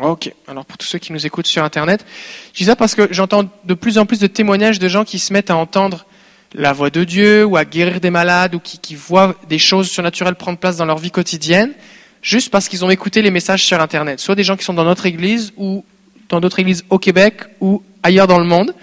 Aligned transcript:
Ok, 0.00 0.30
alors 0.46 0.66
pour 0.66 0.76
tous 0.76 0.86
ceux 0.86 0.98
qui 0.98 1.12
nous 1.12 1.24
écoutent 1.24 1.46
sur 1.46 1.64
Internet, 1.64 2.04
je 2.52 2.58
dis 2.58 2.64
ça 2.66 2.76
parce 2.76 2.94
que 2.94 3.08
j'entends 3.12 3.44
de 3.64 3.74
plus 3.74 3.96
en 3.96 4.04
plus 4.04 4.18
de 4.18 4.26
témoignages 4.26 4.78
de 4.78 4.88
gens 4.88 5.04
qui 5.04 5.18
se 5.18 5.32
mettent 5.32 5.50
à 5.50 5.56
entendre 5.56 6.04
la 6.52 6.74
voix 6.74 6.90
de 6.90 7.02
Dieu 7.04 7.46
ou 7.46 7.56
à 7.56 7.64
guérir 7.64 8.00
des 8.00 8.10
malades 8.10 8.54
ou 8.54 8.60
qui, 8.60 8.94
voient 8.94 9.34
des 9.48 9.58
choses 9.58 9.88
surnaturelles 9.88 10.34
prendre 10.34 10.58
place 10.58 10.76
dans 10.76 10.84
leur 10.84 10.98
vie 10.98 11.10
quotidienne 11.10 11.72
juste 12.20 12.50
parce 12.50 12.68
qu'ils 12.68 12.84
ont 12.84 12.90
écouté 12.90 13.22
les 13.22 13.30
messages 13.30 13.64
sur 13.64 13.80
Internet. 13.80 14.20
Soit 14.20 14.34
des 14.34 14.44
gens 14.44 14.56
qui 14.56 14.64
sont 14.64 14.74
dans 14.74 14.84
notre 14.84 15.06
église 15.06 15.54
ou 15.56 15.82
dans 16.28 16.40
d'autres 16.40 16.58
églises 16.58 16.84
au 16.90 16.98
Québec 16.98 17.40
ou 17.60 17.82
ailleurs 18.02 18.26
dans 18.26 18.38
le 18.38 18.44
monde. 18.44 18.74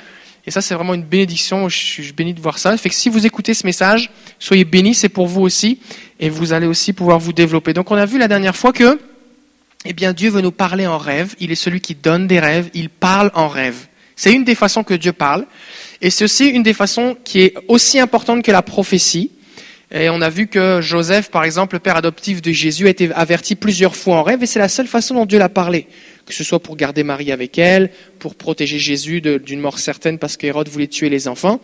Et 0.48 0.52
ça, 0.52 0.61
c'est 0.61 0.73
vraiment 0.73 0.93
une 0.93 1.04
bénédiction. 1.04 1.70
Je 1.70 1.77
suis 1.77 2.11
béni 2.11 2.34
de 2.34 2.41
voir 2.41 2.57
ça. 2.57 2.75
Fait 2.77 2.89
que 2.89 2.95
si 2.95 3.09
vous 3.09 3.25
écoutez 3.25 3.54
ce 3.54 3.66
message, 3.66 4.09
soyez 4.39 4.66
bénis, 4.66 4.93
c'est 4.93 5.09
pour 5.09 5.27
vous 5.27 5.41
aussi. 5.41 5.80
Et 6.20 6.30
vous 6.30 6.54
allez 6.54 6.68
aussi 6.68 6.91
pouvoir 6.91 7.20
vous 7.20 7.34
développer. 7.34 7.73
Donc, 7.73 7.91
on 7.91 7.95
a 7.95 8.05
vu 8.05 8.18
la 8.18 8.27
dernière 8.27 8.55
fois 8.55 8.73
que, 8.73 9.00
eh 9.86 9.93
bien, 9.93 10.13
Dieu 10.13 10.29
veut 10.29 10.41
nous 10.41 10.52
parler 10.52 10.88
en 10.88 10.97
rêve. 10.97 11.36
Il 11.39 11.52
est 11.52 11.55
celui 11.55 11.81
qui 11.81 11.95
donne 11.95 12.27
des 12.27 12.39
rêves. 12.39 12.70
Il 12.73 12.89
parle 12.89 13.31
en 13.34 13.48
rêve. 13.48 13.88
C'est 14.16 14.34
une 14.34 14.44
des 14.44 14.55
façons 14.55 14.84
que 14.84 14.94
Dieu 14.94 15.13
parle. 15.13 15.45
Et 16.02 16.09
c'est 16.09 16.23
aussi 16.23 16.48
une 16.48 16.63
des 16.63 16.73
façons 16.73 17.17
qui 17.23 17.41
est 17.41 17.53
aussi 17.67 17.99
importante 17.99 18.44
que 18.44 18.52
la 18.52 18.61
prophétie. 18.61 19.31
Et 19.91 20.09
on 20.09 20.22
a 20.22 20.30
vu 20.30 20.48
que 20.48 20.81
Joseph, 20.81 21.30
par 21.30 21.44
exemple, 21.44 21.75
le 21.75 21.80
père 21.80 21.95
adoptif 21.95 22.41
de 22.41 22.52
Jésus, 22.52 22.88
a 22.88 22.89
été 22.89 23.11
averti 23.13 23.55
plusieurs 23.55 23.95
fois 23.95 24.17
en 24.17 24.23
rêve, 24.23 24.41
et 24.41 24.48
c'est 24.48 24.58
la 24.58 24.67
seule 24.67 24.88
façon 24.88 25.13
dont 25.13 25.25
Dieu 25.27 25.38
l'a 25.38 25.49
parlé. 25.49 25.86
Que 26.25 26.34
ce 26.34 26.44
soit 26.44 26.59
pour 26.59 26.75
garder 26.75 27.03
Marie 27.03 27.31
avec 27.31 27.59
elle, 27.59 27.91
pour 28.17 28.34
protéger 28.34 28.80
Jésus 28.80 29.22
d'une 29.22 29.59
mort 29.59 29.77
certaine 29.77 30.17
parce 30.17 30.36
qu'Hérode 30.36 30.67
voulait 30.67 30.88
tuer 30.88 31.09
les 31.09 31.27
enfants. 31.27 31.59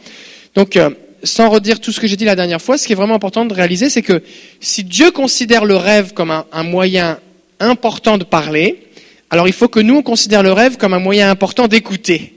Donc, 0.53 0.75
euh, 0.75 0.91
sans 1.23 1.49
redire 1.49 1.79
tout 1.79 1.91
ce 1.91 1.99
que 1.99 2.07
j'ai 2.07 2.17
dit 2.17 2.25
la 2.25 2.35
dernière 2.35 2.61
fois, 2.61 2.77
ce 2.77 2.85
qui 2.85 2.93
est 2.93 2.95
vraiment 2.95 3.15
important 3.15 3.45
de 3.45 3.53
réaliser, 3.53 3.89
c'est 3.89 4.01
que 4.01 4.21
si 4.59 4.83
Dieu 4.83 5.11
considère 5.11 5.65
le 5.65 5.75
rêve 5.75 6.13
comme 6.13 6.31
un, 6.31 6.63
moyen 6.63 7.19
important 7.59 8.17
de 8.17 8.23
parler, 8.23 8.83
alors 9.29 9.47
il 9.47 9.53
faut 9.53 9.67
que 9.67 9.79
nous, 9.79 9.97
on 9.97 10.03
considère 10.03 10.43
le 10.43 10.51
rêve 10.51 10.77
comme 10.77 10.93
un 10.93 10.99
moyen 10.99 11.29
important 11.29 11.67
d'écouter. 11.67 12.33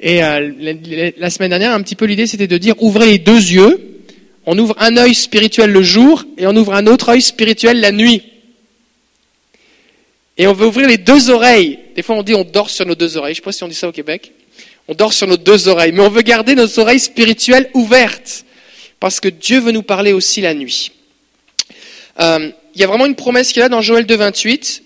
Et 0.00 0.22
euh, 0.22 1.12
la 1.16 1.30
semaine 1.30 1.50
dernière, 1.50 1.72
un 1.72 1.82
petit 1.82 1.96
peu 1.96 2.04
l'idée, 2.04 2.26
c'était 2.26 2.46
de 2.46 2.58
dire 2.58 2.74
ouvrez 2.80 3.06
les 3.06 3.18
deux 3.18 3.36
yeux 3.36 3.94
on 4.46 4.58
ouvre 4.58 4.74
un 4.78 4.96
œil 4.96 5.14
spirituel 5.14 5.70
le 5.70 5.82
jour 5.82 6.24
et 6.36 6.46
on 6.46 6.54
ouvre 6.54 6.74
un 6.74 6.86
autre 6.86 7.08
œil 7.10 7.22
spirituel 7.22 7.80
la 7.80 7.92
nuit. 7.92 8.22
Et 10.36 10.46
on 10.46 10.52
veut 10.52 10.66
ouvrir 10.66 10.88
les 10.88 10.98
deux 10.98 11.30
oreilles. 11.30 11.78
Des 11.94 12.02
fois, 12.02 12.16
on 12.16 12.22
dit 12.22 12.34
on 12.34 12.44
dort 12.44 12.68
sur 12.68 12.84
nos 12.84 12.94
deux 12.94 13.16
oreilles. 13.16 13.34
Je 13.34 13.40
ne 13.40 13.42
sais 13.42 13.44
pas 13.44 13.52
si 13.52 13.64
on 13.64 13.68
dit 13.68 13.74
ça 13.74 13.88
au 13.88 13.92
Québec. 13.92 14.32
On 14.88 14.94
dort 14.94 15.12
sur 15.12 15.26
nos 15.26 15.36
deux 15.36 15.68
oreilles. 15.68 15.92
Mais 15.92 16.02
on 16.02 16.10
veut 16.10 16.22
garder 16.22 16.54
nos 16.54 16.78
oreilles 16.78 17.00
spirituelles 17.00 17.70
ouvertes. 17.72 18.44
Parce 19.00 19.20
que 19.20 19.28
Dieu 19.28 19.60
veut 19.60 19.72
nous 19.72 19.82
parler 19.82 20.12
aussi 20.12 20.40
la 20.40 20.54
nuit. 20.54 20.92
Euh, 22.20 22.50
il 22.74 22.80
y 22.80 22.84
a 22.84 22.86
vraiment 22.86 23.06
une 23.06 23.14
promesse 23.14 23.52
qui 23.52 23.60
est 23.60 23.62
là 23.62 23.68
dans 23.68 23.80
Joël 23.80 24.06
2, 24.06 24.16
28. 24.16 24.82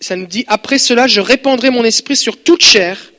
Ça 0.00 0.16
nous 0.16 0.26
dit 0.26 0.44
Après 0.48 0.78
cela, 0.78 1.06
je 1.06 1.20
répandrai 1.20 1.70
mon 1.70 1.84
esprit 1.84 2.16
sur 2.16 2.42
toute 2.42 2.62
chair. 2.62 3.12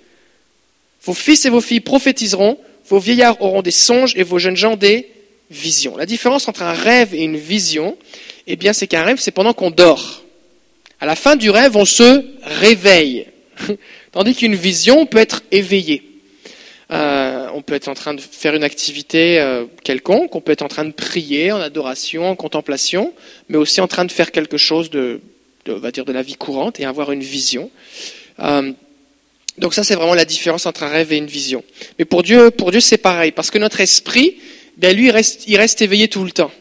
Vos 1.04 1.14
fils 1.14 1.46
et 1.46 1.50
vos 1.50 1.62
filles 1.62 1.80
prophétiseront. 1.80 2.58
Vos 2.90 3.00
vieillards 3.00 3.42
auront 3.42 3.62
des 3.62 3.72
songes 3.72 4.14
et 4.16 4.23
vos 4.23 4.40
jeunes 4.40 4.56
gens 4.56 4.76
des 4.76 5.10
vision. 5.50 5.98
La 5.98 6.06
différence 6.06 6.48
entre 6.48 6.64
un 6.64 6.73
rêve 6.73 7.14
et 7.14 7.23
une 7.23 7.38
vision, 7.38 7.98
eh 8.48 8.56
bien, 8.56 8.73
c'est 8.73 8.88
qu'un 8.88 9.04
rêve, 9.04 9.20
c'est 9.20 9.32
pendant 9.32 9.54
qu'on 9.54 9.72
dort. 9.72 10.23
À 11.00 11.06
la 11.06 11.16
fin 11.16 11.36
du 11.36 11.50
rêve, 11.50 11.78
on 11.78 11.86
se 11.86 12.26
réveille. 12.44 13.28
Tandis 14.12 14.36
qu'une 14.36 14.56
vision 14.56 15.06
peut 15.06 15.20
être 15.20 15.44
éveillée. 15.52 16.04
Euh, 16.92 17.27
on 17.58 17.63
peut 17.63 17.73
être 17.73 17.88
en 17.88 17.95
train 17.95 18.13
de 18.13 18.22
faire 18.22 18.53
une 18.53 18.63
activité 18.63 19.39
euh, 19.39 19.66
quelconque, 19.83 20.36
on 20.36 20.41
peut 20.41 20.52
être 20.52 20.61
en 20.61 20.67
train 20.67 20.86
de 20.86 20.91
prier 20.91 21.52
en 21.52 21.59
adoration, 21.59 22.30
en 22.30 22.36
contemplation, 22.36 23.14
mais 23.49 23.58
aussi 23.58 23.81
en 23.81 23.88
train 23.88 24.05
de 24.05 24.11
faire 24.11 24.31
quelque 24.31 24.58
chose 24.58 24.91
de, 24.91 25.19
la 25.66 26.22
vie 26.22 26.36
courante 26.36 26.80
et 26.80 26.86
avoir 26.86 27.11
une 27.11 27.23
vision. 27.23 27.72
Euh, 28.39 28.72
donc 29.58 29.73
ça, 29.73 29.83
c'est 29.83 29.95
vraiment 29.95 30.14
la 30.14 30.23
différence 30.23 30.67
entre 30.67 30.83
un 30.83 30.89
rêve 30.89 31.11
et 31.11 31.17
une 31.17 31.25
vision. 31.25 31.64
Mais 31.97 32.05
pour 32.05 32.22
Dieu, 32.22 32.52
pour 32.52 32.69
Dieu, 32.69 32.80
c'est 32.80 32.99
pareil, 32.99 33.31
parce 33.31 33.49
que 33.49 33.58
notre 33.58 33.81
esprit, 33.81 34.38
ben 34.77 34.95
lui, 34.95 35.11
il 35.48 35.58
reste 35.58 35.82
éveillé 35.82 36.09
tout 36.09 36.23
le 36.23 36.32
temps. 36.32 36.52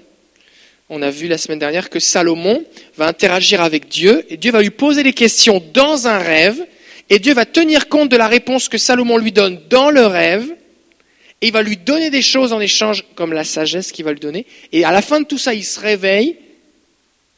On 0.88 1.02
a 1.02 1.10
vu 1.10 1.28
la 1.28 1.36
semaine 1.36 1.58
dernière 1.58 1.90
que 1.90 2.00
Salomon 2.00 2.64
va 2.96 3.06
interagir 3.06 3.60
avec 3.60 3.88
Dieu 3.88 4.24
et 4.30 4.38
Dieu 4.38 4.50
va 4.50 4.62
lui 4.62 4.70
poser 4.70 5.02
des 5.02 5.12
questions 5.12 5.62
dans 5.74 6.08
un 6.08 6.18
rêve 6.18 6.64
et 7.10 7.18
Dieu 7.18 7.34
va 7.34 7.44
tenir 7.44 7.90
compte 7.90 8.08
de 8.08 8.16
la 8.16 8.28
réponse 8.28 8.70
que 8.70 8.78
Salomon 8.78 9.18
lui 9.18 9.32
donne 9.32 9.60
dans 9.68 9.90
le 9.90 10.06
rêve 10.06 10.56
et 11.40 11.48
il 11.48 11.52
va 11.52 11.62
lui 11.62 11.76
donner 11.76 12.10
des 12.10 12.22
choses 12.22 12.52
en 12.52 12.60
échange 12.60 13.04
comme 13.14 13.32
la 13.32 13.44
sagesse 13.44 13.92
qu'il 13.92 14.04
va 14.04 14.12
lui 14.12 14.20
donner 14.20 14.46
et 14.72 14.84
à 14.84 14.92
la 14.92 15.02
fin 15.02 15.20
de 15.20 15.26
tout 15.26 15.38
ça 15.38 15.54
il 15.54 15.64
se 15.64 15.78
réveille 15.80 16.36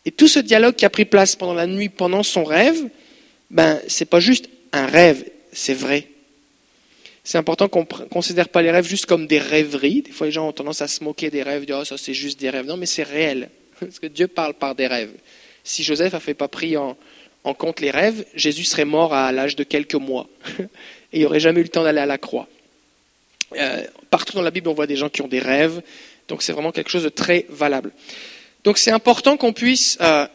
et 0.09 0.11
tout 0.11 0.27
ce 0.27 0.39
dialogue 0.39 0.75
qui 0.75 0.87
a 0.87 0.91
pris 0.91 1.05
place 1.05 1.37
pendant 1.37 1.53
la 1.53 1.67
nuit, 1.67 1.91
pendant 1.91 2.23
son 2.23 2.43
rêve, 2.43 2.89
ben 3.51 3.79
c'est 3.89 4.07
pas 4.07 4.21
juste 4.21 4.49
un 4.73 4.87
rêve, 4.87 5.23
c'est 5.53 5.75
vrai. 5.75 6.07
C'est 7.25 7.37
important 7.37 7.69
qu'on 7.69 7.81
ne 7.81 8.09
considère 8.09 8.49
pas 8.49 8.63
les 8.63 8.71
rêves 8.71 8.87
juste 8.87 9.05
comme 9.05 9.27
des 9.27 9.39
rêveries. 9.39 10.01
Des 10.01 10.13
fois, 10.13 10.27
les 10.27 10.33
gens 10.33 10.49
ont 10.49 10.53
tendance 10.53 10.81
à 10.81 10.89
se 10.89 11.05
moquer 11.05 11.29
des 11.29 11.43
rêves, 11.43 11.67
dire 11.67 11.77
oh, 11.79 11.85
ça 11.85 11.99
c'est 11.99 12.15
juste 12.15 12.41
des 12.41 12.49
rêves. 12.49 12.65
Non, 12.65 12.79
mais 12.79 12.87
c'est 12.87 13.03
réel. 13.03 13.51
Parce 13.81 13.99
que 13.99 14.07
Dieu 14.07 14.29
parle 14.29 14.55
par 14.55 14.75
des 14.75 14.87
rêves. 14.87 15.13
Si 15.63 15.83
Joseph 15.83 16.15
a 16.15 16.21
fait 16.21 16.33
pas 16.33 16.49
pris 16.49 16.79
en, 16.79 16.97
compte 17.59 17.81
les 17.81 17.91
rêves, 17.91 18.25
Jésus 18.35 18.65
serait 18.65 18.87
mort 18.87 19.13
à 19.13 19.31
l'âge 19.31 19.57
de 19.57 19.63
quelques 19.63 19.95
mois. 19.95 20.27
Et 21.13 21.19
il 21.19 21.23
n'aurait 21.25 21.41
jamais 21.41 21.61
eu 21.61 21.65
le 21.65 21.69
temps 21.69 21.85
d'aller 21.85 22.01
à 22.01 22.07
la 22.07 22.17
croix. 22.17 22.49
Euh, 23.57 23.83
partout 24.11 24.35
dans 24.35 24.43
la 24.43 24.51
Bible, 24.51 24.69
on 24.69 24.75
voit 24.75 24.87
des 24.87 24.97
gens 24.97 25.09
qui 25.09 25.23
ont 25.23 25.29
des 25.29 25.39
rêves. 25.39 25.83
Donc 26.29 26.43
c'est 26.43 26.53
vraiment 26.53 26.73
quelque 26.73 26.91
chose 26.91 27.05
de 27.05 27.09
très 27.09 27.47
valable. 27.49 27.93
Donc 28.65 28.79
c'est 28.79 28.91
important 28.91 29.37
qu'on 29.37 29.53
puisse 29.53 29.97
euh, 30.01 30.27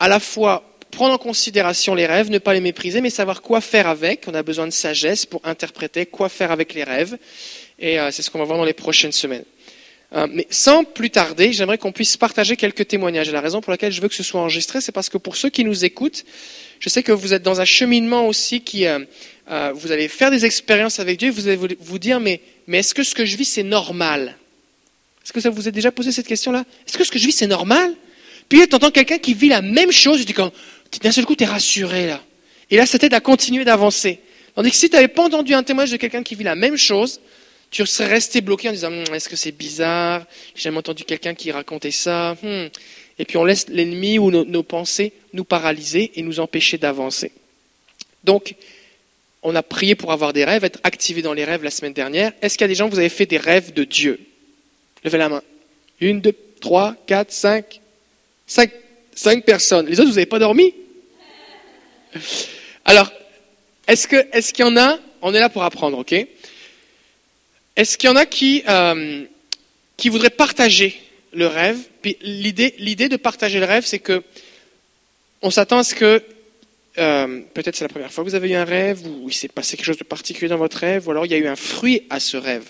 à 0.00 0.08
la 0.08 0.20
fois 0.20 0.64
prendre 0.90 1.14
en 1.14 1.18
considération 1.18 1.94
les 1.94 2.06
rêves, 2.06 2.30
ne 2.30 2.38
pas 2.38 2.54
les 2.54 2.60
mépriser, 2.60 3.00
mais 3.00 3.10
savoir 3.10 3.42
quoi 3.42 3.60
faire 3.60 3.86
avec. 3.86 4.24
On 4.26 4.34
a 4.34 4.42
besoin 4.42 4.66
de 4.66 4.72
sagesse 4.72 5.26
pour 5.26 5.40
interpréter 5.44 6.06
quoi 6.06 6.28
faire 6.28 6.50
avec 6.50 6.74
les 6.74 6.84
rêves. 6.84 7.18
Et 7.78 8.00
euh, 8.00 8.10
c'est 8.10 8.22
ce 8.22 8.30
qu'on 8.30 8.38
va 8.38 8.44
voir 8.44 8.58
dans 8.58 8.64
les 8.64 8.72
prochaines 8.72 9.12
semaines. 9.12 9.44
Euh, 10.14 10.26
mais 10.32 10.46
sans 10.48 10.84
plus 10.84 11.10
tarder, 11.10 11.52
j'aimerais 11.52 11.76
qu'on 11.76 11.92
puisse 11.92 12.16
partager 12.16 12.56
quelques 12.56 12.88
témoignages. 12.88 13.28
Et 13.28 13.32
la 13.32 13.42
raison 13.42 13.60
pour 13.60 13.70
laquelle 13.70 13.92
je 13.92 14.00
veux 14.00 14.08
que 14.08 14.14
ce 14.14 14.22
soit 14.22 14.40
enregistré, 14.40 14.80
c'est 14.80 14.92
parce 14.92 15.08
que 15.08 15.18
pour 15.18 15.36
ceux 15.36 15.50
qui 15.50 15.64
nous 15.64 15.84
écoutent, 15.84 16.24
je 16.80 16.88
sais 16.88 17.02
que 17.02 17.12
vous 17.12 17.34
êtes 17.34 17.42
dans 17.42 17.60
un 17.60 17.66
cheminement 17.66 18.26
aussi 18.26 18.62
qui, 18.62 18.86
euh, 18.86 19.04
vous 19.74 19.92
allez 19.92 20.08
faire 20.08 20.30
des 20.30 20.46
expériences 20.46 20.98
avec 20.98 21.18
Dieu, 21.18 21.30
vous 21.30 21.48
allez 21.48 21.58
vous 21.78 21.98
dire, 21.98 22.20
mais, 22.20 22.40
est-ce 22.72 22.94
que 22.94 23.02
ce 23.02 23.14
que 23.14 23.26
je 23.26 23.36
vis, 23.36 23.44
c'est 23.44 23.62
normal? 23.62 24.36
Est-ce 25.24 25.32
que 25.32 25.40
ça 25.40 25.50
vous 25.50 25.68
a 25.68 25.70
déjà 25.70 25.92
posé 25.92 26.10
cette 26.10 26.26
question-là? 26.26 26.64
Est-ce 26.86 26.96
que 26.96 27.04
ce 27.04 27.10
que 27.10 27.18
je 27.18 27.26
vis, 27.26 27.32
c'est 27.32 27.46
normal? 27.46 27.92
Puis 28.48 28.66
tu 28.66 28.74
entends 28.74 28.90
quelqu'un 28.90 29.18
qui 29.18 29.34
vit 29.34 29.48
la 29.48 29.60
même 29.60 29.92
chose, 29.92 30.24
tu 30.24 30.32
dis 30.32 31.00
d'un 31.02 31.12
seul 31.12 31.26
coup, 31.26 31.36
tu 31.36 31.44
es 31.44 31.46
rassuré 31.46 32.06
là. 32.06 32.22
Et 32.70 32.76
là, 32.76 32.86
ça 32.86 32.98
t'aide 32.98 33.12
à 33.12 33.20
continuer 33.20 33.64
d'avancer. 33.64 34.20
Tandis 34.54 34.70
que 34.70 34.76
si 34.76 34.88
tu 34.88 34.96
n'avais 34.96 35.08
pas 35.08 35.22
entendu 35.22 35.54
un 35.54 35.62
témoignage 35.62 35.92
de 35.92 35.96
quelqu'un 35.96 36.22
qui 36.22 36.34
vit 36.34 36.44
la 36.44 36.54
même 36.54 36.76
chose, 36.76 37.20
tu 37.70 37.84
serais 37.86 38.08
resté 38.08 38.40
bloqué 38.40 38.68
en 38.68 38.72
disant 38.72 38.88
hum, 38.88 39.14
Est-ce 39.14 39.28
que 39.28 39.36
c'est 39.36 39.52
bizarre? 39.52 40.26
J'ai 40.54 40.62
jamais 40.62 40.78
entendu 40.78 41.04
quelqu'un 41.04 41.34
qui 41.34 41.50
racontait 41.50 41.90
ça. 41.90 42.36
Hum. 42.42 42.68
Et 43.18 43.24
puis 43.24 43.36
on 43.36 43.44
laisse 43.44 43.68
l'ennemi 43.68 44.18
ou 44.18 44.30
nos, 44.30 44.62
pensées 44.62 45.12
nous 45.32 45.44
paralyser 45.44 46.12
et 46.14 46.22
nous 46.22 46.40
empêcher 46.40 46.78
d'avancer. 46.78 47.32
Donc, 48.24 48.54
on 49.42 49.54
a 49.54 49.62
prié 49.62 49.94
pour 49.94 50.12
avoir 50.12 50.32
des 50.32 50.44
rêves, 50.44 50.64
être 50.64 50.80
activé 50.82 51.22
dans 51.22 51.32
les 51.32 51.44
rêves 51.44 51.64
la 51.64 51.70
semaine 51.70 51.92
dernière. 51.92 52.32
Est-ce 52.42 52.56
qu'il 52.56 52.62
y 52.62 52.64
a 52.64 52.68
des 52.68 52.74
gens, 52.74 52.88
vous 52.88 52.98
avez 52.98 53.08
fait 53.08 53.26
des 53.26 53.38
rêves 53.38 53.72
de 53.72 53.84
Dieu? 53.84 54.20
Levez 55.04 55.18
la 55.18 55.28
main. 55.28 55.42
Une, 56.00 56.20
deux, 56.20 56.34
trois, 56.60 56.94
quatre, 57.06 57.32
cinq. 57.32 57.80
Cinq. 58.46 58.70
Cinq 59.14 59.44
personnes. 59.44 59.86
Les 59.86 59.98
autres, 59.98 60.10
vous 60.10 60.14
n'avez 60.14 60.26
pas 60.26 60.38
dormi? 60.38 60.74
Alors, 62.84 63.10
est-ce 63.86 64.06
qu'il 64.06 64.28
est 64.32 64.58
y 64.58 64.62
en 64.62 64.76
a? 64.76 64.98
On 65.22 65.34
est 65.34 65.40
là 65.40 65.48
pour 65.48 65.64
apprendre, 65.64 65.98
ok? 65.98 66.14
Est-ce 67.78 67.96
qu'il 67.96 68.10
y 68.10 68.12
en 68.12 68.16
a 68.16 68.26
qui, 68.26 68.64
euh, 68.68 69.24
qui 69.96 70.08
voudraient 70.08 70.30
partager 70.30 71.00
le 71.32 71.46
rêve? 71.46 71.78
Puis 72.02 72.16
l'idée, 72.22 72.74
l'idée 72.78 73.08
de 73.08 73.16
partager 73.16 73.60
le 73.60 73.66
rêve, 73.66 73.86
c'est 73.86 74.00
que 74.00 74.24
on 75.42 75.50
s'attend 75.52 75.78
à 75.78 75.84
ce 75.84 75.94
que 75.94 76.20
euh, 76.98 77.40
peut-être 77.54 77.76
c'est 77.76 77.84
la 77.84 77.88
première 77.88 78.12
fois 78.12 78.24
que 78.24 78.30
vous 78.30 78.34
avez 78.34 78.50
eu 78.50 78.54
un 78.54 78.64
rêve, 78.64 79.06
ou 79.06 79.28
il 79.28 79.32
s'est 79.32 79.46
passé 79.46 79.76
quelque 79.76 79.86
chose 79.86 79.96
de 79.96 80.02
particulier 80.02 80.48
dans 80.48 80.56
votre 80.56 80.76
rêve, 80.78 81.06
ou 81.06 81.12
alors 81.12 81.24
il 81.24 81.30
y 81.30 81.36
a 81.36 81.38
eu 81.38 81.46
un 81.46 81.54
fruit 81.54 82.02
à 82.10 82.18
ce 82.18 82.36
rêve. 82.36 82.68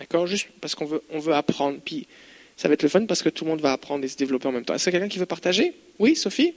D'accord? 0.00 0.26
Juste 0.26 0.48
parce 0.60 0.74
qu'on 0.74 0.86
veut, 0.86 1.02
on 1.10 1.20
veut 1.20 1.34
apprendre. 1.34 1.78
Puis 1.84 2.08
ça 2.56 2.66
va 2.66 2.74
être 2.74 2.82
le 2.82 2.88
fun 2.88 3.06
parce 3.06 3.22
que 3.22 3.28
tout 3.28 3.44
le 3.44 3.50
monde 3.50 3.60
va 3.60 3.70
apprendre 3.70 4.04
et 4.04 4.08
se 4.08 4.16
développer 4.16 4.48
en 4.48 4.52
même 4.52 4.64
temps. 4.64 4.74
Est-ce 4.74 4.82
qu'il 4.82 4.94
y 4.94 4.96
a 4.96 4.98
quelqu'un 4.98 5.12
qui 5.12 5.20
veut 5.20 5.26
partager? 5.26 5.74
Oui, 6.00 6.16
Sophie? 6.16 6.54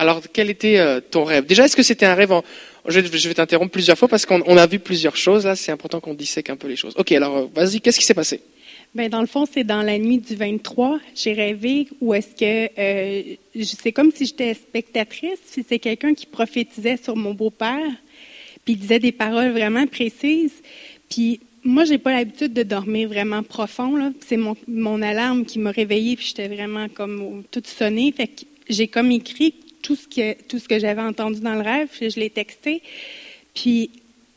Alors, 0.00 0.22
quel 0.32 0.48
était 0.48 0.78
euh, 0.78 1.00
ton 1.00 1.24
rêve? 1.24 1.44
Déjà, 1.44 1.66
est-ce 1.66 1.76
que 1.76 1.82
c'était 1.82 2.06
un 2.06 2.14
rêve. 2.14 2.32
Je 2.88 3.28
vais 3.28 3.34
t'interrompre 3.34 3.70
plusieurs 3.70 3.98
fois 3.98 4.08
parce 4.08 4.24
qu'on 4.24 4.56
a 4.56 4.66
vu 4.66 4.78
plusieurs 4.78 5.14
choses. 5.14 5.44
Là, 5.44 5.54
c'est 5.56 5.72
important 5.72 6.00
qu'on 6.00 6.14
dissèque 6.14 6.48
un 6.48 6.56
peu 6.56 6.68
les 6.68 6.76
choses. 6.76 6.94
Ok, 6.96 7.12
alors 7.12 7.36
euh, 7.36 7.46
vas-y, 7.54 7.82
qu'est-ce 7.82 7.98
qui 7.98 8.06
s'est 8.06 8.14
passé? 8.14 8.40
Ben, 8.94 9.10
dans 9.10 9.20
le 9.20 9.26
fond, 9.26 9.44
c'est 9.44 9.62
dans 9.62 9.82
la 9.82 9.98
nuit 9.98 10.16
du 10.16 10.36
23. 10.36 11.00
J'ai 11.14 11.34
rêvé 11.34 11.86
où 12.00 12.14
est-ce 12.14 12.28
que 12.34 12.70
euh, 12.78 13.34
c'est 13.62 13.92
comme 13.92 14.10
si 14.10 14.24
j'étais 14.24 14.54
spectatrice, 14.54 15.38
si 15.44 15.66
c'est 15.68 15.78
quelqu'un 15.78 16.14
qui 16.14 16.24
prophétisait 16.24 16.96
sur 16.96 17.14
mon 17.14 17.34
beau-père 17.34 17.90
puis 18.64 18.74
il 18.74 18.78
disait 18.78 19.00
des 19.00 19.12
paroles 19.12 19.50
vraiment 19.50 19.86
précises. 19.86 20.62
Puis 21.10 21.40
moi, 21.62 21.84
j'ai 21.84 21.98
pas 21.98 22.12
l'habitude 22.12 22.54
de 22.54 22.62
dormir 22.62 23.08
vraiment 23.08 23.42
profond. 23.42 24.14
C'est 24.26 24.38
mon, 24.38 24.56
mon 24.66 25.02
alarme 25.02 25.44
qui 25.44 25.58
m'a 25.58 25.70
réveillée, 25.70 26.16
puis 26.16 26.26
j'étais 26.28 26.48
vraiment 26.48 26.88
comme 26.88 27.42
toute 27.50 27.66
sonnée. 27.66 28.12
Fait 28.16 28.28
que 28.28 28.42
j'ai 28.68 28.88
comme 28.88 29.10
écrit 29.10 29.54
tout 29.82 29.96
ce 29.96 30.06
que 30.06 30.40
tout 30.42 30.58
ce 30.58 30.68
que 30.68 30.78
j'avais 30.78 31.02
entendu 31.02 31.40
dans 31.40 31.54
le 31.54 31.62
rêve, 31.62 31.88
je 32.00 32.18
l'ai 32.18 32.30
texté. 32.30 32.82
Puis 33.54 33.90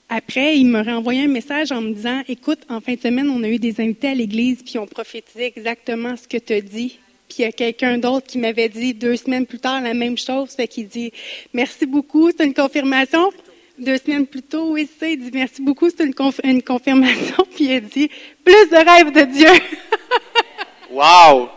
après, 0.10 0.58
il 0.58 0.66
m'a 0.66 0.84
renvoyé 0.84 1.24
un 1.24 1.28
message 1.28 1.72
en 1.72 1.82
me 1.82 1.94
disant 1.94 2.22
Écoute, 2.28 2.60
en 2.70 2.82
fin 2.82 2.94
de 2.94 3.00
semaine, 3.00 3.30
on 3.30 3.42
a 3.44 3.48
eu 3.48 3.58
des 3.58 3.82
invités 3.82 4.10
à 4.10 4.14
l'église, 4.14 4.62
puis 4.64 4.78
on 4.78 4.86
prophétisé 4.86 5.46
exactement 5.46 6.16
ce 6.16 6.28
que 6.28 6.38
tu 6.38 6.54
as 6.54 6.62
dit. 6.62 7.00
Puis 7.28 7.38
il 7.40 7.42
y 7.42 7.46
a 7.46 7.52
quelqu'un 7.52 7.98
d'autre 7.98 8.28
qui 8.28 8.38
m'avait 8.38 8.70
dit 8.70 8.94
deux 8.94 9.16
semaines 9.16 9.48
plus 9.48 9.60
tard 9.60 9.82
la 9.82 9.94
même 9.94 10.18
chose. 10.18 10.52
Fait 10.52 10.68
qu'il 10.68 10.88
dit 10.88 11.12
Merci 11.54 11.86
beaucoup, 11.86 12.30
c'est 12.32 12.46
une 12.46 12.54
confirmation. 12.54 13.32
Deux 13.80 13.98
semaines 13.98 14.28
plus 14.28 14.44
tôt, 14.44 14.74
oui, 14.74 14.88
c'est 15.00 15.14
Il 15.14 15.20
dit 15.20 15.32
Merci 15.34 15.62
beaucoup, 15.62 15.90
c'est 15.90 16.04
une, 16.04 16.14
une, 16.44 16.62
confirmation. 16.62 17.38
Puis 17.56 17.66
il 17.66 17.82
dit 17.82 18.10
Plus 18.44 18.70
de 18.70 18.76
rêves 18.76 19.12
de 19.12 19.34
Dieu. 19.34 19.50
Waouh 20.92 21.50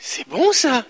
C'est 0.00 0.26
bon 0.28 0.50
ça 0.52 0.84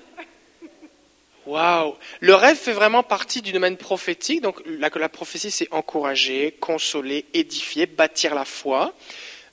Waouh 1.48 1.96
Le 2.20 2.34
rêve 2.34 2.58
fait 2.58 2.74
vraiment 2.74 3.02
partie 3.02 3.40
du 3.40 3.52
domaine 3.52 3.78
prophétique. 3.78 4.42
Donc 4.42 4.60
la, 4.66 5.08
prophétie, 5.08 5.50
c'est 5.50 5.68
encourager, 5.70 6.54
consoler, 6.60 7.24
édifier, 7.32 7.86
bâtir 7.86 8.34
la 8.34 8.44
foi. 8.44 8.92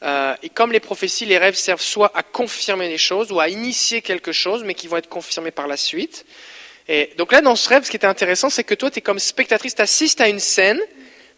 Euh, 0.04 0.36
et 0.44 0.50
comme 0.50 0.74
les 0.74 0.82
prophéties, 0.82 1.26
les 1.26 1.38
rêves 1.38 1.56
servent 1.56 1.82
soit 1.82 2.12
à 2.14 2.22
confirmer 2.22 2.90
les 2.90 2.98
choses 2.98 3.32
ou 3.32 3.40
à 3.40 3.48
initier 3.48 4.02
quelque 4.02 4.34
chose, 4.34 4.66
mais 4.66 4.74
qui 4.74 4.90
vont 4.90 4.98
être 4.98 5.08
confirmés 5.08 5.52
par 5.52 5.68
la 5.68 5.78
suite. 5.78 6.26
Et 6.90 7.12
donc 7.18 7.32
là, 7.32 7.40
dans 7.40 7.56
ce 7.56 7.70
rêve, 7.70 7.86
ce 7.86 7.90
qui 7.90 7.96
était 7.96 8.06
intéressant, 8.06 8.50
c'est 8.50 8.66
que 8.66 8.76
toi, 8.76 8.92
tu 8.92 9.00
es 9.00 9.02
comme 9.02 9.18
spectatrice, 9.18 9.74
tu 9.74 9.82
assistes 9.82 10.20
à 10.20 10.28
une 10.28 10.42
scène, 10.42 10.82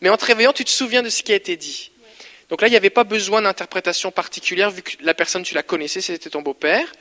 mais 0.01 0.09
en 0.09 0.17
te 0.17 0.25
réveillant, 0.25 0.53
tu 0.53 0.65
te 0.65 0.71
souviens 0.71 1.03
de 1.03 1.09
ce 1.09 1.21
qui 1.21 1.33
a 1.33 1.35
été 1.35 1.55
dit. 1.55 1.91
Donc 2.49 2.61
là, 2.63 2.67
il 2.67 2.71
n'y 2.71 2.77
avait 2.77 2.89
pas 2.89 3.03
besoin 3.03 3.43
d'interprétation 3.43 4.09
particulière, 4.09 4.71
vu 4.71 4.81
que 4.81 4.93
la 5.01 5.13
personne, 5.13 5.43
tu 5.43 5.53
la 5.53 5.61
connaissais, 5.61 6.01
c'était 6.01 6.31
ton 6.31 6.41
beau-père. 6.41 6.91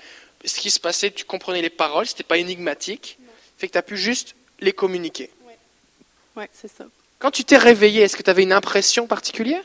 Ce 0.45 0.61
qui 0.61 0.71
se 0.71 0.79
passait, 0.79 1.11
tu 1.11 1.25
comprenais 1.25 1.63
les 1.63 1.71
paroles, 1.71 2.07
c'était 2.07 2.23
pas 2.23 2.37
énigmatique. 2.37 3.19
Fait 3.57 3.69
que 3.69 3.73
tu 3.73 3.79
as 3.79 3.83
pu 3.83 3.97
juste 3.97 4.35
les 4.61 4.73
communiquer. 4.73 5.31
Oui, 5.47 5.53
ouais, 6.37 6.49
c'est 6.53 6.69
ça. 6.71 6.85
Quand 7.19 7.31
tu 7.31 7.45
t'es 7.45 7.57
réveillé, 7.57 8.03
est-ce 8.03 8.17
que 8.17 8.23
tu 8.23 8.31
avais 8.31 8.43
une 8.43 8.53
impression 8.53 9.07
particulière? 9.07 9.65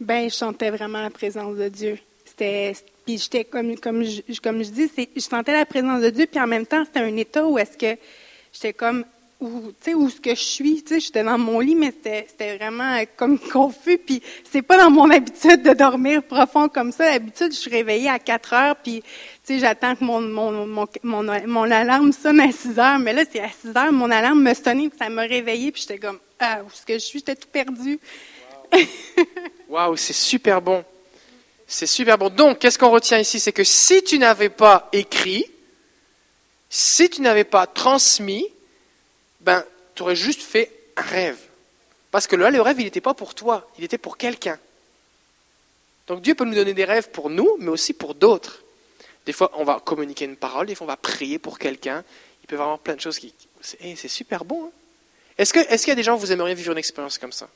Ben, 0.00 0.28
je 0.28 0.34
sentais 0.34 0.70
vraiment 0.70 1.00
la 1.00 1.10
présence 1.10 1.56
de 1.56 1.68
Dieu. 1.68 1.98
C'était, 2.24 2.74
puis 3.04 3.18
j'étais 3.18 3.44
comme, 3.44 3.78
comme, 3.78 4.04
je, 4.04 4.40
comme 4.40 4.62
je 4.62 4.70
dis, 4.70 4.90
je 4.96 5.20
sentais 5.20 5.52
la 5.52 5.64
présence 5.64 6.02
de 6.02 6.10
Dieu, 6.10 6.26
puis 6.26 6.40
en 6.40 6.46
même 6.46 6.66
temps, 6.66 6.84
c'était 6.84 7.00
un 7.00 7.16
état 7.16 7.46
où 7.46 7.58
est-ce 7.58 7.76
que 7.76 7.98
j'étais 8.52 8.72
comme 8.72 9.04
où, 9.42 9.74
où 9.96 10.10
ce 10.10 10.20
que 10.20 10.34
je 10.34 10.40
suis, 10.40 10.84
j'étais 10.88 11.24
dans 11.24 11.36
mon 11.36 11.58
lit, 11.60 11.74
mais 11.74 11.92
c'était 11.92 12.56
vraiment 12.56 12.94
euh, 12.94 13.04
comme 13.16 13.38
confus, 13.52 13.98
puis 13.98 14.22
c'est 14.50 14.62
pas 14.62 14.78
dans 14.78 14.90
mon 14.90 15.10
habitude 15.10 15.62
de 15.62 15.74
dormir 15.74 16.22
profond 16.22 16.68
comme 16.68 16.92
ça. 16.92 17.10
D'habitude, 17.10 17.52
je 17.52 17.58
suis 17.58 17.70
réveillée 17.70 18.08
à 18.08 18.18
4 18.18 18.52
heures, 18.52 18.76
puis, 18.76 19.02
j'attends 19.48 19.96
que 19.96 20.04
mon, 20.04 20.20
mon, 20.20 20.66
mon, 20.66 20.88
mon, 21.46 21.70
alarme 21.70 22.12
sonne 22.12 22.40
à 22.40 22.52
6 22.52 22.78
heures, 22.78 22.98
mais 22.98 23.12
là, 23.12 23.24
c'est 23.30 23.40
à 23.40 23.48
6 23.48 23.76
heures, 23.76 23.92
mon 23.92 24.10
alarme 24.10 24.42
me 24.42 24.54
sonnait, 24.54 24.88
puis 24.88 24.98
ça 24.98 25.08
m'a 25.08 25.22
réveillée, 25.22 25.72
puis 25.72 25.82
j'étais 25.82 25.98
comme, 25.98 26.18
ah, 26.38 26.60
où 26.64 26.70
ce 26.72 26.86
que 26.86 26.94
je 26.94 26.98
suis, 26.98 27.18
j'étais 27.18 27.36
tout 27.36 27.48
perdu. 27.52 27.98
Waouh, 29.68 29.90
wow, 29.90 29.96
c'est 29.96 30.12
super 30.12 30.62
bon. 30.62 30.84
C'est 31.66 31.86
super 31.86 32.18
bon. 32.18 32.28
Donc, 32.28 32.58
qu'est-ce 32.58 32.78
qu'on 32.78 32.90
retient 32.90 33.18
ici? 33.18 33.40
C'est 33.40 33.52
que 33.52 33.64
si 33.64 34.02
tu 34.04 34.18
n'avais 34.18 34.50
pas 34.50 34.88
écrit, 34.92 35.46
si 36.68 37.08
tu 37.08 37.22
n'avais 37.22 37.44
pas 37.44 37.66
transmis, 37.66 38.46
ben, 39.42 39.64
tu 39.94 40.02
aurais 40.02 40.16
juste 40.16 40.42
fait 40.42 40.70
un 40.96 41.02
rêve. 41.02 41.38
Parce 42.10 42.26
que 42.26 42.36
là, 42.36 42.50
le 42.50 42.60
rêve, 42.60 42.80
il 42.80 42.84
n'était 42.84 43.00
pas 43.00 43.14
pour 43.14 43.34
toi, 43.34 43.68
il 43.78 43.84
était 43.84 43.98
pour 43.98 44.16
quelqu'un. 44.16 44.58
Donc 46.06 46.22
Dieu 46.22 46.34
peut 46.34 46.44
nous 46.44 46.54
donner 46.54 46.74
des 46.74 46.84
rêves 46.84 47.10
pour 47.10 47.30
nous, 47.30 47.56
mais 47.58 47.68
aussi 47.68 47.92
pour 47.92 48.14
d'autres. 48.14 48.62
Des 49.26 49.32
fois, 49.32 49.50
on 49.54 49.64
va 49.64 49.80
communiquer 49.84 50.24
une 50.24 50.36
parole, 50.36 50.66
des 50.66 50.74
fois, 50.74 50.84
on 50.84 50.88
va 50.88 50.96
prier 50.96 51.38
pour 51.38 51.58
quelqu'un. 51.58 52.04
Il 52.42 52.46
peut 52.46 52.56
y 52.56 52.58
avoir 52.58 52.78
plein 52.78 52.94
de 52.94 53.00
choses 53.00 53.18
qui... 53.18 53.32
C'est 53.62 54.08
super 54.08 54.44
bon. 54.44 54.64
Hein. 54.64 54.70
Est-ce 55.38 55.52
qu'il 55.52 55.62
est 55.62 55.86
y 55.86 55.90
a 55.90 55.94
des 55.94 56.02
gens, 56.02 56.16
vous 56.16 56.32
aimeriez 56.32 56.54
vivre 56.54 56.72
une 56.72 56.78
expérience 56.78 57.18
comme 57.18 57.32
ça? 57.32 57.48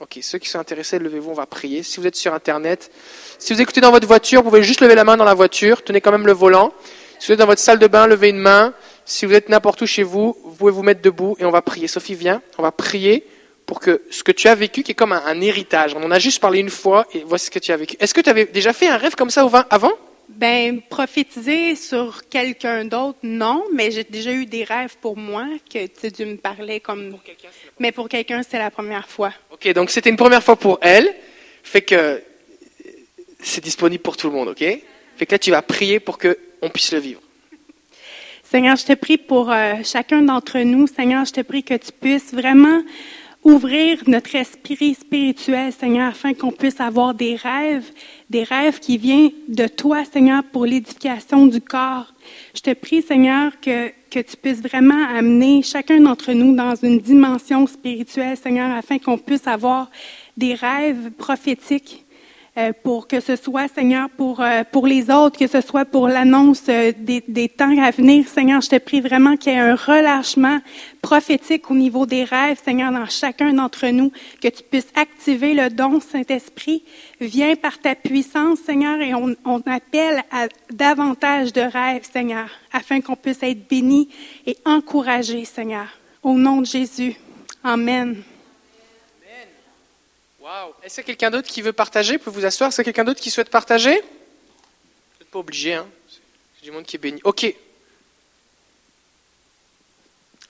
Ok, 0.00 0.18
ceux 0.22 0.38
qui 0.38 0.48
sont 0.48 0.58
intéressés, 0.58 0.98
levez-vous, 0.98 1.30
on 1.30 1.34
va 1.34 1.46
prier. 1.46 1.84
Si 1.84 2.00
vous 2.00 2.06
êtes 2.06 2.16
sur 2.16 2.34
Internet, 2.34 2.90
si 3.38 3.54
vous 3.54 3.62
écoutez 3.62 3.80
dans 3.80 3.92
votre 3.92 4.08
voiture, 4.08 4.42
vous 4.42 4.50
pouvez 4.50 4.64
juste 4.64 4.80
lever 4.80 4.96
la 4.96 5.04
main 5.04 5.16
dans 5.16 5.24
la 5.24 5.34
voiture, 5.34 5.84
tenez 5.84 6.00
quand 6.00 6.10
même 6.10 6.26
le 6.26 6.32
volant. 6.32 6.74
Si 7.20 7.28
vous 7.28 7.34
êtes 7.34 7.38
dans 7.38 7.46
votre 7.46 7.60
salle 7.60 7.78
de 7.78 7.86
bain, 7.86 8.08
levez 8.08 8.30
une 8.30 8.38
main. 8.38 8.74
Si 9.04 9.26
vous 9.26 9.34
êtes 9.34 9.48
n'importe 9.48 9.82
où 9.82 9.86
chez 9.86 10.02
vous, 10.02 10.36
vous 10.44 10.54
pouvez 10.54 10.72
vous 10.72 10.82
mettre 10.82 11.02
debout 11.02 11.36
et 11.38 11.44
on 11.44 11.50
va 11.50 11.62
prier. 11.62 11.88
Sophie, 11.88 12.14
viens, 12.14 12.42
on 12.58 12.62
va 12.62 12.72
prier 12.72 13.24
pour 13.66 13.80
que 13.80 14.02
ce 14.10 14.22
que 14.22 14.32
tu 14.32 14.48
as 14.48 14.54
vécu, 14.54 14.82
qui 14.82 14.92
est 14.92 14.94
comme 14.94 15.12
un, 15.12 15.40
héritage, 15.40 15.94
on 15.94 16.02
en 16.02 16.10
a 16.10 16.18
juste 16.18 16.40
parlé 16.40 16.60
une 16.60 16.70
fois 16.70 17.06
et 17.14 17.22
voici 17.26 17.46
ce 17.46 17.50
que 17.50 17.58
tu 17.58 17.72
as 17.72 17.76
vécu. 17.76 17.96
Est-ce 17.98 18.14
que 18.14 18.20
tu 18.20 18.30
avais 18.30 18.46
déjà 18.46 18.72
fait 18.72 18.88
un 18.88 18.96
rêve 18.96 19.14
comme 19.14 19.30
ça 19.30 19.46
avant? 19.70 19.92
Ben, 20.28 20.80
prophétiser 20.80 21.76
sur 21.76 22.28
quelqu'un 22.28 22.86
d'autre, 22.86 23.18
non, 23.22 23.64
mais 23.72 23.90
j'ai 23.90 24.04
déjà 24.04 24.32
eu 24.32 24.46
des 24.46 24.64
rêves 24.64 24.96
pour 25.00 25.18
moi 25.18 25.46
que 25.70 25.86
tu 25.86 26.24
me 26.24 26.36
parlais 26.36 26.80
comme. 26.80 27.10
Pour 27.10 27.20
mais 27.78 27.92
pour 27.92 28.08
quelqu'un, 28.08 28.42
c'est 28.42 28.58
la 28.58 28.70
première 28.70 29.06
fois. 29.06 29.32
Ok, 29.52 29.70
donc 29.74 29.90
c'était 29.90 30.08
une 30.08 30.16
première 30.16 30.42
fois 30.42 30.56
pour 30.56 30.78
elle, 30.80 31.14
fait 31.62 31.82
que 31.82 32.22
c'est 33.40 33.62
disponible 33.62 34.02
pour 34.02 34.16
tout 34.16 34.28
le 34.28 34.34
monde, 34.34 34.48
ok? 34.48 34.64
Fait 35.16 35.26
que 35.26 35.32
là, 35.32 35.38
tu 35.38 35.50
vas 35.50 35.62
prier 35.62 36.00
pour 36.00 36.18
qu'on 36.18 36.70
puisse 36.72 36.92
le 36.92 37.00
vivre. 37.00 37.20
Seigneur, 38.54 38.76
je 38.76 38.84
te 38.84 38.92
prie 38.92 39.18
pour 39.18 39.50
euh, 39.50 39.74
chacun 39.82 40.22
d'entre 40.22 40.60
nous. 40.60 40.86
Seigneur, 40.86 41.24
je 41.24 41.32
te 41.32 41.40
prie 41.40 41.64
que 41.64 41.74
tu 41.74 41.90
puisses 41.90 42.32
vraiment 42.32 42.82
ouvrir 43.42 43.98
notre 44.06 44.32
esprit 44.36 44.94
spirituel, 44.94 45.72
Seigneur, 45.72 46.10
afin 46.10 46.34
qu'on 46.34 46.52
puisse 46.52 46.80
avoir 46.80 47.14
des 47.14 47.34
rêves, 47.34 47.90
des 48.30 48.44
rêves 48.44 48.78
qui 48.78 48.96
viennent 48.96 49.32
de 49.48 49.66
toi, 49.66 50.04
Seigneur, 50.04 50.44
pour 50.44 50.66
l'édification 50.66 51.46
du 51.46 51.60
corps. 51.60 52.14
Je 52.54 52.60
te 52.60 52.72
prie, 52.74 53.02
Seigneur, 53.02 53.50
que, 53.60 53.88
que 54.08 54.20
tu 54.20 54.36
puisses 54.36 54.62
vraiment 54.62 55.04
amener 55.08 55.64
chacun 55.64 56.00
d'entre 56.00 56.32
nous 56.32 56.54
dans 56.54 56.76
une 56.76 57.00
dimension 57.00 57.66
spirituelle, 57.66 58.36
Seigneur, 58.36 58.70
afin 58.70 59.00
qu'on 59.00 59.18
puisse 59.18 59.48
avoir 59.48 59.90
des 60.36 60.54
rêves 60.54 61.10
prophétiques 61.18 62.03
pour 62.84 63.08
que 63.08 63.18
ce 63.18 63.34
soit, 63.34 63.66
Seigneur, 63.66 64.08
pour, 64.10 64.40
euh, 64.40 64.62
pour 64.70 64.86
les 64.86 65.10
autres, 65.10 65.38
que 65.38 65.48
ce 65.48 65.60
soit 65.60 65.84
pour 65.84 66.06
l'annonce 66.06 66.62
euh, 66.68 66.92
des, 66.96 67.24
des, 67.26 67.48
temps 67.48 67.76
à 67.82 67.90
venir. 67.90 68.28
Seigneur, 68.28 68.60
je 68.60 68.68
te 68.68 68.78
prie 68.78 69.00
vraiment 69.00 69.36
qu'il 69.36 69.52
y 69.52 69.56
ait 69.56 69.58
un 69.58 69.74
relâchement 69.74 70.60
prophétique 71.02 71.68
au 71.70 71.74
niveau 71.74 72.06
des 72.06 72.22
rêves, 72.22 72.60
Seigneur, 72.64 72.92
dans 72.92 73.06
chacun 73.06 73.52
d'entre 73.52 73.88
nous, 73.88 74.12
que 74.40 74.46
tu 74.48 74.62
puisses 74.62 74.92
activer 74.94 75.54
le 75.54 75.68
don 75.68 75.98
Saint-Esprit. 75.98 76.84
Viens 77.20 77.56
par 77.56 77.80
ta 77.80 77.96
puissance, 77.96 78.60
Seigneur, 78.60 79.00
et 79.00 79.14
on, 79.14 79.34
on 79.44 79.60
appelle 79.66 80.22
à 80.30 80.46
davantage 80.72 81.52
de 81.52 81.60
rêves, 81.60 82.08
Seigneur, 82.10 82.48
afin 82.72 83.00
qu'on 83.00 83.16
puisse 83.16 83.42
être 83.42 83.68
bénis 83.68 84.08
et 84.46 84.56
encouragés, 84.64 85.44
Seigneur. 85.44 85.88
Au 86.22 86.34
nom 86.34 86.60
de 86.60 86.66
Jésus. 86.66 87.16
Amen. 87.64 88.22
Est-ce 90.82 90.96
qu'il 90.96 91.02
y 91.02 91.04
a 91.04 91.06
quelqu'un 91.06 91.30
d'autre 91.30 91.48
qui 91.48 91.62
veut 91.62 91.72
partager 91.72 92.16
Vous 92.16 92.24
pouvez 92.24 92.40
vous 92.40 92.46
asseoir? 92.46 92.68
Est-ce 92.68 92.76
qu'il 92.76 92.86
y 92.86 92.88
a 92.88 92.92
quelqu'un 92.92 93.04
d'autre 93.04 93.20
qui 93.20 93.30
souhaite 93.30 93.50
partager? 93.50 93.94
Vous 93.94 95.20
n'êtes 95.20 95.30
pas 95.30 95.38
obligé, 95.38 95.74
hein 95.74 95.86
C'est 96.10 96.64
du 96.64 96.70
monde 96.70 96.84
qui 96.84 96.96
est 96.96 96.98
béni. 96.98 97.20
Ok. 97.24 97.46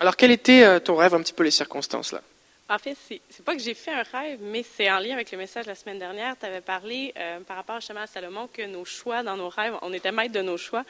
Alors, 0.01 0.17
quel 0.17 0.33
était 0.33 0.65
euh, 0.65 0.81
ton 0.81 0.97
rêve, 0.97 1.15
un 1.15 1.23
petit 1.23 1.33
peu 1.33 1.45
les 1.45 1.53
circonstances 1.53 2.13
là? 2.13 2.21
En 2.69 2.79
fait, 2.79 2.97
c'est 3.07 3.45
pas 3.45 3.55
que 3.55 3.63
j'ai 3.63 3.75
fait 3.75 3.93
un 3.93 4.03
rêve, 4.03 4.39
mais 4.41 4.65
c'est 4.65 4.91
en 4.91 4.99
lien 4.99 5.13
avec 5.13 5.31
le 5.31 5.39
message 5.39 5.67
la 5.67 5.75
semaine 5.75 5.99
dernière. 5.99 6.35
Tu 6.39 6.47
avais 6.47 6.63
parlé 6.63 7.13
euh, 7.17 7.41
par 7.41 7.57
rapport 7.57 7.77
justement 7.77 8.01
à 8.01 8.07
Salomon 8.07 8.49
que 8.51 8.63
nos 8.63 8.87
choix 8.87 9.23
dans 9.23 9.37
nos 9.37 9.51
rêves, 9.51 9.75
on 9.83 9.93
était 9.93 10.11
maître 10.13 10.33
de 10.33 10.41
nos 10.41 10.57
choix. 10.57 10.83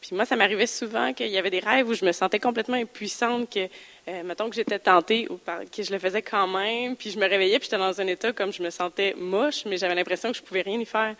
Puis 0.00 0.14
moi, 0.14 0.24
ça 0.24 0.36
m'arrivait 0.36 0.66
souvent 0.66 1.12
qu'il 1.12 1.28
y 1.28 1.38
avait 1.38 1.50
des 1.50 1.58
rêves 1.58 1.88
où 1.88 1.94
je 1.94 2.04
me 2.04 2.12
sentais 2.12 2.38
complètement 2.38 2.76
impuissante, 2.76 3.52
que 3.52 3.68
euh, 4.08 4.22
mettons 4.22 4.48
que 4.48 4.54
j'étais 4.54 4.78
tentée 4.78 5.26
ou 5.28 5.38
que 5.38 5.82
je 5.82 5.92
le 5.92 5.98
faisais 5.98 6.22
quand 6.22 6.46
même, 6.46 6.96
puis 6.96 7.10
je 7.10 7.18
me 7.18 7.28
réveillais, 7.28 7.58
puis 7.58 7.66
j'étais 7.66 7.78
dans 7.78 8.00
un 8.00 8.06
état 8.06 8.32
comme 8.32 8.52
je 8.52 8.62
me 8.62 8.70
sentais 8.70 9.14
moche, 9.16 9.64
mais 9.66 9.76
j'avais 9.76 9.94
l'impression 9.94 10.30
que 10.30 10.36
je 10.36 10.42
pouvais 10.42 10.62
rien 10.62 10.78
y 10.78 10.86
faire. 10.86 11.14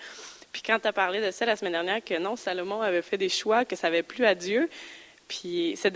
Puis 0.53 0.63
quand 0.63 0.79
tu 0.79 0.89
as 0.89 0.93
parlé 0.93 1.21
de 1.21 1.31
ça 1.31 1.45
la 1.45 1.57
semaine 1.57 1.73
dernière, 1.73 2.03
que 2.03 2.19
non, 2.19 2.37
Salomon 2.37 2.81
avait 2.81 3.03
fait 3.03 3.19
des 3.19 3.29
choix, 3.29 3.65
que 3.65 3.77
ça 3.77 3.89
avait 3.89 4.03
plu 4.03 4.25
à 4.25 4.35
Dieu, 4.35 4.71
puis 5.27 5.75
cette, 5.77 5.95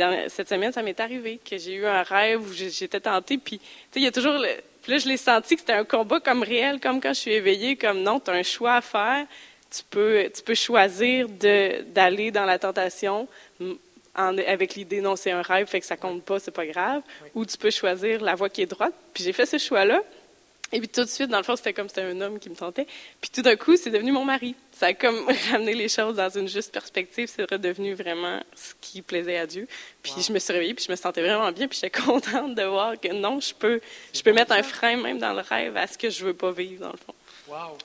semaine, 0.48 0.72
ça 0.72 0.82
m'est 0.82 1.00
arrivé, 1.00 1.40
que 1.48 1.56
j'ai 1.56 1.74
eu 1.74 1.86
un 1.86 2.02
rêve 2.02 2.42
où 2.42 2.52
j'étais 2.52 3.00
tentée, 3.00 3.38
puis 3.38 3.58
tu 3.58 3.64
sais, 3.92 4.00
il 4.00 4.02
y 4.02 4.06
a 4.06 4.12
toujours... 4.12 4.34
Le, 4.34 4.48
puis 4.82 4.92
là, 4.92 4.98
je 4.98 5.06
l'ai 5.06 5.16
senti 5.16 5.54
que 5.54 5.60
c'était 5.60 5.72
un 5.74 5.84
combat 5.84 6.18
comme 6.18 6.42
réel, 6.42 6.80
comme 6.80 7.00
quand 7.00 7.14
je 7.14 7.20
suis 7.20 7.32
éveillée, 7.32 7.76
comme 7.76 8.02
non, 8.02 8.18
tu 8.18 8.30
as 8.30 8.34
un 8.34 8.42
choix 8.42 8.74
à 8.74 8.80
faire, 8.80 9.26
tu 9.72 9.82
peux, 9.88 10.30
tu 10.34 10.42
peux 10.42 10.54
choisir 10.54 11.28
d'aller 11.28 12.30
dans 12.30 12.44
la 12.44 12.58
tentation, 12.58 13.26
avec 14.14 14.74
l'idée 14.74 15.00
non 15.00 15.16
c'est 15.16 15.30
un 15.30 15.42
rêve 15.42 15.66
fait 15.66 15.80
que 15.80 15.86
ça 15.86 15.96
compte 15.96 16.22
pas 16.22 16.38
c'est 16.38 16.50
pas 16.50 16.66
grave. 16.66 17.02
Ou 17.34 17.46
tu 17.46 17.56
peux 17.56 17.70
choisir 17.70 18.20
la 18.20 18.34
voie 18.34 18.50
qui 18.50 18.62
est 18.62 18.66
droite. 18.66 18.94
Puis 19.14 19.24
j'ai 19.24 19.32
fait 19.32 19.46
ce 19.46 19.58
choix 19.58 19.84
là 19.84 20.02
et 20.74 20.78
puis 20.78 20.88
tout 20.88 21.04
de 21.04 21.08
suite 21.08 21.28
dans 21.28 21.36
le 21.36 21.42
fond 21.42 21.56
c'était 21.56 21.74
comme 21.74 21.88
c'était 21.88 22.02
un 22.02 22.20
homme 22.20 22.38
qui 22.38 22.50
me 22.50 22.54
tentait. 22.54 22.86
Puis 23.20 23.30
tout 23.30 23.42
d'un 23.42 23.56
coup 23.56 23.76
c'est 23.76 23.90
devenu 23.90 24.12
mon 24.12 24.24
mari. 24.24 24.54
Ça 24.72 24.86
a 24.86 24.94
comme 24.94 25.26
ramené 25.50 25.74
les 25.74 25.88
choses 25.88 26.16
dans 26.16 26.28
une 26.28 26.48
juste 26.48 26.72
perspective. 26.72 27.30
C'est 27.34 27.50
redevenu 27.50 27.94
vraiment 27.94 28.42
ce 28.54 28.74
qui 28.80 29.00
plaisait 29.00 29.38
à 29.38 29.46
Dieu. 29.46 29.66
Puis 30.02 30.12
je 30.26 30.32
me 30.32 30.38
suis 30.38 30.52
réveillée 30.52 30.74
puis 30.74 30.84
je 30.86 30.92
me 30.92 30.96
sentais 30.96 31.22
vraiment 31.22 31.50
bien 31.52 31.68
puis 31.68 31.78
j'étais 31.80 32.00
contente 32.02 32.54
de 32.54 32.64
voir 32.64 33.00
que 33.00 33.12
non 33.12 33.40
je 33.40 33.54
peux 33.54 33.80
je 34.12 34.22
peux 34.22 34.32
mettre 34.34 34.52
un 34.52 34.62
frein 34.62 34.96
même 34.96 35.18
dans 35.18 35.32
le 35.32 35.40
rêve 35.40 35.76
à 35.78 35.86
ce 35.86 35.96
que 35.96 36.10
je 36.10 36.24
veux 36.24 36.34
pas 36.34 36.52
vivre 36.52 36.82
dans 36.82 36.92
le 36.92 36.98
fond. 36.98 37.14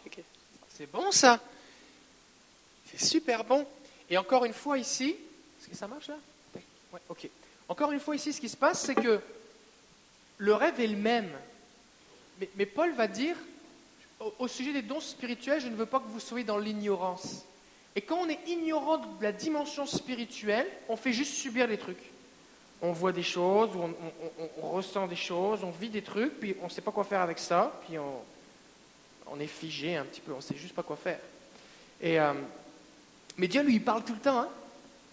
Ok. 0.06 0.24
C'est 0.70 0.91
bon 0.91 1.12
ça. 1.12 1.39
Super 2.98 3.44
bon. 3.44 3.66
Et 4.10 4.18
encore 4.18 4.46
une 4.46 4.54
fois 4.54 4.77
ici, 4.77 5.16
est-ce 5.60 5.70
que 5.70 5.75
ça 5.75 5.88
marche 5.88 6.08
là? 6.08 6.18
Ouais, 6.94 7.01
ok. 7.10 7.30
Encore 7.70 7.92
une 7.92 8.00
fois 8.00 8.16
ici, 8.16 8.34
ce 8.34 8.39
qui 8.39 8.50
se 8.50 8.58
passe, 8.58 8.82
c'est 8.82 8.96
que 8.96 9.20
le 10.38 10.54
rêve 10.54 10.80
est 10.80 10.88
le 10.88 10.98
même. 10.98 11.30
Mais, 12.56 12.66
Paul 12.66 12.94
va 12.94 13.08
dire, 13.08 13.36
au, 14.39 14.48
sujet 14.48 14.72
des 14.72 14.84
dons 14.84 15.00
spirituels, 15.00 15.60
je 15.60 15.68
ne 15.68 15.75
veux 15.75 15.86
pas 15.86 16.00
que 16.00 16.08
vous 16.08 16.20
soyez 16.20 16.46
dans 16.46 16.58
l'ignorance. 16.58 17.44
Et 17.96 18.01
quand 18.01 18.18
on 18.20 18.30
est 18.30 18.39
ignorant 18.48 18.98
de 18.98 19.24
la 19.24 19.32
dimension 19.32 19.86
spirituelle, 19.88 20.68
on 20.88 20.96
fait 20.96 21.13
juste 21.13 21.34
subir 21.34 21.68
les 21.68 21.80
trucs. 21.80 22.12
On 22.84 22.92
voit 22.92 23.12
des 23.12 23.24
choses, 23.24 23.72
on, 23.75 24.68
ressent 24.70 25.08
des 25.08 25.16
choses, 25.16 25.63
on 25.63 25.72
vit 25.72 25.89
des 25.89 26.04
trucs, 26.04 26.39
puis 26.39 26.56
on 26.62 26.66
ne 26.66 26.70
sait 26.70 26.82
pas 26.82 26.92
quoi 26.92 27.04
faire 27.04 27.22
avec 27.22 27.39
ça, 27.39 27.82
puis 27.88 27.98
on, 27.98 28.22
on 29.25 29.39
est 29.39 29.48
figé 29.48 29.96
un 29.96 30.06
petit 30.06 30.22
peu, 30.22 30.32
on 30.32 30.38
ne 30.38 30.42
sait 30.42 30.56
juste 30.56 30.75
pas 30.75 30.84
quoi 30.84 30.96
faire. 30.96 31.20
Et, 32.00 32.20
euh, 32.20 32.34
mais 33.38 33.48
Dieu, 33.48 33.62
lui, 33.62 33.75
il 33.75 33.84
parle 33.84 34.03
tout 34.03 34.13
le 34.13 34.20
temps. 34.20 34.39
Hein. 34.39 34.50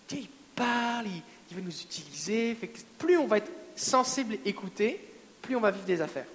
Dieu, 0.08 0.18
il 0.20 0.28
parle, 0.54 1.06
il, 1.06 1.22
il 1.50 1.56
veut 1.56 1.62
nous 1.62 1.80
utiliser. 1.80 2.56
Plus 2.98 3.16
on 3.18 3.26
va 3.26 3.38
être 3.38 3.50
sensible 3.76 4.34
et 4.34 4.48
écouter, 4.48 5.00
plus 5.42 5.56
on 5.56 5.60
va 5.60 5.70
vivre 5.70 5.84
des 5.84 6.00
affaires. 6.00 6.26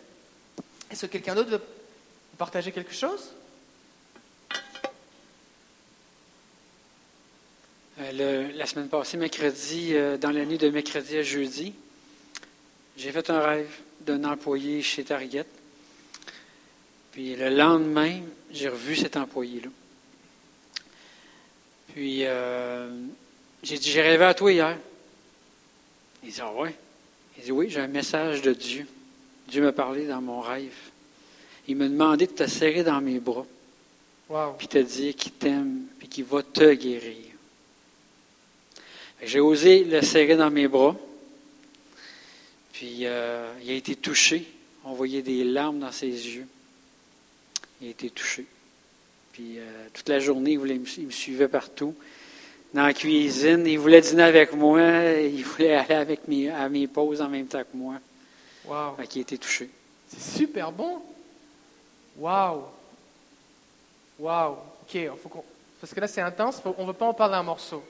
Est-ce 0.91 1.05
que 1.05 1.12
quelqu'un 1.12 1.36
d'autre 1.36 1.51
veut 1.51 1.62
partager 2.38 2.72
quelque 2.72 2.93
chose? 2.93 3.31
Euh, 8.00 8.51
la 8.53 8.65
semaine 8.65 8.88
passée, 8.88 9.17
mercredi, 9.17 9.89
euh, 9.91 10.17
dans 10.17 10.31
la 10.31 10.46
nuit 10.46 10.58
de 10.58 10.69
mercredi 10.69 11.17
à 11.17 11.22
jeudi, 11.22 11.74
j'ai 12.96 13.12
fait 13.12 13.29
un 13.29 13.41
rêve 13.41 13.69
d'un 14.01 14.24
employé 14.24 14.81
chez 14.81 15.03
Target. 15.03 15.46
Puis 17.12 17.36
le 17.36 17.50
lendemain, 17.50 18.22
j'ai 18.51 18.69
revu 18.69 18.96
cet 18.96 19.17
employé-là. 19.17 19.69
Puis 21.93 22.25
euh, 22.25 22.89
j'ai 23.63 23.77
dit, 23.77 23.89
j'ai 23.89 24.01
rêvé 24.01 24.25
à 24.25 24.34
toi 24.34 24.51
hier. 24.51 24.77
Il 26.24 26.31
dit, 26.31 26.41
ah 26.41 26.53
ouais? 26.53 26.75
Il 27.38 27.43
dit, 27.43 27.51
oui, 27.51 27.69
j'ai 27.69 27.79
un 27.79 27.88
message 27.88 28.41
de 28.41 28.53
Dieu. 28.53 28.88
Dieu 29.48 29.63
m'a 29.63 29.72
parlé 29.72 30.05
dans 30.05 30.22
mon 30.22 30.41
rêve. 30.41 30.75
Il 31.67 31.75
m'a 31.75 31.88
demandé 31.88 32.27
de 32.27 32.31
te 32.31 32.48
serrer 32.48 32.84
dans 32.84 33.00
mes 33.01 33.19
bras, 33.19 33.46
Waouh. 34.27 34.53
puis 34.58 34.67
te 34.67 34.77
dire 34.79 35.15
qu'il 35.15 35.31
t'aime, 35.34 35.86
puis 36.00 36.08
qu'il 36.08 36.25
va 36.25 36.41
te 36.41 36.74
guérir. 36.74 37.15
J'ai 39.22 39.39
osé 39.39 39.84
le 39.84 40.01
serrer 40.01 40.36
dans 40.36 40.50
mes 40.50 40.67
bras. 40.67 40.96
Puis 42.74 43.05
euh, 43.05 43.51
il 43.62 43.72
a 43.72 43.74
été 43.74 43.96
touché. 43.96 44.46
On 44.86 44.93
voyait 44.93 45.22
des 45.22 45.43
larmes 45.43 45.79
dans 45.79 45.91
ses 45.91 46.08
yeux. 46.08 46.48
Il 47.81 47.88
a 47.88 47.91
été 47.91 48.10
touché. 48.10 48.46
Puis 49.39 49.58
euh, 49.58 49.88
toute 49.93 50.10
la 50.10 50.19
journée, 50.19 50.51
il, 50.51 50.60
voulait 50.60 50.77
me- 50.77 50.98
il 50.98 51.05
me 51.05 51.12
suivait 51.12 51.48
partout. 51.48 51.96
Dans 52.74 52.84
la 52.84 52.93
cuisine, 52.93 53.65
il 53.65 53.79
voulait 53.79 54.01
dîner 54.01 54.24
avec 54.24 54.51
moi. 54.51 54.81
Il 55.24 55.46
voulait 55.46 55.75
aller 55.75 55.96
avec 55.96 56.27
mes, 56.27 56.50
à 56.50 56.67
mes 56.67 56.88
pauses 56.88 57.22
en 57.22 57.29
même 57.29 57.48
temps 57.48 57.62
que 57.62 57.77
moi. 57.77 57.96
Waouh. 58.65 58.98
Fait 58.98 59.08
qu'il 59.08 59.22
été 59.22 59.38
touché. 59.38 59.69
C'est 60.10 60.39
super 60.39 60.74
bon. 60.74 61.01
Waouh. 62.17 62.63
Waouh. 64.19 64.58
Ok, 64.81 64.98
faut 65.24 65.29
qu'on- 65.29 65.46
parce 65.79 65.93
que 65.93 66.01
là 66.01 66.08
c'est 66.10 66.19
intense, 66.19 66.60
faut- 66.60 66.75
on 66.77 66.81
ne 66.81 66.88
veut 66.88 66.93
pas 66.93 67.05
en 67.08 67.13
parler 67.13 67.36
d'un 67.36 67.43
morceau. 67.43 67.81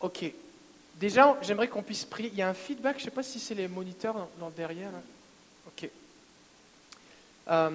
Ok. 0.00 0.24
Déjà, 0.96 1.38
j'aimerais 1.42 1.68
qu'on 1.68 1.82
puisse 1.82 2.04
prier. 2.04 2.30
Il 2.32 2.38
y 2.38 2.42
a 2.42 2.48
un 2.48 2.54
feedback, 2.54 2.96
je 2.96 3.02
ne 3.02 3.04
sais 3.04 3.14
pas 3.14 3.22
si 3.22 3.38
c'est 3.38 3.54
les 3.54 3.68
moniteurs 3.68 4.14
dans, 4.14 4.28
dans 4.40 4.50
derrière. 4.50 4.90
là. 4.90 5.00
Euh, 7.50 7.70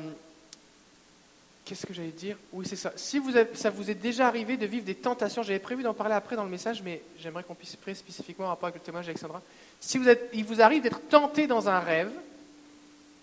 Qu'est-ce 1.66 1.88
que 1.88 1.96
j'allais 1.96 2.10
dire? 2.10 2.38
Oui, 2.54 2.64
c'est 2.70 2.76
ça. 2.76 2.94
Si 2.96 3.18
vous 3.18 3.32
ça 3.56 3.72
vous 3.72 3.90
est 3.90 3.96
déjà 3.96 4.28
arrivé 4.28 4.56
de 4.56 4.68
vivre 4.68 4.86
des 4.86 4.94
tentations, 4.94 5.42
j'avais 5.42 5.58
prévu 5.58 5.82
d'en 5.82 5.96
parler 5.96 6.14
après 6.14 6.36
dans 6.36 6.44
le 6.44 6.50
message, 6.52 6.84
mais 6.84 7.02
j'aimerais 7.20 7.44
qu'on 7.44 7.56
puisse 7.56 7.76
prier 7.76 7.96
spécifiquement 7.96 8.46
en 8.46 8.50
rapport 8.50 8.68
avec 8.68 8.80
le 8.80 8.86
témoignage 8.86 9.08
d'Alexandra. 9.08 9.42
Si 9.80 9.98
vous 9.98 10.08
êtes, 10.08 10.30
il 10.34 10.46
vous 10.46 10.62
arrive 10.62 10.84
d'être 10.84 11.02
tenté 11.10 11.48
dans 11.48 11.68
un 11.68 11.80
rêve, 11.80 12.12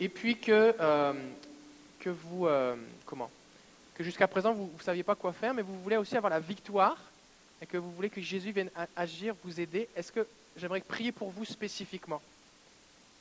et 0.01 0.09
puis 0.09 0.37
que, 0.41 0.75
euh, 0.81 1.13
que 2.01 2.11
vous, 2.11 2.49
euh, 2.49 2.75
comment? 3.07 3.31
Que 3.95 4.03
jusqu'à 4.03 4.27
présent 4.27 4.53
vous 4.53 4.69
ne 4.77 4.83
saviez 4.83 5.05
pas 5.05 5.15
quoi 5.15 5.33
faire, 5.33 5.55
mais 5.55 5.63
vous 5.63 5.81
voulez 5.81 5.97
aussi 5.97 6.17
avoir 6.17 6.31
la 6.31 6.41
victoire, 6.41 6.99
et 7.61 7.67
que 7.67 7.77
vous 7.77 7.93
voulez 7.93 8.11
que 8.11 8.21
Jésus 8.21 8.51
vienne 8.51 8.71
agir, 8.97 9.37
vous 9.45 9.61
aider. 9.61 9.89
Est-ce 9.95 10.11
que 10.11 10.27
j'aimerais 10.57 10.81
prier 10.81 11.13
pour 11.13 11.31
vous 11.31 11.45
spécifiquement? 11.45 12.21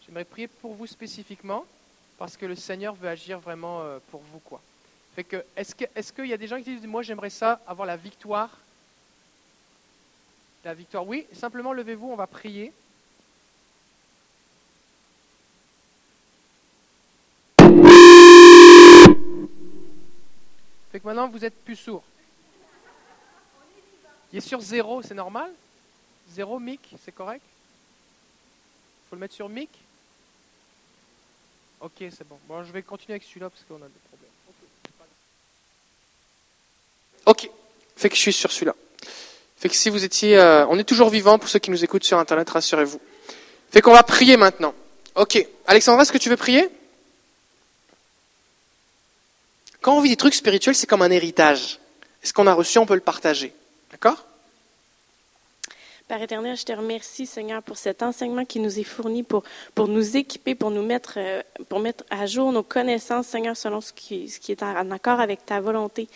J'aimerais 0.03 0.25
prier 0.25 0.47
pour 0.47 0.73
vous 0.73 0.88
spécifiquement, 0.88 1.63
parce 2.21 2.37
que 2.37 2.45
le 2.45 2.55
Seigneur 2.55 2.93
veut 2.93 3.09
agir 3.09 3.39
vraiment 3.39 3.81
euh, 3.81 3.97
pour 4.11 4.21
vous, 4.31 4.37
quoi. 4.37 4.61
Fait 5.15 5.23
que, 5.23 5.43
est-ce 5.55 6.13
qu'il 6.13 6.27
y 6.27 6.33
a 6.33 6.37
des 6.37 6.45
gens 6.45 6.57
qui 6.57 6.65
disent, 6.65 6.85
moi 6.85 7.01
j'aimerais 7.01 7.31
ça, 7.31 7.59
avoir 7.65 7.87
la 7.87 7.97
victoire? 7.97 8.59
La 10.63 10.75
victoire, 10.75 11.07
oui. 11.07 11.25
Simplement 11.33 11.73
levez-vous, 11.73 12.11
on 12.11 12.15
va 12.15 12.27
prier. 12.27 12.71
Fait 20.91 20.99
que 20.99 21.05
maintenant 21.07 21.27
vous 21.27 21.43
êtes 21.43 21.59
plus 21.65 21.75
sourd. 21.75 22.03
Il 24.31 24.37
est 24.37 24.41
sur 24.41 24.61
zéro, 24.61 25.01
c'est 25.01 25.15
normal? 25.15 25.51
Zéro 26.29 26.59
mic, 26.59 26.93
c'est 27.03 27.11
correct? 27.11 27.41
Faut 29.09 29.15
le 29.15 29.21
mettre 29.21 29.33
sur 29.33 29.49
mic? 29.49 29.71
Ok, 31.81 31.91
c'est 32.00 32.27
bon. 32.27 32.38
Bon, 32.47 32.63
je 32.63 32.71
vais 32.71 32.83
continuer 32.83 33.13
avec 33.13 33.23
celui-là 33.23 33.50
parce 33.50 33.63
qu'on 33.63 33.75
a 33.75 33.88
des 33.88 34.00
problèmes. 34.09 34.29
Ok, 37.25 37.50
fait 37.95 38.09
que 38.09 38.15
je 38.15 38.21
suis 38.21 38.33
sur 38.33 38.51
celui-là. 38.51 38.75
Fait 39.57 39.69
que 39.69 39.75
si 39.75 39.89
vous 39.89 40.03
étiez... 40.03 40.38
euh, 40.38 40.65
on 40.67 40.77
est 40.77 40.83
toujours 40.83 41.09
vivant 41.09 41.39
pour 41.39 41.50
ceux 41.50 41.59
qui 41.59 41.71
nous 41.71 41.83
écoutent 41.83 42.03
sur 42.03 42.17
Internet, 42.19 42.50
rassurez-vous. 42.50 43.01
Fait 43.71 43.81
qu'on 43.81 43.93
va 43.93 44.03
prier 44.03 44.38
maintenant. 44.38 44.73
Ok, 45.15 45.43
Alexandra, 45.65 46.03
est-ce 46.03 46.11
que 46.11 46.17
tu 46.17 46.29
veux 46.29 46.38
prier? 46.38 46.69
Quand 49.81 49.97
on 49.97 50.01
vit 50.01 50.09
des 50.09 50.17
trucs 50.17 50.35
spirituels, 50.35 50.75
c'est 50.75 50.88
comme 50.88 51.01
un 51.01 51.11
héritage. 51.11 51.79
Et 52.23 52.27
ce 52.27 52.33
qu'on 52.33 52.45
a 52.47 52.53
reçu, 52.53 52.77
on 52.77 52.85
peut 52.85 52.93
le 52.93 53.01
partager. 53.01 53.53
D'accord? 53.89 54.23
Père 56.11 56.23
éternel, 56.23 56.57
je 56.57 56.65
te 56.65 56.73
remercie, 56.73 57.25
Seigneur, 57.25 57.63
pour 57.63 57.77
cet 57.77 58.03
enseignement 58.03 58.43
qui 58.43 58.59
nous 58.59 58.79
est 58.79 58.83
fourni, 58.83 59.23
pour, 59.23 59.43
pour 59.73 59.87
nous 59.87 60.17
équiper, 60.17 60.55
pour 60.55 60.69
nous 60.69 60.83
mettre, 60.83 61.13
euh, 61.15 61.41
pour 61.69 61.79
mettre 61.79 62.03
à 62.09 62.25
jour 62.25 62.51
nos 62.51 62.63
connaissances, 62.63 63.27
Seigneur, 63.27 63.55
selon 63.55 63.79
ce 63.79 63.93
qui, 63.93 64.27
ce 64.27 64.37
qui 64.37 64.51
est 64.51 64.61
en, 64.61 64.91
accord 64.91 65.21
avec 65.21 65.45
ta 65.45 65.61
volonté. 65.61 66.09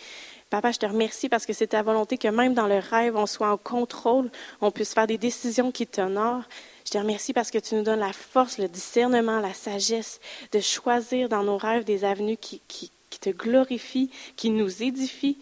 Papa, 0.50 0.70
je 0.70 0.76
te 0.76 0.84
remercie 0.84 1.30
parce 1.30 1.46
que 1.46 1.54
c'est 1.54 1.68
ta 1.68 1.80
volonté 1.80 2.18
que 2.18 2.28
même 2.28 2.52
dans 2.52 2.66
le 2.66 2.78
rêve, 2.78 3.16
on 3.16 3.24
soit 3.24 3.50
en 3.50 3.56
contrôle, 3.56 4.28
on 4.60 4.70
puisse 4.70 4.92
faire 4.92 5.06
des 5.06 5.16
décisions 5.16 5.72
qui 5.72 5.86
t'honorent. 5.86 6.44
Je 6.84 6.90
te 6.90 6.98
remercie 6.98 7.32
parce 7.32 7.50
que 7.50 7.56
tu 7.56 7.74
nous 7.74 7.82
donnes 7.82 8.00
la 8.00 8.12
force, 8.12 8.58
le 8.58 8.68
discernement, 8.68 9.40
la 9.40 9.54
sagesse 9.54 10.20
de 10.52 10.60
choisir 10.60 11.30
dans 11.30 11.42
nos 11.42 11.56
rêves 11.56 11.84
des 11.84 12.04
avenues 12.04 12.36
qui, 12.36 12.60
qui, 12.68 12.90
qui 13.08 13.18
te 13.18 13.30
glorifient, 13.30 14.10
qui 14.36 14.50
nous 14.50 14.82
édifient, 14.82 15.38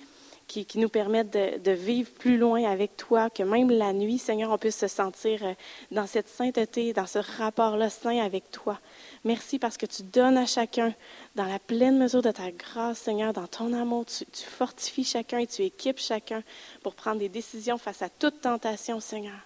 qui, 0.47 0.67
nous 0.79 0.89
permettent 0.89 1.33
de, 1.33 1.59
de 1.59 1.71
vivre 1.73 2.11
plus 2.11 2.37
loin 2.37 2.65
avec 2.65 2.97
toi, 2.97 3.31
que 3.31 3.43
même 3.43 3.71
la 3.71 3.93
nuit, 3.93 4.19
Seigneur, 4.19 4.51
on 4.51 4.59
puisse 4.59 4.79
se 4.79 4.89
sentir 4.89 5.45
euh, 5.45 5.53
dans 5.91 6.07
cette 6.07 6.29
sainteté, 6.29 6.93
dans 6.93 7.07
ce 7.07 7.19
rapport-là 7.19 7.91
saint 7.91 8.19
avec 8.21 8.51
toi. 8.51 8.79
Merci 9.25 9.59
parce 9.59 9.77
que 9.77 9.87
tu 9.87 10.03
donnes 10.03 10.37
à 10.37 10.47
chacun, 10.47 10.93
dans 11.35 11.45
la 11.47 11.59
pleine 11.59 11.99
mesure 11.99 12.23
de 12.23 12.31
ta 12.31 12.51
grâce, 12.51 12.99
Seigneur, 12.99 13.33
dans 13.33 13.47
ton 13.47 13.73
amour, 13.73 14.05
tu, 14.07 14.25
tu 14.27 14.45
fortifies 14.45 15.05
chacun 15.05 15.39
et 15.39 15.47
tu 15.47 15.63
équipes 15.63 15.99
chacun 15.99 16.43
pour 16.83 16.95
prendre 16.95 17.19
des 17.19 17.29
décisions 17.29 17.79
face 17.79 18.03
à 18.03 18.09
toute 18.09 18.41
tentation, 18.41 19.01
Seigneur. 19.01 19.39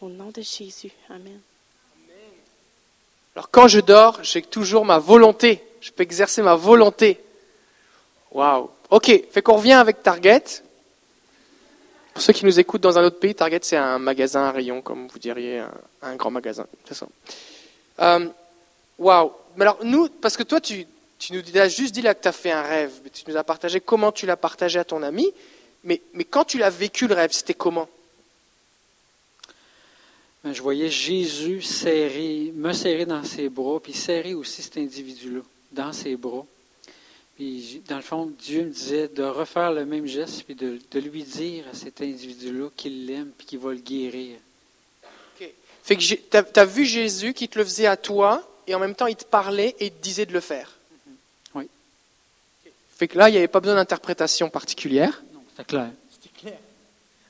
Au 0.00 0.08
nom 0.08 0.30
de 0.34 0.42
Jésus. 0.42 0.92
Amen. 1.08 1.40
Alors 3.34 3.50
quand 3.50 3.68
je 3.68 3.80
dors, 3.80 4.22
j'ai 4.22 4.42
toujours 4.42 4.84
ma 4.84 4.98
volonté. 4.98 5.62
Je 5.80 5.90
peux 5.90 6.02
exercer 6.02 6.42
ma 6.42 6.54
volonté. 6.54 7.18
Waouh. 8.30 8.68
Ok, 8.92 9.10
fait 9.30 9.40
qu'on 9.40 9.56
revient 9.56 9.72
avec 9.72 10.02
Target. 10.02 10.44
Pour 12.12 12.22
ceux 12.22 12.34
qui 12.34 12.44
nous 12.44 12.60
écoutent 12.60 12.82
dans 12.82 12.98
un 12.98 13.04
autre 13.04 13.18
pays, 13.18 13.34
Target 13.34 13.60
c'est 13.62 13.78
un 13.78 13.98
magasin, 13.98 14.42
un 14.42 14.50
rayon, 14.50 14.82
comme 14.82 15.08
vous 15.08 15.18
diriez, 15.18 15.62
un, 16.02 16.14
grand 16.16 16.30
magasin. 16.30 16.66
Euh, 18.00 18.28
Waouh. 18.98 19.32
Mais 19.56 19.62
alors 19.62 19.78
nous, 19.82 20.10
parce 20.10 20.36
que 20.36 20.42
toi 20.42 20.60
tu, 20.60 20.86
nous 21.30 21.40
as 21.54 21.68
juste 21.68 21.94
dit 21.94 22.02
là 22.02 22.14
que 22.14 22.20
tu 22.20 22.28
as 22.28 22.32
fait 22.32 22.50
un 22.50 22.60
rêve, 22.60 22.92
mais 23.02 23.08
tu 23.08 23.24
nous 23.26 23.36
as 23.38 23.44
partagé 23.44 23.80
comment 23.80 24.12
tu 24.12 24.26
l'as 24.26 24.36
partagé 24.36 24.78
à 24.78 24.84
ton 24.84 25.02
ami, 25.02 25.32
mais, 25.84 26.02
mais 26.12 26.24
quand 26.24 26.44
tu 26.44 26.58
l'as 26.58 26.68
vécu 26.68 27.08
le 27.08 27.14
rêve, 27.14 27.32
c'était 27.32 27.54
comment? 27.54 27.88
Mais 30.44 30.52
je 30.52 30.60
voyais 30.60 30.90
Jésus 30.90 31.62
serrer, 31.62 32.52
me 32.54 32.74
serrer 32.74 33.06
dans 33.06 33.24
ses 33.24 33.48
bras, 33.48 33.80
puis 33.80 33.94
serrer 33.94 34.34
aussi 34.34 34.60
cet 34.60 34.76
individu-là 34.76 35.40
dans 35.70 35.94
ses 35.94 36.14
bras. 36.14 36.44
Puis, 37.42 37.82
dans 37.88 37.96
le 37.96 38.02
fond, 38.02 38.32
Dieu 38.38 38.62
me 38.62 38.70
disait 38.70 39.08
de 39.08 39.24
refaire 39.24 39.72
le 39.72 39.84
même 39.84 40.06
geste, 40.06 40.44
puis 40.44 40.54
de, 40.54 40.78
de 40.92 41.00
lui 41.00 41.24
dire 41.24 41.64
à 41.72 41.74
cet 41.74 42.00
individu-là 42.00 42.68
qu'il 42.76 43.04
l'aime, 43.06 43.32
puis 43.36 43.48
qu'il 43.48 43.58
va 43.58 43.72
le 43.72 43.80
guérir. 43.80 44.36
Fait 45.82 45.96
que 45.96 46.02
tu 46.02 46.60
as, 46.60 46.64
vu 46.64 46.84
Jésus 46.84 47.34
qui 47.34 47.48
te 47.48 47.58
le 47.58 47.64
faisait 47.64 47.86
à 47.86 47.96
toi, 47.96 48.48
et 48.68 48.76
en 48.76 48.78
même 48.78 48.94
temps 48.94 49.08
il 49.08 49.16
te 49.16 49.24
parlait 49.24 49.74
et 49.80 49.86
il 49.86 49.90
te 49.90 50.00
disait 50.00 50.24
de 50.24 50.32
le 50.32 50.38
faire. 50.38 50.70
Oui. 51.56 51.68
Fait 52.96 53.08
que 53.08 53.18
là, 53.18 53.28
il 53.28 53.32
n'y 53.32 53.38
avait 53.38 53.48
pas 53.48 53.58
besoin 53.58 53.74
d'interprétation 53.74 54.48
particulière. 54.48 55.20
Non, 55.34 55.42
c'est 55.56 55.66
clair. 55.66 55.90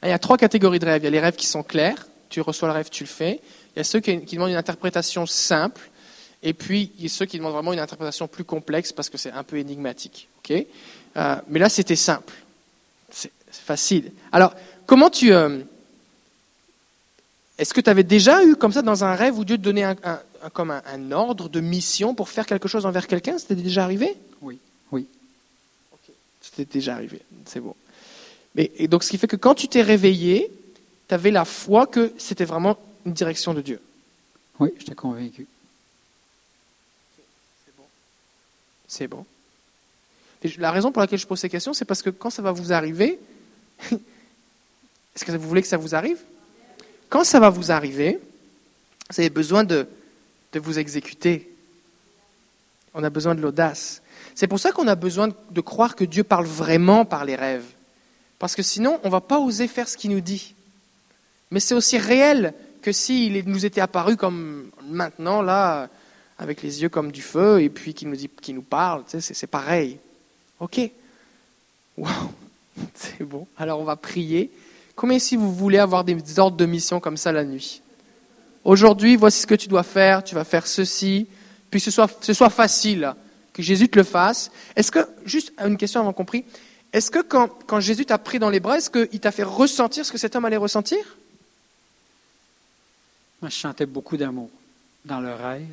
Il 0.03 0.09
y 0.11 0.13
a 0.13 0.19
trois 0.19 0.37
catégories 0.37 0.79
de 0.79 0.85
rêves. 0.85 1.01
Il 1.01 1.05
y 1.05 1.09
a 1.09 1.11
les 1.11 1.21
rêves 1.21 1.37
qui 1.37 1.47
sont 1.47 1.63
clairs, 1.63 2.07
tu 2.29 2.43
reçois 2.43 2.69
le 2.69 2.75
rêve, 2.75 2.91
tu 2.91 3.05
le 3.05 3.09
fais. 3.09 3.41
Il 3.75 3.79
y 3.79 3.81
a 3.81 3.85
ceux 3.85 4.01
qui, 4.01 4.23
qui 4.27 4.35
demandent 4.35 4.51
une 4.51 4.57
interprétation 4.57 5.25
simple, 5.25 5.81
et 6.43 6.53
puis 6.55 6.91
il 6.99 7.03
y 7.05 7.07
a 7.07 7.09
ceux 7.09 7.27
qui 7.27 7.39
demandent 7.39 7.53
vraiment 7.55 7.73
une 7.73 7.79
interprétation 7.81 8.27
plus 8.29 8.45
complexe 8.45 8.93
parce 8.93 9.09
que 9.09 9.19
c'est 9.19 9.31
un 9.33 9.43
peu 9.45 9.57
énigmatique. 9.59 10.29
ok? 10.39 10.65
Euh, 11.17 11.37
mais 11.49 11.59
là, 11.59 11.69
c'était 11.69 11.97
simple. 11.97 12.33
C'est 13.11 13.31
facile. 13.51 14.11
Alors, 14.33 14.55
comment 14.87 15.11
tu... 15.11 15.33
euh, 15.33 15.61
Est-ce 17.59 17.75
que 17.75 17.81
tu 17.81 17.91
avais 17.91 18.03
déjà 18.03 18.43
eu 18.45 18.57
comme 18.57 18.73
ça 18.73 18.83
dans 18.83 19.05
un 19.05 19.15
rêve 19.15 19.39
où 19.39 19.45
Dieu 19.45 19.57
te 19.59 19.63
donnait 19.63 19.83
un, 19.85 19.97
un- 20.05 20.21
un- 20.43 20.51
comme 20.51 20.71
un, 20.71 20.83
un 20.87 21.13
ordre 21.13 21.49
de 21.49 21.61
mission 21.61 22.15
pour 22.15 22.29
faire 22.29 22.47
quelque 22.47 22.67
chose 22.67 22.87
envers 22.87 23.07
quelqu'un? 23.07 23.39
C'était 23.39 23.55
déjà 23.55 23.85
arrivé? 23.85 24.17
Oui, 24.41 24.59
oui. 24.91 25.07
C'était 26.41 26.65
déjà 26.65 26.95
arrivé, 26.95 27.21
c'est 27.47 27.61
bon. 27.61 27.75
Mais, 28.55 28.71
et 28.77 28.89
donc, 28.89 29.05
ce 29.05 29.11
qui 29.11 29.19
fait 29.19 29.29
que 29.29 29.37
quand 29.37 29.55
tu 29.55 29.69
t'es 29.69 29.83
réveillé, 29.83 30.51
tu 31.09 31.15
avais 31.15 31.31
la 31.31 31.45
foi 31.45 31.87
que 31.87 32.13
c'était 32.19 32.45
vraiment 32.45 32.77
une 33.07 33.13
direction 33.13 33.55
de 33.55 33.61
Dieu. 33.61 33.81
Oui, 34.59 34.71
j'étais 34.79 34.95
convaincu. 34.95 35.47
C'est 38.93 39.09
bon. 39.09 39.25
La 40.59 40.71
raison 40.71 40.93
pour 40.93 41.01
laquelle 41.01 41.19
je 41.19 41.27
pose 41.27 41.41
ces 41.41 41.49
questions, 41.49 41.73
c'est 41.73 41.87
parce 41.87 42.03
que 42.03 42.11
quand 42.11 42.29
ça 42.29 42.43
va 42.43 42.53
vous 42.53 42.75
arriver, 42.75 43.19
est-ce 43.91 45.25
que 45.25 45.33
vous 45.33 45.49
voulez 45.49 45.63
que 45.63 45.69
ça 45.69 45.79
vous 45.79 45.95
arrive? 45.95 46.19
Quand 47.09 47.25
ça 47.25 47.41
va 47.41 47.49
vous 47.49 47.73
arriver, 47.73 48.21
vous 49.09 49.19
avez 49.19 49.31
besoin 49.31 49.65
de, 49.65 49.89
de 50.53 50.61
vous 50.61 50.79
exécuter. 50.79 51.51
On 52.93 53.03
a 53.03 53.09
besoin 53.09 53.35
de 53.35 53.41
l'audace. 53.41 54.03
C'est 54.35 54.47
pour 54.47 54.61
ça 54.61 54.73
qu'on 54.73 54.89
a 54.89 54.95
besoin 54.95 55.31
de, 55.51 55.61
croire 55.63 55.97
que 55.97 56.05
Dieu 56.05 56.23
parle 56.23 56.45
vraiment 56.45 57.07
par 57.07 57.25
les 57.25 57.35
rêves. 57.35 57.65
Parce 58.39 58.55
que 58.55 58.63
sinon, 58.63 59.01
on 59.05 59.07
ne 59.07 59.13
va 59.13 59.23
pas 59.23 59.39
oser 59.39 59.69
faire 59.69 59.89
ce 59.89 59.97
qu'il 59.97 60.11
nous 60.11 60.21
dit. 60.21 60.55
Mais 61.51 61.61
c'est 61.61 61.73
aussi 61.75 61.97
réel 61.97 62.53
que 62.83 62.93
s'il 62.93 63.43
nous 63.49 63.65
était 63.65 63.81
apparu 63.81 64.19
comme 64.19 64.71
maintenant, 64.83 65.41
là, 65.41 65.89
avec 66.43 66.63
les 66.63 66.83
yeux 66.83 66.89
comme 66.89 67.13
du 67.13 67.23
feu, 67.23 67.63
et 67.63 67.69
puis 67.69 67.95
qui 67.95 68.05
nous, 68.05 68.17
dit, 68.17 68.29
qui 68.29 68.53
nous 68.53 68.63
parle, 68.63 69.05
tu 69.09 69.21
c'est, 69.21 69.47
pareil. 69.47 69.99
Ok. 70.61 70.81
Wow. 71.97 72.09
C'est 72.95 73.23
bon. 73.23 73.47
Alors 73.57 73.81
on 73.81 73.85
va 73.85 73.97
prier. 73.97 74.51
Combien 74.97 75.19
si 75.19 75.37
vous 75.37 75.55
voulez 75.55 75.79
avoir 75.79 76.05
des 76.05 76.39
ordres 76.39 76.57
de 76.57 76.67
mission 76.67 77.01
comme 77.01 77.17
ça 77.17 77.31
la 77.31 77.45
nuit? 77.45 77.81
Aujourd'hui, 78.65 79.17
voici 79.17 79.41
ce 79.41 79.47
que 79.47 79.55
tu 79.55 79.69
dois 79.69 79.83
faire. 79.83 80.25
Tu 80.25 80.35
vas 80.35 80.45
faire 80.45 80.67
ceci. 80.67 81.27
Puis 81.71 81.81
ce 81.81 81.91
soit, 81.91 82.11
ce 82.21 82.33
soit 82.33 82.51
facile, 82.51 83.15
que 83.53 83.63
Jésus 83.63 83.89
te 83.89 83.99
le 83.99 84.05
fasse. 84.05 84.51
Est-ce 84.75 84.91
que, 84.91 85.01
juste 85.25 85.53
une 85.59 85.77
question 85.77 86.01
avant 86.01 86.13
qu'on 86.13 86.25
prie, 86.25 86.45
est-ce 86.93 87.11
que 87.11 87.21
quand, 87.21 87.49
quand 87.67 87.81
Jésus 87.81 88.05
t'a 88.05 88.19
pris 88.19 88.39
dans 88.39 88.51
les 88.51 88.61
bras, 88.61 88.79
est-ce 88.79 88.91
qu'il 88.91 89.21
t'a 89.21 89.33
fait 89.33 89.43
ressentir 89.43 90.05
ce 90.05 90.13
que 90.13 90.19
cet 90.19 90.37
homme 90.37 90.45
allait 90.45 90.57
ressentir? 90.57 90.99
Moi, 93.41 93.49
je 93.49 93.57
chantais 93.57 93.87
beaucoup 93.87 94.17
d'amour 94.17 94.51
dans 95.05 95.21
le 95.21 95.33
rêve 95.33 95.67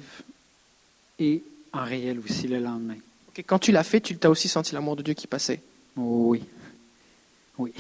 et 1.20 1.44
en 1.74 1.84
réel 1.84 2.20
aussi 2.20 2.48
le 2.48 2.60
lendemain. 2.60 2.96
Ok, 3.30 3.44
Quand 3.46 3.60
tu 3.60 3.72
l'as 3.72 3.84
fait, 3.84 4.02
tu 4.02 4.18
as 4.24 4.30
aussi 4.30 4.48
senti 4.48 4.74
l'amour 4.74 4.96
de 4.96 5.04
Dieu 5.04 5.14
qui 5.14 5.28
passait? 5.28 5.62
Oui. 5.96 6.44
Oui. 7.58 7.74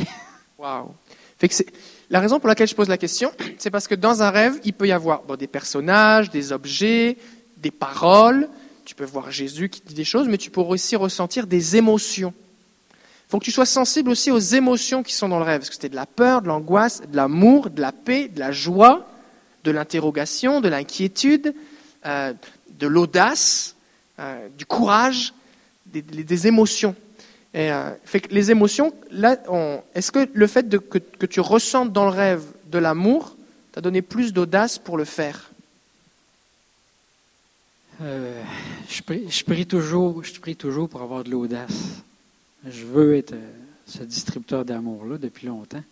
Waouh. 0.57 0.91
La 2.09 2.19
raison 2.19 2.39
pour 2.39 2.49
laquelle 2.49 2.67
je 2.67 2.75
pose 2.75 2.89
la 2.89 2.97
question, 2.97 3.31
c'est 3.57 3.71
parce 3.71 3.87
que 3.87 3.95
dans 3.95 4.21
un 4.21 4.29
rêve, 4.29 4.59
il 4.65 4.73
peut 4.73 4.87
y 4.87 4.91
avoir 4.91 5.23
bon, 5.23 5.35
des 5.35 5.47
personnages, 5.47 6.29
des 6.29 6.51
objets, 6.51 7.17
des 7.57 7.71
paroles. 7.71 8.49
Tu 8.83 8.93
peux 8.95 9.05
voir 9.05 9.31
Jésus 9.31 9.69
qui 9.69 9.81
dit 9.85 9.93
des 9.93 10.03
choses, 10.03 10.27
mais 10.27 10.37
tu 10.37 10.49
peux 10.49 10.61
aussi 10.61 10.95
ressentir 10.95 11.47
des 11.47 11.77
émotions. 11.77 12.33
Il 12.91 13.31
faut 13.31 13.39
que 13.39 13.45
tu 13.45 13.51
sois 13.51 13.67
sensible 13.67 14.09
aussi 14.09 14.31
aux 14.31 14.39
émotions 14.39 15.03
qui 15.03 15.13
sont 15.13 15.29
dans 15.29 15.37
le 15.37 15.45
rêve. 15.45 15.59
Parce 15.59 15.69
que 15.69 15.75
c'était 15.75 15.89
de 15.89 15.95
la 15.95 16.07
peur, 16.07 16.41
de 16.41 16.47
l'angoisse, 16.47 17.01
de 17.01 17.15
l'amour, 17.15 17.69
de 17.69 17.79
la 17.79 17.91
paix, 17.91 18.27
de 18.27 18.39
la 18.39 18.51
joie, 18.51 19.07
de 19.63 19.71
l'interrogation, 19.71 20.61
de 20.61 20.67
l'inquiétude, 20.67 21.53
euh, 22.05 22.33
de 22.79 22.87
l'audace, 22.87 23.75
euh, 24.19 24.47
du 24.57 24.65
courage, 24.65 25.33
des, 25.85 26.47
émotions. 26.47 26.95
Euh, 27.55 27.93
les 28.29 28.51
émotions, 28.51 28.93
là, 29.11 29.37
est-ce 29.95 30.11
que 30.11 30.29
le 30.33 30.47
fait 30.47 30.67
de, 30.67 30.77
que, 30.77 31.25
tu 31.25 31.39
ressentes 31.39 31.91
dans 31.91 32.05
le 32.05 32.11
rêve 32.11 32.43
de 32.71 32.77
l'amour 32.77 33.35
t'a 33.71 33.81
donné 33.81 34.01
plus 34.01 34.33
d'audace 34.33 34.77
pour 34.77 34.97
le 34.97 35.05
faire? 35.05 35.51
Euh, 38.01 38.41
je, 38.87 39.01
prie, 39.43 39.65
toujours, 39.65 40.23
je 40.23 40.39
prie 40.39 40.55
toujours 40.55 40.87
pour 40.87 41.01
avoir 41.01 41.23
de 41.23 41.31
l'audace. 41.31 42.01
Je 42.65 42.85
veux 42.85 43.15
être 43.15 43.35
ce 43.85 44.03
distributeur 44.03 44.63
d'amour-là 44.63 45.17
depuis 45.17 45.47
longtemps. 45.47 45.83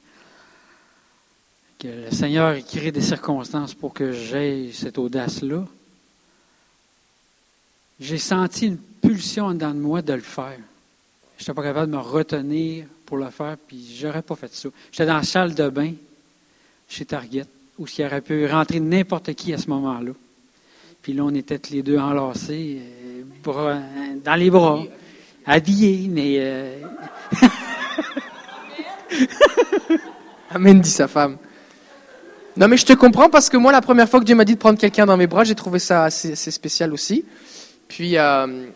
Que 1.79 1.87
le 1.87 2.11
Seigneur 2.11 2.55
créé 2.65 2.91
des 2.91 3.01
circonstances 3.01 3.73
pour 3.73 3.93
que 3.93 4.11
j'aie 4.11 4.69
cette 4.73 4.97
audace-là. 4.97 5.65
J'ai 7.99 8.17
senti 8.17 8.67
une 8.67 8.77
pulsion 8.77 9.45
en 9.45 9.53
dedans 9.53 9.73
de 9.73 9.79
moi 9.79 10.01
de 10.01 10.13
le 10.13 10.21
faire. 10.21 10.59
Je 11.37 11.43
n'étais 11.43 11.53
pas 11.53 11.63
capable 11.63 11.91
de 11.91 11.97
me 11.97 12.01
retenir 12.01 12.85
pour 13.05 13.17
le 13.17 13.29
faire, 13.29 13.57
puis 13.67 13.95
j'aurais 13.99 14.21
pas 14.21 14.35
fait 14.35 14.53
ça. 14.53 14.69
J'étais 14.91 15.05
dans 15.05 15.17
la 15.17 15.23
salle 15.23 15.55
de 15.55 15.69
bain 15.69 15.93
chez 16.87 17.05
Target, 17.05 17.45
où 17.77 17.85
il 17.97 18.05
aurait 18.05 18.21
pu 18.21 18.45
rentrer 18.47 18.79
n'importe 18.79 19.33
qui 19.33 19.53
à 19.53 19.57
ce 19.57 19.69
moment-là. 19.69 20.11
Puis 21.01 21.13
là, 21.13 21.23
on 21.23 21.33
était 21.33 21.59
les 21.71 21.83
deux 21.83 21.97
enlacés, 21.97 22.79
euh, 22.81 24.15
dans 24.23 24.35
les 24.35 24.49
bras, 24.49 24.83
habillés, 25.45 26.07
mais 26.09 26.35
euh, 26.39 26.81
Amen, 30.51 30.81
dit 30.81 30.89
sa 30.89 31.07
femme. 31.07 31.37
Non, 32.55 32.67
mais 32.67 32.77
je 32.77 32.85
te 32.85 32.93
comprends 32.93 33.29
parce 33.29 33.49
que 33.49 33.57
moi, 33.57 33.71
la 33.71 33.81
première 33.81 34.09
fois 34.09 34.19
que 34.19 34.25
Dieu 34.25 34.35
m'a 34.35 34.45
dit 34.45 34.55
de 34.55 34.59
prendre 34.59 34.79
quelqu'un 34.79 35.05
dans 35.05 35.17
mes 35.17 35.27
bras, 35.27 35.43
j'ai 35.43 35.55
trouvé 35.55 35.79
ça 35.79 36.05
assez 36.05 36.35
spécial 36.35 36.91
aussi. 36.91 37.23
Puis, 37.87 38.17
euh, 38.17 38.67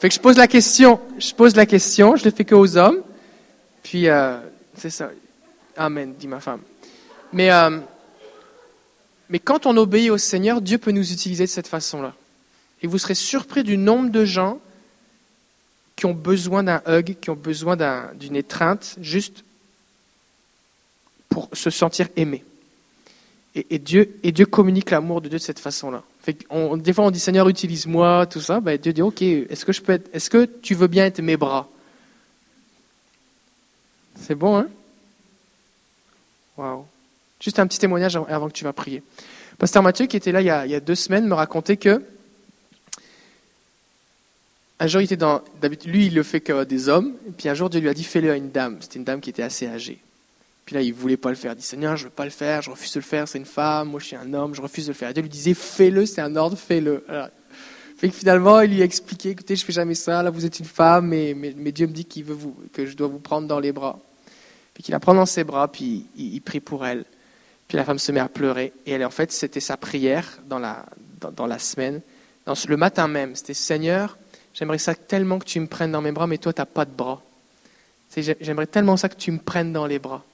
fait 0.00 0.08
que 0.08 0.14
je 0.14 0.20
pose 0.20 0.36
la 0.36 0.48
question, 0.48 1.00
je 1.18 1.34
pose 1.34 1.54
la 1.56 1.66
question, 1.66 2.16
je 2.16 2.24
le 2.24 2.30
fais 2.30 2.44
que 2.44 2.54
aux 2.54 2.76
hommes. 2.76 3.02
Puis, 3.82 4.08
euh, 4.08 4.38
c'est 4.76 4.90
ça. 4.90 5.10
Amen, 5.76 6.14
dit 6.18 6.28
ma 6.28 6.40
femme. 6.40 6.60
Mais, 7.32 7.50
euh, 7.50 7.78
mais 9.28 9.38
quand 9.38 9.66
on 9.66 9.76
obéit 9.76 10.10
au 10.10 10.18
Seigneur, 10.18 10.60
Dieu 10.60 10.78
peut 10.78 10.92
nous 10.92 11.12
utiliser 11.12 11.44
de 11.44 11.50
cette 11.50 11.68
façon-là. 11.68 12.14
Et 12.82 12.86
vous 12.86 12.98
serez 12.98 13.14
surpris 13.14 13.64
du 13.64 13.76
nombre 13.76 14.10
de 14.10 14.24
gens 14.24 14.60
qui 15.96 16.06
ont 16.06 16.14
besoin 16.14 16.62
d'un 16.62 16.82
hug, 16.86 17.16
qui 17.20 17.30
ont 17.30 17.36
besoin 17.36 17.76
d'un- 17.76 18.10
d'une 18.14 18.36
étreinte, 18.36 18.96
juste 19.00 19.44
pour 21.28 21.48
se 21.52 21.70
sentir 21.70 22.08
aimé. 22.16 22.44
Dieu, 23.70 24.16
et 24.22 24.32
Dieu 24.32 24.46
communique 24.46 24.90
l'amour 24.90 25.20
de 25.20 25.28
Dieu 25.28 25.38
de 25.38 25.42
cette 25.42 25.60
façon-là. 25.60 26.02
Des 26.26 26.92
fois, 26.92 27.04
on 27.04 27.10
dit 27.10 27.20
Seigneur, 27.20 27.48
utilise-moi, 27.48 28.26
tout 28.26 28.40
ça. 28.40 28.60
Ben, 28.60 28.78
Dieu 28.78 28.92
dit 28.92 29.02
Ok, 29.02 29.22
est-ce 29.22 29.64
que, 29.64 29.72
je 29.72 29.82
peux 29.82 30.00
est-ce 30.12 30.30
que 30.30 30.44
tu 30.44 30.74
veux 30.74 30.86
bien 30.86 31.04
être 31.04 31.20
mes 31.20 31.36
bras? 31.36 31.68
C'est 34.16 34.34
bon, 34.34 34.56
hein? 34.56 34.68
Waouh. 36.56 36.86
Juste 37.40 37.58
un 37.58 37.66
petit 37.66 37.78
témoignage 37.78 38.16
avant 38.16 38.48
que 38.48 38.54
tu 38.54 38.64
vas 38.64 38.72
prier. 38.72 39.02
Pasteur 39.58 39.82
Mathieu, 39.82 40.06
qui 40.06 40.16
était 40.16 40.32
là 40.32 40.40
il 40.40 40.46
y 40.46 40.74
a, 40.74 40.80
deux 40.80 40.94
semaines, 40.94 41.26
me 41.26 41.34
racontait 41.34 41.76
que 41.76 42.02
un 44.80 44.86
jour, 44.86 45.00
il 45.00 45.04
était 45.04 45.16
dans. 45.16 45.40
Lui, 45.86 46.06
il 46.06 46.14
le 46.14 46.22
fait 46.22 46.40
que 46.40 46.64
des 46.64 46.88
hommes. 46.88 47.14
Puis 47.38 47.48
un 47.48 47.54
jour, 47.54 47.70
Dieu 47.70 47.80
lui 47.80 47.88
a 47.88 47.94
dit 47.94 48.02
fais-le 48.02 48.32
à 48.32 48.36
une 48.36 48.50
dame. 48.50 48.78
C'était 48.80 48.98
une 48.98 49.04
dame 49.04 49.20
qui 49.20 49.30
était 49.30 49.42
assez 49.42 49.66
âgée. 49.66 49.98
Puis 50.64 50.74
là, 50.74 50.80
il 50.80 50.94
voulait 50.94 51.16
pas 51.16 51.28
le 51.28 51.36
faire. 51.36 51.52
Il 51.52 51.56
dit 51.56 51.62
Seigneur, 51.62 51.96
je 51.96 52.04
veux 52.04 52.10
pas 52.10 52.24
le 52.24 52.30
faire, 52.30 52.62
je 52.62 52.70
refuse 52.70 52.92
de 52.92 53.00
le 53.00 53.04
faire, 53.04 53.28
c'est 53.28 53.38
une 53.38 53.44
femme, 53.44 53.90
moi 53.90 54.00
je 54.00 54.06
suis 54.06 54.16
un 54.16 54.32
homme, 54.32 54.54
je 54.54 54.62
refuse 54.62 54.86
de 54.86 54.92
le 54.92 54.96
faire. 54.96 55.12
Dieu 55.12 55.22
lui 55.22 55.28
disait 55.28 55.54
fais-le, 55.54 56.06
c'est 56.06 56.22
un 56.22 56.34
ordre, 56.36 56.56
fais-le. 56.56 57.04
Fait 57.96 58.08
que 58.08 58.14
finalement, 58.14 58.60
il 58.60 58.72
lui 58.72 58.82
a 58.82 58.84
expliqué 58.84 59.30
écoutez, 59.30 59.56
je 59.56 59.64
fais 59.64 59.72
jamais 59.72 59.94
ça, 59.94 60.22
là 60.22 60.30
vous 60.30 60.44
êtes 60.44 60.58
une 60.58 60.64
femme, 60.64 61.08
mais, 61.08 61.34
mais, 61.34 61.72
Dieu 61.72 61.86
me 61.86 61.92
dit 61.92 62.04
qu'il 62.04 62.24
veut 62.24 62.34
vous, 62.34 62.56
que 62.72 62.86
je 62.86 62.96
dois 62.96 63.08
vous 63.08 63.18
prendre 63.18 63.46
dans 63.46 63.60
les 63.60 63.72
bras. 63.72 63.98
Puis 64.72 64.82
qu'il 64.82 64.92
la 64.92 65.00
prend 65.00 65.14
dans 65.14 65.26
ses 65.26 65.44
bras, 65.44 65.68
puis 65.70 66.06
il, 66.16 66.40
prie 66.40 66.60
pour 66.60 66.84
elle. 66.84 67.04
Puis 67.68 67.76
la 67.76 67.84
femme 67.84 68.00
se 68.00 68.10
met 68.10 68.20
à 68.20 68.28
pleurer. 68.28 68.72
Et 68.86 68.92
elle, 68.92 69.04
en 69.04 69.10
fait, 69.10 69.30
c'était 69.30 69.60
sa 69.60 69.76
prière 69.76 70.40
dans 70.48 70.58
la, 70.58 70.84
dans, 71.36 71.46
la 71.46 71.60
semaine. 71.60 72.00
Dans 72.44 72.54
le 72.68 72.76
matin 72.76 73.06
même, 73.06 73.36
c'était 73.36 73.54
Seigneur, 73.54 74.18
j'aimerais 74.52 74.78
ça 74.78 74.96
tellement 74.96 75.38
que 75.38 75.44
tu 75.44 75.60
me 75.60 75.68
prennes 75.68 75.92
dans 75.92 76.02
mes 76.02 76.10
bras, 76.10 76.26
mais 76.26 76.38
toi, 76.38 76.52
tu 76.52 76.60
n'as 76.60 76.66
pas 76.66 76.84
de 76.84 76.90
bras. 76.90 77.22
J'aimerais 78.40 78.66
tellement 78.66 78.96
ça 78.96 79.08
que 79.08 79.16
tu 79.16 79.30
me 79.30 79.38
prennes 79.38 79.72
dans 79.72 79.86
les 79.86 80.00
bras. 80.00 80.24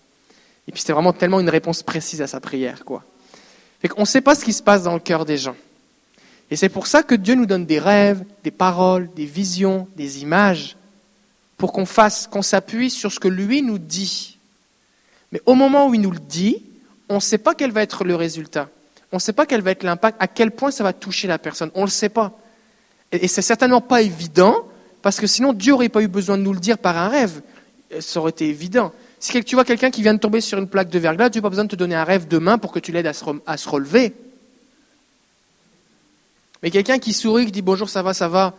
Et 0.70 0.72
puis 0.72 0.82
c'était 0.82 0.92
vraiment 0.92 1.12
tellement 1.12 1.40
une 1.40 1.50
réponse 1.50 1.82
précise 1.82 2.22
à 2.22 2.28
sa 2.28 2.38
prière, 2.38 2.84
quoi. 2.84 3.02
Fait 3.80 3.88
qu'on 3.88 4.02
ne 4.02 4.06
sait 4.06 4.20
pas 4.20 4.36
ce 4.36 4.44
qui 4.44 4.52
se 4.52 4.62
passe 4.62 4.84
dans 4.84 4.94
le 4.94 5.00
cœur 5.00 5.24
des 5.24 5.36
gens. 5.36 5.56
Et 6.48 6.54
c'est 6.54 6.68
pour 6.68 6.86
ça 6.86 7.02
que 7.02 7.16
Dieu 7.16 7.34
nous 7.34 7.44
donne 7.44 7.66
des 7.66 7.80
rêves, 7.80 8.22
des 8.44 8.52
paroles, 8.52 9.10
des 9.16 9.24
visions, 9.24 9.88
des 9.96 10.22
images, 10.22 10.76
pour 11.56 11.72
qu'on 11.72 11.86
fasse, 11.86 12.28
qu'on 12.28 12.42
s'appuie 12.42 12.88
sur 12.88 13.10
ce 13.10 13.18
que 13.18 13.26
lui 13.26 13.62
nous 13.62 13.80
dit. 13.80 14.38
Mais 15.32 15.42
au 15.44 15.54
moment 15.54 15.88
où 15.88 15.94
il 15.94 16.02
nous 16.02 16.12
le 16.12 16.20
dit, 16.20 16.62
on 17.08 17.16
ne 17.16 17.20
sait 17.20 17.38
pas 17.38 17.56
quel 17.56 17.72
va 17.72 17.82
être 17.82 18.04
le 18.04 18.14
résultat. 18.14 18.68
on 19.10 19.16
ne 19.16 19.20
sait 19.20 19.32
pas 19.32 19.46
quel 19.46 19.62
va 19.62 19.72
être 19.72 19.82
l'impact, 19.82 20.22
à 20.22 20.28
quel 20.28 20.52
point 20.52 20.70
ça 20.70 20.84
va 20.84 20.92
toucher 20.92 21.26
la 21.26 21.38
personne. 21.38 21.72
On 21.74 21.80
ne 21.80 21.86
le 21.86 21.90
sait 21.90 22.10
pas. 22.10 22.38
Et, 23.10 23.26
c'est 23.26 23.42
certainement 23.42 23.80
pas 23.80 24.02
évident, 24.02 24.68
parce 25.02 25.18
que 25.18 25.26
sinon 25.26 25.52
Dieu 25.52 25.72
n'aurait 25.72 25.88
pas 25.88 26.00
eu 26.00 26.06
besoin 26.06 26.38
de 26.38 26.42
nous 26.42 26.52
le 26.52 26.60
dire 26.60 26.78
par 26.78 26.96
un 26.96 27.08
rêve. 27.08 27.42
Ça 27.98 28.20
aurait 28.20 28.30
été 28.30 28.48
évident. 28.48 28.92
Si 29.20 29.44
tu 29.44 29.54
vois 29.54 29.64
quelqu'un 29.64 29.90
qui 29.90 30.02
vient 30.02 30.14
de 30.14 30.18
tomber 30.18 30.40
sur 30.40 30.58
une 30.58 30.66
plaque 30.66 30.88
de 30.88 30.98
verglas, 30.98 31.28
Dieu 31.28 31.40
n'a 31.40 31.42
pas 31.42 31.50
besoin 31.50 31.64
de 31.64 31.70
te 31.70 31.76
donner 31.76 31.94
un 31.94 32.04
rêve 32.04 32.26
demain 32.26 32.56
pour 32.56 32.72
que 32.72 32.78
tu 32.78 32.90
l'aides 32.90 33.06
à 33.06 33.12
se, 33.12 33.24
à 33.46 33.56
se 33.58 33.68
relever. 33.68 34.14
Mais 36.62 36.70
quelqu'un 36.70 36.98
qui 36.98 37.12
sourit, 37.12 37.44
qui 37.46 37.52
dit 37.52 37.62
bonjour, 37.62 37.90
ça 37.90 38.02
va, 38.02 38.14
ça 38.14 38.28
va, 38.28 38.54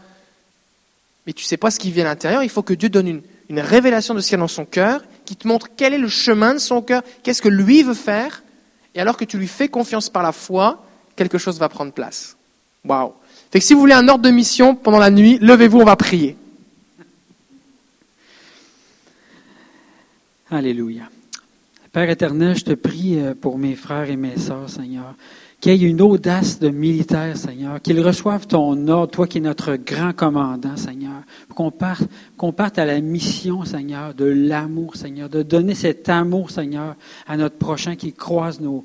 mais 1.26 1.34
tu 1.34 1.44
ne 1.44 1.48
sais 1.48 1.58
pas 1.58 1.72
ce 1.72 1.80
qui 1.80 1.92
vit 1.92 2.02
à 2.02 2.06
l'intérieur, 2.06 2.44
il 2.44 2.50
faut 2.50 2.62
que 2.62 2.74
Dieu 2.74 2.90
donne 2.90 3.08
une, 3.08 3.22
une 3.50 3.60
révélation 3.60 4.14
de 4.14 4.22
ce 4.22 4.28
qu'il 4.28 4.34
y 4.34 4.40
a 4.40 4.40
dans 4.40 4.48
son 4.48 4.66
cœur, 4.66 5.04
qui 5.26 5.36
te 5.36 5.48
montre 5.48 5.68
quel 5.76 5.94
est 5.94 6.00
le 6.00 6.08
chemin 6.08 6.54
de 6.54 6.60
son 6.60 6.82
cœur, 6.82 7.04
qu'est-ce 7.24 7.42
que 7.42 7.50
lui 7.50 7.82
veut 7.82 7.94
faire, 7.96 8.44
et 8.94 9.02
alors 9.02 9.18
que 9.18 9.26
tu 9.26 9.38
lui 9.38 9.48
fais 9.48 9.68
confiance 9.68 10.10
par 10.10 10.22
la 10.22 10.32
foi, 10.32 10.84
quelque 11.16 11.38
chose 11.38 11.60
va 11.60 11.70
prendre 11.70 11.92
place. 11.92 12.38
Waouh. 12.86 13.14
Fait 13.52 13.60
que 13.60 13.66
si 13.66 13.74
vous 13.74 13.80
voulez 13.80 13.94
un 13.94 14.08
ordre 14.08 14.24
de 14.24 14.30
mission 14.30 14.76
pendant 14.76 15.00
la 15.00 15.10
nuit, 15.12 15.38
levez-vous, 15.42 15.80
on 15.80 15.86
va 15.86 15.96
prier. 15.96 16.38
Alléluia. 20.54 21.04
Père 21.94 22.10
éternel, 22.10 22.58
je 22.58 22.66
te 22.66 22.74
prie 22.74 23.18
euh, 23.18 23.34
pour 23.34 23.58
mes 23.58 23.74
frères 23.74 24.10
et 24.10 24.18
mes 24.18 24.38
sœurs, 24.38 24.70
Seigneur, 24.70 25.16
qu'il 25.62 25.82
y 25.82 25.86
une 25.86 26.02
audace 26.02 26.60
de 26.60 26.68
militaire, 26.68 27.38
Seigneur, 27.38 27.82
qu'ils 27.82 28.02
reçoivent 28.02 28.48
ton 28.48 28.90
ordre, 28.90 29.12
toi 29.12 29.28
qui 29.28 29.38
es 29.38 29.42
notre 29.42 29.78
grand 29.78 30.12
commandant, 30.12 30.76
Seigneur, 30.76 31.22
qu'on 31.56 31.72
parte, 31.72 32.04
qu'on 32.36 32.52
parte 32.52 32.80
à 32.80 32.86
la 32.86 33.00
mission, 33.00 33.64
Seigneur, 33.64 34.14
de 34.14 34.26
l'amour, 34.26 34.98
Seigneur, 34.98 35.30
de 35.30 35.42
donner 35.42 35.74
cet 35.74 36.10
amour, 36.10 36.52
Seigneur, 36.52 36.96
à 37.28 37.38
notre 37.38 37.56
prochain 37.56 37.96
qui 37.96 38.12
croise 38.12 38.60
nos, 38.60 38.84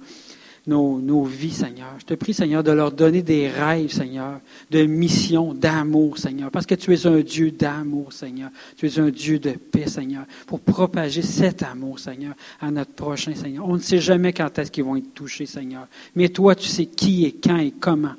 nos, 0.67 1.25
vies, 1.25 1.53
Seigneur. 1.53 1.95
Je 1.99 2.05
te 2.05 2.15
prie, 2.15 2.35
Seigneur, 2.35 2.65
de 2.65 2.73
leur 2.73 2.93
donner 2.93 3.23
des 3.23 3.49
rêves, 3.49 3.91
Seigneur, 3.91 4.41
de 4.71 4.85
mission, 4.85 5.55
d'amour, 5.55 6.19
Seigneur, 6.19 6.51
parce 6.51 6.67
que 6.67 6.75
tu 6.75 6.93
es 6.93 7.07
un 7.07 7.21
Dieu 7.21 7.51
d'amour, 7.53 8.13
Seigneur. 8.13 8.51
Tu 8.77 8.87
es 8.87 8.99
un 8.99 9.11
Dieu 9.11 9.39
de 9.39 9.53
paix, 9.53 9.87
Seigneur, 9.87 10.25
pour 10.47 10.61
propager 10.61 11.23
cet 11.23 11.63
amour, 11.63 11.99
Seigneur, 11.99 12.35
à 12.61 12.71
notre 12.71 12.93
prochain, 12.93 13.35
Seigneur. 13.35 13.69
On 13.69 13.75
ne 13.75 13.81
sait 13.81 14.01
jamais 14.01 14.33
quand 14.33 14.59
est-ce 14.59 14.71
qu'ils 14.71 14.85
vont 14.85 14.97
être 14.97 15.15
touchés, 15.15 15.47
Seigneur. 15.47 15.87
Mais 16.15 16.29
toi, 16.29 16.55
tu 16.55 16.69
sais 16.69 16.87
qui 16.87 17.25
et 17.25 17.33
quand 17.33 17.59
et 17.59 17.73
comment. 17.73 18.15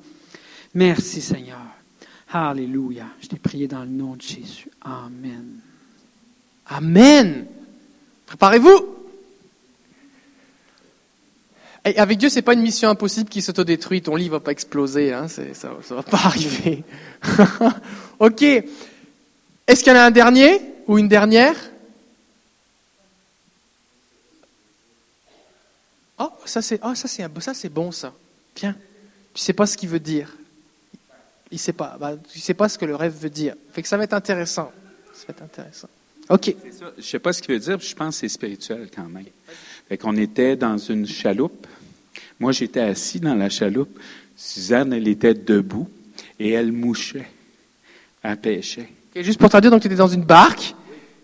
Merci, 0.74 1.22
Seigneur. 1.22 1.58
Alléluia. 2.32 3.06
Je 3.22 3.28
t'ai 3.28 3.38
prié 3.38 3.68
dans 3.68 3.82
le 3.82 3.90
nom 3.90 4.16
de 4.16 4.22
Jésus. 4.22 4.70
Amen. 4.82 5.60
Amen. 6.68 7.46
Préparez-vous. 8.26 8.97
Avec 11.96 12.18
Dieu, 12.18 12.30
c'est 12.30 12.42
pas 12.42 12.54
une 12.54 12.62
mission 12.62 12.90
impossible 12.90 13.30
qui 13.30 13.42
s'autodétruit. 13.42 14.02
Ton 14.02 14.16
lit 14.16 14.30
va 14.30 14.40
pas 14.40 14.52
exploser, 14.52 15.14
hein, 15.14 15.28
ça, 15.28 15.44
ça 15.54 15.96
va 15.96 16.04
pas 16.04 16.18
arriver. 16.18 16.84
ok. 18.20 18.42
Est-ce 18.42 19.84
qu'il 19.84 19.94
y 19.94 19.96
en 19.96 20.00
a 20.00 20.04
un 20.04 20.12
dernier 20.12 20.62
ou 20.88 20.98
une 20.98 21.08
dernière? 21.08 21.56
Oh, 26.20 26.32
ça 26.46 26.62
c'est, 26.62 26.80
oh, 26.84 26.96
ça 26.96 27.08
c'est, 27.08 27.28
ça 27.42 27.54
c'est 27.54 27.70
bon 27.70 27.92
ça. 27.92 28.14
Tiens, 28.56 28.76
tu 29.34 29.42
sais 29.42 29.54
pas 29.54 29.68
ce 29.68 29.78
qu'il 29.78 29.90
veut 29.90 30.00
dire. 30.00 30.36
Il 31.52 31.60
sait 31.60 31.74
pas. 31.74 31.98
Bah, 32.00 32.16
tu 32.32 32.40
sais 32.40 32.54
pas 32.54 32.70
ce 32.70 32.78
que 32.78 32.86
le 32.86 32.96
rêve 32.96 33.14
veut 33.14 33.30
dire. 33.30 33.56
Fait 33.72 33.82
que 33.82 33.88
ça 33.88 33.98
va 33.98 34.04
être 34.04 34.14
intéressant. 34.14 34.72
Ça 35.14 35.26
va 35.28 35.34
être 35.34 35.44
intéressant. 35.44 35.90
OK. 36.30 36.56
Je 36.98 37.04
sais 37.04 37.20
pas 37.20 37.34
ce 37.34 37.42
qu'il 37.42 37.54
veut 37.54 37.60
dire, 37.60 37.80
je 37.80 37.96
pense 37.96 38.16
que 38.16 38.20
c'est 38.22 38.30
spirituel 38.30 38.90
quand 38.94 39.08
même. 39.08 39.26
Fait 39.88 39.98
qu'on 39.98 40.18
était 40.18 40.56
dans 40.56 40.78
une 40.78 41.08
chaloupe. 41.08 41.68
Moi, 42.40 42.52
j'étais 42.52 42.82
assis 42.82 43.20
dans 43.20 43.36
la 43.36 43.50
chaloupe. 43.50 44.00
Suzanne, 44.36 44.94
elle 44.94 45.08
était 45.08 45.34
debout 45.34 45.90
et 46.40 46.52
elle 46.52 46.72
mouchait. 46.72 47.28
Elle 48.22 48.38
pêchait. 48.38 48.90
Juste 49.16 49.40
pour 49.40 49.50
te 49.50 49.58
dire, 49.58 49.72
donc 49.72 49.82
tu 49.82 49.88
étais 49.88 49.96
dans 49.96 50.08
une 50.08 50.24
barque, 50.24 50.76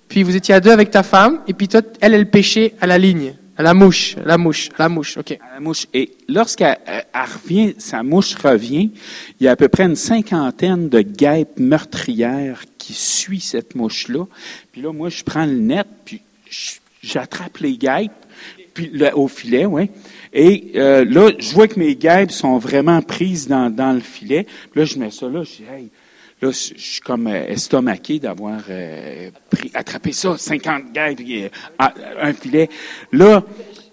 puis 0.08 0.24
vous 0.24 0.36
étiez 0.36 0.56
à 0.56 0.60
deux 0.60 0.72
avec 0.72 0.90
ta 0.90 1.04
femme, 1.04 1.42
et 1.48 1.54
puis 1.54 1.68
toi, 1.68 1.82
elle, 2.02 2.14
elle 2.14 2.30
pêchait 2.30 2.74
à 2.82 2.88
la 2.88 2.98
ligne, 2.98 3.36
à 3.56 3.62
la 3.62 3.76
mouche, 3.76 4.18
à 4.18 4.28
la 4.28 4.38
mouche, 4.38 4.70
à 4.78 4.84
la 4.84 4.90
mouche, 4.90 5.18
OK. 5.18 5.32
À 5.32 5.54
la 5.56 5.60
mouche. 5.60 5.86
Et 5.94 6.12
lorsqu'elle 6.28 6.78
revient, 7.14 7.76
sa 7.78 8.02
mouche 8.02 8.34
revient, 8.36 8.92
il 9.40 9.44
y 9.44 9.48
a 9.48 9.52
à 9.52 9.56
peu 9.56 9.68
près 9.68 9.84
une 9.84 9.96
cinquantaine 9.96 10.90
de 10.90 11.02
guêpes 11.02 11.60
meurtrières 11.60 12.64
qui 12.80 12.94
suivent 12.94 13.44
cette 13.44 13.76
mouche-là. 13.76 14.26
Puis 14.72 14.82
là, 14.82 14.92
moi, 14.92 15.10
je 15.10 15.24
prends 15.24 15.46
le 15.46 15.60
net, 15.60 15.88
puis 16.04 16.22
j'attrape 17.04 17.60
les 17.60 17.78
guêpes, 17.78 18.12
puis 18.74 18.90
le, 18.92 19.16
au 19.16 19.28
filet, 19.28 19.66
oui. 19.66 19.92
Et 20.34 20.72
euh, 20.76 21.06
là, 21.06 21.32
je 21.38 21.54
vois 21.54 21.68
que 21.68 21.80
mes 21.80 21.96
guêpes 21.96 22.32
sont 22.32 22.58
vraiment 22.58 23.02
prises 23.02 23.48
dans, 23.48 23.70
dans 23.70 23.94
le 23.94 24.00
filet. 24.00 24.48
Là, 24.76 24.84
je 24.84 24.98
mets 24.98 25.12
ça 25.12 25.28
là, 25.30 25.44
je 25.44 25.58
dis, 25.58 25.64
hey, 25.72 25.90
là, 26.42 26.52
je 26.52 26.74
suis 26.76 27.02
comme 27.02 27.28
euh, 27.28 27.48
estomaqué 27.48 28.20
d'avoir 28.20 28.62
euh, 28.70 29.30
attrapé 29.76 30.12
ça, 30.12 30.38
50 30.38 30.92
guêpes, 30.92 31.20
euh, 31.22 31.50
un 32.20 32.34
filet. 32.34 32.70
Là, 33.12 33.44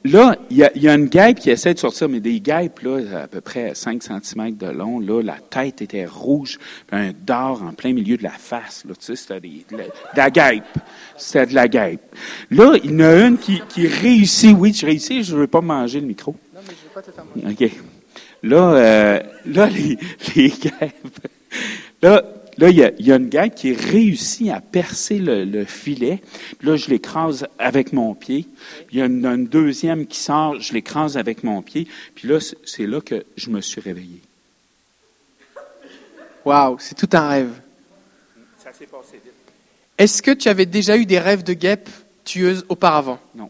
là, 0.05 0.37
il 0.51 0.57
y 0.59 0.65
a, 0.65 0.71
y 0.77 0.89
a, 0.89 0.95
une 0.95 1.07
guêpe 1.07 1.39
qui 1.39 1.51
essaie 1.51 1.75
de 1.75 1.79
sortir, 1.79 2.09
mais 2.09 2.21
des 2.21 2.41
guêpes, 2.41 2.81
là, 2.81 3.23
à 3.23 3.27
peu 3.29 3.41
près 3.41 3.75
5 3.75 4.03
cm 4.03 4.57
de 4.57 4.67
long, 4.67 5.01
là, 5.01 5.23
la 5.23 5.37
tête 5.39 5.83
était 5.83 6.07
rouge, 6.07 6.59
puis 6.87 7.01
un 7.01 7.13
dard 7.13 7.63
en 7.63 7.73
plein 7.73 7.93
milieu 7.93 8.17
de 8.17 8.23
la 8.23 8.31
face, 8.31 8.85
là, 8.87 8.95
tu 8.95 9.05
sais, 9.05 9.17
c'était 9.17 9.41
des, 9.41 9.65
de, 9.71 9.77
la, 9.77 9.85
de 9.85 9.91
la 10.17 10.31
guêpe. 10.31 10.79
C'était 11.17 11.47
de 11.47 11.55
la 11.55 11.69
guêpe. 11.69 12.15
Là, 12.51 12.77
il 12.83 12.91
y 12.91 12.95
en 12.95 13.01
a 13.01 13.27
une 13.27 13.39
qui, 13.39 13.63
qui 13.69 13.87
réussit, 13.87 14.57
oui, 14.57 14.73
je 14.73 14.87
réussis, 14.87 15.23
je 15.23 15.35
ne 15.35 15.41
veux 15.41 15.47
pas 15.47 15.61
manger 15.61 16.01
le 16.01 16.07
micro. 16.07 16.35
Non, 16.55 16.61
mais 16.67 16.75
je 16.75 16.89
veux 16.89 16.95
pas 16.95 17.03
te 17.03 17.11
faire 17.11 17.25
manger. 17.25 17.67
OK. 17.67 17.71
Là, 18.43 18.73
euh, 18.73 19.21
là, 19.47 19.67
les, 19.69 19.99
les 20.35 20.49
guêpes, 20.49 21.29
là, 22.03 22.25
Là, 22.61 22.69
il 22.69 22.77
y, 22.77 22.85
a, 22.85 22.93
y, 22.99 23.11
a, 23.11 23.17
une 23.17 23.31
guêpe 23.31 23.55
qui 23.55 23.73
réussit 23.73 24.51
à 24.51 24.61
percer 24.61 25.19
le, 25.19 25.47
le 25.47 25.65
filet. 25.65 26.21
Puis 26.59 26.69
là, 26.69 26.77
je 26.77 26.91
l'écrase 26.91 27.47
avec 27.59 27.95
mon 27.95 28.15
pied. 28.15 28.47
Il 28.93 28.99
y 28.99 29.03
a 29.03 29.07
une, 29.07 29.25
une 29.25 29.47
deuxième 29.47 30.07
qui 30.07 30.19
sort, 30.19 30.61
je 30.61 30.75
l'écrase 30.75 31.17
avec 31.17 31.43
mon 31.43 31.63
pied. 31.63 31.89
Puis 32.15 32.29
là, 32.29 32.39
c'est 32.67 32.87
là 32.87 33.01
que 33.01 33.25
je 33.35 33.49
me 33.49 33.63
suis 33.63 33.81
réveillé. 33.81 34.21
Waouh, 36.45 36.77
c'est 36.79 36.95
tout 36.95 37.09
un 37.17 37.29
rêve. 37.29 37.63
Ça 38.63 38.75
s'est 38.75 38.87
passé 38.87 39.13
vite. 39.25 39.33
Est-ce 39.97 40.23
que 40.23 40.33
tu 40.33 40.51
avais 40.51 40.67
déjà 40.67 40.99
eu 40.99 41.07
des 41.07 41.19
rêves 41.19 41.43
de 41.43 41.55
guêpes 41.55 41.89
tueuses 42.25 42.67
auparavant? 42.69 43.21
Non, 43.35 43.49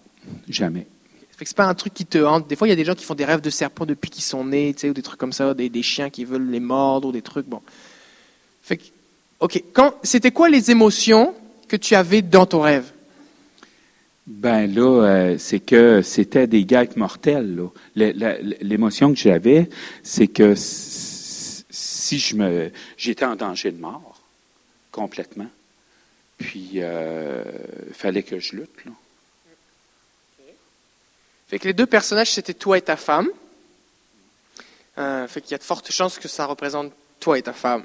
jamais. 0.48 0.86
Fait 1.36 1.44
que 1.44 1.48
c'est 1.48 1.56
pas 1.56 1.66
un 1.66 1.74
truc 1.74 1.94
qui 1.94 2.06
te 2.06 2.18
hante. 2.18 2.46
Des 2.46 2.54
fois, 2.54 2.68
il 2.68 2.70
y 2.70 2.74
a 2.74 2.76
des 2.76 2.84
gens 2.84 2.94
qui 2.94 3.04
font 3.04 3.14
des 3.14 3.24
rêves 3.24 3.40
de 3.40 3.50
serpents 3.50 3.86
depuis 3.86 4.10
qu'ils 4.10 4.22
sont 4.22 4.44
nés, 4.44 4.72
tu 4.72 4.82
sais, 4.82 4.90
ou 4.90 4.92
des 4.92 5.02
trucs 5.02 5.18
comme 5.18 5.32
ça, 5.32 5.52
des, 5.52 5.68
des 5.68 5.82
chiens 5.82 6.10
qui 6.10 6.24
veulent 6.24 6.48
les 6.48 6.60
mordre, 6.60 7.08
ou 7.08 7.12
des 7.12 7.22
trucs. 7.22 7.46
Bon. 7.46 7.60
Fait 8.62 8.76
que, 8.76 8.84
ok. 9.40 9.62
Quand, 9.72 9.94
c'était 10.02 10.30
quoi 10.30 10.48
les 10.48 10.70
émotions 10.70 11.34
que 11.68 11.76
tu 11.76 11.94
avais 11.94 12.22
dans 12.22 12.46
ton 12.46 12.60
rêve? 12.60 12.90
Ben 14.26 14.72
là, 14.72 15.04
euh, 15.04 15.38
c'est 15.38 15.60
que 15.60 16.02
c'était 16.02 16.46
des. 16.46 16.64
Le, 16.64 17.70
la, 17.94 18.38
l'émotion 18.38 19.12
que 19.12 19.18
j'avais, 19.18 19.68
c'est 20.02 20.28
que 20.28 20.54
si 20.56 22.18
je 22.18 22.36
me, 22.36 22.70
j'étais 22.96 23.24
en 23.24 23.34
danger 23.34 23.72
de 23.72 23.80
mort 23.80 24.20
complètement, 24.92 25.48
puis 26.38 26.70
il 26.74 26.82
euh, 26.82 27.42
fallait 27.92 28.22
que 28.22 28.38
je 28.38 28.56
lutte. 28.56 28.84
Là. 28.84 28.92
Fait 31.48 31.58
que 31.58 31.66
les 31.66 31.74
deux 31.74 31.86
personnages, 31.86 32.30
c'était 32.30 32.54
toi 32.54 32.78
et 32.78 32.82
ta 32.82 32.96
femme. 32.96 33.28
Euh, 34.98 35.26
fait 35.26 35.40
qu'il 35.40 35.50
y 35.50 35.54
a 35.54 35.58
de 35.58 35.64
fortes 35.64 35.90
chances 35.90 36.18
que 36.18 36.28
ça 36.28 36.46
représente 36.46 36.92
toi 37.18 37.36
et 37.38 37.42
ta 37.42 37.52
femme. 37.52 37.82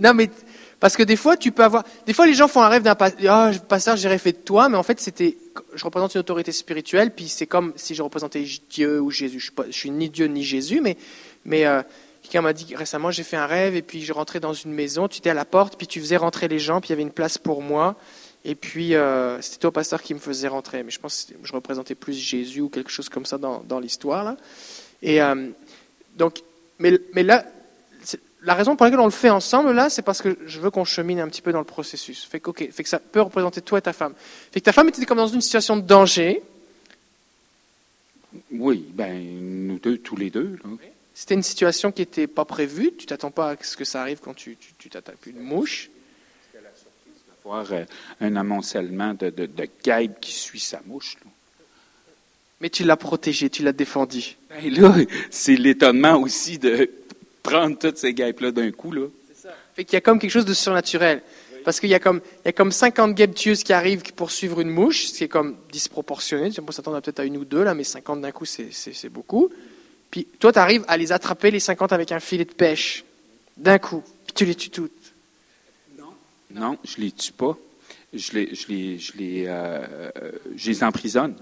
Non, 0.00 0.14
mais 0.14 0.30
parce 0.78 0.96
que 0.96 1.02
des 1.02 1.16
fois, 1.16 1.36
tu 1.36 1.52
peux 1.52 1.64
avoir. 1.64 1.84
Des 2.06 2.12
fois, 2.12 2.26
les 2.26 2.34
gens 2.34 2.48
font 2.48 2.62
un 2.62 2.68
rêve 2.68 2.82
d'un 2.82 2.94
pasteur. 2.94 3.94
Oh, 3.94 3.96
j'ai 3.96 4.08
rêvé 4.08 4.32
de 4.32 4.38
toi, 4.38 4.68
mais 4.68 4.76
en 4.76 4.82
fait, 4.82 5.00
c'était. 5.00 5.36
Je 5.74 5.84
représente 5.84 6.14
une 6.14 6.20
autorité 6.20 6.52
spirituelle, 6.52 7.12
puis 7.14 7.28
c'est 7.28 7.46
comme 7.46 7.72
si 7.76 7.94
je 7.94 8.02
représentais 8.02 8.44
Dieu 8.68 9.00
ou 9.00 9.10
Jésus. 9.10 9.40
Je 9.40 9.50
je 9.68 9.76
suis 9.76 9.90
ni 9.90 10.10
Dieu 10.10 10.26
ni 10.26 10.42
Jésus, 10.42 10.80
mais 10.82 10.98
mais 11.44 11.64
euh, 11.64 11.82
quelqu'un 12.22 12.42
m'a 12.42 12.52
dit 12.52 12.74
récemment, 12.74 13.10
j'ai 13.10 13.22
fait 13.22 13.36
un 13.36 13.46
rêve 13.46 13.74
et 13.74 13.82
puis 13.82 14.02
je 14.02 14.12
rentrais 14.12 14.40
dans 14.40 14.52
une 14.52 14.72
maison. 14.72 15.08
Tu 15.08 15.18
étais 15.18 15.30
à 15.30 15.34
la 15.34 15.46
porte, 15.46 15.78
puis 15.78 15.86
tu 15.86 15.98
faisais 15.98 16.18
rentrer 16.18 16.46
les 16.46 16.58
gens, 16.58 16.80
puis 16.80 16.88
il 16.88 16.92
y 16.92 16.94
avait 16.94 17.02
une 17.02 17.10
place 17.10 17.38
pour 17.38 17.62
moi. 17.62 17.96
Et 18.44 18.54
puis, 18.54 18.94
euh, 18.94 19.40
c'était 19.40 19.58
toi, 19.58 19.72
pasteur, 19.72 20.00
qui 20.02 20.14
me 20.14 20.20
faisait 20.20 20.46
rentrer. 20.46 20.84
Mais 20.84 20.92
je 20.92 21.00
pense 21.00 21.24
que 21.24 21.34
je 21.42 21.52
représentais 21.52 21.96
plus 21.96 22.12
Jésus 22.12 22.60
ou 22.60 22.68
quelque 22.68 22.90
chose 22.90 23.08
comme 23.08 23.26
ça 23.26 23.38
dans, 23.38 23.80
l'histoire. 23.80 24.36
Et 25.02 25.20
euh, 25.20 25.48
donc, 26.16 26.42
mais 26.78 26.92
là, 27.14 27.44
la 28.46 28.54
raison 28.54 28.76
pour 28.76 28.84
laquelle 28.84 29.00
on 29.00 29.06
le 29.06 29.10
fait 29.10 29.28
ensemble, 29.28 29.72
là, 29.72 29.90
c'est 29.90 30.02
parce 30.02 30.22
que 30.22 30.38
je 30.46 30.60
veux 30.60 30.70
qu'on 30.70 30.84
chemine 30.84 31.20
un 31.20 31.28
petit 31.28 31.42
peu 31.42 31.52
dans 31.52 31.58
le 31.58 31.64
processus. 31.64 32.24
Fait 32.24 32.40
que, 32.40 32.50
okay, 32.50 32.70
fait 32.70 32.82
que 32.82 32.88
ça 32.88 32.98
peut 32.98 33.20
représenter 33.20 33.60
toi 33.60 33.78
et 33.78 33.82
ta 33.82 33.92
femme. 33.92 34.14
Fait 34.52 34.60
que 34.60 34.64
ta 34.64 34.72
femme 34.72 34.88
était 34.88 35.04
comme 35.04 35.18
dans 35.18 35.26
une 35.26 35.40
situation 35.40 35.76
de 35.76 35.82
danger. 35.82 36.42
Oui, 38.52 38.86
ben, 38.92 39.66
nous 39.66 39.78
deux, 39.78 39.98
tous 39.98 40.16
les 40.16 40.30
deux. 40.30 40.58
Là. 40.64 40.70
C'était 41.14 41.34
une 41.34 41.42
situation 41.42 41.92
qui 41.92 42.02
n'était 42.02 42.26
pas 42.26 42.44
prévue. 42.44 42.92
Tu 42.96 43.06
t'attends 43.06 43.30
pas 43.30 43.50
à 43.50 43.56
ce 43.60 43.76
que 43.76 43.84
ça 43.84 44.00
arrive 44.00 44.20
quand 44.22 44.34
tu, 44.34 44.56
tu, 44.56 44.72
tu 44.78 44.88
t'attaques 44.90 45.26
une 45.26 45.40
mouche 45.40 45.90
voir 47.46 47.66
un 48.20 48.34
amoncellement 48.34 49.14
de, 49.14 49.30
de, 49.30 49.46
de 49.46 49.68
guêpes 49.84 50.18
qui 50.20 50.32
suit 50.32 50.58
sa 50.58 50.80
mouche. 50.84 51.16
Là. 51.24 51.30
Mais 52.60 52.70
tu 52.70 52.82
l'as 52.82 52.96
protégé, 52.96 53.50
tu 53.50 53.62
l'as 53.62 53.72
défendu. 53.72 54.36
Ben 54.50 54.68
là, 54.74 54.96
c'est 55.30 55.54
l'étonnement 55.54 56.18
aussi 56.20 56.58
de 56.58 56.90
prendre 57.46 57.78
toutes 57.78 57.98
ces 57.98 58.12
guêpes-là 58.12 58.50
d'un 58.50 58.70
coup. 58.70 58.92
Là. 58.92 59.06
Fait 59.74 59.84
qu'il 59.84 59.94
y 59.94 59.96
a 59.96 60.00
comme 60.00 60.18
quelque 60.18 60.30
chose 60.30 60.44
de 60.44 60.54
surnaturel. 60.54 61.22
Parce 61.64 61.80
qu'il 61.80 61.90
y 61.90 61.94
a 61.94 61.98
comme, 61.98 62.20
il 62.44 62.46
y 62.46 62.48
a 62.48 62.52
comme 62.52 62.70
50 62.70 63.14
guêpes 63.14 63.34
tueuses 63.34 63.64
qui 63.64 63.72
arrivent 63.72 64.02
pour 64.14 64.30
suivre 64.30 64.60
une 64.60 64.70
mouche, 64.70 65.06
ce 65.06 65.18
qui 65.18 65.24
est 65.24 65.28
comme 65.28 65.56
disproportionné. 65.72 66.50
On 66.58 66.62
peut 66.62 66.72
s'attendre 66.72 67.00
peut-être 67.00 67.20
à 67.20 67.24
une 67.24 67.36
ou 67.36 67.44
deux, 67.44 67.64
là, 67.64 67.74
mais 67.74 67.82
50 67.82 68.20
d'un 68.20 68.30
coup, 68.30 68.44
c'est, 68.44 69.08
beaucoup. 69.08 69.50
Puis 70.10 70.28
toi, 70.38 70.52
tu 70.52 70.58
arrives 70.60 70.84
à 70.86 70.96
les 70.96 71.10
attraper, 71.10 71.50
les 71.50 71.58
50, 71.58 71.92
avec 71.92 72.12
un 72.12 72.20
filet 72.20 72.44
de 72.44 72.52
pêche. 72.52 73.04
D'un 73.56 73.78
coup. 73.78 74.02
Puis 74.26 74.34
tu 74.34 74.44
les 74.44 74.54
tues 74.54 74.70
toutes. 74.70 74.92
Non, 76.52 76.78
je 76.84 77.00
les 77.00 77.10
tue 77.10 77.32
pas. 77.32 77.58
Je 78.12 78.32
les, 78.32 78.54
je 78.54 78.68
les, 78.68 78.98
je 78.98 79.12
les, 79.16 79.44
euh, 79.46 80.10
je 80.56 80.70
les 80.70 80.82
emprisonne. 80.84 81.34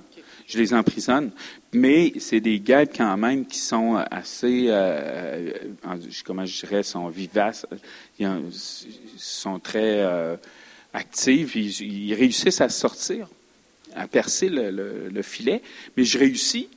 Je 0.47 0.59
les 0.59 0.75
emprisonne. 0.75 1.31
Mais 1.73 2.13
c'est 2.19 2.41
des 2.41 2.59
guêpes 2.61 2.93
quand 2.97 3.17
même 3.17 3.47
qui 3.47 3.59
sont 3.59 3.97
assez, 4.11 4.67
euh, 4.69 5.53
en- 5.85 5.99
comment 6.25 6.45
je 6.45 6.61
dirais, 6.67 6.83
sont 6.83 7.09
vivaces. 7.09 7.67
Ils 8.19 8.27
ont- 8.27 8.51
sont 9.17 9.59
très 9.59 10.01
euh, 10.03 10.37
actives. 10.93 11.57
Ils, 11.57 12.15
réussissent 12.15 12.61
à 12.61 12.69
sortir, 12.69 13.29
à 13.95 14.07
percer 14.09 14.49
le- 14.49 15.09
le 15.09 15.23
filet. 15.23 15.63
Mais 15.97 16.05
je 16.05 16.19
réussis 16.19 16.69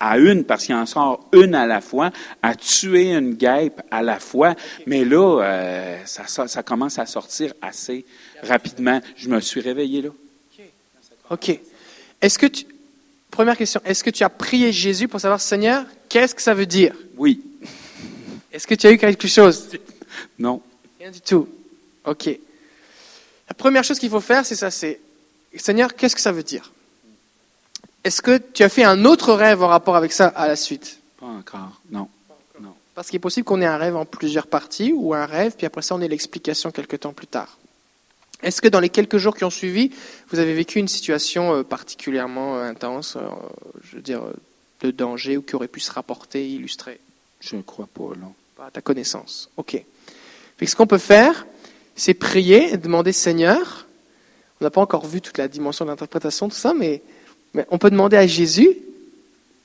à 0.00 0.18
une, 0.18 0.44
parce 0.44 0.66
qu'il 0.66 0.74
en 0.74 0.86
sort 0.86 1.28
une 1.32 1.54
à 1.54 1.66
la 1.66 1.80
fois, 1.80 2.10
à 2.42 2.54
tuer 2.54 3.12
une 3.12 3.34
guêpe 3.34 3.80
à 3.90 4.02
la 4.02 4.20
fois. 4.20 4.54
Mais 4.86 5.04
là, 5.04 5.42
euh, 5.42 5.98
ça, 6.04 6.46
ça 6.46 6.62
commence 6.62 6.98
à 6.98 7.06
sortir 7.06 7.52
assez 7.60 8.04
rapidement. 8.42 9.00
Je 9.16 9.28
me 9.28 9.40
suis 9.40 9.60
réveillé 9.60 10.02
là. 10.02 10.10
OK. 11.30 11.58
Est-ce 12.20 12.38
que 12.38 12.46
tu, 12.46 12.64
première 13.30 13.56
question, 13.56 13.80
est-ce 13.84 14.02
que 14.02 14.10
tu 14.10 14.24
as 14.24 14.30
prié 14.30 14.72
Jésus 14.72 15.08
pour 15.08 15.20
savoir, 15.20 15.40
Seigneur, 15.40 15.84
qu'est-ce 16.08 16.34
que 16.34 16.42
ça 16.42 16.54
veut 16.54 16.66
dire? 16.66 16.94
Oui. 17.16 17.42
Est-ce 18.52 18.66
que 18.66 18.74
tu 18.74 18.86
as 18.86 18.92
eu 18.92 18.98
quelque 18.98 19.28
chose? 19.28 19.68
Non. 20.38 20.62
Rien 20.98 21.10
du 21.10 21.20
tout. 21.20 21.48
OK. 22.04 22.26
La 22.26 23.54
première 23.54 23.84
chose 23.84 23.98
qu'il 23.98 24.10
faut 24.10 24.20
faire, 24.20 24.44
c'est 24.44 24.54
ça, 24.54 24.70
c'est, 24.70 25.00
Seigneur, 25.56 25.94
qu'est-ce 25.94 26.14
que 26.14 26.20
ça 26.20 26.32
veut 26.32 26.42
dire? 26.42 26.72
Est-ce 28.08 28.22
que 28.22 28.38
tu 28.38 28.62
as 28.62 28.70
fait 28.70 28.84
un 28.84 29.04
autre 29.04 29.34
rêve 29.34 29.62
en 29.62 29.68
rapport 29.68 29.94
avec 29.94 30.12
ça 30.12 30.28
à 30.28 30.48
la 30.48 30.56
suite? 30.56 30.98
Pas 31.20 31.26
encore. 31.26 31.82
Non. 31.90 32.08
Parce 32.94 33.08
qu'il 33.08 33.18
est 33.18 33.20
possible 33.20 33.44
qu'on 33.44 33.60
ait 33.60 33.66
un 33.66 33.76
rêve 33.76 33.96
en 33.96 34.06
plusieurs 34.06 34.46
parties 34.46 34.94
ou 34.94 35.12
un 35.12 35.26
rêve, 35.26 35.56
puis 35.58 35.66
après 35.66 35.82
ça, 35.82 35.94
on 35.94 36.00
ait 36.00 36.08
l'explication 36.08 36.70
quelques 36.70 37.00
temps 37.00 37.12
plus 37.12 37.26
tard. 37.26 37.58
Est-ce 38.42 38.62
que 38.62 38.68
dans 38.68 38.80
les 38.80 38.88
quelques 38.88 39.18
jours 39.18 39.36
qui 39.36 39.44
ont 39.44 39.50
suivi, 39.50 39.90
vous 40.30 40.38
avez 40.38 40.54
vécu 40.54 40.78
une 40.78 40.88
situation 40.88 41.54
euh, 41.54 41.64
particulièrement 41.64 42.56
euh, 42.56 42.62
intense, 42.62 43.16
euh, 43.16 43.28
je 43.82 43.96
veux 43.96 44.02
dire, 44.02 44.22
de 44.80 44.90
danger 44.90 45.36
ou 45.36 45.42
qui 45.42 45.54
aurait 45.54 45.68
pu 45.68 45.80
se 45.80 45.92
rapporter, 45.92 46.48
illustrer? 46.48 47.00
Je 47.40 47.56
ne 47.56 47.62
crois 47.62 47.90
pas, 47.92 48.16
non. 48.18 48.32
Pas 48.56 48.68
à 48.68 48.70
ta 48.70 48.80
connaissance. 48.80 49.50
OK. 49.58 49.72
Fait 49.72 49.84
que 50.64 50.66
ce 50.66 50.76
qu'on 50.76 50.86
peut 50.86 50.96
faire, 50.96 51.46
c'est 51.94 52.14
prier 52.14 52.72
et 52.72 52.78
demander 52.78 53.12
Seigneur. 53.12 53.86
On 54.62 54.64
n'a 54.64 54.70
pas 54.70 54.80
encore 54.80 55.04
vu 55.04 55.20
toute 55.20 55.36
la 55.36 55.48
dimension 55.48 55.84
de 55.84 55.90
l'interprétation, 55.90 56.48
tout 56.48 56.56
ça, 56.56 56.72
mais, 56.72 57.02
on 57.70 57.78
peut 57.78 57.90
demander 57.90 58.16
à 58.16 58.26
Jésus 58.26 58.76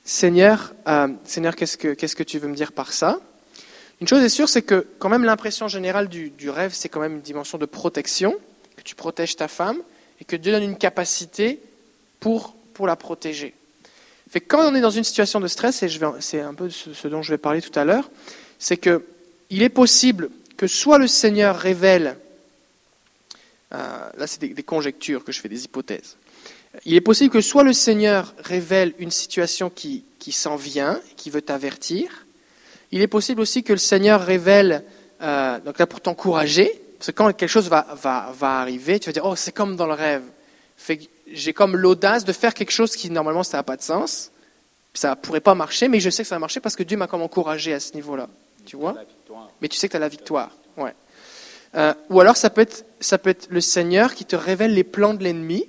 Seigneur, 0.04 0.74
euh, 0.86 1.08
Seigneur, 1.24 1.56
qu'est-ce 1.56 1.78
que, 1.78 1.94
qu'est-ce 1.94 2.14
que 2.14 2.22
tu 2.22 2.38
veux 2.38 2.48
me 2.48 2.54
dire 2.54 2.72
par 2.72 2.92
ça? 2.92 3.20
Une 4.02 4.08
chose 4.08 4.22
est 4.22 4.28
sûre, 4.28 4.50
c'est 4.50 4.62
que 4.62 4.86
quand 4.98 5.08
même 5.08 5.24
l'impression 5.24 5.66
générale 5.66 6.08
du, 6.08 6.28
du 6.28 6.50
rêve, 6.50 6.72
c'est 6.74 6.90
quand 6.90 7.00
même 7.00 7.14
une 7.14 7.20
dimension 7.22 7.56
de 7.56 7.64
protection, 7.64 8.36
que 8.76 8.82
tu 8.82 8.94
protèges 8.94 9.36
ta 9.36 9.48
femme 9.48 9.78
et 10.20 10.24
que 10.24 10.36
Dieu 10.36 10.52
donne 10.52 10.62
une 10.62 10.76
capacité 10.76 11.58
pour, 12.20 12.54
pour 12.74 12.86
la 12.86 12.96
protéger. 12.96 13.54
Fait 14.28 14.40
quand 14.40 14.70
on 14.70 14.74
est 14.74 14.82
dans 14.82 14.90
une 14.90 15.04
situation 15.04 15.40
de 15.40 15.46
stress, 15.46 15.82
et 15.82 15.88
c'est 16.20 16.40
un 16.40 16.54
peu 16.54 16.68
ce, 16.68 17.08
dont 17.08 17.22
je 17.22 17.30
vais 17.30 17.38
parler 17.38 17.62
tout 17.62 17.78
à 17.78 17.84
l'heure, 17.84 18.10
c'est 18.58 18.76
que 18.76 19.04
il 19.48 19.62
est 19.62 19.70
possible 19.70 20.28
que 20.56 20.66
soit 20.66 20.98
le 20.98 21.06
Seigneur 21.06 21.56
révèle, 21.56 22.16
euh, 23.72 24.10
là 24.16 24.26
c'est 24.26 24.40
des 24.40 24.62
conjectures 24.62 25.24
que 25.24 25.32
je 25.32 25.40
fais, 25.40 25.48
des 25.48 25.64
hypothèses, 25.64 26.16
il 26.84 26.94
est 26.94 27.00
possible 27.00 27.30
que 27.30 27.40
soit 27.40 27.62
le 27.62 27.72
Seigneur 27.72 28.34
révèle 28.38 28.94
une 28.98 29.10
situation 29.10 29.70
qui, 29.70 30.04
qui 30.18 30.32
s'en 30.32 30.56
vient, 30.56 31.00
qui 31.16 31.30
veut 31.30 31.42
t'avertir, 31.42 32.26
il 32.90 33.02
est 33.02 33.08
possible 33.08 33.40
aussi 33.40 33.62
que 33.62 33.72
le 33.72 33.78
Seigneur 33.78 34.20
révèle, 34.20 34.84
euh, 35.22 35.58
donc 35.60 35.78
là 35.78 35.86
pour 35.86 36.00
t'encourager, 36.00 36.80
parce 36.98 37.08
que 37.08 37.12
quand 37.12 37.32
quelque 37.32 37.48
chose 37.48 37.68
va, 37.68 37.86
va, 38.00 38.32
va 38.38 38.60
arriver, 38.60 38.98
tu 39.00 39.06
vas 39.06 39.12
dire, 39.12 39.24
oh 39.24 39.36
c'est 39.36 39.52
comme 39.52 39.76
dans 39.76 39.86
le 39.86 39.94
rêve. 39.94 40.22
J'ai 41.32 41.52
comme 41.52 41.76
l'audace 41.76 42.24
de 42.24 42.32
faire 42.32 42.54
quelque 42.54 42.70
chose 42.70 42.96
qui 42.96 43.10
normalement 43.10 43.42
ça 43.42 43.56
n'a 43.56 43.62
pas 43.62 43.76
de 43.76 43.82
sens, 43.82 44.30
ça 44.94 45.16
pourrait 45.16 45.40
pas 45.40 45.54
marcher, 45.54 45.88
mais 45.88 46.00
je 46.00 46.10
sais 46.10 46.22
que 46.22 46.28
ça 46.28 46.36
va 46.36 46.40
marcher 46.40 46.60
parce 46.60 46.76
que 46.76 46.82
Dieu 46.82 46.96
m'a 46.96 47.06
comme 47.06 47.22
encouragé 47.22 47.74
à 47.74 47.80
ce 47.80 47.94
niveau-là. 47.94 48.28
Tu 48.64 48.76
vois 48.76 48.94
Mais 49.60 49.68
tu 49.68 49.76
sais 49.76 49.88
que 49.88 49.92
tu 49.92 49.96
as 49.96 50.00
la 50.00 50.08
victoire. 50.08 50.50
Ouais. 50.76 50.94
Euh, 51.74 51.92
ou 52.10 52.20
alors 52.20 52.36
ça 52.36 52.50
peut, 52.50 52.60
être, 52.60 52.84
ça 53.00 53.18
peut 53.18 53.30
être 53.30 53.48
le 53.50 53.60
Seigneur 53.60 54.14
qui 54.14 54.24
te 54.24 54.36
révèle 54.36 54.72
les 54.74 54.84
plans 54.84 55.14
de 55.14 55.24
l'ennemi, 55.24 55.68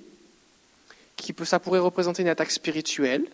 qui 1.15 1.33
peut, 1.33 1.45
ça 1.45 1.59
pourrait 1.59 1.79
représenter 1.79 2.21
une 2.21 2.27
attaque 2.29 2.51
spirituelle. 2.51 3.25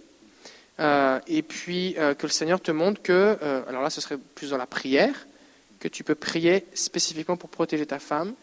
Euh, 0.80 1.20
et 1.28 1.41
puis 1.41 1.96
euh, 1.98 2.13
que 2.15 2.26
le 2.26 2.32
Seigneur 2.32 2.60
te 2.62 2.72
montre 2.72 3.02
que, 3.02 3.38
euh, 3.41 3.62
alors 3.67 3.84
là 3.84 3.89
ce 3.89 4.02
serait 4.02 4.17
plus 4.36 4.50
dans 4.52 4.58
la 4.58 4.65
prière, 4.65 5.28
que 5.80 5.88
tu 5.88 6.04
peux 6.04 6.15
prier 6.15 6.65
spécifiquement 6.74 7.38
pour 7.38 7.50
protéger 7.50 7.86
ta 7.86 8.00
femme. 8.00 8.34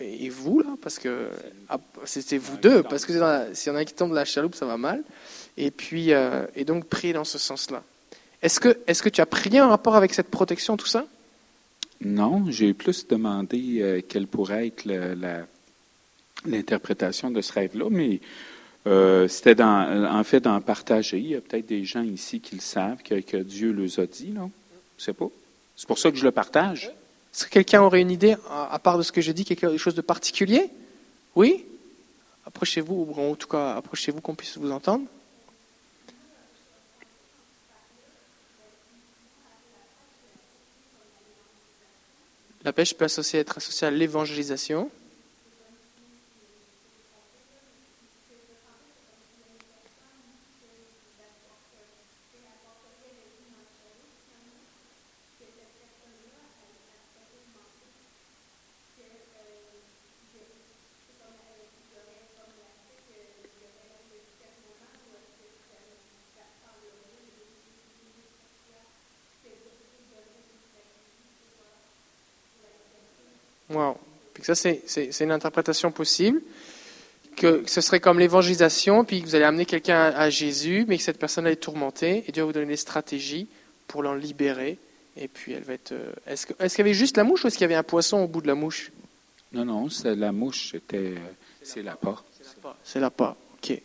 et 0.00 0.28
vous, 0.28 0.60
là, 0.60 0.70
parce 0.82 0.98
que 0.98 1.28
ah, 1.68 1.78
c'était 2.04 2.38
vous 2.38 2.56
deux, 2.56 2.82
parce 2.82 3.04
que 3.04 3.12
s'il 3.54 3.72
y 3.72 3.74
en 3.74 3.76
a 3.76 3.80
un 3.80 3.84
qui 3.84 3.94
tombe 3.94 4.10
de 4.10 4.14
la 4.14 4.24
chaloupe, 4.24 4.54
ça 4.54 4.66
va 4.66 4.76
mal. 4.76 5.02
Et 5.56 5.70
puis, 5.70 6.10
et 6.10 6.64
donc 6.64 6.86
prier 6.86 7.12
dans 7.12 7.24
ce 7.24 7.38
sens-là. 7.38 7.82
Est-ce 8.42 8.58
que, 8.60 8.78
est-ce 8.86 9.02
que 9.02 9.08
tu 9.08 9.20
as 9.20 9.26
prié 9.26 9.60
en 9.60 9.68
rapport 9.68 9.96
avec 9.96 10.12
cette 10.14 10.28
protection, 10.28 10.76
tout 10.76 10.86
ça? 10.86 11.06
Non, 12.00 12.46
j'ai 12.50 12.72
plus 12.74 13.06
demandé 13.06 14.04
quelle 14.08 14.26
pourrait 14.26 14.66
être 14.68 14.84
le- 14.86 15.14
la- 15.14 15.46
l'interprétation 16.44 17.30
de 17.30 17.40
ce 17.40 17.52
rêve-là, 17.52 17.86
mais 17.90 18.20
euh, 18.86 19.28
c'était 19.28 19.54
dans, 19.54 20.06
en 20.10 20.24
fait 20.24 20.40
d'en 20.40 20.60
partager. 20.60 21.18
Il 21.18 21.26
y 21.28 21.34
a 21.34 21.40
peut-être 21.40 21.66
des 21.66 21.84
gens 21.84 22.02
ici 22.02 22.40
qui 22.40 22.54
le 22.54 22.60
savent, 22.60 23.02
que, 23.02 23.36
Dieu 23.42 23.72
les 23.72 24.00
a 24.00 24.06
dit, 24.06 24.30
non? 24.30 24.50
Je 24.98 25.04
sais 25.04 25.12
pas. 25.12 25.28
C'est 25.76 25.86
pour 25.86 25.98
ça 25.98 26.10
que 26.10 26.16
je 26.16 26.24
le 26.24 26.30
partage. 26.30 26.86
Est-ce 27.32 27.44
que 27.46 27.50
quelqu'un 27.50 27.82
aurait 27.82 28.00
une 28.00 28.10
idée, 28.10 28.36
à 28.48 28.74
à 28.74 28.78
part 28.78 28.98
de 28.98 29.02
ce 29.02 29.12
que 29.12 29.20
j'ai 29.20 29.32
dit, 29.32 29.44
quelque 29.44 29.76
chose 29.76 29.94
de 29.94 30.00
particulier? 30.00 30.68
Oui? 31.34 31.64
Approchez-vous, 32.46 33.06
ou 33.16 33.20
en 33.20 33.34
tout 33.34 33.48
cas, 33.48 33.76
approchez-vous 33.76 34.20
qu'on 34.20 34.34
puisse 34.34 34.56
vous 34.58 34.70
entendre. 34.70 35.04
La 42.64 42.72
pêche 42.72 42.94
peut 42.94 43.06
associer- 43.06 43.40
être 43.40 43.56
associée 43.56 43.86
à 43.86 43.90
l'évangélisation. 43.90 44.90
Ça, 74.54 74.70
c'est- 74.86 75.20
une 75.20 75.32
interprétation 75.32 75.90
possible. 75.92 76.40
Que 77.36 77.62
ce 77.66 77.80
serait 77.80 78.00
comme 78.00 78.18
l'évangélisation, 78.18 79.04
puis 79.04 79.22
que 79.22 79.26
vous 79.26 79.34
allez 79.34 79.44
amener 79.44 79.64
quelqu'un 79.64 79.96
à, 79.96 80.06
à 80.22 80.30
Jésus, 80.30 80.84
mais 80.88 80.98
que 80.98 81.02
cette 81.02 81.18
personne-là 81.18 81.52
est 81.52 81.56
tourmentée, 81.56 82.24
et 82.26 82.32
Dieu 82.32 82.42
va 82.42 82.46
vous 82.46 82.52
donner 82.52 82.66
des 82.66 82.76
stratégies 82.76 83.46
pour 83.86 84.02
l'en 84.02 84.14
libérer. 84.14 84.78
Et 85.16 85.28
puis 85.28 85.52
elle 85.52 85.62
va 85.62 85.74
être. 85.74 85.92
euh, 85.92 86.12
Est-ce 86.26 86.46
qu'il 86.46 86.78
y 86.78 86.80
avait 86.80 86.94
juste 86.94 87.16
la 87.16 87.24
mouche 87.24 87.44
ou 87.44 87.48
est-ce 87.48 87.56
qu'il 87.56 87.64
y 87.64 87.66
avait 87.66 87.74
un 87.76 87.82
poisson 87.82 88.18
au 88.18 88.26
bout 88.28 88.40
de 88.42 88.46
la 88.46 88.54
mouche? 88.54 88.90
Non, 89.52 89.64
non, 89.64 89.88
c'est 89.88 90.14
la 90.14 90.32
mouche, 90.32 90.70
c'était, 90.72 90.96
euh, 90.98 91.16
c'est 91.62 91.82
la 91.82 91.94
part. 91.96 92.24
C'est 92.84 93.00
là 93.00 93.10
pas. 93.10 93.36
Ok. 93.54 93.80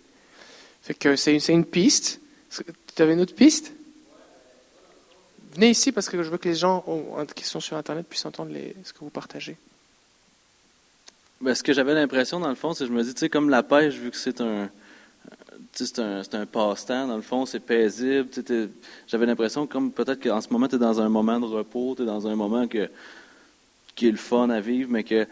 Fait 0.81 0.93
que 0.93 1.15
c'est 1.15 1.33
une, 1.35 1.55
une 1.55 1.65
piste. 1.65 2.19
Tu 2.95 3.01
avais 3.01 3.13
une 3.13 3.21
autre 3.21 3.35
piste? 3.35 3.71
Venez 5.53 5.69
ici 5.69 5.91
parce 5.91 6.09
que 6.09 6.21
je 6.21 6.29
veux 6.29 6.37
que 6.37 6.49
les 6.49 6.55
gens 6.55 6.83
ont, 6.87 7.25
qui 7.33 7.45
sont 7.45 7.59
sur 7.61 7.77
Internet 7.77 8.05
puissent 8.07 8.25
entendre 8.25 8.51
les, 8.51 8.75
ce 8.83 8.91
que 8.93 8.99
vous 8.99 9.09
partagez. 9.09 9.55
Ben, 11.41 11.53
ce 11.53 11.63
que 11.63 11.73
j'avais 11.73 11.93
l'impression, 11.93 12.39
dans 12.39 12.49
le 12.49 12.55
fond, 12.55 12.73
c'est 12.73 12.85
que 12.85 12.89
je 12.89 12.95
me 12.95 13.03
dis, 13.03 13.13
tu 13.13 13.19
sais, 13.19 13.29
comme 13.29 13.49
la 13.49 13.63
pêche, 13.63 13.95
vu 13.95 14.09
que 14.09 14.17
c'est 14.17 14.39
un, 14.41 14.69
c'est 15.73 15.99
un, 15.99 16.21
un 16.31 16.45
passe-temps, 16.45 17.07
dans 17.07 17.17
le 17.17 17.21
fond, 17.21 17.45
c'est 17.45 17.59
paisible. 17.59 18.27
J'avais 19.07 19.25
l'impression, 19.25 19.67
comme 19.67 19.91
peut-être 19.91 20.23
qu'en 20.23 20.39
ce 20.41 20.49
moment, 20.49 20.67
tu 20.67 20.75
es 20.75 20.79
dans 20.79 21.01
un 21.01 21.09
moment 21.09 21.39
de 21.39 21.45
repos, 21.45 21.95
tu 21.95 22.03
es 22.03 22.05
dans 22.05 22.27
un 22.27 22.35
moment 22.35 22.67
que, 22.67 22.89
qui 23.95 24.07
est 24.07 24.11
le 24.11 24.17
fun 24.17 24.49
à 24.49 24.61
vivre, 24.61 24.89
mais 24.91 25.03
que 25.03 25.27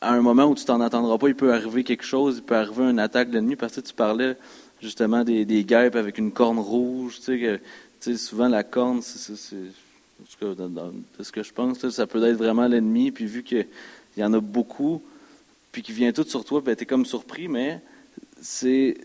à 0.00 0.12
un 0.12 0.20
moment 0.20 0.44
où 0.44 0.54
tu 0.54 0.64
t'en 0.64 0.80
attendras 0.80 1.16
pas, 1.18 1.28
il 1.28 1.34
peut 1.34 1.52
arriver 1.52 1.82
quelque 1.84 2.04
chose, 2.04 2.36
il 2.38 2.42
peut 2.42 2.56
arriver 2.56 2.84
une 2.84 2.98
attaque 2.98 3.28
de 3.28 3.34
l'ennemi, 3.34 3.56
parce 3.56 3.76
que 3.76 3.80
tu 3.80 3.94
parlais, 3.94 4.36
justement 4.84 5.24
des, 5.24 5.44
des 5.44 5.64
guêpes 5.64 5.96
avec 5.96 6.18
une 6.18 6.30
corne 6.30 6.58
rouge. 6.58 7.16
Tu 7.16 7.22
sais, 7.22 7.38
que, 7.38 7.56
tu 7.56 7.62
sais, 8.00 8.16
souvent 8.16 8.48
la 8.48 8.62
corne, 8.62 9.02
c'est, 9.02 9.34
ce 9.34 11.32
que 11.32 11.42
je 11.42 11.52
pense, 11.52 11.88
ça 11.88 12.06
peut 12.06 12.22
être 12.24 12.36
vraiment 12.36 12.66
l'ennemi. 12.66 13.10
Puis 13.10 13.26
vu 13.26 13.42
qu'il 13.42 13.66
y 14.16 14.24
en 14.24 14.32
a 14.32 14.40
beaucoup, 14.40 15.02
puis 15.74 15.82
qu'il 15.82 15.96
vient 15.96 16.12
tout 16.12 16.22
sur 16.22 16.44
toi, 16.44 16.60
ben, 16.60 16.76
tu 16.76 16.84
es 16.84 16.86
comme 16.86 17.04
surpris, 17.04 17.48
mais 17.48 17.80
c'est 18.40 18.96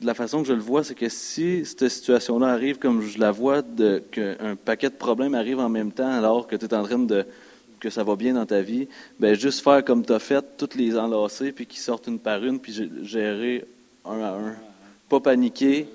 de 0.00 0.04
la 0.04 0.12
façon 0.12 0.42
que 0.42 0.48
je 0.48 0.52
le 0.52 0.60
vois, 0.60 0.82
c'est 0.82 0.96
que 0.96 1.08
si 1.08 1.64
cette 1.64 1.88
situation-là 1.88 2.48
arrive 2.48 2.80
comme 2.80 3.00
je 3.00 3.16
la 3.20 3.30
vois, 3.30 3.62
qu'un 4.10 4.56
paquet 4.56 4.90
de 4.90 4.96
problèmes 4.96 5.36
arrive 5.36 5.60
en 5.60 5.68
même 5.68 5.92
temps 5.92 6.10
alors 6.10 6.48
que 6.48 6.56
tu 6.56 6.64
es 6.64 6.74
en 6.74 6.82
train 6.82 6.98
de 6.98 7.24
que 7.78 7.90
ça 7.90 8.02
va 8.02 8.16
bien 8.16 8.34
dans 8.34 8.44
ta 8.44 8.60
vie, 8.60 8.88
ben 9.20 9.36
juste 9.36 9.62
faire 9.62 9.84
comme 9.84 10.04
tu 10.04 10.12
as 10.12 10.18
fait, 10.18 10.44
toutes 10.58 10.74
les 10.74 10.98
enlacer, 10.98 11.52
puis 11.52 11.64
qu'ils 11.64 11.80
sortent 11.80 12.08
une 12.08 12.18
par 12.18 12.44
une, 12.44 12.58
puis 12.58 12.72
gé- 12.72 13.04
gérer 13.04 13.64
un 14.04 14.20
à 14.20 14.32
un. 14.32 14.56
Pas 15.08 15.20
paniquer, 15.20 15.86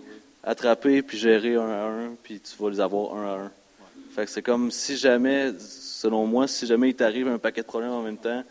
attraper, 0.45 1.01
puis 1.01 1.17
gérer 1.17 1.55
un 1.55 1.69
à 1.69 1.83
un, 1.83 2.15
puis 2.23 2.39
tu 2.39 2.55
vas 2.57 2.69
les 2.69 2.79
avoir 2.79 3.17
un 3.17 3.25
à 3.25 3.35
un. 3.43 3.51
Fait 4.11 4.23
que 4.23 4.31
c'est 4.31 4.41
comme 4.41 4.71
si 4.71 4.95
jamais, 4.95 5.51
selon 5.59 6.25
moi, 6.25 6.47
si 6.47 6.65
jamais 6.65 6.91
il 6.91 6.95
t'arrive 6.95 7.27
un 7.27 7.37
paquet 7.37 7.61
de 7.61 7.67
problèmes 7.67 7.91
en 7.91 8.01
même 8.01 8.17
temps, 8.17 8.43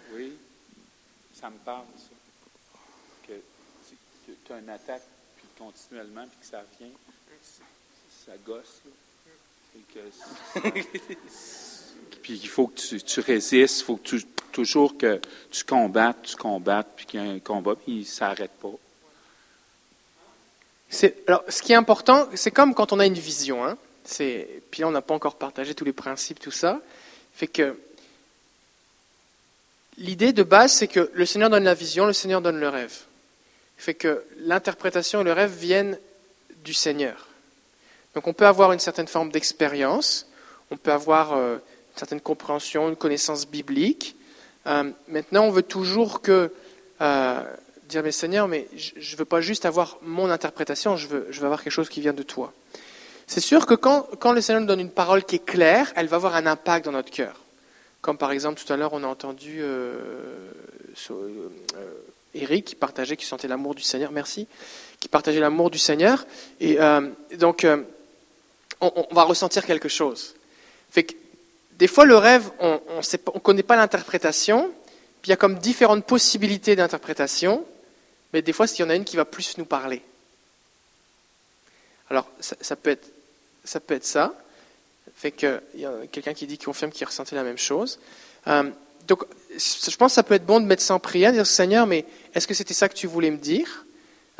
ça 1.44 1.50
me 1.50 1.58
parle, 1.58 1.84
ça. 1.98 2.08
Que 3.28 3.34
tu 4.46 4.52
as 4.54 4.58
une 4.58 4.70
attaque, 4.70 5.02
puis 5.36 5.46
continuellement, 5.58 6.26
puis 6.26 6.38
que 6.40 6.46
ça 6.46 6.64
vient, 6.80 6.88
ça 8.24 8.32
gosse. 8.46 8.80
Là. 8.86 8.92
Puis 12.22 12.40
il 12.42 12.48
faut 12.48 12.68
que 12.68 12.96
tu, 12.96 13.20
résistes, 13.20 13.80
il 13.80 13.84
faut 13.84 13.96
que 13.96 14.08
tu, 14.08 14.24
toujours 14.52 14.96
que 14.96 15.20
tu 15.50 15.64
combattes, 15.64 16.22
tu 16.22 16.36
combattes, 16.36 16.88
puis 16.96 17.04
qu'il 17.04 17.22
y 17.22 17.28
a 17.28 17.30
un 17.30 17.40
combat, 17.40 17.74
puis 17.74 17.92
il 17.92 17.98
ne 18.00 18.04
s'arrête 18.04 18.52
pas. 18.52 18.70
Alors, 21.26 21.44
ce 21.48 21.60
qui 21.60 21.72
est 21.72 21.76
important, 21.76 22.28
c'est 22.34 22.52
comme 22.52 22.72
quand 22.72 22.92
on 22.92 23.00
a 23.00 23.06
une 23.06 23.14
vision. 23.14 23.66
Hein. 23.66 23.76
Puis 24.06 24.80
là, 24.80 24.88
on 24.88 24.92
n'a 24.92 25.02
pas 25.02 25.14
encore 25.14 25.36
partagé 25.36 25.74
tous 25.74 25.84
les 25.84 25.92
principes, 25.92 26.40
tout 26.40 26.52
ça. 26.52 26.80
Fait 27.34 27.48
que 27.48 27.76
l'idée 29.98 30.32
de 30.32 30.42
base, 30.42 30.72
c'est 30.72 30.88
que 30.88 31.10
le 31.12 31.26
Seigneur 31.26 31.50
donne 31.50 31.64
la 31.64 31.74
vision, 31.74 32.06
le 32.06 32.12
Seigneur 32.12 32.40
donne 32.40 32.58
le 32.58 32.68
rêve. 32.68 32.94
Fait 33.76 33.94
que 33.94 34.24
l'interprétation 34.38 35.20
et 35.20 35.24
le 35.24 35.32
rêve 35.32 35.52
viennent 35.52 35.98
du 36.64 36.74
Seigneur. 36.74 37.28
Donc, 38.14 38.26
on 38.26 38.32
peut 38.32 38.46
avoir 38.46 38.72
une 38.72 38.78
certaine 38.78 39.08
forme 39.08 39.30
d'expérience, 39.30 40.28
on 40.70 40.76
peut 40.76 40.92
avoir 40.92 41.34
euh, 41.34 41.54
une 41.54 41.98
certaine 41.98 42.20
compréhension, 42.20 42.88
une 42.88 42.96
connaissance 42.96 43.46
biblique. 43.46 44.16
Euh, 44.66 44.90
maintenant, 45.08 45.44
on 45.44 45.50
veut 45.50 45.62
toujours 45.62 46.22
que 46.22 46.52
euh, 47.00 47.42
dire 47.88 48.02
mais 48.02 48.12
Seigneur, 48.12 48.48
mais 48.48 48.68
je 48.76 49.12
ne 49.12 49.18
veux 49.18 49.24
pas 49.24 49.40
juste 49.40 49.66
avoir 49.66 49.98
mon 50.02 50.30
interprétation, 50.30 50.96
je 50.96 51.08
veux, 51.08 51.26
je 51.30 51.40
veux 51.40 51.46
avoir 51.46 51.62
quelque 51.62 51.72
chose 51.72 51.88
qui 51.88 52.00
vient 52.00 52.12
de 52.12 52.22
toi. 52.22 52.52
C'est 53.26 53.40
sûr 53.40 53.66
que 53.66 53.74
quand, 53.74 54.08
quand 54.20 54.32
le 54.32 54.40
Seigneur 54.40 54.60
nous 54.60 54.66
donne 54.66 54.80
une 54.80 54.90
parole 54.90 55.24
qui 55.24 55.36
est 55.36 55.44
claire, 55.44 55.92
elle 55.96 56.06
va 56.06 56.16
avoir 56.16 56.34
un 56.36 56.46
impact 56.46 56.84
dans 56.84 56.92
notre 56.92 57.10
cœur. 57.10 57.43
Comme 58.04 58.18
par 58.18 58.32
exemple, 58.32 58.62
tout 58.62 58.70
à 58.70 58.76
l'heure, 58.76 58.92
on 58.92 59.02
a 59.02 59.06
entendu 59.06 59.60
euh, 59.62 59.96
euh, 61.10 61.48
Eric 62.34 62.66
qui 62.66 62.74
partageait, 62.74 63.16
qui 63.16 63.24
sentait 63.24 63.48
l'amour 63.48 63.74
du 63.74 63.80
Seigneur, 63.80 64.12
merci, 64.12 64.46
qui 65.00 65.08
partageait 65.08 65.40
l'amour 65.40 65.70
du 65.70 65.78
Seigneur. 65.78 66.26
Et 66.60 66.78
euh, 66.78 67.08
donc, 67.38 67.64
euh, 67.64 67.82
on, 68.82 69.06
va 69.12 69.22
ressentir 69.22 69.64
quelque 69.64 69.88
chose. 69.88 70.34
Fait 70.90 71.04
que, 71.04 71.14
des 71.78 71.86
fois, 71.86 72.04
le 72.04 72.18
rêve, 72.18 72.50
on 72.60 72.78
ne 72.98 73.38
connaît 73.38 73.62
pas 73.62 73.76
l'interprétation, 73.76 74.70
puis 75.22 75.28
il 75.28 75.30
y 75.30 75.32
a 75.32 75.36
comme 75.36 75.54
différentes 75.54 76.04
possibilités 76.04 76.76
d'interprétation, 76.76 77.64
mais 78.34 78.42
des 78.42 78.52
fois, 78.52 78.66
il 78.66 78.80
y 78.80 78.84
en 78.84 78.90
a 78.90 78.96
une 78.96 79.04
qui 79.04 79.16
va 79.16 79.24
plus 79.24 79.56
nous 79.56 79.64
parler. 79.64 80.02
Alors, 82.10 82.28
ça 82.38 82.76
peut 82.76 82.90
être 82.90 84.04
ça. 84.04 84.34
Fait 85.14 85.30
que 85.30 85.62
y 85.74 85.84
a 85.84 85.92
quelqu'un 86.10 86.34
qui 86.34 86.46
dit, 86.46 86.58
qui 86.58 86.64
confirme 86.64 86.90
qu'il 86.90 87.06
ressentait 87.06 87.36
la 87.36 87.44
même 87.44 87.58
chose. 87.58 87.98
Euh, 88.46 88.70
donc, 89.06 89.24
je 89.52 89.96
pense 89.96 90.12
que 90.12 90.14
ça 90.14 90.22
peut 90.22 90.34
être 90.34 90.46
bon 90.46 90.60
de 90.60 90.66
mettre 90.66 90.82
ça 90.82 90.94
en 90.94 90.98
prière, 90.98 91.30
de 91.30 91.36
dire 91.36 91.46
Seigneur, 91.46 91.86
mais 91.86 92.04
est-ce 92.34 92.46
que 92.46 92.54
c'était 92.54 92.74
ça 92.74 92.88
que 92.88 92.94
tu 92.94 93.06
voulais 93.06 93.30
me 93.30 93.36
dire? 93.36 93.84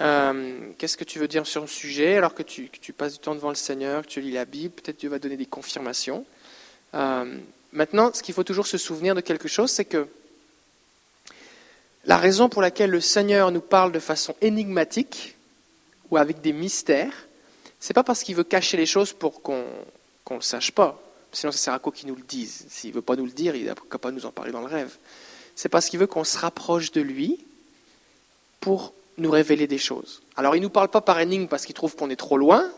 Euh, 0.00 0.70
Qu'est-ce 0.78 0.96
que 0.96 1.04
tu 1.04 1.18
veux 1.18 1.28
dire 1.28 1.46
sur 1.46 1.60
le 1.60 1.66
sujet 1.66 2.16
Alors 2.16 2.34
que 2.34 2.42
tu, 2.42 2.68
que 2.68 2.78
tu 2.78 2.92
passes 2.92 3.14
du 3.14 3.18
temps 3.18 3.34
devant 3.34 3.50
le 3.50 3.54
Seigneur, 3.54 4.02
que 4.02 4.08
tu 4.08 4.20
lis 4.20 4.32
la 4.32 4.44
Bible, 4.44 4.74
peut-être 4.74 4.98
Dieu 4.98 5.08
va 5.08 5.18
donner 5.18 5.36
des 5.36 5.46
confirmations. 5.46 6.24
Euh, 6.94 7.38
maintenant, 7.72 8.10
ce 8.12 8.22
qu'il 8.22 8.34
faut 8.34 8.44
toujours 8.44 8.66
se 8.66 8.78
souvenir 8.78 9.14
de 9.14 9.20
quelque 9.20 9.48
chose, 9.48 9.70
c'est 9.70 9.84
que 9.84 10.08
la 12.06 12.16
raison 12.16 12.48
pour 12.48 12.62
laquelle 12.62 12.90
le 12.90 13.00
Seigneur 13.00 13.50
nous 13.50 13.60
parle 13.60 13.92
de 13.92 13.98
façon 13.98 14.34
énigmatique 14.40 15.36
ou 16.10 16.16
avec 16.16 16.40
des 16.40 16.52
mystères, 16.52 17.26
c'est 17.80 17.94
pas 17.94 18.04
parce 18.04 18.22
qu'il 18.22 18.34
veut 18.34 18.44
cacher 18.44 18.76
les 18.76 18.86
choses 18.86 19.12
pour 19.12 19.42
qu'on 19.42 19.64
qu'on 20.24 20.34
ne 20.34 20.38
le 20.40 20.44
sache 20.44 20.72
pas. 20.72 21.00
Sinon, 21.32 21.52
ça 21.52 21.58
sert 21.58 21.74
à 21.74 21.78
quoi 21.78 21.92
nous 22.06 22.14
le 22.14 22.22
dise? 22.22 22.66
S'il 22.68 22.90
ne 22.90 22.96
veut 22.96 23.02
pas 23.02 23.16
nous 23.16 23.26
le 23.26 23.32
dire, 23.32 23.56
il 23.56 23.66
n'a 23.66 23.74
pas 23.74 24.10
nous 24.10 24.26
en 24.26 24.30
parler 24.30 24.52
dans 24.52 24.60
le 24.60 24.66
rêve. 24.66 24.96
C'est 25.56 25.68
parce 25.68 25.88
qu'il 25.88 25.98
veut 25.98 26.06
qu'on 26.06 26.24
se 26.24 26.38
rapproche 26.38 26.92
de 26.92 27.00
lui 27.00 27.44
pour 28.60 28.92
nous 29.18 29.30
révéler 29.30 29.66
des 29.66 29.78
choses. 29.78 30.22
Alors, 30.36 30.56
il 30.56 30.60
ne 30.60 30.64
nous 30.64 30.70
parle 30.70 30.88
pas 30.88 31.00
par 31.00 31.20
énigme 31.20 31.46
parce 31.46 31.66
qu'il 31.66 31.74
trouve 31.74 31.94
qu'on 31.96 32.10
est 32.10 32.16
trop 32.16 32.38
loin, 32.38 32.70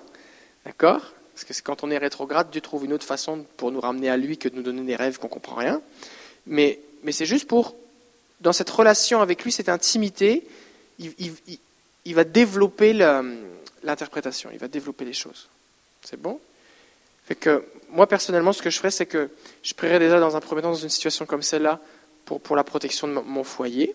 d'accord? 0.65 1.13
Parce 1.35 1.45
que 1.45 1.63
quand 1.63 1.85
on 1.85 1.91
est 1.91 1.99
rétrograde, 1.99 2.51
Dieu 2.51 2.61
trouve 2.61 2.85
une 2.85 2.93
autre 2.93 3.07
façon 3.07 3.45
pour 3.57 3.71
nous 3.71 3.81
ramener 3.81 4.09
à 4.09 4.17
lui 4.17 4.39
que 4.39 4.49
de 4.49 4.57
nous 4.57 4.63
donner 4.63 4.83
des 4.83 4.97
rêves 4.97 5.19
qu'on 5.19 5.29
ne 5.29 5.33
comprend 5.33 5.57
rien. 5.57 5.83
Mais, 6.47 6.81
mais 7.03 7.13
c'est 7.13 7.27
juste 7.27 7.47
pour, 7.47 7.75
dans 8.41 8.53
cette 8.53 8.71
relation 8.71 9.21
avec 9.21 9.45
lui, 9.45 9.53
cette 9.53 9.69
intimité, 9.69 10.47
il, 10.99 12.15
va 12.15 12.25
développer 12.25 12.93
l'interprétation, 13.83 14.51
il 14.53 14.59
va 14.59 14.69
développer 14.69 15.05
les 15.05 15.13
choses. 15.13 15.49
C'est 16.03 16.21
bon? 16.21 16.41
Fait 17.27 17.35
que 17.35 17.65
moi, 17.91 18.07
personnellement, 18.07 18.53
ce 18.53 18.63
que 18.63 18.71
je 18.71 18.79
ferais, 18.79 18.91
c'est 18.91 19.07
que 19.07 19.31
je 19.63 19.75
prierais 19.75 19.99
déjà 19.99 20.21
dans 20.21 20.37
un 20.37 20.41
premier 20.41 20.63
temps 20.63 20.71
dans 20.71 20.77
une 20.77 20.89
situation 20.89 21.27
comme 21.27 21.43
celle-là 21.43 21.81
pour, 22.25 22.57
la 22.57 22.65
protection 22.65 23.07
de 23.07 23.13
mon- 23.13 23.45
foyer, 23.45 23.95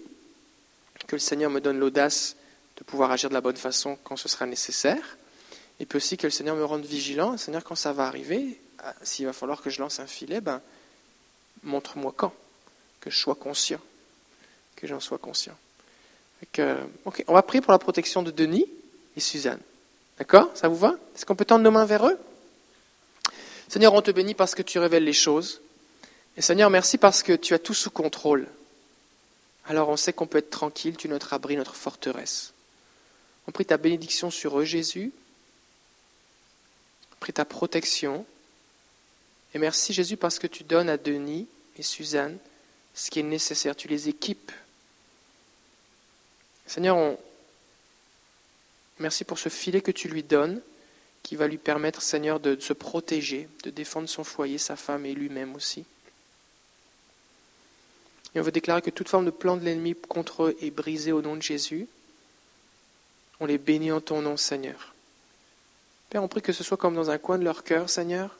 que 1.08 1.16
le 1.16 1.20
Seigneur 1.20 1.50
me 1.50 1.60
donne 1.60 1.80
l'audace 1.80 2.36
de 2.78 2.84
pouvoir 2.84 3.12
agir 3.12 3.30
de 3.30 3.34
la 3.34 3.42
bonne 3.42 3.58
façon 3.58 3.98
quand 4.04 4.16
ce 4.16 4.30
sera 4.30 4.46
nécessaire, 4.46 5.18
et 5.80 5.86
puis 5.86 5.98
aussi 5.98 6.16
que 6.16 6.28
le 6.28 6.32
Seigneur 6.32 6.56
me 6.56 6.64
rende 6.64 6.86
vigilant. 6.86 7.38
Seigneur, 7.38 7.64
quand 7.64 7.76
ça 7.76 7.92
va 7.92 8.06
arriver, 8.06 8.60
ah, 8.80 8.94
s'il 9.04 9.26
va 9.26 9.34
falloir 9.34 9.62
que 9.62 9.70
je 9.70 9.82
lance 9.82 10.00
un 10.00 10.08
filet, 10.08 10.42
ben, 10.42 10.62
montre-moi 11.64 12.14
quand, 12.16 12.34
que 13.02 13.10
je 13.10 13.18
sois 13.18 13.36
conscient, 13.36 13.80
que 14.76 14.88
j'en 14.88 15.00
sois 15.00 15.18
conscient. 15.18 15.58
Ok, 16.44 16.62
on 17.28 17.34
va 17.34 17.44
prier 17.44 17.62
pour 17.62 17.72
la 17.72 17.80
protection 17.80 18.24
de 18.24 18.32
Denis 18.32 18.66
et 19.16 19.20
Suzanne. 19.20 19.60
D'accord? 20.18 20.50
Ça 20.56 20.68
vous 20.68 20.78
va? 20.78 20.96
Est-ce 21.16 21.26
qu'on 21.26 21.36
peut 21.36 21.46
tendre 21.46 21.64
nos 21.64 21.72
mains 21.72 21.86
vers 21.86 22.08
eux? 22.08 22.18
Seigneur, 23.72 23.94
on 23.94 24.02
te 24.02 24.12
bénit 24.12 24.34
parce 24.34 24.54
que 24.54 24.64
tu 24.64 24.80
révèles 24.80 25.06
les 25.06 25.14
choses. 25.14 25.62
Et 26.36 26.42
Seigneur, 26.42 26.70
merci 26.70 26.98
parce 26.98 27.24
que 27.24 27.32
tu 27.32 27.54
as 27.54 27.60
tout 27.60 27.74
sous 27.74 27.90
contrôle. 27.90 28.50
Alors 29.64 29.88
on 29.88 29.96
sait 29.96 30.12
qu'on 30.12 30.28
peut 30.28 30.40
être 30.40 30.50
tranquille, 30.50 30.98
tu 30.98 31.08
es 31.08 31.10
notre 31.10 31.32
abri, 31.32 31.56
notre 31.56 31.74
forteresse. 31.76 32.52
On 33.48 33.54
prie 33.54 33.66
ta 33.66 33.78
bénédiction 33.78 34.30
sur 34.30 34.60
eux, 34.60 34.66
Jésus. 34.66 35.14
On 37.14 37.16
prie 37.22 37.32
ta 37.32 37.46
protection. 37.46 38.26
Et 39.54 39.58
merci, 39.58 39.94
Jésus, 39.94 40.18
parce 40.18 40.38
que 40.38 40.48
tu 40.48 40.66
donnes 40.66 40.90
à 40.90 40.98
Denis 40.98 41.48
et 41.78 41.82
Suzanne 41.82 42.40
ce 42.94 43.10
qui 43.10 43.22
est 43.22 43.24
nécessaire. 43.24 43.74
Tu 43.74 43.88
les 43.88 44.10
équipes. 44.10 44.52
Seigneur, 46.68 46.98
on... 46.98 47.18
merci 49.00 49.24
pour 49.24 49.40
ce 49.40 49.48
filet 49.48 49.80
que 49.80 49.92
tu 49.92 50.10
lui 50.10 50.24
donnes 50.24 50.62
qui 51.24 51.36
va 51.36 51.48
lui 51.48 51.58
permettre, 51.58 52.02
Seigneur, 52.02 52.40
de 52.40 52.60
se 52.60 52.74
protéger, 52.74 53.48
de 53.64 53.70
défendre 53.70 54.10
son 54.10 54.24
foyer, 54.24 54.58
sa 54.58 54.76
femme 54.76 55.06
et 55.06 55.14
lui-même 55.14 55.56
aussi. 55.56 55.86
Et 58.34 58.40
on 58.40 58.44
veut 58.44 58.52
déclarer 58.52 58.82
que 58.82 58.90
toute 58.90 59.10
forme 59.10 59.26
de 59.26 59.32
plan 59.32 59.58
de 59.58 59.64
l'ennemi 59.64 59.96
contre 60.08 60.44
eux 60.44 60.58
est 60.62 60.72
brisée 60.72 61.12
au 61.12 61.22
nom 61.22 61.36
de 61.36 61.42
Jésus. 61.42 61.88
On 63.40 63.46
les 63.46 63.58
bénit 63.58 63.92
en 63.92 64.02
ton 64.02 64.22
nom, 64.22 64.38
Seigneur. 64.38 64.94
Père, 66.10 66.24
on 66.24 66.28
prie 66.28 66.42
que 66.42 66.54
ce 66.54 66.64
soit 66.64 66.78
comme 66.78 66.96
dans 66.96 67.10
un 67.10 67.18
coin 67.18 67.38
de 67.38 67.44
leur 67.44 67.64
cœur, 67.64 67.90
Seigneur, 67.90 68.38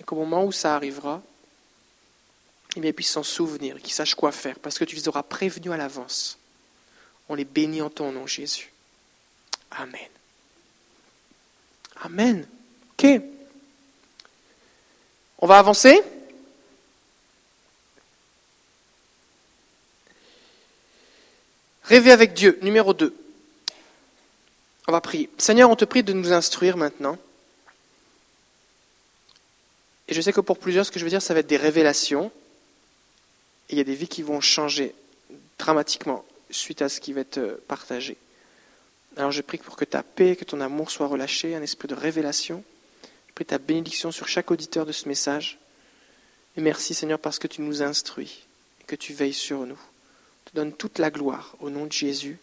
et 0.00 0.04
qu'au 0.04 0.16
moment 0.16 0.44
où 0.44 0.52
ça 0.52 0.74
arrivera, 0.74 1.22
eh 2.76 2.80
ils 2.80 2.92
puissent 2.92 3.12
s'en 3.12 3.22
souvenir, 3.22 3.80
qu'ils 3.80 3.92
sachent 3.92 4.16
quoi 4.16 4.32
faire, 4.32 4.58
parce 4.58 4.78
que 4.78 4.84
tu 4.84 4.96
les 4.96 5.08
auras 5.08 5.22
prévenus 5.22 5.72
à 5.72 5.76
l'avance. 5.76 6.38
On 7.28 7.34
les 7.34 7.44
bénit 7.44 7.82
en 7.82 7.90
ton 7.90 8.12
nom, 8.12 8.26
Jésus. 8.26 8.72
Amen. 9.70 10.08
Amen. 12.04 12.46
Ok. 12.92 13.06
On 15.38 15.46
va 15.46 15.58
avancer 15.58 16.02
Rêver 21.84 22.12
avec 22.12 22.32
Dieu, 22.32 22.58
numéro 22.62 22.94
2. 22.94 23.14
On 24.86 24.92
va 24.92 25.00
prier. 25.00 25.28
Seigneur, 25.36 25.70
on 25.70 25.76
te 25.76 25.84
prie 25.84 26.02
de 26.02 26.12
nous 26.12 26.32
instruire 26.32 26.76
maintenant. 26.76 27.18
Et 30.08 30.14
je 30.14 30.20
sais 30.20 30.32
que 30.32 30.40
pour 30.40 30.58
plusieurs, 30.58 30.86
ce 30.86 30.90
que 30.90 30.98
je 30.98 31.04
veux 31.04 31.10
dire, 31.10 31.22
ça 31.22 31.34
va 31.34 31.40
être 31.40 31.46
des 31.46 31.56
révélations. 31.56 32.30
Il 33.68 33.78
y 33.78 33.80
a 33.80 33.84
des 33.84 33.94
vies 33.94 34.08
qui 34.08 34.22
vont 34.22 34.40
changer 34.40 34.94
dramatiquement 35.58 36.24
suite 36.50 36.82
à 36.82 36.88
ce 36.88 37.00
qui 37.00 37.12
va 37.12 37.22
être 37.22 37.60
partagé. 37.66 38.16
Alors 39.16 39.30
je 39.30 39.42
prie 39.42 39.58
pour 39.58 39.76
que 39.76 39.84
ta 39.84 40.02
paix, 40.02 40.36
que 40.36 40.44
ton 40.44 40.60
amour 40.60 40.90
soit 40.90 41.06
relâché, 41.06 41.54
un 41.54 41.62
esprit 41.62 41.88
de 41.88 41.94
révélation. 41.94 42.64
Je 43.28 43.32
prie 43.34 43.44
ta 43.44 43.58
bénédiction 43.58 44.10
sur 44.10 44.28
chaque 44.28 44.50
auditeur 44.50 44.86
de 44.86 44.92
ce 44.92 45.08
message. 45.08 45.58
Et 46.56 46.60
merci 46.60 46.94
Seigneur 46.94 47.18
parce 47.18 47.38
que 47.38 47.46
tu 47.46 47.62
nous 47.62 47.82
instruis 47.82 48.44
et 48.80 48.84
que 48.84 48.96
tu 48.96 49.12
veilles 49.12 49.34
sur 49.34 49.66
nous. 49.66 49.78
Je 50.44 50.50
te 50.50 50.56
donne 50.56 50.72
toute 50.72 50.98
la 50.98 51.10
gloire 51.10 51.56
au 51.60 51.70
nom 51.70 51.86
de 51.86 51.92
Jésus. 51.92 52.38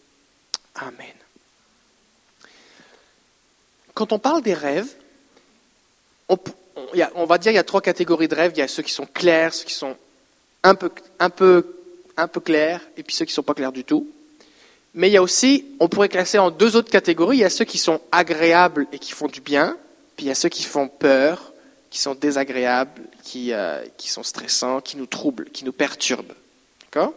Amen. 0.74 1.14
Quand 3.94 4.12
on 4.12 4.18
parle 4.18 4.42
des 4.42 4.54
rêves, 4.54 4.88
on, 7.14 7.26
va 7.26 7.38
dire 7.38 7.50
qu'il 7.50 7.56
y 7.56 7.58
a 7.58 7.64
trois 7.64 7.82
catégories 7.82 8.28
de 8.28 8.34
rêves. 8.34 8.52
Il 8.54 8.58
y 8.58 8.62
a 8.62 8.68
ceux 8.68 8.82
qui 8.82 8.92
sont 8.92 9.06
clairs, 9.06 9.52
ceux 9.52 9.64
qui 9.64 9.74
sont 9.74 9.96
un 10.62 10.74
peu, 10.74 10.90
un 11.18 11.30
peu, 11.30 11.76
un 12.16 12.28
peu 12.28 12.40
clairs, 12.40 12.80
et 12.96 13.02
puis 13.02 13.14
ceux 13.14 13.24
qui 13.24 13.32
ne 13.32 13.34
sont 13.34 13.42
pas 13.42 13.54
clairs 13.54 13.72
du 13.72 13.84
tout. 13.84 14.08
Mais 14.94 15.08
il 15.08 15.12
y 15.12 15.16
a 15.16 15.22
aussi, 15.22 15.64
on 15.80 15.88
pourrait 15.88 16.08
classer 16.08 16.38
en 16.38 16.50
deux 16.50 16.76
autres 16.76 16.90
catégories. 16.90 17.38
Il 17.38 17.40
y 17.40 17.44
a 17.44 17.50
ceux 17.50 17.64
qui 17.64 17.78
sont 17.78 18.00
agréables 18.10 18.86
et 18.92 18.98
qui 18.98 19.12
font 19.12 19.26
du 19.26 19.40
bien, 19.40 19.76
puis 20.16 20.26
il 20.26 20.28
y 20.28 20.32
a 20.32 20.34
ceux 20.34 20.50
qui 20.50 20.64
font 20.64 20.88
peur, 20.88 21.52
qui 21.90 21.98
sont 21.98 22.14
désagréables, 22.14 23.02
qui, 23.22 23.52
euh, 23.52 23.84
sont 23.98 24.22
stressants, 24.22 24.80
qui 24.80 24.96
nous 24.96 25.06
troublent, 25.06 25.46
qui 25.50 25.64
nous 25.64 25.72
perturbent. 25.72 26.34
D'accord? 26.84 27.14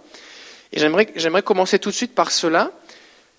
Et 0.71 0.80
j'aimerais, 0.80 1.11
j'aimerais 1.15 1.43
commencer 1.43 1.80
tout 1.80 1.89
de 1.89 1.95
suite 1.95 2.15
par 2.15 2.32
cela. 2.32 2.71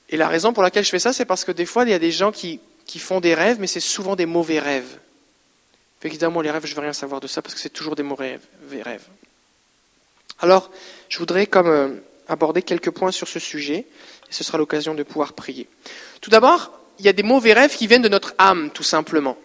Et 0.08 0.16
la 0.16 0.28
raison 0.28 0.52
pour 0.52 0.62
laquelle 0.62 0.84
je 0.84 0.90
fais 0.90 0.98
ça, 0.98 1.12
c'est 1.12 1.24
parce 1.24 1.44
que 1.44 1.52
des 1.52 1.66
fois, 1.66 1.84
il 1.84 1.90
y 1.90 1.94
a 1.94 1.98
des 1.98 2.12
gens 2.12 2.32
qui, 2.32 2.60
qui 2.84 2.98
font 2.98 3.20
des 3.20 3.34
rêves, 3.34 3.56
mais 3.58 3.66
c'est 3.66 3.80
souvent 3.80 4.16
des 4.16 4.26
mauvais 4.26 4.58
rêves. 4.58 4.98
Évidemment, 6.02 6.40
les 6.40 6.52
rêves, 6.52 6.64
je 6.66 6.70
ne 6.70 6.76
veux 6.76 6.82
rien 6.82 6.92
savoir 6.92 7.20
de 7.20 7.26
ça 7.26 7.42
parce 7.42 7.54
que 7.54 7.60
c'est 7.60 7.70
toujours 7.70 7.96
des 7.96 8.04
mauvais 8.04 8.38
rêves. 8.84 9.02
Alors, 10.38 10.70
je 11.08 11.18
voudrais 11.18 11.46
comme 11.46 11.66
euh, 11.66 11.88
aborder 12.28 12.62
quelques 12.62 12.90
points 12.90 13.10
sur 13.10 13.26
ce 13.26 13.40
sujet, 13.40 13.86
ce 14.30 14.44
sera 14.44 14.58
l'occasion 14.58 14.94
de 14.94 15.02
pouvoir 15.02 15.32
prier. 15.32 15.68
Tout 16.20 16.30
d'abord, 16.30 16.78
il 16.98 17.04
y 17.04 17.08
a 17.08 17.12
des 17.12 17.22
mauvais 17.22 17.52
rêves 17.52 17.76
qui 17.76 17.86
viennent 17.86 18.02
de 18.02 18.08
notre 18.08 18.34
âme, 18.38 18.70
tout 18.70 18.82
simplement. 18.82 19.36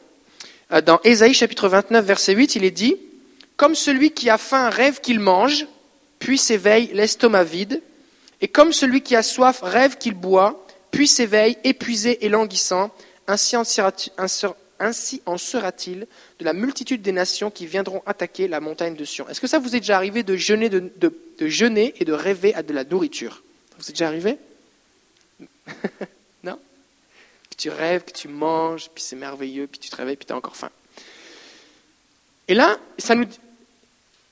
Euh, 0.71 0.81
dans 0.81 0.99
Ésaïe 1.03 1.33
chapitre 1.33 1.67
29, 1.67 2.05
verset 2.05 2.33
8, 2.33 2.55
il 2.55 2.63
est 2.63 2.71
dit 2.71 2.95
Comme 3.57 3.75
celui 3.75 4.11
qui 4.11 4.29
a 4.29 4.37
faim 4.37 4.69
rêve 4.69 5.01
qu'il 5.01 5.19
mange, 5.19 5.67
puis 6.19 6.37
s'éveille 6.37 6.91
l'estomac 6.93 7.43
vide, 7.43 7.81
et 8.41 8.47
comme 8.47 8.73
celui 8.73 9.01
qui 9.01 9.15
a 9.15 9.23
soif 9.23 9.61
rêve 9.61 9.97
qu'il 9.97 10.13
boit, 10.13 10.65
puis 10.91 11.07
s'éveille 11.07 11.57
épuisé 11.63 12.25
et 12.25 12.29
languissant, 12.29 12.91
ainsi 13.27 13.55
en 13.55 13.63
sera-t-il 15.37 16.07
de 16.39 16.45
la 16.45 16.53
multitude 16.53 17.01
des 17.01 17.11
nations 17.11 17.51
qui 17.51 17.65
viendront 17.67 18.01
attaquer 18.05 18.47
la 18.47 18.59
montagne 18.59 18.95
de 18.95 19.05
Sion. 19.05 19.27
Est-ce 19.29 19.39
que 19.39 19.47
ça 19.47 19.59
vous 19.59 19.75
est 19.75 19.79
déjà 19.79 19.95
arrivé 19.95 20.23
de 20.23 20.35
jeûner, 20.35 20.69
et 21.99 22.05
de 22.05 22.13
rêver 22.13 22.53
à 22.55 22.63
de 22.63 22.73
la 22.73 22.83
nourriture? 22.83 23.43
Vous 23.77 23.89
est 23.89 23.93
déjà 23.93 24.07
arrivé? 24.07 24.37
Non? 26.43 26.59
Que 27.49 27.55
tu 27.55 27.69
rêves, 27.69 28.03
que 28.03 28.11
tu 28.11 28.27
manges, 28.27 28.89
puis 28.93 29.03
c'est 29.03 29.15
merveilleux, 29.15 29.67
puis 29.67 29.79
tu 29.79 29.89
te 29.89 29.95
réveilles, 29.95 30.17
puis 30.17 30.25
tu 30.25 30.33
as 30.33 30.35
encore 30.35 30.55
faim. 30.55 30.71
Et 32.47 32.53
là, 32.53 32.77
ça 32.97 33.15
nous, 33.15 33.27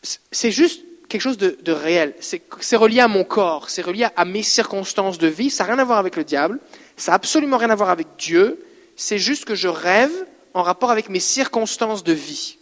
c'est 0.03 0.51
juste 0.51 0.81
quelque 1.07 1.21
chose 1.21 1.37
de, 1.37 1.71
réel. 1.71 2.13
C'est 2.19 2.75
relié 2.75 2.99
à 2.99 3.07
mon 3.07 3.23
corps, 3.23 3.69
c'est 3.69 3.81
relié 3.81 4.07
à 4.15 4.25
mes 4.25 4.43
circonstances 4.43 5.17
de 5.17 5.27
vie. 5.27 5.49
Ça 5.49 5.63
n'a 5.63 5.73
rien 5.73 5.81
à 5.81 5.83
voir 5.83 5.97
avec 5.97 6.15
le 6.15 6.23
diable, 6.23 6.59
ça 6.95 7.11
n'a 7.11 7.15
absolument 7.15 7.57
rien 7.57 7.69
à 7.69 7.75
voir 7.75 7.89
avec 7.89 8.07
Dieu. 8.17 8.63
C'est 8.95 9.17
juste 9.17 9.45
que 9.45 9.55
je 9.55 9.67
rêve 9.67 10.11
en 10.53 10.63
rapport 10.63 10.91
avec 10.91 11.09
mes 11.09 11.19
circonstances 11.19 12.03
de 12.03 12.13
vie. 12.13 12.57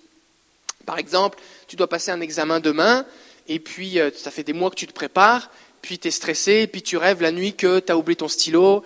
Par 0.85 0.97
exemple, 0.97 1.39
tu 1.67 1.75
dois 1.75 1.89
passer 1.89 2.11
un 2.11 2.21
examen 2.21 2.59
demain, 2.59 3.05
et 3.47 3.59
puis 3.59 3.99
euh, 3.99 4.09
ça 4.15 4.31
fait 4.31 4.43
des 4.43 4.53
mois 4.53 4.69
que 4.69 4.75
tu 4.75 4.87
te 4.87 4.93
prépares, 4.93 5.49
puis 5.87 5.99
tu 5.99 6.09
es 6.09 6.11
stressé, 6.11 6.51
et 6.63 6.67
puis 6.67 6.81
tu 6.81 6.97
rêves 6.97 7.21
la 7.21 7.31
nuit 7.31 7.53
que 7.53 7.79
tu 7.79 7.93
as 7.93 7.97
oublié 7.97 8.17
ton 8.17 8.27
stylo, 8.27 8.83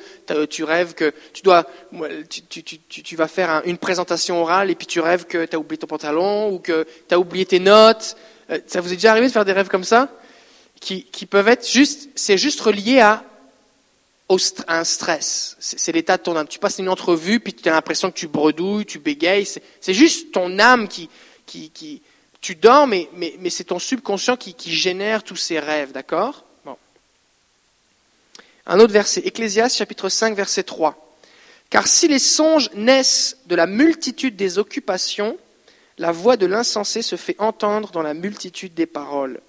tu 0.52 0.64
rêves 0.64 0.94
que 0.94 1.12
tu 1.34 1.42
dois, 1.42 1.66
tu, 2.30 3.16
vas 3.16 3.28
faire 3.28 3.64
une 3.66 3.80
présentation 3.80 4.40
orale, 4.40 4.70
et 4.70 4.76
puis 4.76 4.86
tu 4.86 5.00
rêves 5.00 5.26
que 5.26 5.46
tu 5.46 5.56
as 5.56 5.60
oublié 5.60 5.80
ton 5.80 5.88
pantalon, 5.88 6.52
ou 6.52 6.60
que 6.60 6.86
tu 7.10 7.16
as 7.16 7.20
oublié 7.20 7.48
tes 7.48 7.60
notes. 7.60 8.16
Euh, 8.52 8.60
ça 8.68 8.82
vous 8.82 8.94
est 8.94 8.98
déjà 8.98 9.10
arrivé 9.10 9.26
de 9.26 9.32
faire 9.32 9.46
des 9.46 9.52
rêves 9.52 9.68
comme 9.68 9.84
ça? 9.84 10.10
Qui, 10.80 11.26
peuvent 11.26 11.48
être 11.48 11.68
juste, 11.68 12.10
c'est 12.14 12.38
juste 12.38 12.62
relié 12.62 13.00
à 13.00 13.24
un 14.68 14.84
stress. 14.84 15.58
C'est 15.60 15.92
l'état 15.92 16.18
de 16.18 16.22
ton 16.22 16.36
âme. 16.36 16.48
Tu 16.48 16.60
passes 16.60 16.78
une 16.78 16.90
entrevue, 16.90 17.40
puis 17.40 17.56
tu 17.56 17.68
as 17.68 17.72
l'impression 17.72 18.12
que 18.12 18.16
tu 18.16 18.28
bredouilles, 18.28 18.86
tu 18.86 19.00
bégayes. 19.00 19.48
C'est 19.80 19.94
juste 19.96 20.34
ton 20.34 20.60
âme 20.60 20.88
qui, 20.88 21.10
tu 22.42 22.56
dors, 22.56 22.86
mais, 22.86 23.10
c'est 23.50 23.64
ton 23.64 23.80
subconscient 23.80 24.38
qui, 24.38 24.72
génère 24.72 25.24
tous 25.24 25.36
ces 25.36 25.58
rêves, 25.58 25.94
d'accord? 25.94 26.46
Un 28.66 28.80
autre 28.80 28.94
verset, 28.94 29.22
Ecclésiaste 29.26 29.78
chapitre 29.78 30.10
5, 30.10 30.36
verset 30.36 30.64
3. 30.64 30.98
Car 31.70 31.88
si 31.88 32.08
les 32.08 32.20
songes 32.20 32.70
naissent 32.74 33.38
de 33.48 33.56
la 33.56 33.66
multitude 33.66 34.36
des 34.36 34.60
occupations, 34.60 35.38
la 35.98 36.12
voix 36.12 36.38
de 36.38 36.46
l'insensé 36.46 37.02
se 37.02 37.16
fait 37.16 37.36
entendre 37.40 37.92
dans 37.92 38.02
la 38.02 38.14
multitude 38.14 38.74
des 38.74 38.86
paroles. 38.86 39.40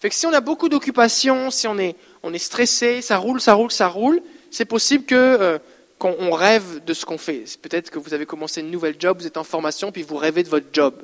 Fait 0.00 0.12
si 0.12 0.26
on 0.26 0.32
a 0.32 0.40
beaucoup 0.40 0.68
d'occupations, 0.68 1.50
si 1.50 1.68
on 1.68 1.78
est, 1.78 1.94
on 2.22 2.34
est 2.34 2.38
stressé, 2.38 3.02
ça 3.02 3.18
roule, 3.18 3.40
ça 3.40 3.54
roule, 3.54 3.70
ça 3.70 3.86
roule, 3.88 4.20
c'est 4.50 4.64
possible 4.64 5.04
que 5.04 5.14
euh, 5.14 5.58
qu'on 5.98 6.32
rêve 6.32 6.82
de 6.84 6.94
ce 6.94 7.04
qu'on 7.04 7.18
fait. 7.18 7.44
Peut-être 7.62 7.90
que 7.90 8.00
vous 8.00 8.12
avez 8.12 8.26
commencé 8.26 8.60
une 8.60 8.72
nouvelle 8.72 8.96
job, 8.98 9.20
vous 9.20 9.26
êtes 9.28 9.36
en 9.36 9.44
formation, 9.44 9.92
puis 9.92 10.02
vous 10.02 10.16
rêvez 10.16 10.42
de 10.42 10.48
votre 10.48 10.66
job. 10.72 11.00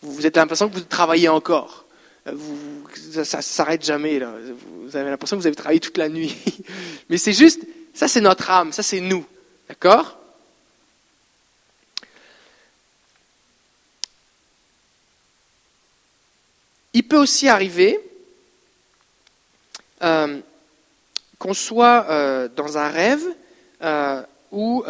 Vous, 0.00 0.12
vous 0.12 0.24
avez 0.24 0.32
l'impression 0.34 0.70
que 0.70 0.74
vous 0.74 0.80
travaillez 0.80 1.28
encore. 1.28 1.84
Vous, 2.32 2.86
ça 3.24 3.38
ne 3.38 3.42
s'arrête 3.42 3.84
jamais. 3.84 4.18
Là. 4.18 4.32
Vous 4.82 4.96
avez 4.96 5.10
l'impression 5.10 5.36
que 5.36 5.42
vous 5.42 5.46
avez 5.46 5.56
travaillé 5.56 5.80
toute 5.80 5.98
la 5.98 6.08
nuit. 6.08 6.36
Mais 7.08 7.18
c'est 7.18 7.32
juste, 7.32 7.60
ça 7.94 8.08
c'est 8.08 8.20
notre 8.20 8.50
âme, 8.50 8.72
ça 8.72 8.82
c'est 8.82 9.00
nous. 9.00 9.24
D'accord? 9.68 10.16
Il 16.92 17.06
peut 17.06 17.18
aussi 17.18 17.48
arriver 17.48 18.00
euh, 20.02 20.40
qu'on 21.38 21.54
soit 21.54 22.06
euh, 22.10 22.48
dans 22.48 22.78
un 22.78 22.88
rêve 22.88 23.24
euh, 23.82 24.22
où 24.50 24.82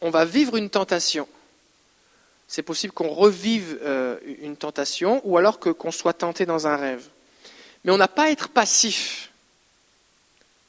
on 0.00 0.10
va 0.10 0.24
vivre 0.24 0.56
une 0.56 0.70
tentation. 0.70 1.26
C'est 2.52 2.62
possible 2.62 2.92
qu'on 2.92 3.08
revive 3.08 3.80
une 4.42 4.58
tentation 4.58 5.22
ou 5.24 5.38
alors 5.38 5.58
que, 5.58 5.70
qu'on 5.70 5.90
soit 5.90 6.12
tenté 6.12 6.44
dans 6.44 6.66
un 6.66 6.76
rêve. 6.76 7.02
Mais 7.82 7.92
on 7.92 7.96
n'a 7.96 8.08
pas 8.08 8.24
à 8.24 8.28
être 8.28 8.50
passif. 8.50 9.30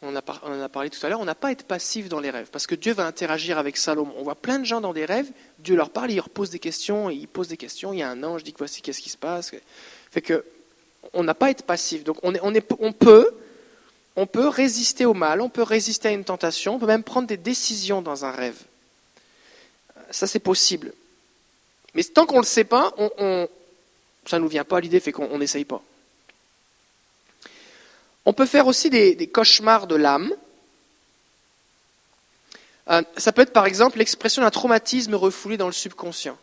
On, 0.02 0.16
a, 0.16 0.22
en 0.44 0.62
a 0.62 0.70
parlé 0.70 0.90
tout 0.90 1.06
à 1.06 1.10
l'heure, 1.10 1.20
on 1.20 1.26
n'a 1.26 1.36
pas 1.36 1.50
à 1.50 1.52
être 1.52 1.66
passif 1.66 2.08
dans 2.08 2.22
les 2.22 2.30
rêves, 2.30 2.48
parce 2.54 2.68
que 2.68 2.76
Dieu 2.76 2.94
va 2.94 3.06
interagir 3.06 3.58
avec 3.58 3.76
Salomon. 3.76 4.14
On 4.18 4.24
voit 4.24 4.36
plein 4.36 4.60
de 4.60 4.64
gens 4.64 4.80
dans 4.80 4.94
des 4.94 5.04
rêves, 5.04 5.30
Dieu 5.60 5.76
leur 5.76 5.90
parle, 5.90 6.12
il 6.12 6.16
leur 6.16 6.30
pose 6.30 6.50
des 6.52 6.60
questions, 6.60 7.10
il 7.10 7.28
pose 7.28 7.50
des 7.50 7.58
questions, 7.58 7.92
il 7.92 8.00
y 8.00 8.02
a 8.02 8.10
un 8.10 8.24
ange, 8.24 8.46
dit 8.46 8.56
voici 8.58 8.82
qu'est-ce 8.82 9.02
qui 9.02 9.10
se 9.10 9.18
passe. 9.18 9.52
Fait 10.10 10.22
que 10.22 10.46
on 11.12 11.22
n'a 11.22 11.34
pas 11.34 11.48
à 11.48 11.50
être 11.50 11.64
passif. 11.64 12.06
Donc 12.06 12.18
on 12.24 12.32
peut 14.26 14.48
résister 14.48 15.06
au 15.06 15.14
mal, 15.14 15.42
on 15.42 15.50
peut 15.50 15.64
résister 15.64 16.08
à 16.08 16.12
une 16.12 16.24
tentation, 16.24 16.76
on 16.76 16.80
peut 16.80 16.88
même 16.88 17.04
prendre 17.04 17.28
des 17.28 17.36
décisions 17.36 18.02
dans 18.02 18.24
un 18.24 18.32
rêve. 18.32 18.62
Ça, 20.12 20.28
c'est 20.28 20.40
possible. 20.40 20.94
Mais 21.96 22.04
tant 22.04 22.26
qu'on 22.26 22.38
ne 22.38 22.42
le 22.42 22.46
sait 22.48 22.64
pas, 22.64 22.94
ça 24.26 24.38
ne 24.38 24.44
nous 24.44 24.48
vient 24.48 24.64
pas 24.64 24.78
à 24.78 24.82
l'idée, 24.82 25.00
fait 25.00 25.12
qu'on 25.12 25.38
n'essaye 25.38 25.66
pas. 25.66 25.82
On 28.26 28.34
peut 28.34 28.46
faire 28.46 28.68
aussi 28.68 28.90
des, 28.90 29.28
cauchemars 29.28 29.88
de 29.88 29.96
l'âme. 29.96 30.32
Euh, 32.90 33.02
ça 33.16 33.32
peut 33.32 33.42
être 33.42 33.54
par 33.54 33.66
exemple 33.66 33.98
l'expression 33.98 34.42
d'un 34.42 34.52
traumatisme 34.52 35.16
refoulé 35.16 35.56
dans 35.56 35.68
le 35.68 35.74
subconscient 35.74 36.38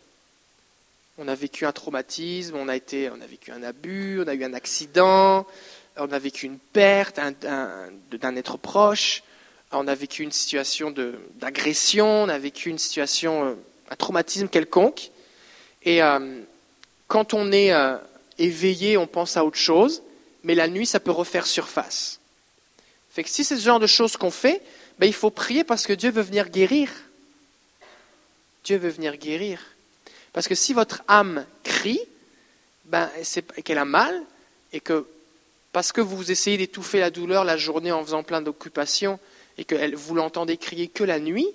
on 1.21 1.29
a 1.29 1.35
vécu 1.35 1.67
un 1.67 1.73
traumatisme, 1.73 2.57
on 2.57 2.69
a, 2.69 2.75
été, 2.75 3.11
on 3.11 3.21
a 3.21 3.27
vécu 3.27 3.53
un 3.53 3.63
abus, 3.63 4.23
on 4.25 4.27
a 4.27 4.33
eu 4.33 4.43
un 4.43 4.55
accident, 4.55 5.47
on 5.97 6.11
a 6.13 6.19
vécu 6.19 6.47
une 6.47 6.59
perte 6.59 7.21
d'un 7.43 8.37
être 8.37 8.57
proche, 8.57 9.23
on 9.71 9.87
a 9.87 9.95
vécu 9.95 10.23
une 10.23 10.33
situation 10.33 10.93
d'agression, 11.35 12.23
on 12.23 12.29
a 12.31 12.39
vécu 12.39 12.71
une 12.71 12.79
situation, 12.79 13.45
euh, 13.45 13.55
un 13.91 13.97
traumatisme 13.97 14.49
quelconque. 14.49 15.11
Et 15.83 16.03
euh, 16.03 16.41
quand 17.09 17.35
on 17.35 17.53
est 17.53 17.73
euh, 17.73 17.97
éveillé, 18.39 18.97
on 18.97 19.07
pense 19.07 19.37
à 19.37 19.45
autre 19.45 19.59
chose, 19.59 20.03
mais 20.43 20.55
la 20.55 20.69
nuit, 20.69 20.87
ça 20.87 21.01
peut 21.01 21.11
refaire 21.11 21.47
surface. 21.47 22.21
Fait 23.11 23.25
que 23.25 23.31
si 23.31 23.45
c'est 23.45 23.57
ce 23.57 23.65
genre 23.65 23.81
de 23.81 23.87
choses 23.87 24.17
qu'on 24.17 24.31
fait, 24.31 24.63
ben, 24.99 25.07
il 25.07 25.15
faut 25.15 25.31
prier 25.31 25.65
parce 25.65 25.87
que 25.87 25.93
Dieu 25.93 26.11
veut 26.11 26.23
venir 26.23 26.49
guérir. 26.49 26.91
Dieu 28.65 28.77
veut 28.77 28.91
venir 28.91 29.17
guérir. 29.17 29.61
Parce 30.33 30.47
que 30.47 30.55
si 30.55 30.73
votre 30.73 31.03
âme 31.09 31.45
crie, 31.65 32.01
ben, 32.85 33.11
qu'elle 33.65 33.79
a 33.79 33.85
mal, 33.85 34.23
et 34.73 34.81
que 34.81 35.07
parce 35.73 35.93
que 35.93 36.01
vous 36.01 36.31
essayez 36.31 36.57
d'étouffer 36.57 36.99
la 37.01 37.11
douleur 37.11 37.45
la 37.45 37.57
journée 37.57 37.93
en 37.93 38.05
faisant 38.05 38.23
plein 38.23 38.43
d'occupations, 38.43 39.19
et 39.59 39.65
que 39.65 39.95
vous 39.95 40.15
l'entendez 40.15 40.57
crier 40.57 40.89
que 40.89 41.05
la 41.05 41.19
nuit, 41.19 41.49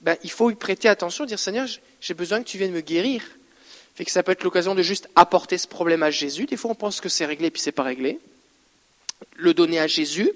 ben, 0.00 0.16
il 0.22 0.30
faut 0.30 0.50
y 0.50 0.54
prêter 0.54 0.88
attention, 0.88 1.24
dire 1.24 1.38
Seigneur, 1.38 1.66
j'ai 2.00 2.14
besoin 2.14 2.42
que 2.42 2.48
tu 2.48 2.58
viennes 2.58 2.72
me 2.72 2.80
guérir. 2.80 3.22
Fait 3.94 4.04
que 4.04 4.10
ça 4.10 4.22
peut 4.22 4.32
être 4.32 4.42
l'occasion 4.42 4.74
de 4.74 4.82
juste 4.82 5.08
apporter 5.14 5.56
ce 5.56 5.68
problème 5.68 6.02
à 6.02 6.10
Jésus. 6.10 6.46
Des 6.46 6.56
fois, 6.56 6.72
on 6.72 6.74
pense 6.74 7.00
que 7.00 7.08
c'est 7.08 7.26
réglé, 7.26 7.50
puis 7.50 7.62
c'est 7.62 7.72
pas 7.72 7.84
réglé. 7.84 8.18
Le 9.36 9.54
donner 9.54 9.78
à 9.78 9.86
Jésus, 9.86 10.32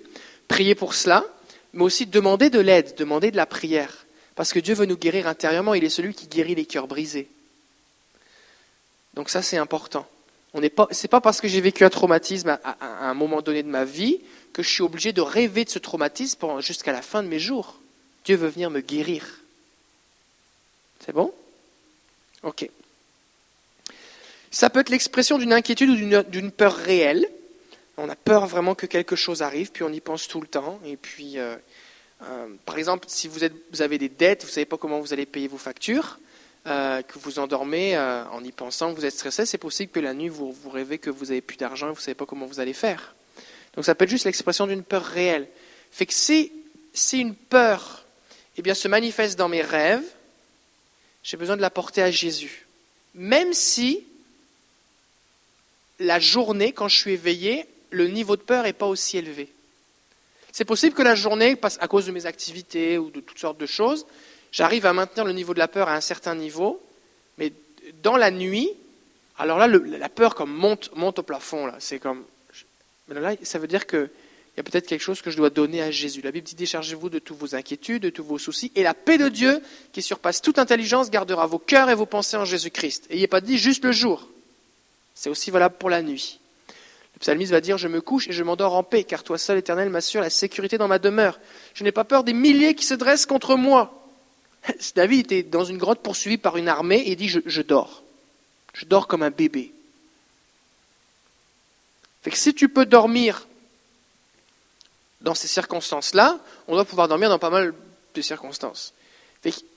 prier 0.46 0.74
pour 0.74 0.94
cela, 0.94 1.24
mais 1.72 1.82
aussi 1.82 2.06
demander 2.06 2.50
de 2.50 2.60
l'aide, 2.60 2.94
demander 2.96 3.30
de 3.30 3.36
la 3.36 3.46
prière. 3.46 4.06
Parce 4.36 4.52
que 4.52 4.60
Dieu 4.60 4.74
veut 4.74 4.86
nous 4.86 4.96
guérir 4.96 5.26
intérieurement, 5.26 5.74
il 5.74 5.82
est 5.82 5.90
celui 5.90 6.14
qui 6.14 6.28
guérit 6.28 6.54
les 6.54 6.66
cœurs 6.66 6.86
brisés. 6.86 7.28
Donc 9.14 9.28
ça, 9.28 9.42
c'est 9.42 9.56
important. 9.56 10.06
Ce 10.54 10.60
n'est 10.60 10.70
pas, 10.70 10.86
pas 11.10 11.20
parce 11.20 11.40
que 11.40 11.48
j'ai 11.48 11.60
vécu 11.60 11.84
un 11.84 11.90
traumatisme 11.90 12.48
à, 12.48 12.60
à, 12.80 13.10
un 13.10 13.14
moment 13.14 13.42
donné 13.42 13.62
de 13.62 13.68
ma 13.68 13.84
vie 13.84 14.20
que 14.52 14.62
je 14.62 14.70
suis 14.70 14.82
obligé 14.82 15.12
de 15.12 15.20
rêver 15.20 15.64
de 15.64 15.70
ce 15.70 15.78
traumatisme 15.78 16.60
jusqu'à 16.60 16.92
la 16.92 17.02
fin 17.02 17.22
de 17.22 17.28
mes 17.28 17.40
jours. 17.40 17.80
Dieu 18.24 18.36
veut 18.36 18.48
venir 18.48 18.70
me 18.70 18.80
guérir. 18.80 19.24
C'est 21.04 21.12
bon? 21.12 21.32
Ok. 22.42 22.68
Ça 24.50 24.70
peut 24.70 24.80
être 24.80 24.90
l'expression 24.90 25.38
d'une 25.38 25.52
inquiétude 25.52 25.90
ou 25.90 26.22
d'une 26.30 26.50
peur 26.50 26.74
réelle. 26.74 27.28
On 27.96 28.08
a 28.08 28.16
peur 28.16 28.46
vraiment 28.46 28.74
que 28.74 28.86
quelque 28.86 29.16
chose 29.16 29.42
arrive, 29.42 29.72
puis 29.72 29.82
on 29.82 29.92
y 29.92 30.00
pense 30.00 30.28
tout 30.28 30.40
le 30.40 30.46
temps. 30.46 30.80
Et 30.84 30.96
puis, 30.96 31.38
euh, 31.38 31.56
euh, 32.22 32.46
par 32.64 32.78
exemple, 32.78 33.06
si 33.08 33.28
vous, 33.28 33.42
avez 33.82 33.98
des 33.98 34.08
dettes, 34.08 34.42
vous 34.42 34.48
ne 34.48 34.52
savez 34.52 34.66
pas 34.66 34.76
comment 34.76 35.00
vous 35.00 35.12
allez 35.12 35.26
payer 35.26 35.48
vos 35.48 35.58
factures, 35.58 36.18
euh, 36.66 37.02
que 37.02 37.18
vous 37.18 37.38
endormez 37.38 37.98
en 37.98 38.42
y 38.44 38.52
pensant, 38.52 38.92
que 38.92 38.98
vous 38.98 39.04
êtes 39.04 39.14
stressé, 39.14 39.46
c'est 39.46 39.58
possible 39.58 39.90
que 39.92 40.00
la 40.00 40.14
nuit, 40.14 40.28
vous, 40.28 40.52
vous 40.52 40.70
rêvez 40.70 40.98
que 40.98 41.10
vous 41.10 41.26
n'avez 41.26 41.40
plus 41.40 41.56
d'argent 41.56 41.88
et 41.88 41.90
vous 41.90 41.96
ne 41.96 42.02
savez 42.02 42.14
pas 42.14 42.26
comment 42.26 42.46
vous 42.46 42.60
allez 42.60 42.72
faire. 42.72 43.14
Donc 43.74 43.84
ça 43.84 43.94
peut 43.94 44.04
être 44.04 44.10
juste 44.10 44.24
l'expression 44.24 44.66
d'une 44.66 44.82
peur 44.82 45.04
réelle. 45.04 45.48
Fait 45.90 46.06
que 46.06 46.14
si, 46.14 46.52
si 46.92 47.20
une 47.20 47.34
peur 47.34 48.04
eh 48.56 48.62
bien, 48.62 48.74
se 48.74 48.88
manifeste 48.88 49.38
dans 49.38 49.48
mes 49.48 49.62
rêves, 49.62 50.02
j'ai 51.22 51.36
besoin 51.36 51.56
de 51.56 51.62
la 51.62 51.70
porter 51.70 52.02
à 52.02 52.10
Jésus. 52.10 52.66
Même 53.14 53.52
si 53.52 54.04
la 55.98 56.18
journée, 56.18 56.72
quand 56.72 56.88
je 56.88 56.96
suis 56.96 57.12
éveillé, 57.12 57.66
le 57.90 58.08
niveau 58.08 58.36
de 58.36 58.42
peur 58.42 58.64
n'est 58.64 58.72
pas 58.72 58.86
aussi 58.86 59.18
élevé. 59.18 59.48
C'est 60.52 60.64
possible 60.64 60.94
que 60.94 61.02
la 61.02 61.14
journée, 61.14 61.56
à 61.80 61.88
cause 61.88 62.06
de 62.06 62.12
mes 62.12 62.26
activités 62.26 62.98
ou 62.98 63.10
de 63.10 63.20
toutes 63.20 63.38
sortes 63.38 63.58
de 63.58 63.66
choses, 63.66 64.06
j'arrive 64.52 64.86
à 64.86 64.92
maintenir 64.92 65.24
le 65.24 65.32
niveau 65.32 65.54
de 65.54 65.58
la 65.58 65.68
peur 65.68 65.88
à 65.88 65.94
un 65.94 66.00
certain 66.00 66.34
niveau, 66.34 66.80
mais 67.36 67.52
dans 68.02 68.16
la 68.16 68.30
nuit, 68.30 68.70
alors 69.38 69.58
là, 69.58 69.68
la 69.68 70.08
peur 70.08 70.34
comme 70.34 70.52
monte, 70.52 70.90
monte 70.96 71.20
au 71.20 71.22
plafond. 71.22 71.66
Là, 71.66 71.76
c'est 71.78 71.98
comme, 71.98 72.24
ça 73.42 73.58
veut 73.58 73.68
dire 73.68 73.86
que 73.86 74.10
il 74.56 74.58
y 74.58 74.60
a 74.60 74.64
peut-être 74.64 74.88
quelque 74.88 75.02
chose 75.02 75.22
que 75.22 75.30
je 75.30 75.36
dois 75.36 75.50
donner 75.50 75.80
à 75.82 75.92
Jésus. 75.92 76.20
La 76.20 76.32
Bible 76.32 76.44
dit 76.44 76.56
déchargez-vous 76.56 77.10
de 77.10 77.20
toutes 77.20 77.38
vos 77.38 77.54
inquiétudes, 77.54 78.02
de 78.02 78.10
tous 78.10 78.24
vos 78.24 78.38
soucis, 78.38 78.72
et 78.74 78.82
la 78.82 78.92
paix 78.92 79.16
de 79.16 79.28
Dieu, 79.28 79.60
qui 79.92 80.02
surpasse 80.02 80.42
toute 80.42 80.58
intelligence, 80.58 81.10
gardera 81.10 81.46
vos 81.46 81.60
cœurs 81.60 81.90
et 81.90 81.94
vos 81.94 82.06
pensées 82.06 82.36
en 82.36 82.44
Jésus-Christ. 82.44 83.06
Et 83.10 83.28
pas 83.28 83.40
dit 83.40 83.56
juste 83.56 83.84
le 83.84 83.92
jour. 83.92 84.28
C'est 85.18 85.30
aussi 85.30 85.50
valable 85.50 85.74
pour 85.78 85.90
la 85.90 86.00
nuit. 86.00 86.38
Le 87.14 87.18
psalmiste 87.18 87.50
va 87.50 87.60
dire 87.60 87.76
Je 87.76 87.88
me 87.88 88.00
couche 88.00 88.28
et 88.28 88.32
je 88.32 88.44
m'endors 88.44 88.74
en 88.74 88.84
paix, 88.84 89.02
car 89.02 89.24
toi 89.24 89.36
seul, 89.36 89.58
éternel, 89.58 89.90
m'assure 89.90 90.20
la 90.20 90.30
sécurité 90.30 90.78
dans 90.78 90.86
ma 90.86 91.00
demeure. 91.00 91.40
Je 91.74 91.82
n'ai 91.82 91.90
pas 91.90 92.04
peur 92.04 92.22
des 92.22 92.32
milliers 92.32 92.76
qui 92.76 92.84
se 92.84 92.94
dressent 92.94 93.26
contre 93.26 93.56
moi. 93.56 94.08
David 94.94 95.32
était 95.32 95.42
dans 95.42 95.64
une 95.64 95.76
grotte 95.76 96.04
poursuivi 96.04 96.38
par 96.38 96.56
une 96.56 96.68
armée 96.68 97.02
et 97.04 97.16
dit 97.16 97.28
je, 97.28 97.62
dors. 97.62 98.04
Je 98.74 98.84
dors 98.84 99.08
comme 99.08 99.24
un 99.24 99.30
bébé. 99.30 99.72
Si 102.32 102.54
tu 102.54 102.68
peux 102.68 102.86
dormir 102.86 103.48
dans 105.20 105.34
ces 105.34 105.48
circonstances-là, 105.48 106.38
on 106.68 106.74
doit 106.74 106.84
pouvoir 106.84 107.08
dormir 107.08 107.28
dans 107.28 107.40
pas 107.40 107.50
mal 107.50 107.74
de 108.14 108.22
circonstances. 108.22 108.94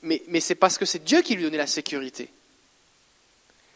Mais, 0.03 0.21
mais 0.27 0.39
c'est 0.39 0.53
parce 0.53 0.77
que 0.77 0.85
c'est 0.85 1.03
Dieu 1.03 1.23
qui 1.23 1.33
lui 1.33 1.43
donnait 1.43 1.57
la 1.57 1.65
sécurité. 1.65 2.29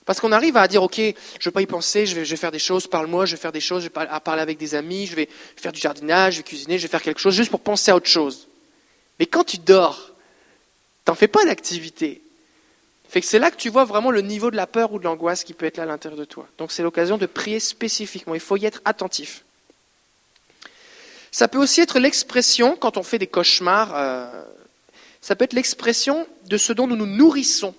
Parce 0.05 0.19
qu'on 0.19 0.31
arrive 0.31 0.55
à 0.55 0.67
dire, 0.67 0.83
OK, 0.83 0.97
je 0.97 1.01
ne 1.01 1.13
vais 1.45 1.51
pas 1.51 1.61
y 1.61 1.65
penser, 1.65 2.05
je 2.05 2.19
vais, 2.19 2.25
faire 2.35 2.51
des 2.51 2.59
choses, 2.59 2.85
parle-moi, 2.85 3.25
je 3.25 3.35
vais 3.35 3.41
faire 3.41 3.51
des 3.51 3.59
choses, 3.59 3.83
je 3.83 3.87
vais 3.87 4.19
parler 4.19 4.41
avec 4.41 4.59
des 4.59 4.75
amis, 4.75 5.07
je 5.07 5.15
vais 5.15 5.27
faire 5.55 5.71
du 5.71 5.81
jardinage, 5.81 6.33
je 6.33 6.37
vais 6.39 6.43
cuisiner, 6.43 6.77
je 6.77 6.83
vais 6.83 6.91
faire 6.91 7.01
quelque 7.01 7.19
chose 7.19 7.33
juste 7.33 7.49
pour 7.49 7.61
penser 7.61 7.89
à 7.89 7.95
autre 7.95 8.07
chose. 8.07 8.47
Mais 9.19 9.25
quand 9.25 9.43
tu 9.43 9.57
dors, 9.57 10.11
tu 11.05 11.11
n'en 11.11 11.15
fais 11.15 11.27
pas 11.27 11.43
d'activité. 11.45 12.21
Fait 13.09 13.21
que 13.21 13.27
c'est 13.27 13.39
là 13.39 13.49
que 13.49 13.55
tu 13.55 13.69
vois 13.69 13.85
vraiment 13.85 14.11
le 14.11 14.21
niveau 14.21 14.51
de 14.51 14.55
la 14.55 14.67
peur 14.67 14.93
ou 14.93 14.99
de 14.99 15.03
l'angoisse 15.05 15.43
qui 15.43 15.53
peut 15.53 15.65
être 15.65 15.77
là 15.77 15.83
à 15.83 15.87
l'intérieur 15.87 16.19
de 16.19 16.25
toi. 16.25 16.47
Donc 16.57 16.71
c'est 16.71 16.83
l'occasion 16.83 17.17
de 17.17 17.25
prier 17.25 17.59
spécifiquement. 17.59 18.35
Il 18.35 18.41
faut 18.41 18.57
y 18.57 18.65
être 18.65 18.81
attentif. 18.85 19.43
Ça 21.31 21.47
peut 21.47 21.57
aussi 21.57 21.81
être 21.81 21.99
l'expression, 21.99 22.75
quand 22.75 22.97
on 22.97 23.03
fait 23.03 23.19
des 23.19 23.27
cauchemars, 23.27 23.91
euh, 23.95 24.43
ça 25.21 25.35
peut 25.35 25.45
être 25.45 25.53
l'expression 25.53 26.27
de 26.45 26.57
ce 26.57 26.73
dont 26.73 26.87
nous 26.87 26.95
nous 26.95 27.07
nourrissons. 27.07 27.73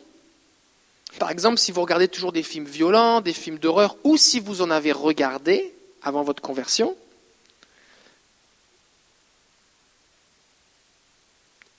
Par 1.18 1.30
exemple, 1.30 1.58
si 1.58 1.72
vous 1.72 1.80
regardez 1.80 2.08
toujours 2.08 2.32
des 2.32 2.42
films 2.42 2.66
violents, 2.66 3.20
des 3.20 3.32
films 3.32 3.58
d'horreur, 3.58 3.96
ou 4.04 4.16
si 4.16 4.40
vous 4.40 4.62
en 4.62 4.70
avez 4.70 4.92
regardé 4.92 5.72
avant 6.02 6.22
votre 6.22 6.42
conversion, 6.42 6.96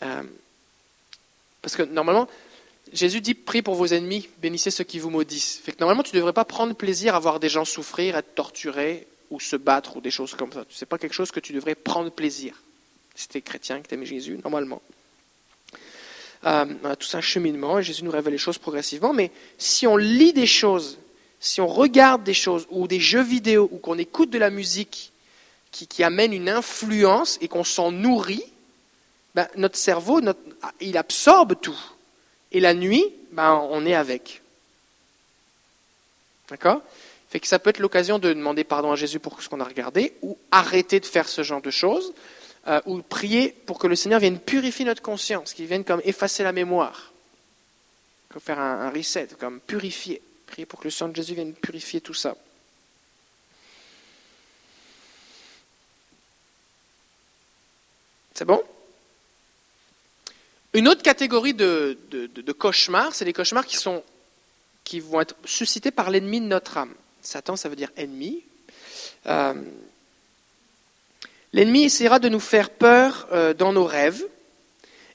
euh, 0.03 0.23
parce 1.61 1.75
que 1.75 1.83
normalement, 1.83 2.27
Jésus 2.93 3.21
dit 3.21 3.33
prie 3.33 3.61
pour 3.61 3.75
vos 3.75 3.87
ennemis, 3.87 4.29
bénissez 4.39 4.71
ceux 4.71 4.83
qui 4.83 4.99
vous 4.99 5.09
maudissent. 5.09 5.59
Fait 5.63 5.71
que 5.71 5.79
normalement, 5.79 6.03
tu 6.03 6.15
ne 6.15 6.19
devrais 6.19 6.33
pas 6.33 6.45
prendre 6.45 6.73
plaisir 6.73 7.15
à 7.15 7.19
voir 7.19 7.39
des 7.39 7.49
gens 7.49 7.65
souffrir, 7.65 8.15
être 8.15 8.33
torturés, 8.33 9.07
ou 9.29 9.39
se 9.39 9.55
battre 9.55 9.97
ou 9.97 10.01
des 10.01 10.11
choses 10.11 10.35
comme 10.35 10.51
ça. 10.51 10.65
Ce 10.69 10.83
n'est 10.83 10.87
pas 10.87 10.97
quelque 10.97 11.13
chose 11.13 11.31
que 11.31 11.39
tu 11.39 11.53
devrais 11.53 11.75
prendre 11.75 12.11
plaisir. 12.11 12.61
Si 13.15 13.27
tu 13.27 13.37
es 13.37 13.41
chrétien, 13.41 13.81
que 13.81 13.87
tu 13.87 13.95
aimes 13.95 14.03
Jésus, 14.03 14.39
normalement. 14.43 14.81
Euh, 16.45 16.65
on 16.83 16.89
a 16.89 16.95
tous 16.95 17.15
un 17.15 17.21
cheminement 17.21 17.79
et 17.79 17.83
Jésus 17.83 18.03
nous 18.03 18.11
révèle 18.11 18.33
les 18.33 18.37
choses 18.37 18.57
progressivement. 18.57 19.13
Mais 19.13 19.31
si 19.57 19.87
on 19.87 19.97
lit 19.97 20.33
des 20.33 20.45
choses, 20.45 20.97
si 21.39 21.61
on 21.61 21.67
regarde 21.67 22.23
des 22.23 22.33
choses 22.33 22.67
ou 22.69 22.87
des 22.87 22.99
jeux 22.99 23.23
vidéo 23.23 23.69
ou 23.71 23.77
qu'on 23.77 23.97
écoute 23.97 24.29
de 24.29 24.37
la 24.37 24.49
musique 24.49 25.11
qui, 25.71 26.03
amène 26.03 26.33
une 26.33 26.49
influence 26.49 27.37
et 27.41 27.47
qu'on 27.47 27.63
s'en 27.63 27.91
nourrit, 27.91 28.43
ben, 29.35 29.47
notre 29.55 29.77
cerveau, 29.77 30.19
il 30.81 30.97
absorbe 30.97 31.55
tout. 31.61 31.79
Et 32.51 32.59
la 32.59 32.73
nuit, 32.73 33.05
ben, 33.31 33.53
on 33.69 33.85
est 33.85 33.93
avec. 33.93 34.41
D'accord? 36.49 36.81
Fait 37.29 37.39
que 37.39 37.47
ça 37.47 37.59
peut 37.59 37.69
être 37.69 37.79
l'occasion 37.79 38.19
de 38.19 38.33
demander 38.33 38.63
pardon 38.63 38.91
à 38.91 38.95
Jésus 38.95 39.19
pour 39.19 39.41
ce 39.41 39.49
qu'on 39.49 39.59
a 39.59 39.65
regardé, 39.65 40.13
ou 40.21 40.37
arrêter 40.49 40.99
de 40.99 41.05
faire 41.05 41.27
ce 41.27 41.43
genre 41.43 41.61
de 41.61 41.71
choses, 41.71 42.13
euh, 42.67 42.81
ou 42.85 43.01
prier 43.01 43.49
pour 43.49 43.79
que 43.79 43.87
le 43.87 43.95
Seigneur 43.95 44.19
vienne 44.19 44.39
purifier 44.39 44.85
notre 44.85 45.01
conscience, 45.01 45.53
qu'il 45.53 45.65
vienne 45.65 45.83
comme 45.83 46.01
effacer 46.03 46.43
la 46.43 46.51
mémoire, 46.51 47.13
comme 48.29 48.41
faire 48.41 48.59
un, 48.59 48.89
reset, 48.89 49.29
comme 49.39 49.59
purifier. 49.59 50.21
Prier 50.47 50.65
pour 50.65 50.79
que 50.79 50.85
le 50.85 50.91
sang 50.91 51.09
de 51.09 51.15
Jésus 51.15 51.33
vienne 51.33 51.53
purifier 51.53 52.01
tout 52.01 52.13
ça. 52.13 52.35
C'est 58.33 58.45
bon? 58.45 58.61
Une 60.73 60.87
autre 60.87 61.01
catégorie 61.01 61.53
de, 61.53 61.97
de 62.11 62.51
cauchemars, 62.51 63.15
c'est 63.15 63.25
les 63.25 63.33
cauchemars 63.33 63.65
qui, 63.65 63.77
sont, 63.77 64.03
qui 64.83 64.99
vont 64.99 65.21
être 65.21 65.35
suscités 65.43 65.91
par 65.91 66.11
l'ennemi 66.11 66.39
de 66.39 66.45
notre 66.45 66.77
âme. 66.77 66.93
Satan, 67.21 67.55
ça 67.55 67.67
veut 67.67 67.75
dire 67.75 67.91
ennemi. 67.97 68.43
Euh, 69.25 69.53
l'ennemi 71.53 71.83
essaiera 71.83 72.19
de 72.19 72.29
nous 72.29 72.39
faire 72.39 72.69
peur 72.69 73.27
euh, 73.31 73.53
dans 73.53 73.73
nos 73.73 73.85
rêves. 73.85 74.23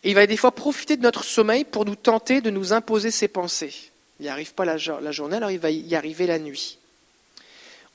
Et 0.05 0.11
il 0.11 0.15
va 0.15 0.27
des 0.27 0.37
fois 0.37 0.53
profiter 0.53 0.97
de 0.97 1.03
notre 1.03 1.25
sommeil 1.25 1.65
pour 1.65 1.85
nous 1.85 1.95
tenter 1.95 2.41
de 2.41 2.51
nous 2.51 2.73
imposer 2.73 3.11
ses 3.11 3.29
pensées. 3.29 3.75
Il 4.19 4.25
n'y 4.25 4.29
arrive 4.29 4.55
pas 4.55 4.65
la, 4.65 4.77
journée, 4.77 5.37
alors 5.37 5.51
il 5.51 5.59
va 5.59 5.71
y 5.71 5.95
arriver 5.95 6.27
la 6.27 6.39
nuit. 6.39 6.79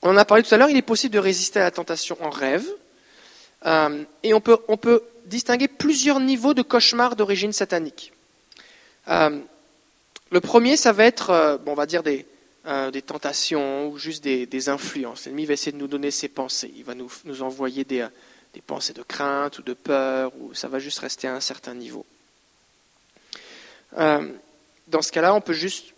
On 0.02 0.10
en 0.10 0.16
a 0.16 0.24
parlé 0.24 0.42
tout 0.42 0.54
à 0.54 0.58
l'heure, 0.58 0.70
il 0.70 0.76
est 0.76 0.82
possible 0.82 1.14
de 1.14 1.18
résister 1.18 1.60
à 1.60 1.64
la 1.64 1.70
tentation 1.70 2.16
en 2.20 2.30
rêve. 2.30 2.66
Euh, 3.66 4.04
et 4.22 4.32
on 4.34 4.40
peut, 4.40 4.58
on 4.68 4.76
peut, 4.76 5.02
distinguer 5.26 5.68
plusieurs 5.68 6.20
niveaux 6.20 6.54
de 6.54 6.62
cauchemars 6.62 7.14
d'origine 7.14 7.52
satanique. 7.52 8.14
le 9.06 10.40
premier, 10.40 10.78
ça 10.78 10.92
va 10.92 11.04
être, 11.04 11.60
bon, 11.62 11.72
on 11.72 11.74
va 11.74 11.84
dire 11.84 12.02
des, 12.02 12.24
euh, 12.68 12.90
des 12.90 13.00
tentations 13.00 13.88
ou 13.88 13.96
juste 13.96 14.22
des, 14.22 14.68
influences. 14.68 15.24
L'ennemi 15.24 15.46
va 15.46 15.54
essayer 15.54 15.72
de 15.72 15.78
nous 15.78 15.88
donner 15.88 16.10
ses 16.10 16.28
pensées. 16.28 16.70
Il 16.76 16.84
va 16.84 16.94
nous, 16.94 17.10
envoyer 17.40 17.84
des, 17.84 18.06
des, 18.52 18.60
pensées 18.60 18.92
de 18.92 19.02
crainte 19.02 19.58
ou 19.58 19.62
de 19.62 19.72
peur, 19.72 20.32
ou 20.38 20.52
ça 20.52 20.68
va 20.68 20.78
juste 20.78 20.98
rester 20.98 21.28
à 21.28 21.34
un 21.34 21.40
certain 21.40 21.74
niveau. 21.74 22.04
Euh, 23.96 24.30
dans 24.86 25.00
ce 25.00 25.10
cas-là, 25.12 25.34
on 25.34 25.40
peut 25.40 25.54
juste 25.54 25.94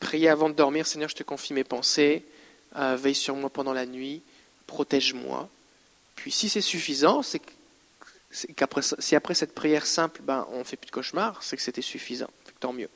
prier 0.00 0.30
avant 0.30 0.48
de 0.48 0.54
dormir, 0.54 0.86
Seigneur, 0.86 1.10
je 1.10 1.14
te 1.14 1.22
confie 1.22 1.52
mes 1.52 1.64
pensées, 1.64 2.24
euh, 2.76 2.96
veille 2.96 3.14
sur 3.14 3.36
moi 3.36 3.50
pendant 3.50 3.74
la 3.74 3.84
nuit, 3.84 4.22
protège-moi. 4.66 5.48
Puis 6.16 6.30
si 6.30 6.48
c'est 6.48 6.62
suffisant, 6.62 7.22
c'est 7.22 7.40
qu'après, 8.56 8.80
si 8.98 9.14
après 9.14 9.34
cette 9.34 9.54
prière 9.54 9.84
simple, 9.84 10.22
ben, 10.22 10.46
on 10.52 10.60
ne 10.60 10.64
fait 10.64 10.76
plus 10.76 10.86
de 10.86 10.92
cauchemar, 10.92 11.42
c'est 11.42 11.56
que 11.56 11.62
c'était 11.62 11.82
suffisant. 11.82 12.30
Tant 12.60 12.72
mieux. 12.72 12.88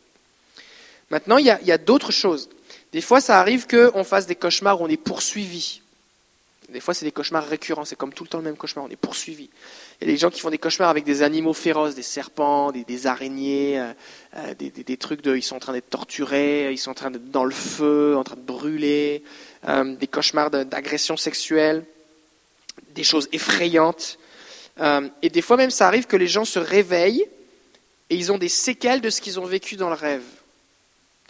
Maintenant, 1.11 1.37
il 1.37 1.47
y 1.47 1.51
a, 1.51 1.59
a 1.75 1.79
d'autres 1.79 2.13
choses. 2.13 2.49
Des 2.93 3.01
fois, 3.01 3.21
ça 3.21 3.39
arrive 3.39 3.67
qu'on 3.67 4.05
fasse 4.05 4.27
des 4.27 4.35
cauchemars 4.35 4.81
où 4.81 4.85
on 4.85 4.89
est 4.89 4.97
poursuivi. 4.97 5.81
Des 6.69 6.81
fois, 6.81 6.93
c'est 6.93 7.07
des 7.07 7.13
cauchemars 7.13 7.47
récurrents, 7.47 7.87
c'est 7.87 7.97
comme 7.97 8.13
tout 8.13 8.25
le 8.25 8.29
temps 8.29 8.39
le 8.39 8.45
même 8.45 8.57
cauchemar, 8.57 8.85
on 8.85 8.91
est 8.91 8.97
poursuivi. 8.97 9.49
Il 10.01 10.07
y 10.07 10.11
a 10.11 10.13
des 10.13 10.19
gens 10.19 10.29
qui 10.29 10.41
font 10.41 10.51
des 10.51 10.59
cauchemars 10.59 10.91
avec 10.91 11.05
des 11.05 11.23
animaux 11.23 11.55
féroces, 11.55 11.95
des 11.95 12.03
serpents, 12.03 12.73
des, 12.73 13.07
araignées, 13.07 13.81
euh, 13.81 13.93
euh, 14.37 14.55
des, 14.55 14.97
trucs 14.99 15.23
de, 15.23 15.35
ils 15.35 15.43
sont 15.43 15.57
en 15.57 15.61
train 15.61 15.73
d'être 15.73 15.89
torturés, 15.89 16.71
ils 16.71 16.77
sont 16.77 16.91
en 16.91 16.95
train 16.95 17.11
d'être 17.11 17.31
dans 17.31 17.47
le 17.47 17.55
feu, 17.55 18.17
en 18.19 18.23
train 18.23 18.37
de 18.37 18.43
brûler, 18.43 19.25
euh, 19.67 19.97
des 19.97 20.07
cauchemars 20.07 20.51
d'agression 20.51 21.17
sexuelle, 21.17 21.85
des 22.95 23.05
choses 23.05 23.29
effrayantes. 23.33 24.19
Et 25.23 25.31
des 25.31 25.43
fois 25.43 25.57
même, 25.57 25.71
ça 25.71 25.89
arrive 25.89 26.07
que 26.07 26.17
les 26.17 26.29
gens 26.29 26.45
se 26.45 26.59
réveillent 26.59 27.27
et 28.11 28.15
ils 28.15 28.31
ont 28.31 28.39
des 28.39 28.49
séquelles 28.49 29.01
de 29.01 29.11
ce 29.11 29.21
qu'ils 29.21 29.41
ont 29.41 29.47
vécu 29.47 29.77
dans 29.77 29.89
le 29.89 29.97
rêve. 29.97 30.23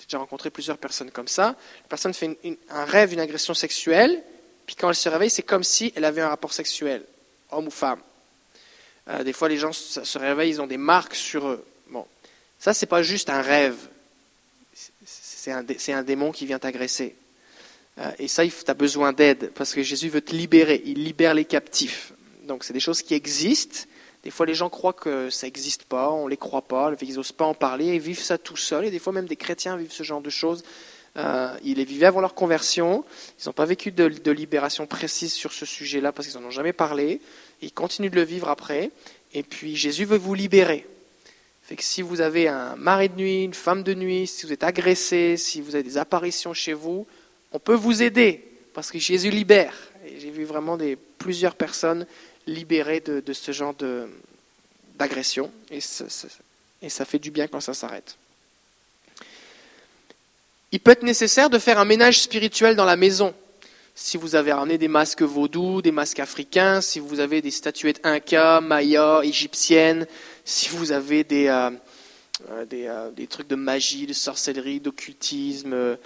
J'ai 0.09 0.16
rencontré 0.16 0.50
plusieurs 0.50 0.78
personnes 0.78 1.11
comme 1.11 1.28
ça. 1.28 1.48
La 1.82 1.88
personne 1.88 2.14
fait 2.14 2.38
un 2.70 2.84
rêve, 2.84 3.12
une 3.12 3.20
agression 3.20 3.52
sexuelle, 3.52 4.22
puis 4.66 4.74
quand 4.74 4.88
elle 4.88 4.94
se 4.94 5.09
réveille, 5.09 5.30
c'est 5.30 5.42
comme 5.42 5.64
si 5.64 5.92
elle 5.94 6.04
avait 6.04 6.22
un 6.22 6.28
rapport 6.28 6.52
sexuel, 6.52 7.04
homme 7.50 7.66
ou 7.66 7.70
femme. 7.70 8.00
Euh, 9.09 9.22
des 9.22 9.32
fois, 9.32 9.48
les 9.48 9.59
gens 9.59 9.72
se 9.72 10.18
réveillent, 10.18 10.50
ils 10.50 10.61
ont 10.61 10.66
des 10.66 10.78
marques 10.78 11.14
sur 11.14 11.48
eux. 11.48 11.64
Bon, 11.90 12.06
ça, 12.59 12.74
c'est 12.74 12.86
pas 12.86 13.02
juste 13.02 13.30
un 13.30 13.42
rêve. 13.42 13.76
C'est 15.04 15.92
un 15.92 16.02
démon 16.02 16.32
qui 16.32 16.44
vient 16.44 16.59
t'agresser. 16.59 17.14
Euh, 17.98 18.11
et 18.18 18.28
ça, 18.28 18.46
tu 18.46 18.52
as 18.66 18.74
besoin 18.74 19.12
d'aide, 19.12 19.52
parce 19.54 19.74
que 19.74 19.82
Jésus 19.82 20.09
veut 20.09 20.20
te 20.20 20.34
libérer. 20.34 20.82
Il 20.84 21.04
libère 21.04 21.34
les 21.34 21.44
captifs. 21.44 22.12
Donc, 22.44 22.64
c'est 22.64 22.72
des 22.72 22.80
choses 22.80 23.02
qui 23.02 23.14
existent. 23.14 23.86
Des 24.25 24.31
fois, 24.31 24.47
les 24.47 24.55
gens 24.55 24.69
croient 24.69 24.93
que 24.93 25.31
ça 25.31 25.47
n'existe 25.47 25.85
pas, 25.85 26.11
on 26.11 26.25
ne 26.25 26.31
les 26.31 26.37
croit 26.37 26.62
pas, 26.62 26.93
ils 27.01 27.14
n'osent 27.14 27.33
pas 27.33 27.45
en 27.45 27.55
parler, 27.55 27.95
ils 27.95 28.01
vivent 28.01 28.21
ça 28.21 28.37
tout 28.37 28.57
seuls. 28.57 28.87
Et 28.87 28.91
des 28.91 28.99
fois, 28.99 29.12
même 29.12 29.27
des 29.27 29.37
chrétiens 29.37 29.77
vivent 29.77 29.93
ce 29.93 30.03
genre 30.03 30.21
de 30.21 30.31
choses. 30.31 30.64
Euh, 31.16 31.57
ils 31.64 31.79
les 31.79 31.85
vivaient 31.85 32.07
avant 32.07 32.21
leur 32.21 32.35
conversion, 32.35 33.05
ils 33.41 33.49
n'ont 33.49 33.53
pas 33.53 33.64
vécu 33.64 33.91
de, 33.91 34.31
libération 34.31 34.87
précise 34.87 35.33
sur 35.33 35.53
ce 35.53 35.66
sujet-là 35.66 36.12
parce 36.12 36.29
qu'ils 36.29 36.41
n'en 36.41 36.47
ont 36.47 36.53
jamais 36.53 36.73
parlé. 36.73 37.21
Ils 37.62 37.73
continuent 37.73 38.11
de 38.11 38.16
le 38.16 38.23
vivre 38.23 38.49
après. 38.49 38.91
Et 39.33 39.43
puis, 39.43 39.77
Jésus 39.77 40.05
veut 40.05 40.19
vous 40.19 40.35
libérer. 40.35 40.87
Fait 41.62 41.77
que 41.77 41.83
si 41.83 42.03
vous 42.03 42.21
avez 42.21 42.49
un 42.49 42.77
mari 42.77 43.09
de 43.09 43.16
nuit, 43.16 43.45
une 43.45 43.55
femme 43.55 43.83
de 43.83 43.95
nuit, 43.95 44.27
si 44.27 44.47
vous 44.47 44.53
êtes 44.53 44.64
agressé, 44.64 45.37
si 45.37 45.61
vous 45.61 45.75
avez 45.75 45.85
des 45.85 45.99
apparitions 45.99 46.55
chez 46.55 46.73
vous, 46.73 47.07
on 47.53 47.59
peut 47.59 47.75
vous 47.75 48.03
aider 48.03 48.45
parce 48.73 48.91
que 48.91 48.99
Jésus 48.99 49.31
libère. 49.31 49.75
J'ai 50.19 50.31
vu 50.31 50.45
vraiment 50.45 50.77
des, 50.77 50.97
plusieurs 50.97 51.57
personnes 51.57 52.07
libérées 52.49 53.01
de, 53.01 53.32
ce 53.32 53.53
genre 53.53 53.74
d'agression 54.99 55.53
et, 55.70 55.80
ça- 55.80 57.05
fait 57.05 57.18
du 57.18 57.30
bien 57.30 57.46
quand 57.46 57.61
ça 57.61 57.74
s'arrête. 57.74 58.16
Il 60.72 60.80
peut 60.80 60.90
être 60.90 61.03
nécessaire 61.03 61.51
de 61.51 61.59
faire 61.59 61.78
un 61.78 61.84
ménage 61.84 62.20
spirituel 62.20 62.76
dans 62.76 62.84
la 62.84 62.96
maison. 62.96 63.34
Si 63.94 64.16
vous 64.16 64.34
avez 64.34 64.53
ramené 64.53 64.78
des 64.78 64.86
masques 64.88 65.22
vaudous, 65.22 65.82
des 65.82 65.90
masques 65.92 66.20
africains, 66.20 66.80
si 66.80 67.01
vous 67.01 67.20
avez 67.20 67.42
des 67.42 67.51
statuettes 67.51 68.01
Inca, 68.05 68.61
Maya, 68.61 69.20
égyptiennes, 69.24 70.07
si 70.44 70.68
vous 70.68 70.92
avez 70.92 71.24
des, 71.24 71.49
euh, 71.49 71.70
euh, 72.51 72.64
euh, 72.72 73.26
trucs 73.28 73.49
de 73.49 73.57
magie, 73.57 74.07
de 74.07 74.12
sorcellerie, 74.12 74.78
d'occultisme, 74.78 75.96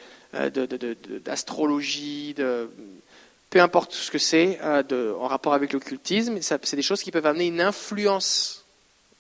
d'astrologie, 1.25 2.33
de, 2.35 2.71
peu 3.53 3.61
importe 3.61 3.93
ce 3.93 4.11
que 4.11 4.17
c'est 4.17 4.59
euh, 4.63 5.15
en 5.17 5.29
rapport 5.29 5.53
avec 5.53 5.75
l'occultisme, 5.75 6.41
c'est 6.41 6.75
des 6.75 6.81
choses 6.81 7.03
qui 7.03 7.11
peuvent 7.11 7.27
amener 7.27 7.49
une 7.49 7.61
influence. 7.61 8.65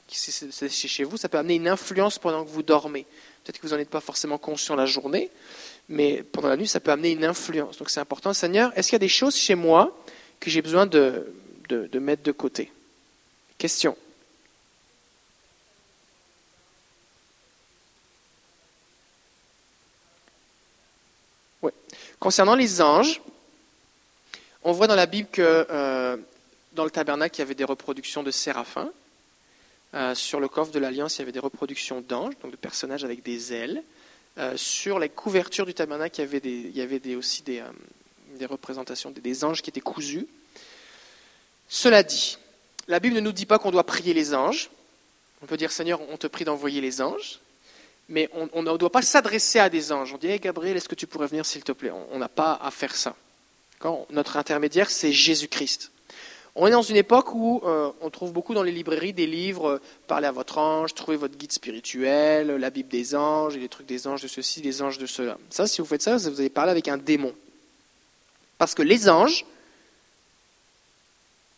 Si 0.08 0.32
c'est 0.32 0.70
chez 0.70 1.04
vous, 1.04 1.18
ça 1.18 1.28
peut 1.28 1.36
amener 1.36 1.56
une 1.56 1.68
influence 1.68 2.18
pendant 2.18 2.42
que 2.42 2.48
vous 2.48 2.62
dormez. 2.62 3.04
Peut-être 3.44 3.58
que 3.60 3.66
vous 3.66 3.74
n'en 3.74 3.78
êtes 3.78 3.90
pas 3.90 4.00
forcément 4.00 4.38
conscient 4.38 4.74
la 4.74 4.86
journée, 4.86 5.30
mais 5.90 6.22
pendant 6.22 6.48
la 6.48 6.56
nuit, 6.56 6.66
ça 6.66 6.80
peut 6.80 6.92
amener 6.92 7.10
une 7.10 7.26
influence. 7.26 7.76
Donc 7.76 7.90
c'est 7.90 8.00
important. 8.00 8.32
Seigneur, 8.32 8.72
est-ce 8.74 8.88
qu'il 8.88 8.94
y 8.94 8.96
a 8.96 9.00
des 9.00 9.08
choses 9.08 9.36
chez 9.36 9.54
moi 9.54 9.94
que 10.40 10.48
j'ai 10.48 10.62
besoin 10.62 10.86
de, 10.86 11.30
de, 11.68 11.86
de 11.88 11.98
mettre 11.98 12.22
de 12.22 12.32
côté? 12.32 12.72
Question. 13.58 13.94
Ouais. 21.60 21.72
Concernant 22.18 22.54
les 22.54 22.80
anges, 22.80 23.20
on 24.64 24.72
voit 24.72 24.86
dans 24.86 24.94
la 24.94 25.06
Bible 25.06 25.28
que 25.30 25.66
euh, 25.70 26.16
dans 26.72 26.84
le 26.84 26.90
tabernacle, 26.90 27.36
il 27.36 27.38
y 27.40 27.42
avait 27.42 27.54
des 27.54 27.64
reproductions 27.64 28.22
de 28.22 28.30
séraphins. 28.30 28.90
Euh, 29.94 30.14
sur 30.14 30.40
le 30.40 30.48
coffre 30.48 30.72
de 30.72 30.78
l'Alliance, 30.78 31.16
il 31.16 31.20
y 31.20 31.22
avait 31.22 31.32
des 31.32 31.38
reproductions 31.38 32.00
d'anges, 32.00 32.34
donc 32.42 32.52
de 32.52 32.56
personnages 32.56 33.04
avec 33.04 33.22
des 33.22 33.52
ailes. 33.52 33.82
Euh, 34.38 34.56
sur 34.56 34.98
les 34.98 35.10
couvertures 35.10 35.66
du 35.66 35.74
tabernacle, 35.74 36.20
il 36.20 36.74
y 36.74 36.80
avait, 36.80 37.14
aussi 37.14 37.42
des, 37.42 37.62
représentations, 38.46 39.10
des, 39.10 39.44
anges 39.44 39.60
qui 39.60 39.68
étaient 39.68 39.80
cousus. 39.80 40.26
Cela 41.68 42.02
dit, 42.02 42.38
la 42.88 43.00
Bible 43.00 43.16
ne 43.16 43.20
nous 43.20 43.32
dit 43.32 43.46
pas 43.46 43.58
qu'on 43.58 43.70
doit 43.70 43.84
prier 43.84 44.14
les 44.14 44.34
anges. 44.34 44.70
On 45.42 45.46
peut 45.46 45.58
dire, 45.58 45.72
Seigneur, 45.72 46.00
on 46.10 46.16
te 46.16 46.26
prie 46.26 46.44
d'envoyer 46.44 46.80
les 46.80 47.02
anges. 47.02 47.40
Mais 48.08 48.30
on 48.32 48.62
ne 48.62 48.76
doit 48.76 48.90
pas 48.90 49.02
s'adresser 49.02 49.58
à 49.58 49.68
des 49.68 49.92
anges. 49.92 50.12
On 50.12 50.18
dit, 50.18 50.26
Hey, 50.26 50.40
Gabriel, 50.40 50.76
est-ce 50.76 50.88
que 50.88 50.94
tu 50.94 51.06
pourrais 51.06 51.26
venir, 51.26 51.46
s'il 51.46 51.62
te 51.62 51.72
plaît? 51.72 51.92
On 52.10 52.18
n'a 52.18 52.28
pas 52.28 52.58
à 52.62 52.70
faire 52.70 52.94
ça. 52.94 53.14
Notre 54.10 54.36
intermédiaire, 54.36 54.90
c'est 54.90 55.12
Jésus-Christ. 55.12 55.90
On 56.54 56.66
est 56.66 56.72
dans 56.72 56.82
une 56.82 56.96
époque 56.96 57.34
où 57.34 57.62
euh, 57.64 57.90
on 58.02 58.10
trouve 58.10 58.32
beaucoup 58.32 58.52
dans 58.52 58.62
les 58.62 58.72
librairies 58.72 59.14
des 59.14 59.26
livres 59.26 59.68
euh, 59.68 59.80
Parlez 60.06 60.26
à 60.26 60.32
votre 60.32 60.58
ange, 60.58 60.92
trouvez 60.92 61.16
votre 61.16 61.36
guide 61.38 61.52
spirituel, 61.52 62.48
la 62.56 62.68
Bible 62.68 62.90
des 62.90 63.14
anges, 63.14 63.56
et 63.56 63.58
les 63.58 63.70
trucs 63.70 63.86
des 63.86 64.06
anges 64.06 64.20
de 64.20 64.28
ceci, 64.28 64.60
des 64.60 64.82
anges 64.82 64.98
de 64.98 65.06
cela. 65.06 65.38
Ça, 65.48 65.66
si 65.66 65.80
vous 65.80 65.86
faites 65.86 66.02
ça, 66.02 66.18
vous 66.18 66.40
allez 66.40 66.50
parler 66.50 66.70
avec 66.70 66.88
un 66.88 66.98
démon. 66.98 67.32
Parce 68.58 68.74
que 68.74 68.82
les 68.82 69.08
anges, 69.08 69.46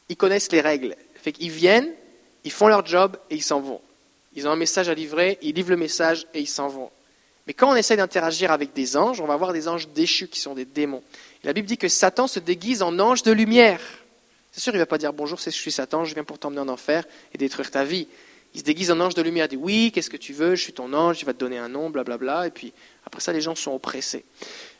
ils 0.09 0.17
connaissent 0.17 0.53
les 0.53 0.61
règles. 0.61 0.95
Fait 1.17 1.33
qu'ils 1.33 1.51
viennent, 1.51 1.93
ils 2.45 2.53
font 2.53 2.69
leur 2.69 2.87
job 2.87 3.17
et 3.31 3.35
ils 3.35 3.43
s'en 3.43 3.61
vont. 3.61 3.81
Ils 4.37 4.47
ont 4.47 4.51
un 4.51 4.57
message 4.57 4.89
à 4.89 4.95
livrer, 4.95 5.39
ils 5.43 5.55
livrent 5.55 5.71
le 5.71 5.77
message 5.77 6.27
et 6.35 6.41
ils 6.41 6.47
s'en 6.47 6.69
vont. 6.69 6.91
Mais 7.47 7.53
quand 7.53 7.71
on 7.71 7.77
essaie 7.77 7.97
d'interagir 7.97 8.53
avec 8.53 8.73
des 8.73 8.97
anges, 8.97 9.21
on 9.21 9.27
va 9.27 9.37
voir 9.37 9.53
des 9.53 9.69
anges 9.69 9.89
déchus 9.89 10.29
qui 10.29 10.41
sont 10.41 10.55
des 10.55 10.65
démons. 10.65 11.03
La 11.45 11.53
Bible 11.53 11.69
dit 11.69 11.77
que 11.77 11.89
Satan 11.89 12.27
se 12.27 12.41
déguise 12.41 12.83
en 12.83 12.99
ange 12.99 13.23
de 13.23 13.31
lumière. 13.31 13.81
C'est 14.51 14.61
sûr, 14.61 14.73
il 14.73 14.77
ne 14.77 14.83
va 14.83 14.87
pas 14.87 14.99
dire 14.99 15.13
bonjour, 15.13 15.39
je 15.39 15.51
suis 15.51 15.73
Satan, 15.73 16.05
je 16.05 16.15
viens 16.15 16.25
pour 16.25 16.39
t'emmener 16.39 16.61
en 16.61 16.69
enfer 16.69 17.05
et 17.35 17.39
détruire 17.39 17.71
ta 17.71 17.85
vie. 17.85 18.09
Il 18.55 18.61
se 18.61 18.65
déguise 18.65 18.91
en 18.91 19.01
ange 19.01 19.15
de 19.15 19.21
lumière, 19.21 19.47
il 19.47 19.57
dit 19.57 19.63
oui, 19.63 19.91
qu'est-ce 19.93 20.09
que 20.09 20.17
tu 20.17 20.33
veux, 20.33 20.55
je 20.55 20.63
suis 20.63 20.73
ton 20.73 20.93
ange, 20.95 21.21
il 21.21 21.25
va 21.25 21.35
te 21.35 21.39
donner 21.39 21.59
un 21.59 21.69
nom, 21.69 21.91
blablabla. 21.91 22.47
Et 22.47 22.51
puis 22.51 22.73
après 23.05 23.21
ça, 23.21 23.33
les 23.33 23.41
gens 23.41 23.55
sont 23.55 23.73
oppressés. 23.73 24.25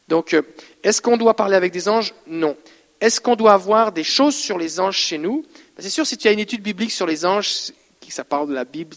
Donc, 0.09 0.33
euh, 0.33 0.43
est-ce 0.83 1.03
qu'on 1.03 1.17
doit 1.17 1.35
parler 1.35 1.57
avec 1.57 1.73
des 1.73 1.89
anges? 1.89 2.15
Non. 2.27 2.57
Est-ce 3.01 3.21
qu'on 3.21 3.37
doit 3.37 3.53
avoir 3.53 3.93
des 3.93 4.05
choses 4.05 4.37
sur 4.37 4.57
les 4.57 4.81
anges 4.81 4.97
chez 4.97 5.19
nous? 5.19 5.45
Ben, 5.77 5.83
C'est 5.83 5.91
sûr, 5.91 6.07
si 6.07 6.17
tu 6.17 6.29
as 6.29 6.33
une 6.33 6.39
étude 6.39 6.63
biblique 6.63 6.93
sur 6.93 7.07
les 7.07 7.27
anges, 7.27 7.73
ça 8.09 8.25
parle 8.25 8.49
de 8.49 8.55
la 8.55 8.65
Bible, 8.65 8.97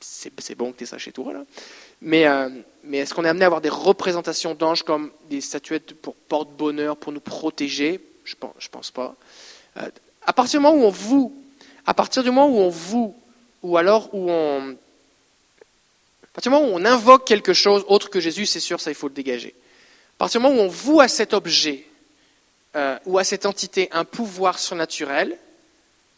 c'est 0.00 0.54
bon 0.54 0.72
que 0.72 0.78
tu 0.78 0.84
aies 0.84 0.86
ça 0.88 0.98
chez 0.98 1.12
toi. 1.12 1.32
Là. 1.32 1.44
Mais, 2.02 2.26
euh, 2.26 2.48
mais 2.86 2.98
est-ce 2.98 3.14
qu'on 3.14 3.24
est 3.24 3.28
amené 3.28 3.44
à 3.44 3.46
avoir 3.46 3.60
des 3.60 3.68
représentations 3.68 4.54
d'anges 4.54 4.82
comme 4.82 5.10
des 5.30 5.40
statuettes 5.40 5.94
pour 5.94 6.14
porte-bonheur, 6.14 6.96
pour 6.96 7.12
nous 7.12 7.20
protéger? 7.20 8.00
Je 8.24 8.34
pense, 8.34 8.54
je 8.58 8.68
pense 8.68 8.90
pas. 8.90 9.14
Euh, 9.78 9.88
à 10.26 10.32
partir 10.32 10.60
du 10.60 10.64
moment 10.64 10.76
où 10.76 10.86
on 10.86 10.90
voue, 10.90 11.34
à 11.86 11.94
partir 11.94 12.22
du 12.22 12.30
moment 12.30 12.48
où 12.48 12.60
on 12.60 12.68
voue, 12.68 13.14
ou 13.62 13.76
alors 13.76 14.14
où 14.14 14.30
on, 14.30 14.72
à 14.72 16.26
partir 16.34 16.50
du 16.52 16.58
moment 16.58 16.72
où 16.72 16.76
on 16.76 16.84
invoque 16.84 17.26
quelque 17.26 17.52
chose 17.52 17.84
autre 17.88 18.10
que 18.10 18.20
Jésus, 18.20 18.46
c'est 18.46 18.60
sûr, 18.60 18.80
ça 18.80 18.90
il 18.90 18.94
faut 18.94 19.08
le 19.08 19.14
dégager. 19.14 19.54
À 20.16 20.18
partir 20.18 20.40
du 20.40 20.46
moment 20.46 20.60
où 20.60 20.64
on 20.64 20.68
voue 20.68 21.00
à 21.00 21.08
cet 21.08 21.34
objet 21.34 21.86
euh, 22.76 22.98
ou 23.06 23.18
à 23.18 23.24
cette 23.24 23.46
entité 23.46 23.88
un 23.92 24.04
pouvoir 24.04 24.58
surnaturel, 24.58 25.38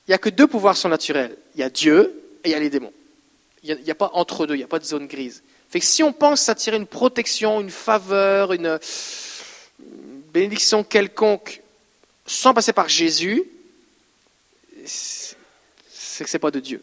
il 0.07 0.11
n'y 0.11 0.15
a 0.15 0.19
que 0.19 0.29
deux 0.29 0.47
pouvoirs 0.47 0.77
surnaturels. 0.77 1.37
Il 1.55 1.61
y 1.61 1.65
a 1.65 1.71
Dieu 1.71 2.23
et 2.45 2.49
il 2.49 2.53
y 2.53 2.55
a 2.55 2.61
les 2.61 2.71
démons. 2.71 2.93
Il 3.63 3.77
n'y 3.83 3.91
a 3.91 3.95
pas 3.95 4.11
entre 4.15 4.47
deux, 4.47 4.55
il 4.55 4.59
n'y 4.59 4.65
a 4.65 4.69
pas 4.69 4.79
de 4.79 4.85
zone 4.85 5.07
grise. 5.07 5.43
Si 5.79 6.03
on 6.03 6.13
pense 6.13 6.41
s'attirer 6.41 6.77
une 6.77 6.87
protection, 6.87 7.61
une 7.61 7.71
faveur, 7.71 8.53
une, 8.53 8.79
bénédiction 10.33 10.85
quelconque 10.85 11.63
sans 12.27 12.53
passer 12.53 12.73
par 12.73 12.89
Jésus, 12.89 13.45
c'est 14.85 16.25
que 16.25 16.31
ce 16.31 16.37
n'est 16.37 16.41
pas 16.41 16.51
de 16.51 16.61
Dieu. 16.61 16.83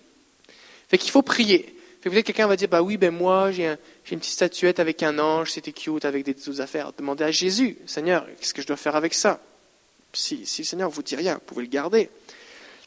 Fait 0.90 0.98
qu'il 0.98 1.12
faut 1.12 1.22
prier. 1.22 1.76
Peut-être 2.02 2.26
quelqu'un 2.26 2.48
va 2.48 2.56
dire, 2.56 2.68
bah 2.68 2.82
oui, 2.82 2.98
ben 2.98 3.12
moi, 3.12 3.52
j'ai 3.52 3.68
un- 3.68 3.78
j'ai 4.04 4.14
une 4.14 4.20
petite 4.20 4.34
statuette 4.34 4.80
avec 4.80 5.04
un 5.04 5.20
ange, 5.20 5.52
c'était 5.52 5.72
cute, 5.72 6.04
avec 6.04 6.26
des 6.26 6.50
autres 6.50 6.62
affaires. 6.62 6.92
Demandez 6.98 7.24
à 7.24 7.32
Jésus, 7.32 7.78
Seigneur, 7.86 8.26
qu'est-ce 8.40 8.54
que 8.54 8.62
je 8.62 8.68
dois 8.68 8.76
faire 8.76 8.96
avec 8.96 9.14
ça? 9.14 9.40
Si, 10.14 10.46
si 10.46 10.64
le 10.64 10.68
Seigneur 10.68 10.90
vous 10.90 11.02
dit 11.02 11.16
rien, 11.16 11.36
vous 11.36 11.40
pouvez 11.46 11.64
le 11.64 11.70
garder. 11.70 12.10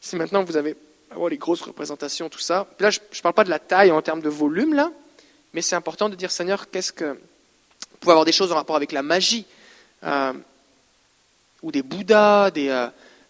Si 0.01 0.17
maintenant 0.17 0.45
vous 0.45 0.57
avez 0.57 0.77
avoir 1.11 1.31
les 1.31 1.39
grosses 1.39 1.63
représentations, 1.63 2.29
tout 2.29 2.41
ça, 2.41 2.69
là, 2.81 2.91
je 2.91 2.99
ne 3.01 3.23
parle 3.23 3.35
pas 3.35 3.45
de 3.45 3.51
la 3.51 3.59
taille 3.61 3.93
en 3.93 4.03
termes 4.03 4.21
de 4.21 4.29
volume, 4.29 4.75
là, 4.75 4.93
mais 5.53 5.63
c'est 5.63 5.77
important 5.77 6.09
de 6.09 6.15
dire, 6.15 6.31
Seigneur, 6.31 6.71
qu'est-ce 6.71 6.93
que... 6.93 7.05
Vous 7.05 7.99
pouvez 8.01 8.13
avoir 8.13 8.25
des 8.25 8.33
choses 8.33 8.53
en 8.53 8.57
rapport 8.57 8.77
avec 8.77 8.93
la 8.93 9.03
magie, 9.03 9.47
euh, 10.05 10.33
ou 11.63 11.73
des 11.73 11.83
bouddhas, 11.83 12.51
des... 12.51 12.69
euh, 12.69 12.89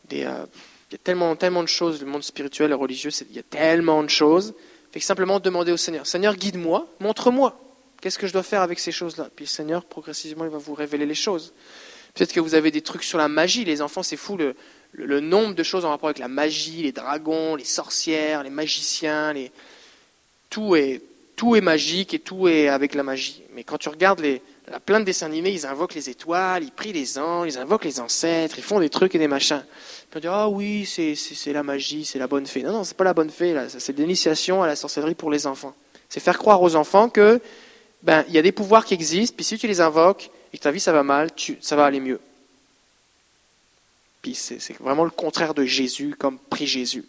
des 0.09 0.25
euh, 0.25 0.45
il 0.89 0.93
y 0.93 0.95
a 0.95 0.99
tellement, 1.03 1.35
tellement 1.35 1.65
de 1.65 1.69
choses, 1.69 2.01
le 2.01 2.07
monde 2.07 2.23
spirituel 2.23 2.71
et 2.71 2.75
religieux, 2.75 3.11
il 3.29 3.35
y 3.35 3.41
a 3.41 3.43
tellement 3.43 4.05
de 4.05 4.09
choses. 4.09 4.55
Fait 4.93 5.01
que 5.01 5.05
simplement 5.05 5.41
demander 5.41 5.73
au 5.73 5.77
Seigneur, 5.77 6.07
Seigneur, 6.07 6.37
guide-moi, 6.37 6.87
montre-moi, 7.01 7.59
qu'est-ce 8.01 8.19
que 8.21 8.29
je 8.29 8.33
dois 8.33 8.45
faire 8.45 8.63
avec 8.63 8.79
ces 8.79 8.93
choses-là. 8.93 9.29
Puis 9.35 9.47
le 9.47 9.51
Seigneur, 9.51 9.85
progressivement, 9.85 10.45
il 10.45 10.51
va 10.51 10.59
vous 10.59 10.75
révéler 10.75 11.05
les 11.05 11.17
choses. 11.17 11.53
Peut-être 12.15 12.33
que 12.33 12.39
vous 12.39 12.55
avez 12.55 12.71
des 12.71 12.83
trucs 12.83 13.03
sur 13.03 13.19
la 13.19 13.27
magie, 13.27 13.65
les 13.65 13.83
enfants, 13.83 14.05
c'est 14.05 14.17
fou 14.17 14.37
le- 14.37 14.55
le 14.93 15.19
nombre 15.19 15.55
de 15.57 15.63
choses 15.65 15.85
en 15.85 15.91
rapport 15.91 16.09
avec 16.09 16.21
la 16.21 16.29
magie, 16.29 16.83
les 16.85 16.93
dragons, 16.93 17.57
les 17.57 17.65
sorcières, 17.65 18.45
les 18.45 18.51
magiciens, 18.51 19.33
les... 19.33 19.51
Tout, 20.51 20.77
est, 20.77 21.03
tout 21.37 21.55
est 21.55 21.61
magique 21.61 22.15
et 22.15 22.19
tout 22.19 22.49
est 22.49 22.69
avec 22.69 22.95
la 22.95 23.03
magie. 23.03 23.43
Mais 23.55 23.63
quand 23.63 23.77
tu 23.77 23.91
regardes 23.91 24.21
les, 24.21 24.41
Il 24.67 24.73
y 24.73 24.75
a 24.75 24.81
plein 24.81 24.99
de 24.99 25.05
dessins 25.05 25.27
animés, 25.27 25.51
ils 25.51 25.67
invoquent 25.67 25.95
les 25.95 26.09
étoiles, 26.09 26.65
ils 26.65 26.73
prient 26.73 26.95
les 26.95 27.19
anges, 27.19 27.53
ils 27.53 27.59
invoquent 27.59 27.85
les 27.85 28.01
ancêtres, 28.01 28.59
ils 28.59 28.65
font 28.65 28.81
des 28.81 28.89
trucs 28.89 29.15
et 29.15 29.19
des 29.19 29.29
machins. 29.29 29.63
Puis 30.11 30.17
on 30.17 30.21
dit, 30.21 30.27
ah 30.29 30.49
oui, 30.49 30.87
c'est, 30.87 31.53
la 31.53 31.63
magie, 31.63 32.05
c'est 32.05 32.19
la 32.19 32.27
bonne 32.27 32.47
fée. 32.47 32.63
Non, 32.63 32.73
non, 32.73 32.85
c'est 32.85 32.97
pas 32.97 33.05
la 33.05 33.15
bonne 33.15 33.31
fée, 33.31 33.55
c'est 33.69 33.97
l'initiation 33.97 34.63
à 34.63 34.67
la 34.67 34.75
sorcellerie 34.75 35.15
pour 35.15 35.31
les 35.31 35.47
enfants. 35.47 35.75
C'est 36.09 36.21
faire 36.21 36.39
croire 36.39 36.63
aux 36.63 36.75
enfants 36.75 37.09
que, 37.11 37.41
ben, 38.03 38.25
il 38.29 38.35
y 38.35 38.39
a 38.39 38.43
des 38.43 38.53
pouvoirs 38.53 38.85
qui 38.85 38.95
existent, 38.95 39.35
puis 39.37 39.45
si 39.45 39.59
tu 39.59 39.67
les 39.67 39.81
invoques 39.81 40.31
et 40.53 40.59
que 40.59 40.63
ta 40.63 40.71
vie 40.71 40.81
ça 40.81 40.93
va 40.93 41.03
mal, 41.03 41.35
tu, 41.35 41.59
ça 41.61 41.77
va 41.77 41.85
aller 41.85 42.01
mieux. 42.01 42.21
Puis 44.23 44.35
c'est 44.35 44.77
vraiment 44.81 45.05
le 45.05 45.11
contraire 45.11 45.55
de 45.55 45.65
Jésus, 45.65 46.17
comme 46.19 46.39
prie 46.39 46.67
Jésus. 46.67 47.05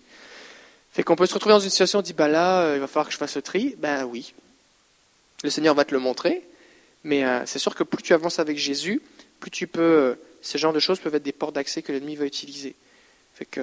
Fait 0.97 1.03
qu'on 1.03 1.15
peut 1.15 1.27
se 1.27 1.33
retrouver 1.35 1.53
dans 1.53 1.59
une 1.59 1.69
situation, 1.69 1.99
on 1.99 2.01
dit, 2.01 2.13
bah 2.13 2.27
là, 2.27 2.61
euh, 2.61 2.77
il 2.77 2.79
va 2.79 2.87
falloir 2.87 3.05
que 3.05 3.13
je 3.13 3.19
fasse 3.19 3.35
le 3.35 3.43
tri. 3.43 3.75
Ben 3.77 4.03
oui. 4.05 4.33
Le 5.43 5.51
Seigneur 5.51 5.75
va 5.75 5.85
te 5.85 5.93
le 5.93 5.99
montrer. 5.99 6.41
Mais 7.03 7.23
euh, 7.23 7.45
c'est 7.45 7.59
sûr 7.59 7.75
que 7.75 7.83
plus 7.83 8.01
tu 8.01 8.15
avances 8.15 8.39
avec 8.39 8.57
Jésus, 8.57 8.99
plus 9.39 9.51
tu 9.51 9.67
peux. 9.67 9.79
euh, 9.79 10.15
ce 10.41 10.57
genre 10.57 10.73
de 10.73 10.79
choses 10.79 10.99
peuvent 10.99 11.13
être 11.13 11.21
des 11.21 11.33
portes 11.33 11.53
d'accès 11.53 11.83
que 11.83 11.91
l'ennemi 11.91 12.15
va 12.15 12.25
utiliser. 12.25 12.73
Fait 13.35 13.45
que. 13.45 13.61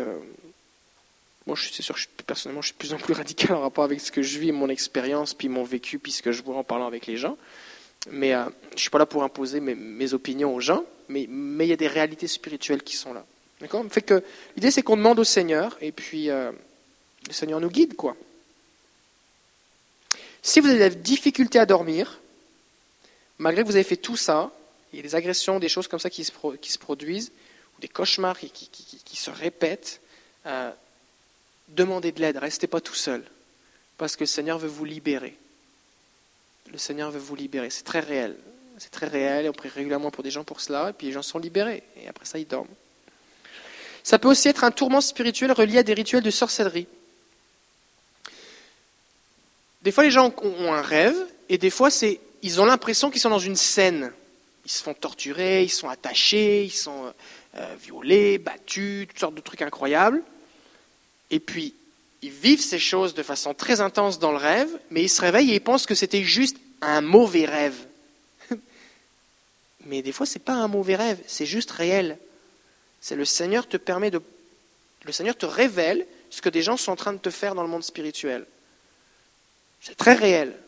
moi, 1.44 1.56
je 1.56 1.62
suis- 1.64 1.74
c'est 1.74 1.82
sûr 1.82 1.96
que 1.96 2.22
personnellement, 2.24 2.62
je 2.62 2.68
suis 2.68 2.74
de 2.74 2.78
plus 2.78 2.92
en 2.92 2.98
plus 2.98 3.14
radical 3.20 3.56
en 3.56 3.62
rapport 3.62 3.82
avec 3.82 4.00
ce 4.00 4.12
que 4.12 4.22
je 4.22 4.38
vis, 4.38 4.52
mon 4.52 4.68
expérience, 4.68 5.34
puis 5.34 5.48
mon 5.48 5.64
vécu, 5.64 5.98
puis 5.98 6.12
ce 6.12 6.22
que 6.22 6.30
je 6.30 6.40
vois 6.40 6.54
en 6.54 6.62
parlant 6.62 6.86
avec 6.86 7.08
les 7.08 7.16
gens. 7.16 7.36
Mais 8.12 8.32
je 8.76 8.80
suis 8.80 8.90
pas 8.90 8.98
là 8.98 9.06
pour 9.06 9.24
imposer 9.24 9.58
mes, 9.58 10.14
opinions 10.14 10.54
aux 10.54 10.60
gens, 10.60 10.84
mais 11.08 11.24
il 11.24 11.66
y 11.66 11.72
a 11.72 11.76
des 11.76 11.88
réalités 11.88 12.28
spirituelles 12.28 12.84
qui 12.84 12.94
sont 12.94 13.12
là. 13.12 13.26
D'accord? 13.60 13.84
Fait 13.90 14.02
que 14.02 14.22
l'idée, 14.54 14.70
c'est 14.70 14.82
qu'on 14.82 14.96
demande 14.96 15.18
au 15.18 15.24
Seigneur, 15.24 15.76
et 15.80 15.90
puis 15.90 16.30
le 17.26 17.32
Seigneur 17.32 17.60
nous 17.60 17.70
guide, 17.70 17.94
quoi. 17.96 18.16
Si 20.42 20.60
vous 20.60 20.66
avez 20.66 20.76
de 20.76 20.80
la 20.80 20.90
difficulté 20.90 21.58
à 21.58 21.66
dormir, 21.66 22.20
malgré 23.38 23.62
que 23.62 23.68
vous 23.68 23.76
avez 23.76 23.84
fait 23.84 23.96
tout 23.96 24.16
ça, 24.16 24.52
il 24.92 24.96
y 24.96 25.00
a 25.00 25.02
des 25.02 25.14
agressions, 25.14 25.58
des 25.58 25.68
choses 25.68 25.88
comme 25.88 25.98
ça 25.98 26.10
qui 26.10 26.22
se, 26.24 26.32
produisent, 26.78 27.32
ou 27.76 27.80
des 27.80 27.88
cauchemars 27.88 28.38
qui 28.38 29.16
se 29.16 29.30
répètent, 29.30 30.00
euh, 30.46 30.70
demandez 31.68 32.12
de 32.12 32.20
l'aide, 32.20 32.36
restez 32.36 32.66
pas 32.66 32.80
tout 32.80 32.94
seul, 32.94 33.24
parce 33.96 34.16
que 34.16 34.24
le 34.24 34.28
Seigneur 34.28 34.58
veut 34.58 34.68
vous 34.68 34.84
libérer. 34.84 35.36
Le 36.70 36.78
Seigneur 36.78 37.10
veut 37.10 37.18
vous 37.18 37.36
libérer, 37.36 37.70
c'est 37.70 37.84
très 37.84 38.00
réel. 38.00 38.36
C'est 38.78 38.90
très 38.90 39.06
réel, 39.06 39.46
et 39.46 39.48
on 39.48 39.52
prie 39.52 39.68
régulièrement 39.68 40.10
pour 40.10 40.24
des 40.24 40.30
gens 40.30 40.44
pour 40.44 40.60
cela, 40.60 40.90
et 40.90 40.92
puis 40.92 41.06
les 41.06 41.12
gens 41.12 41.22
sont 41.22 41.38
libérés, 41.38 41.82
et 41.96 42.08
après 42.08 42.24
ça, 42.24 42.38
ils 42.38 42.46
dorment. 42.46 42.68
Ça 44.02 44.18
peut 44.18 44.28
aussi 44.28 44.48
être 44.48 44.64
un 44.64 44.70
tourment 44.70 45.00
spirituel 45.00 45.52
relié 45.52 45.78
à 45.78 45.82
des 45.82 45.94
rituels 45.94 46.22
de 46.22 46.30
sorcellerie. 46.30 46.88
Des 49.84 49.92
fois, 49.92 50.02
les 50.02 50.10
gens 50.10 50.32
ont 50.42 50.72
un 50.72 50.80
rêve, 50.80 51.14
et 51.50 51.58
des 51.58 51.68
fois, 51.68 51.90
c'est, 51.90 52.18
ils 52.40 52.58
ont 52.58 52.64
l'impression 52.64 53.10
qu'ils 53.10 53.20
sont 53.20 53.28
dans 53.28 53.38
une 53.38 53.54
scène. 53.54 54.12
Ils 54.64 54.70
se 54.70 54.82
font 54.82 54.94
torturer, 54.94 55.62
ils 55.62 55.70
sont 55.70 55.90
attachés, 55.90 56.64
ils 56.64 56.70
sont 56.70 57.12
euh, 57.56 57.74
violés, 57.82 58.38
battus, 58.38 59.06
toutes 59.08 59.18
sortes 59.18 59.34
de 59.34 59.42
trucs 59.42 59.60
incroyables. 59.60 60.22
Et 61.30 61.38
puis, 61.38 61.74
ils 62.22 62.30
vivent 62.30 62.62
ces 62.62 62.78
choses 62.78 63.12
de 63.12 63.22
façon 63.22 63.52
très 63.52 63.82
intense 63.82 64.18
dans 64.18 64.30
le 64.30 64.38
rêve, 64.38 64.70
mais 64.88 65.02
ils 65.02 65.10
se 65.10 65.20
réveillent 65.20 65.50
et 65.50 65.56
ils 65.56 65.60
pensent 65.60 65.84
que 65.84 65.94
c'était 65.94 66.24
juste 66.24 66.56
un 66.80 67.02
mauvais 67.02 67.44
rêve. 67.44 67.76
Mais 69.84 70.00
des 70.00 70.12
fois, 70.12 70.24
c'est 70.24 70.38
pas 70.38 70.54
un 70.54 70.68
mauvais 70.68 70.96
rêve, 70.96 71.18
c'est 71.26 71.44
juste 71.44 71.70
réel. 71.70 72.16
C'est 73.02 73.16
le 73.16 73.26
Seigneur 73.26 73.68
te 73.68 73.76
permet 73.76 74.10
de, 74.10 74.22
le 75.04 75.12
Seigneur 75.12 75.36
te 75.36 75.44
révèle 75.44 76.06
ce 76.30 76.40
que 76.40 76.48
des 76.48 76.62
gens 76.62 76.78
sont 76.78 76.92
en 76.92 76.96
train 76.96 77.12
de 77.12 77.18
te 77.18 77.28
faire 77.28 77.54
dans 77.54 77.62
le 77.62 77.68
monde 77.68 77.84
spirituel. 77.84 78.46
C'est 79.84 79.96
très 79.96 80.14
réel. 80.14 80.58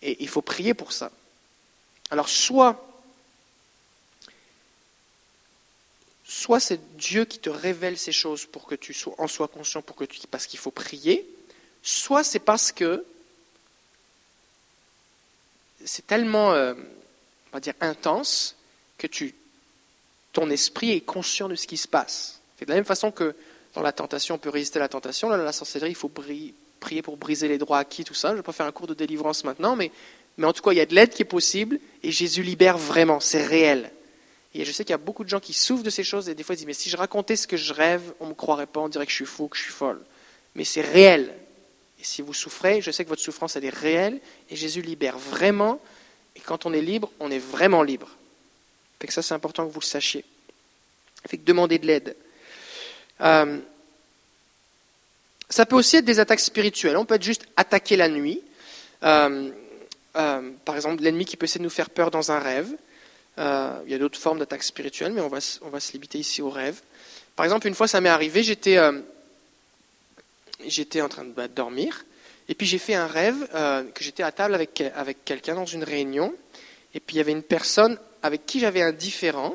Et 0.00 0.22
il 0.22 0.28
faut 0.28 0.42
prier 0.42 0.74
pour 0.74 0.92
ça. 0.92 1.10
Alors 2.10 2.28
soit, 2.28 2.88
soit 6.24 6.60
c'est 6.60 6.96
Dieu 6.96 7.24
qui 7.24 7.40
te 7.40 7.50
révèle 7.50 7.98
ces 7.98 8.12
choses 8.12 8.46
pour 8.46 8.66
que 8.66 8.76
tu 8.76 8.94
sois, 8.94 9.14
en 9.18 9.26
sois 9.26 9.48
conscient, 9.48 9.82
pour 9.82 9.96
que 9.96 10.04
tu, 10.04 10.24
parce 10.28 10.46
qu'il 10.46 10.60
faut 10.60 10.70
prier, 10.70 11.28
soit 11.82 12.22
c'est 12.22 12.38
parce 12.38 12.70
que 12.70 13.04
c'est 15.84 16.06
tellement, 16.06 16.52
euh, 16.52 16.74
on 16.74 17.56
va 17.56 17.60
dire, 17.60 17.74
intense 17.80 18.54
que 18.98 19.08
tu, 19.08 19.34
ton 20.32 20.48
esprit 20.48 20.92
est 20.92 21.00
conscient 21.00 21.48
de 21.48 21.56
ce 21.56 21.66
qui 21.66 21.76
se 21.76 21.88
passe. 21.88 22.40
De 22.60 22.66
la 22.66 22.76
même 22.76 22.84
façon 22.84 23.10
que 23.10 23.34
dans 23.74 23.82
la 23.82 23.92
tentation, 23.92 24.36
on 24.36 24.38
peut 24.38 24.48
résister 24.48 24.78
à 24.78 24.82
la 24.82 24.88
tentation. 24.88 25.28
Là, 25.28 25.38
dans 25.38 25.42
la 25.42 25.52
sorcellerie, 25.52 25.90
il 25.90 25.96
faut 25.96 26.08
bri- 26.08 26.54
prier 26.80 27.02
pour 27.02 27.16
briser 27.16 27.48
les 27.48 27.58
droits 27.58 27.78
acquis, 27.78 28.04
tout 28.04 28.14
ça. 28.14 28.28
Je 28.28 28.32
ne 28.32 28.38
vais 28.38 28.42
pas 28.42 28.52
faire 28.52 28.66
un 28.66 28.72
cours 28.72 28.86
de 28.86 28.94
délivrance 28.94 29.44
maintenant, 29.44 29.76
mais, 29.76 29.90
mais 30.36 30.46
en 30.46 30.52
tout 30.52 30.62
cas, 30.62 30.72
il 30.72 30.78
y 30.78 30.80
a 30.80 30.86
de 30.86 30.94
l'aide 30.94 31.10
qui 31.10 31.22
est 31.22 31.26
possible 31.26 31.78
et 32.02 32.10
Jésus 32.10 32.42
libère 32.42 32.78
vraiment. 32.78 33.20
C'est 33.20 33.44
réel. 33.44 33.90
Et 34.54 34.64
je 34.64 34.72
sais 34.72 34.84
qu'il 34.84 34.92
y 34.92 34.94
a 34.94 34.98
beaucoup 34.98 35.24
de 35.24 35.28
gens 35.28 35.40
qui 35.40 35.52
souffrent 35.52 35.82
de 35.82 35.90
ces 35.90 36.04
choses 36.04 36.28
et 36.28 36.34
des 36.34 36.42
fois 36.42 36.54
ils 36.54 36.58
disent 36.58 36.66
Mais 36.66 36.72
si 36.72 36.88
je 36.88 36.96
racontais 36.96 37.36
ce 37.36 37.46
que 37.46 37.56
je 37.56 37.74
rêve, 37.74 38.14
on 38.20 38.24
ne 38.24 38.30
me 38.30 38.34
croirait 38.34 38.66
pas, 38.66 38.80
on 38.80 38.88
dirait 38.88 39.04
que 39.04 39.10
je 39.10 39.16
suis 39.16 39.26
fou, 39.26 39.48
que 39.48 39.56
je 39.56 39.62
suis 39.62 39.72
folle. 39.72 40.00
Mais 40.54 40.64
c'est 40.64 40.80
réel. 40.80 41.34
Et 42.00 42.04
si 42.04 42.22
vous 42.22 42.32
souffrez, 42.32 42.80
je 42.80 42.90
sais 42.90 43.04
que 43.04 43.08
votre 43.08 43.22
souffrance, 43.22 43.56
elle 43.56 43.64
est 43.64 43.74
réelle 43.74 44.18
et 44.48 44.56
Jésus 44.56 44.80
libère 44.80 45.18
vraiment. 45.18 45.80
Et 46.34 46.40
quand 46.40 46.64
on 46.66 46.72
est 46.72 46.80
libre, 46.80 47.10
on 47.20 47.30
est 47.30 47.38
vraiment 47.38 47.82
libre. 47.82 48.08
Fait 49.00 49.06
que 49.06 49.12
ça, 49.12 49.22
c'est 49.22 49.34
important 49.34 49.66
que 49.66 49.72
vous 49.72 49.80
le 49.80 49.84
sachiez. 49.84 50.24
Fait 51.26 51.36
que 51.36 51.44
demandez 51.44 51.78
de 51.78 51.86
l'aide. 51.86 52.16
Euh, 53.20 53.58
ça 55.48 55.66
peut 55.66 55.76
aussi 55.76 55.96
être 55.96 56.04
des 56.04 56.18
attaques 56.18 56.40
spirituelles. 56.40 56.96
On 56.96 57.04
peut 57.04 57.14
être 57.14 57.22
juste 57.22 57.46
attaqué 57.56 57.96
la 57.96 58.08
nuit. 58.08 58.42
Euh, 59.02 59.50
euh, 60.16 60.50
par 60.64 60.74
exemple, 60.74 61.02
l'ennemi 61.02 61.24
qui 61.24 61.36
peut 61.36 61.44
essayer 61.44 61.60
de 61.60 61.64
nous 61.64 61.70
faire 61.70 61.90
peur 61.90 62.10
dans 62.10 62.32
un 62.32 62.38
rêve. 62.38 62.68
Euh, 63.38 63.78
il 63.84 63.92
y 63.92 63.94
a 63.94 63.98
d'autres 63.98 64.18
formes 64.18 64.38
d'attaques 64.38 64.62
spirituelles, 64.62 65.12
mais 65.12 65.20
on 65.20 65.28
va, 65.28 65.40
se 65.40 65.92
limiter 65.92 66.18
ici 66.18 66.42
au 66.42 66.50
rêve. 66.50 66.80
Par 67.36 67.44
exemple, 67.44 67.66
une 67.66 67.74
fois, 67.74 67.86
ça 67.86 68.00
m'est 68.00 68.08
arrivé, 68.08 68.42
j'étais 68.42 68.78
j'étais 70.66 71.02
en 71.02 71.08
train 71.10 71.24
de 71.24 71.32
bah, 71.32 71.48
dormir, 71.48 72.06
et 72.48 72.54
puis 72.54 72.66
j'ai 72.66 72.78
fait 72.78 72.94
un 72.94 73.06
rêve 73.06 73.46
que 73.94 74.02
j'étais 74.02 74.22
à 74.22 74.32
table 74.32 74.54
avec, 74.54 74.82
avec 74.94 75.22
quelqu'un 75.26 75.54
dans 75.54 75.66
une 75.66 75.84
réunion, 75.84 76.34
et 76.94 77.00
puis 77.00 77.16
il 77.16 77.18
y 77.18 77.20
avait 77.20 77.32
une 77.32 77.42
personne 77.42 77.98
avec 78.22 78.46
qui 78.46 78.58
j'avais 78.58 78.80
un 78.80 78.92
différent. 78.92 79.54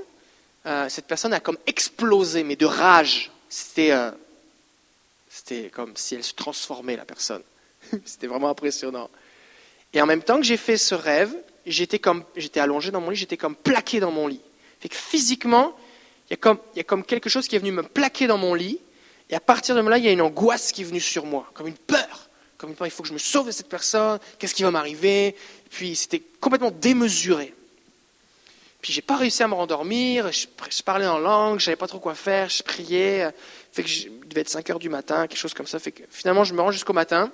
Cette 0.89 1.08
personne 1.08 1.34
a 1.34 1.39
comme 1.39 1.58
explosé, 1.66 2.44
mais 2.44 2.56
de 2.56 2.68
rage. 2.68 3.32
C'était 3.50 3.94
c'était 5.32 5.70
comme 5.70 5.94
si 5.96 6.16
elle 6.16 6.24
se 6.26 6.34
transformait, 6.34 6.98
la 6.98 7.06
personne. 7.06 7.42
C'était 8.06 8.28
vraiment 8.28 8.50
impressionnant. 8.50 9.10
Et 9.94 10.02
en 10.02 10.06
même 10.06 10.22
temps 10.22 10.38
que 10.38 10.44
j'ai 10.44 10.58
fait 10.58 10.76
ce 10.76 10.94
rêve, 10.94 11.34
j'étais 11.66 12.00
comme 12.00 12.26
j'étais 12.36 12.60
allongé 12.60 12.92
dans 12.92 13.00
mon 13.00 13.12
lit, 13.12 13.16
j'étais 13.16 13.38
comme 13.38 13.56
plaqué 13.56 14.02
dans 14.02 14.12
mon 14.12 14.28
lit. 14.28 14.42
Fait 14.82 14.90
que 14.90 14.96
physiquement, 14.96 15.74
il 16.30 16.32
y, 16.32 16.34
a 16.34 16.38
comme, 16.38 16.58
y 16.76 16.82
a 16.82 16.84
comme 16.84 17.06
quelque 17.06 17.30
chose 17.30 17.48
qui 17.48 17.56
est 17.56 17.60
venu 17.60 17.72
me 17.72 17.84
plaquer 17.84 18.28
dans 18.28 18.38
mon 18.38 18.54
lit, 18.54 18.80
et 19.30 19.36
à 19.36 19.40
partir 19.40 19.74
de 19.74 19.82
là, 19.82 19.98
il 19.98 20.04
y 20.04 20.10
a 20.10 20.12
une 20.12 20.22
angoisse 20.22 20.74
qui 20.74 20.82
est 20.82 20.86
venue 20.86 21.00
sur 21.00 21.26
moi, 21.26 21.50
comme 21.54 21.68
une 21.68 21.78
peur. 21.78 22.30
Comme 22.58 22.72
une 22.72 22.76
peur, 22.76 22.88
il 22.88 22.92
faut 22.92 23.02
que 23.02 23.10
je 23.10 23.14
me 23.14 23.18
sauve 23.18 23.48
de 23.48 23.52
cette 23.52 23.70
personne, 23.70 24.20
qu'est-ce 24.38 24.54
qui 24.54 24.64
va 24.64 24.72
m'arriver? 24.72 25.36
Puis 25.70 25.96
c'était 25.96 26.22
complètement 26.42 26.72
démesuré. 26.72 27.54
Puis 28.82 28.92
j'ai 28.92 29.02
pas 29.02 29.16
réussi 29.16 29.44
à 29.44 29.48
me 29.48 29.54
rendormir, 29.54 30.32
je, 30.32 30.48
parlais 30.84 31.08
en 31.08 31.20
langue, 31.20 31.60
je 31.60 31.66
savais 31.66 31.78
pas 31.78 31.88
trop 31.88 32.00
quoi 32.00 32.16
faire, 32.16 32.50
je 32.50 32.64
priais, 32.64 33.30
fait 33.72 33.84
que 33.84 33.90
je, 33.90 34.08
il 34.08 34.28
devait 34.28 34.42
être 34.42 34.50
5 34.50 34.70
heures 34.70 34.80
du 34.80 34.90
matin, 34.90 35.28
quelque 35.28 35.40
chose 35.40 35.54
comme 35.54 35.68
ça. 35.68 35.80
Fait 35.80 35.92
que 35.92 36.04
finalement, 36.10 36.44
je 36.44 36.54
me 36.54 36.62
rends 36.62 36.72
jusqu'au 36.72 36.94
matin. 36.94 37.32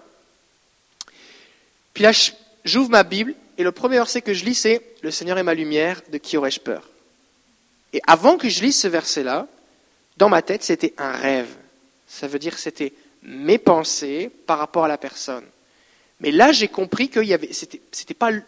Puis 1.93 2.03
là, 2.03 2.11
j'ouvre 2.63 2.89
ma 2.89 3.03
Bible 3.03 3.33
et 3.57 3.63
le 3.63 3.71
premier 3.71 3.97
verset 3.97 4.21
que 4.21 4.33
je 4.33 4.45
lis, 4.45 4.55
c'est 4.55 4.81
Le 5.01 5.11
Seigneur 5.11 5.37
est 5.37 5.43
ma 5.43 5.53
lumière, 5.53 6.01
de 6.11 6.17
qui 6.17 6.37
aurais-je 6.37 6.59
peur? 6.59 6.87
Et 7.93 8.01
avant 8.05 8.37
que 8.37 8.49
je 8.49 8.61
lise 8.61 8.77
ce 8.77 8.87
verset-là, 8.87 9.47
dans 10.17 10.29
ma 10.29 10.41
tête, 10.41 10.63
c'était 10.63 10.93
un 10.97 11.11
rêve. 11.11 11.49
Ça 12.07 12.27
veut 12.27 12.39
dire 12.39 12.53
que 12.53 12.61
c'était 12.61 12.93
mes 13.23 13.57
pensées 13.57 14.29
par 14.45 14.59
rapport 14.59 14.85
à 14.85 14.87
la 14.87 14.97
personne. 14.97 15.45
Mais 16.19 16.31
là, 16.31 16.51
j'ai 16.51 16.67
compris 16.67 17.09
qu'il 17.09 17.25
y 17.25 17.33
avait, 17.33 17.53
c'était, 17.53 17.81
c'était 17.91 18.13
pas, 18.13 18.31
il 18.31 18.41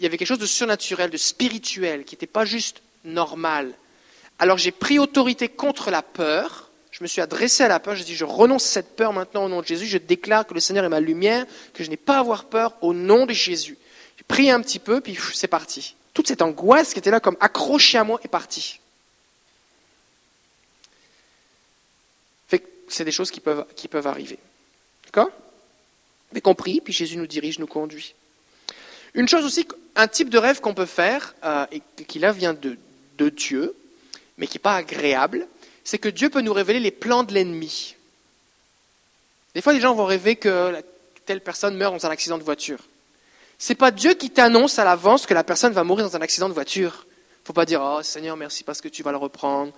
y 0.00 0.06
avait 0.06 0.16
quelque 0.16 0.28
chose 0.28 0.38
de 0.38 0.46
surnaturel, 0.46 1.10
de 1.10 1.16
spirituel, 1.16 2.04
qui 2.04 2.14
n'était 2.14 2.26
pas 2.26 2.44
juste 2.44 2.82
normal. 3.04 3.74
Alors 4.38 4.58
j'ai 4.58 4.72
pris 4.72 4.98
autorité 4.98 5.48
contre 5.48 5.90
la 5.90 6.02
peur. 6.02 6.63
Je 6.94 7.02
me 7.02 7.08
suis 7.08 7.20
adressé 7.20 7.64
à 7.64 7.68
la 7.68 7.80
peur. 7.80 7.96
J'ai 7.96 8.04
dit, 8.04 8.14
je 8.14 8.24
renonce 8.24 8.66
à 8.66 8.68
cette 8.68 8.94
peur 8.94 9.12
maintenant 9.12 9.44
au 9.44 9.48
nom 9.48 9.60
de 9.60 9.66
Jésus. 9.66 9.84
Je 9.84 9.98
déclare 9.98 10.46
que 10.46 10.54
le 10.54 10.60
Seigneur 10.60 10.84
est 10.84 10.88
ma 10.88 11.00
lumière, 11.00 11.44
que 11.72 11.82
je 11.82 11.90
n'ai 11.90 11.96
pas 11.96 12.18
à 12.18 12.20
avoir 12.20 12.44
peur 12.44 12.76
au 12.82 12.94
nom 12.94 13.26
de 13.26 13.32
Jésus. 13.32 13.76
J'ai 14.16 14.22
prié 14.22 14.52
un 14.52 14.60
petit 14.60 14.78
peu, 14.78 15.00
puis 15.00 15.18
c'est 15.32 15.48
parti. 15.48 15.96
Toute 16.12 16.28
cette 16.28 16.40
angoisse 16.40 16.92
qui 16.92 17.00
était 17.00 17.10
là 17.10 17.18
comme 17.18 17.36
accrochée 17.40 17.98
à 17.98 18.04
moi 18.04 18.20
est 18.22 18.28
partie. 18.28 18.78
C'est 22.86 23.04
des 23.04 23.10
choses 23.10 23.32
qui 23.32 23.40
peuvent, 23.40 24.06
arriver. 24.06 24.38
D'accord? 25.06 25.30
Fait 26.32 26.40
qu'on 26.40 26.54
prie, 26.54 26.80
puis 26.80 26.92
Jésus 26.92 27.16
nous 27.16 27.26
dirige, 27.26 27.58
nous 27.58 27.66
conduit. 27.66 28.14
Une 29.14 29.26
chose 29.26 29.44
aussi, 29.44 29.66
un 29.96 30.06
type 30.06 30.28
de 30.28 30.38
rêve 30.38 30.60
qu'on 30.60 30.74
peut 30.74 30.86
faire, 30.86 31.34
euh, 31.42 31.66
et 31.72 31.80
qui 32.04 32.20
là 32.20 32.30
vient 32.30 32.54
de, 32.54 32.76
de 33.18 33.28
Dieu, 33.30 33.74
mais 34.38 34.46
qui 34.46 34.58
n'est 34.58 34.62
pas 34.62 34.76
agréable, 34.76 35.48
c'est 35.84 35.98
que 35.98 36.08
Dieu 36.08 36.30
peut 36.30 36.40
nous 36.40 36.52
révéler 36.52 36.80
les 36.80 36.90
plans 36.90 37.22
de 37.22 37.32
l'ennemi. 37.34 37.94
Des 39.54 39.60
fois, 39.60 39.72
les 39.72 39.80
gens 39.80 39.94
vont 39.94 40.06
rêver 40.06 40.36
que 40.36 40.82
telle 41.26 41.40
personne 41.40 41.76
meurt 41.76 41.94
dans 41.94 42.06
un 42.06 42.10
accident 42.10 42.38
de 42.38 42.42
voiture. 42.42 42.80
C'est 43.58 43.74
pas 43.74 43.90
Dieu 43.90 44.14
qui 44.14 44.30
t'annonce 44.30 44.78
à 44.78 44.84
l'avance 44.84 45.26
que 45.26 45.34
la 45.34 45.44
personne 45.44 45.72
va 45.72 45.84
mourir 45.84 46.06
dans 46.06 46.16
un 46.16 46.22
accident 46.22 46.48
de 46.48 46.54
voiture. 46.54 47.06
Faut 47.44 47.52
pas 47.52 47.64
dire 47.64 47.80
oh 47.82 48.02
Seigneur 48.02 48.36
merci 48.36 48.64
parce 48.64 48.80
que 48.80 48.88
tu 48.88 49.02
vas 49.02 49.10
le 49.10 49.18
reprendre 49.18 49.72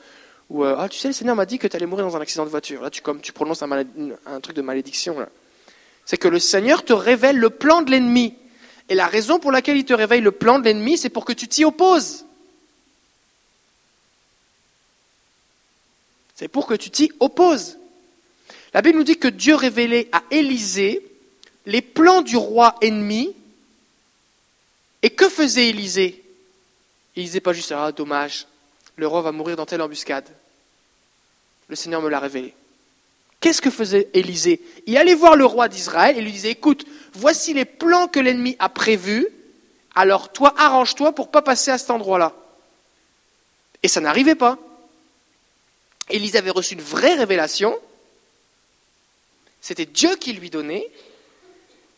ou 0.48 0.64
euh, 0.64 0.76
ah 0.78 0.88
tu 0.88 0.98
sais 0.98 1.08
le 1.08 1.14
Seigneur 1.14 1.34
m'a 1.34 1.46
dit 1.46 1.58
que 1.58 1.66
tu 1.66 1.76
allais 1.76 1.86
mourir 1.86 2.06
dans 2.06 2.16
un 2.16 2.20
accident 2.20 2.44
de 2.44 2.50
voiture. 2.50 2.82
Là 2.82 2.90
tu 2.90 3.02
comme 3.02 3.20
tu 3.20 3.32
prononces 3.32 3.62
un, 3.62 4.40
truc 4.40 4.56
de 4.56 4.62
malédiction. 4.62 5.16
C'est 6.04 6.16
que 6.16 6.28
le 6.28 6.38
Seigneur 6.38 6.84
te 6.84 6.92
révèle 6.92 7.38
le 7.38 7.50
plan 7.50 7.82
de 7.82 7.90
l'ennemi. 7.90 8.34
Et 8.88 8.94
la 8.94 9.06
raison 9.06 9.40
pour 9.40 9.50
laquelle 9.50 9.76
il 9.76 9.84
te 9.84 9.94
révèle 9.94 10.22
le 10.22 10.30
plan 10.30 10.60
de 10.60 10.64
l'ennemi, 10.64 10.96
c'est 10.96 11.08
pour 11.08 11.24
que 11.24 11.32
tu 11.32 11.48
t'y 11.48 11.64
opposes. 11.64 12.25
C'est 16.36 16.48
pour 16.48 16.66
que 16.66 16.74
tu 16.74 16.90
t'y 16.90 17.10
opposes. 17.18 17.78
La 18.74 18.82
Bible 18.82 18.98
nous 18.98 19.04
dit 19.04 19.16
que 19.16 19.28
Dieu 19.28 19.54
révélait 19.54 20.08
à 20.12 20.22
Élisée 20.30 21.02
les 21.64 21.80
plans 21.80 22.20
du 22.20 22.36
roi 22.36 22.76
ennemi. 22.82 23.34
Et 25.02 25.10
que 25.10 25.28
faisait 25.28 25.70
Élisée? 25.70 26.22
Disait 27.16 27.40
pas 27.40 27.54
juste 27.54 27.72
Ah, 27.72 27.90
dommage, 27.90 28.46
le 28.96 29.06
roi 29.06 29.22
va 29.22 29.32
mourir 29.32 29.56
dans 29.56 29.64
telle 29.64 29.80
embuscade. 29.80 30.28
Le 31.68 31.76
Seigneur 31.76 32.02
me 32.02 32.10
l'a 32.10 32.20
révélé. 32.20 32.54
Qu'est-ce 33.40 33.62
que 33.62 33.70
faisait 33.70 34.08
Élisée? 34.12 34.60
Il 34.86 34.96
allait 34.98 35.14
voir 35.14 35.36
le 35.36 35.46
roi 35.46 35.68
d'Israël 35.68 36.18
et 36.18 36.20
lui 36.20 36.32
disait 36.32 36.50
Écoute, 36.50 36.84
voici 37.14 37.54
les 37.54 37.64
plans 37.64 38.08
que 38.08 38.20
l'ennemi 38.20 38.56
a 38.58 38.68
prévus, 38.68 39.26
alors 39.94 40.30
toi, 40.32 40.54
arrange-toi 40.58 41.14
pour 41.14 41.26
ne 41.26 41.30
pas 41.30 41.42
passer 41.42 41.70
à 41.70 41.78
cet 41.78 41.90
endroit-là. 41.90 42.34
Et 43.82 43.88
ça 43.88 44.00
n'arrivait 44.00 44.34
pas. 44.34 44.58
Élisée 46.08 46.38
avait 46.38 46.50
reçu 46.50 46.74
une 46.74 46.80
vraie 46.80 47.14
révélation. 47.14 47.78
C'était 49.60 49.86
Dieu 49.86 50.16
qui 50.16 50.32
lui 50.32 50.50
donnait. 50.50 50.88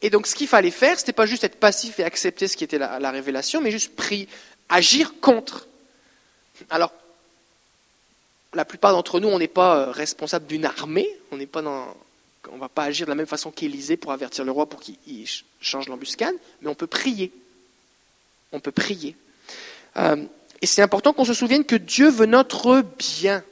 Et 0.00 0.10
donc, 0.10 0.26
ce 0.26 0.34
qu'il 0.34 0.48
fallait 0.48 0.70
faire, 0.70 0.96
ce 0.96 1.02
n'était 1.02 1.12
pas 1.12 1.26
juste 1.26 1.44
être 1.44 1.58
passif 1.58 1.98
et 1.98 2.04
accepter 2.04 2.48
ce 2.48 2.56
qui 2.56 2.64
était 2.64 2.78
la, 2.78 2.98
la 3.00 3.10
révélation, 3.10 3.60
mais 3.60 3.70
juste 3.70 3.94
prier, 3.96 4.28
agir 4.68 5.14
contre. 5.20 5.66
Alors, 6.70 6.92
la 8.54 8.64
plupart 8.64 8.92
d'entre 8.92 9.20
nous, 9.20 9.28
on 9.28 9.38
n'est 9.38 9.48
pas 9.48 9.78
euh, 9.78 9.90
responsable 9.90 10.46
d'une 10.46 10.64
armée, 10.64 11.08
on 11.30 11.36
n'est 11.36 11.46
pas 11.46 11.62
dans, 11.62 11.94
on 12.50 12.58
va 12.58 12.68
pas 12.68 12.84
agir 12.84 13.06
de 13.06 13.10
la 13.10 13.14
même 13.14 13.26
façon 13.26 13.50
qu'Élisée 13.50 13.96
pour 13.96 14.12
avertir 14.12 14.44
le 14.44 14.52
roi 14.52 14.68
pour 14.68 14.80
qu'il 14.80 14.96
change 15.60 15.88
l'embuscade, 15.88 16.34
mais 16.62 16.68
on 16.68 16.74
peut 16.74 16.86
prier. 16.86 17.32
On 18.52 18.60
peut 18.60 18.72
prier. 18.72 19.14
Euh, 19.96 20.24
et 20.60 20.66
c'est 20.66 20.82
important 20.82 21.12
qu'on 21.12 21.24
se 21.24 21.34
souvienne 21.34 21.64
que 21.64 21.76
Dieu 21.76 22.08
veut 22.08 22.26
notre 22.26 22.82
bien. 22.98 23.44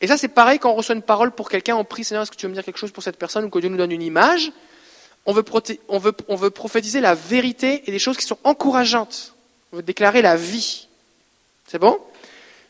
Et 0.00 0.06
ça, 0.06 0.16
c'est 0.16 0.28
pareil 0.28 0.58
quand 0.58 0.70
on 0.70 0.74
reçoit 0.74 0.94
une 0.94 1.02
parole 1.02 1.32
pour 1.32 1.48
quelqu'un, 1.48 1.76
on 1.76 1.84
prie 1.84 2.04
Seigneur, 2.04 2.22
est-ce 2.22 2.30
que 2.30 2.36
tu 2.36 2.46
veux 2.46 2.50
me 2.50 2.54
dire 2.54 2.64
quelque 2.64 2.78
chose 2.78 2.92
pour 2.92 3.02
cette 3.02 3.16
personne 3.16 3.44
ou 3.44 3.50
que 3.50 3.58
Dieu 3.58 3.68
nous 3.68 3.76
donne 3.76 3.92
une 3.92 4.02
image 4.02 4.52
on 5.28 5.34
veut, 5.34 6.50
prophétiser 6.50 7.00
la 7.00 7.14
vérité 7.14 7.82
et 7.86 7.90
des 7.90 7.98
choses 7.98 8.16
qui 8.16 8.24
sont 8.24 8.38
encourageantes. 8.44 9.34
On 9.72 9.76
veut 9.76 9.82
déclarer 9.82 10.22
la 10.22 10.36
vie. 10.36 10.88
C'est 11.66 11.78
bon? 11.78 12.00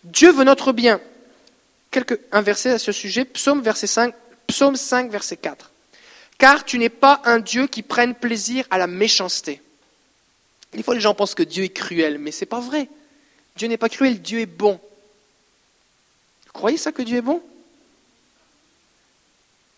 Dieu 0.02 0.32
veut 0.32 0.42
notre 0.42 0.72
bien. 0.72 1.00
Quelques, 1.92 2.18
un 2.32 2.40
verset 2.40 2.70
à 2.70 2.78
ce 2.80 2.90
sujet, 2.90 3.24
Psaume, 3.24 3.62
verset 3.62 3.86
5, 3.86 4.12
Psaume 4.48 4.74
5, 4.74 5.08
verset 5.08 5.36
4. 5.36 5.70
Car 6.36 6.64
tu 6.64 6.78
n'es 6.78 6.88
pas 6.88 7.22
un 7.24 7.38
Dieu 7.38 7.68
qui 7.68 7.82
prenne 7.82 8.16
plaisir 8.16 8.64
à 8.70 8.78
la 8.78 8.88
méchanceté. 8.88 9.62
Des 10.72 10.82
fois, 10.82 10.94
les 10.94 11.00
gens 11.00 11.14
pensent 11.14 11.36
que 11.36 11.44
Dieu 11.44 11.62
est 11.62 11.68
cruel, 11.68 12.18
mais 12.18 12.32
ce 12.32 12.40
n'est 12.40 12.48
pas 12.48 12.60
vrai. 12.60 12.88
Dieu 13.54 13.68
n'est 13.68 13.76
pas 13.76 13.88
cruel, 13.88 14.20
Dieu 14.20 14.40
est 14.40 14.46
bon. 14.46 14.80
Croyez 16.58 16.76
ça 16.76 16.90
que 16.90 17.02
Dieu 17.02 17.18
est 17.18 17.22
bon? 17.22 17.40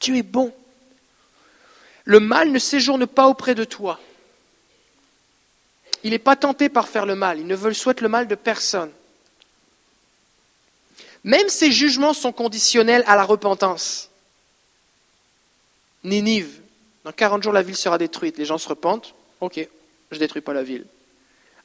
Dieu 0.01 0.17
est 0.17 0.23
bon. 0.23 0.51
Le 2.05 2.21
mal 2.21 2.51
ne 2.51 2.59
séjourne 2.59 3.07
pas 3.07 3.29
auprès 3.29 3.55
de 3.55 3.65
toi. 3.65 4.01
Il 6.03 6.13
n'est 6.13 6.19
pas 6.19 6.37
tenté 6.37 6.71
par 6.71 6.89
faire 6.89 7.05
le 7.05 7.15
mal. 7.15 7.39
Il 7.39 7.47
ne 7.47 7.55
veut 7.55 7.75
souhaite 7.75 8.01
le 8.01 8.09
mal 8.09 8.29
de 8.29 8.35
personne. 8.35 8.91
Même 11.23 11.51
ses 11.51 11.71
jugements 11.71 12.15
sont 12.15 12.33
conditionnels 12.33 13.05
à 13.07 13.15
la 13.15 13.25
repentance. 13.25 14.09
Ninive, 16.03 16.63
dans 17.05 17.13
40 17.13 17.43
jours 17.43 17.53
la 17.53 17.61
ville 17.61 17.77
sera 17.77 17.99
détruite, 17.99 18.39
les 18.39 18.47
gens 18.47 18.57
se 18.57 18.71
repentent, 18.71 19.15
ok, 19.43 19.69
je 20.11 20.17
ne 20.17 20.19
détruis 20.19 20.41
pas 20.41 20.55
la 20.55 20.63
ville. 20.63 20.87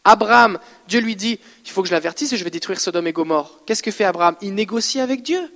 Abraham, 0.06 0.60
Dieu 0.88 1.02
lui 1.02 1.16
dit, 1.16 1.40
il 1.66 1.72
faut 1.72 1.82
que 1.82 1.90
je 1.90 1.94
l'avertisse 1.94 2.32
et 2.32 2.38
je 2.38 2.44
vais 2.44 2.52
détruire 2.52 2.80
Sodome 2.80 3.08
et 3.08 3.12
Gomorre. 3.12 3.60
Qu'est-ce 3.66 3.82
que 3.82 3.90
fait 3.90 4.04
Abraham? 4.04 4.36
Il 4.42 4.54
négocie 4.54 5.00
avec 5.00 5.24
Dieu. 5.24 5.52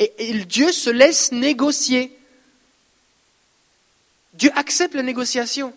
Et, 0.00 0.44
Dieu 0.44 0.72
se 0.72 0.90
laisse 0.90 1.30
négocier. 1.30 2.18
Dieu 4.34 4.50
accepte 4.56 4.94
la 4.94 5.04
négociation. 5.04 5.72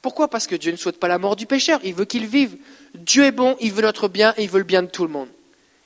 Pourquoi? 0.00 0.28
Parce 0.28 0.46
que 0.46 0.56
Dieu 0.56 0.72
ne 0.72 0.76
souhaite 0.76 0.98
pas 0.98 1.08
la 1.08 1.18
mort 1.18 1.36
du 1.36 1.44
pécheur, 1.44 1.78
il 1.84 1.92
veut 1.92 2.06
qu'il 2.06 2.26
vive. 2.26 2.56
Dieu 2.94 3.24
est 3.24 3.32
bon, 3.32 3.56
il 3.60 3.72
veut 3.72 3.82
notre 3.82 4.08
bien 4.08 4.32
et 4.38 4.44
il 4.44 4.48
veut 4.48 4.58
le 4.58 4.64
bien 4.64 4.82
de 4.82 4.88
tout 4.88 5.02
le 5.02 5.10
monde. 5.10 5.28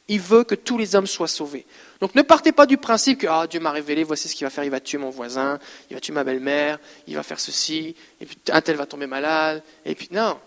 Il 0.06 0.20
veut 0.20 0.44
que 0.44 0.54
tous 0.54 0.78
les 0.78 0.94
hommes 0.94 1.06
soient 1.08 1.26
sauvés. 1.26 1.66
Donc 2.00 2.14
ne 2.14 2.22
partez 2.22 2.52
pas 2.52 2.66
du 2.66 2.76
principe 2.76 3.20
que 3.20 3.26
ah, 3.28 3.46
Dieu 3.48 3.58
m'a 3.58 3.72
révélé, 3.72 4.04
voici 4.04 4.28
ce 4.28 4.36
qu'il 4.36 4.44
va 4.44 4.50
faire, 4.50 4.64
il 4.64 4.70
va 4.70 4.80
tuer 4.80 4.98
mon 4.98 5.10
voisin, 5.10 5.58
il 5.90 5.94
va 5.94 6.00
tuer 6.00 6.12
ma 6.12 6.22
belle-mère, 6.22 6.78
il 7.08 7.16
va 7.16 7.22
faire 7.24 7.40
ceci, 7.40 7.96
et 8.20 8.26
puis 8.26 8.36
un 8.50 8.60
tel 8.60 8.76
va 8.76 8.86
tomber 8.86 9.06
malade, 9.06 9.62
et 9.84 9.94
puis 9.96 10.08
non. 10.12 10.38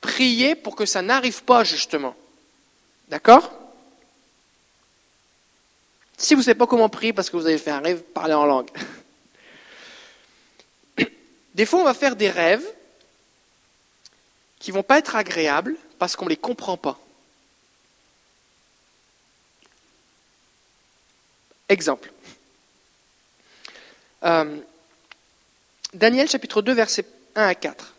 Priez 0.00 0.54
pour 0.54 0.76
que 0.76 0.86
ça 0.86 1.02
n'arrive 1.02 1.42
pas 1.42 1.64
justement. 1.64 2.14
D'accord? 3.08 3.50
Si 6.16 6.34
vous 6.34 6.40
ne 6.40 6.44
savez 6.44 6.58
pas 6.58 6.66
comment 6.66 6.88
prier 6.88 7.12
parce 7.12 7.30
que 7.30 7.36
vous 7.36 7.46
avez 7.46 7.58
fait 7.58 7.70
un 7.70 7.80
rêve, 7.80 8.02
parlez 8.02 8.34
en 8.34 8.44
langue. 8.44 8.70
Des 11.54 11.64
fois, 11.64 11.80
on 11.80 11.84
va 11.84 11.94
faire 11.94 12.16
des 12.16 12.30
rêves 12.30 12.66
qui 14.58 14.70
ne 14.70 14.76
vont 14.76 14.82
pas 14.82 14.98
être 14.98 15.14
agréables 15.14 15.76
parce 15.98 16.16
qu'on 16.16 16.24
ne 16.24 16.30
les 16.30 16.36
comprend 16.36 16.76
pas. 16.76 16.98
Exemple. 21.68 22.10
Euh, 24.24 24.58
Daniel 25.94 26.28
chapitre 26.28 26.62
2 26.62 26.72
versets 26.72 27.06
1 27.36 27.46
à 27.46 27.54
4. 27.54 27.94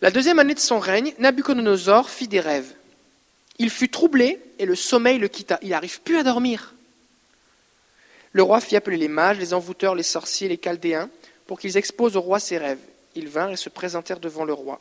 La 0.00 0.10
deuxième 0.10 0.38
année 0.38 0.54
de 0.54 0.60
son 0.60 0.78
règne, 0.78 1.12
Nabucodonosor 1.18 2.08
fit 2.08 2.28
des 2.28 2.40
rêves. 2.40 2.72
Il 3.58 3.70
fut 3.70 3.88
troublé 3.88 4.40
et 4.58 4.66
le 4.66 4.76
sommeil 4.76 5.18
le 5.18 5.26
quitta. 5.26 5.58
Il 5.62 5.70
n'arrive 5.70 6.00
plus 6.02 6.18
à 6.18 6.22
dormir. 6.22 6.74
Le 8.32 8.42
roi 8.42 8.60
fit 8.60 8.76
appeler 8.76 8.96
les 8.96 9.08
mages, 9.08 9.38
les 9.38 9.54
envoûteurs, 9.54 9.96
les 9.96 10.04
sorciers, 10.04 10.48
les 10.48 10.60
chaldéens, 10.62 11.10
pour 11.46 11.58
qu'ils 11.58 11.76
exposent 11.76 12.16
au 12.16 12.20
roi 12.20 12.38
ses 12.38 12.58
rêves. 12.58 12.78
Ils 13.16 13.28
vinrent 13.28 13.50
et 13.50 13.56
se 13.56 13.68
présentèrent 13.68 14.20
devant 14.20 14.44
le 14.44 14.52
roi. 14.52 14.80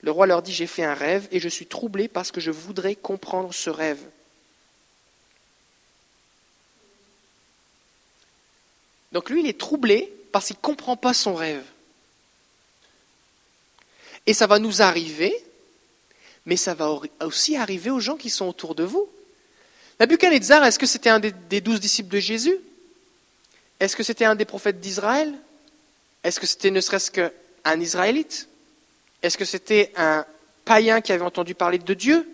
Le 0.00 0.10
roi 0.10 0.26
leur 0.26 0.40
dit, 0.40 0.52
J'ai 0.52 0.66
fait 0.66 0.84
un 0.84 0.94
rêve 0.94 1.28
et 1.32 1.40
je 1.40 1.48
suis 1.48 1.66
troublé 1.66 2.08
parce 2.08 2.32
que 2.32 2.40
je 2.40 2.50
voudrais 2.50 2.94
comprendre 2.94 3.52
ce 3.52 3.68
rêve. 3.68 4.00
Donc 9.12 9.28
lui, 9.28 9.40
il 9.40 9.48
est 9.48 9.58
troublé 9.58 10.12
parce 10.32 10.46
qu'il 10.46 10.56
ne 10.56 10.62
comprend 10.62 10.96
pas 10.96 11.12
son 11.12 11.34
rêve. 11.34 11.64
Et 14.26 14.34
ça 14.34 14.46
va 14.46 14.58
nous 14.58 14.82
arriver, 14.82 15.34
mais 16.46 16.56
ça 16.56 16.74
va 16.74 17.00
aussi 17.22 17.56
arriver 17.56 17.90
aux 17.90 18.00
gens 18.00 18.16
qui 18.16 18.30
sont 18.30 18.46
autour 18.46 18.74
de 18.74 18.84
vous. 18.84 19.08
Nabucodonosor, 20.00 20.64
est-ce 20.64 20.78
que 20.78 20.86
c'était 20.86 21.10
un 21.10 21.20
des 21.20 21.60
douze 21.60 21.80
disciples 21.80 22.12
de 22.12 22.18
Jésus? 22.18 22.56
Est-ce 23.80 23.96
que 23.96 24.02
c'était 24.02 24.24
un 24.24 24.34
des 24.34 24.44
prophètes 24.44 24.80
d'Israël? 24.80 25.32
Est-ce 26.24 26.40
que 26.40 26.46
c'était 26.46 26.70
ne 26.70 26.80
serait-ce 26.80 27.10
qu'un 27.10 27.80
Israélite? 27.80 28.48
Est-ce 29.22 29.38
que 29.38 29.44
c'était 29.44 29.92
un 29.96 30.24
païen 30.64 31.00
qui 31.00 31.12
avait 31.12 31.24
entendu 31.24 31.54
parler 31.54 31.78
de 31.78 31.94
Dieu? 31.94 32.28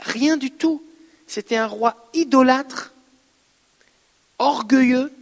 Rien 0.00 0.36
du 0.36 0.50
tout. 0.50 0.82
C'était 1.26 1.56
un 1.56 1.66
roi 1.66 2.08
idolâtre, 2.14 2.92
orgueilleux, 4.38 5.12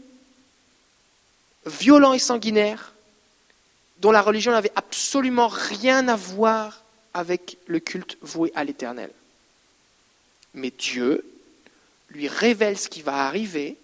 violent 1.67 2.13
et 2.13 2.19
sanguinaire, 2.19 2.95
dont 3.99 4.11
la 4.11 4.22
religion 4.22 4.53
n'avait 4.53 4.72
absolument 4.76 5.49
rien 5.49 6.09
à 6.09 6.16
voir 6.16 6.82
avec 7.14 7.57
le 7.66 7.80
culte 7.80 8.18
voué 8.20 8.53
à 8.55 8.64
l'Éternel. 8.64 9.11
Mais 10.55 10.70
Dieu 10.70 11.24
lui 12.11 12.28
révèle 12.28 12.78
ce 12.78 12.88
qui 12.88 13.03
va 13.03 13.26
arriver 13.26 13.76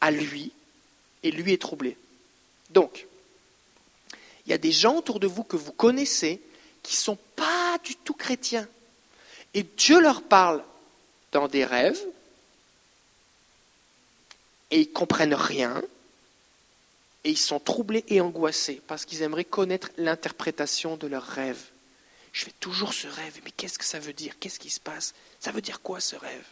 à 0.00 0.10
lui, 0.10 0.52
et 1.22 1.30
lui 1.30 1.52
est 1.52 1.60
troublé. 1.60 1.96
Donc, 2.70 3.06
il 4.44 4.50
y 4.50 4.52
a 4.52 4.58
des 4.58 4.72
gens 4.72 4.96
autour 4.96 5.20
de 5.20 5.26
vous 5.26 5.42
que 5.42 5.56
vous 5.56 5.72
connaissez 5.72 6.40
qui 6.82 6.94
ne 6.94 7.00
sont 7.00 7.18
pas 7.34 7.78
du 7.82 7.96
tout 7.96 8.14
chrétiens. 8.14 8.68
Et 9.54 9.62
Dieu 9.62 10.00
leur 10.00 10.22
parle 10.22 10.62
dans 11.32 11.48
des 11.48 11.64
rêves, 11.64 12.00
et 14.70 14.80
ils 14.80 14.88
ne 14.88 14.92
comprennent 14.92 15.34
rien, 15.34 15.82
et 17.26 17.30
ils 17.30 17.36
sont 17.36 17.58
troublés 17.58 18.04
et 18.06 18.20
angoissés 18.20 18.80
parce 18.86 19.04
qu'ils 19.04 19.22
aimeraient 19.22 19.44
connaître 19.44 19.90
l'interprétation 19.98 20.96
de 20.96 21.08
leurs 21.08 21.24
rêves. 21.24 21.60
Je 22.32 22.44
fais 22.44 22.54
toujours 22.60 22.94
ce 22.94 23.08
rêve, 23.08 23.40
mais 23.44 23.50
qu'est-ce 23.50 23.80
que 23.80 23.84
ça 23.84 23.98
veut 23.98 24.12
dire? 24.12 24.38
Qu'est-ce 24.38 24.60
qui 24.60 24.70
se 24.70 24.78
passe? 24.78 25.12
Ça 25.40 25.50
veut 25.50 25.60
dire 25.60 25.80
quoi 25.80 25.98
ce 25.98 26.14
rêve? 26.14 26.44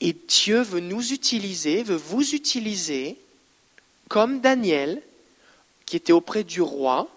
Et 0.00 0.12
Dieu 0.12 0.60
veut 0.60 0.80
nous 0.80 1.12
utiliser, 1.12 1.84
veut 1.84 1.94
vous 1.94 2.34
utiliser 2.34 3.16
comme 4.08 4.40
Daniel 4.40 5.00
qui 5.84 5.94
étaient 5.94 6.12
auprès 6.12 6.42
du 6.42 6.60
roi 6.60 7.08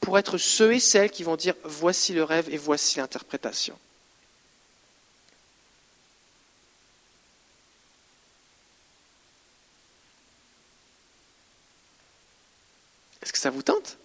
pour 0.00 0.18
être 0.18 0.38
ceux 0.38 0.72
et 0.72 0.80
celles 0.80 1.10
qui 1.10 1.24
vont 1.24 1.36
dire 1.36 1.56
voici 1.62 2.14
le 2.14 2.24
rêve 2.24 2.48
et 2.48 2.56
voici 2.56 2.96
l'interprétation. 2.96 3.78
Ça 13.44 13.50
vous 13.50 13.62
tente? 13.62 13.98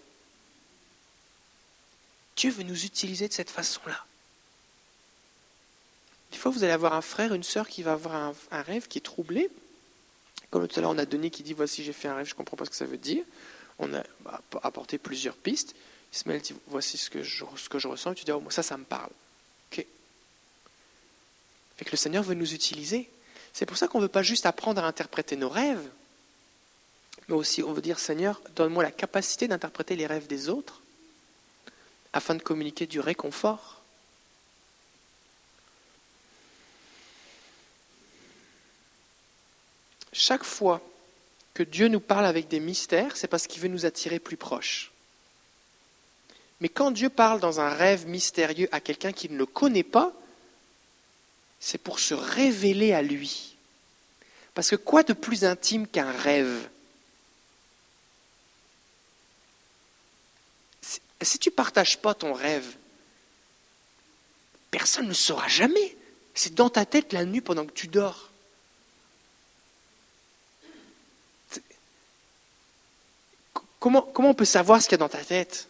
Dieu 2.36 2.52
veut 2.52 2.64
nous 2.64 2.84
utiliser 2.84 3.30
de 3.30 3.34
cette 3.34 3.50
façon-là. 3.50 4.06
Des 6.34 6.38
fois, 6.38 6.52
vous 6.52 6.66
allez 6.66 6.74
avoir 6.74 6.94
un 6.94 7.02
frère, 7.02 7.34
une 7.34 7.44
sœur 7.44 7.70
qui 7.70 7.82
va 7.82 7.94
avoir 7.94 8.34
un, 8.52 8.62
rêve 8.62 8.90
qui 8.90 8.98
est 8.98 9.02
troublé. 9.02 9.50
Comme 10.52 10.68
tout 10.68 10.78
à 10.78 10.82
l'heure, 10.82 10.92
on 10.92 10.98
a 10.98 11.06
Denis 11.06 11.32
qui 11.32 11.44
dit 11.44 11.54
Voici, 11.54 11.86
j'ai 11.86 11.94
fait 11.94 12.10
un 12.10 12.16
rêve, 12.16 12.28
je 12.28 12.36
comprends 12.36 12.58
pas 12.58 12.66
ce 12.66 12.70
que 12.70 12.76
ça 12.76 12.84
veut 12.84 12.98
dire. 12.98 13.24
On 13.78 13.94
a 13.94 14.04
bah, 14.26 14.42
apporté 14.62 14.98
plusieurs 14.98 15.38
pistes. 15.38 15.74
Ismaël 16.14 16.42
dit 16.42 16.54
Voici 16.68 16.98
ce 16.98 17.10
que 17.10 17.24
je, 17.24 17.46
ressens. 17.46 18.16
Tu 18.16 18.26
dis 18.26 18.34
Oh, 18.34 18.42
moi, 18.42 18.52
ça, 18.52 18.62
ça 18.62 18.76
me 18.76 18.84
parle. 18.84 19.12
Ok. 19.72 19.86
Fait 21.78 21.86
que 21.86 21.92
le 21.92 21.98
Seigneur 21.98 22.24
veut 22.24 22.36
nous 22.36 22.54
utiliser. 22.54 23.10
C'est 23.54 23.66
pour 23.66 23.78
ça 23.78 23.88
qu'on 23.88 24.00
ne 24.00 24.04
veut 24.04 24.10
pas 24.10 24.22
juste 24.22 24.46
apprendre 24.46 24.84
à 24.84 24.88
interpréter 24.88 25.38
nos 25.38 25.50
rêves, 25.50 25.90
mais 27.30 27.36
aussi 27.36 27.62
on 27.62 27.74
veut 27.74 27.82
dire 27.82 28.00
Seigneur, 28.00 28.42
donne-moi 28.56 28.84
la 28.84 28.92
capacité 28.92 29.48
d'interpréter 29.48 29.96
les 29.96 30.08
rêves 30.08 30.28
des 30.28 30.50
autres 30.50 30.82
afin 32.12 32.34
de 32.34 32.42
communiquer 32.42 32.88
du 32.88 33.00
réconfort. 33.00 33.82
Chaque 40.12 40.44
fois 40.44 40.82
que 41.54 41.62
Dieu 41.62 41.88
nous 41.88 42.00
parle 42.00 42.26
avec 42.26 42.48
des 42.48 42.60
mystères, 42.60 43.16
c'est 43.16 43.28
parce 43.28 43.46
qu'il 43.46 43.62
veut 43.62 43.68
nous 43.68 43.86
attirer 43.86 44.18
plus 44.18 44.38
proche. 44.38 44.92
Mais 46.62 46.70
quand 46.70 46.90
Dieu 46.90 47.10
parle 47.10 47.40
dans 47.40 47.60
un 47.60 47.70
rêve 47.70 48.08
mystérieux 48.08 48.68
à 48.72 48.82
quelqu'un 48.82 49.12
qui 49.12 49.30
ne 49.30 49.38
le 49.38 49.46
connaît 49.46 49.84
pas, 49.84 50.12
c'est 51.60 51.78
pour 51.78 52.00
se 52.00 52.16
révéler 52.16 52.94
à 52.94 53.04
lui. 53.04 53.56
Parce 54.56 54.72
que 54.72 54.76
quoi 54.76 55.04
de 55.04 55.14
plus 55.14 55.46
intime 55.46 55.88
qu'un 55.88 56.12
rêve? 56.12 56.68
Si 61.22 61.38
tu 61.38 61.50
ne 61.50 61.54
partages 61.54 61.98
pas 61.98 62.14
ton 62.14 62.34
rêve, 62.34 62.76
personne 64.72 65.08
ne 65.08 65.14
saura 65.14 65.48
jamais. 65.48 65.98
C'est 66.34 66.54
dans 66.54 66.70
ta 66.70 66.86
tête 66.86 67.12
la 67.12 67.26
nuit 67.26 67.42
pendant 67.42 67.66
que 67.66 67.74
tu 67.74 67.88
dors. 67.88 68.30
Comment, 73.80 74.02
comment 74.02 74.30
on 74.30 74.34
peut 74.34 74.46
savoir 74.46 74.82
ce 74.82 74.88
qu'il 74.88 74.94
y 74.94 74.96
a 74.96 74.98
dans 74.98 75.10
ta 75.10 75.24
tête? 75.24 75.68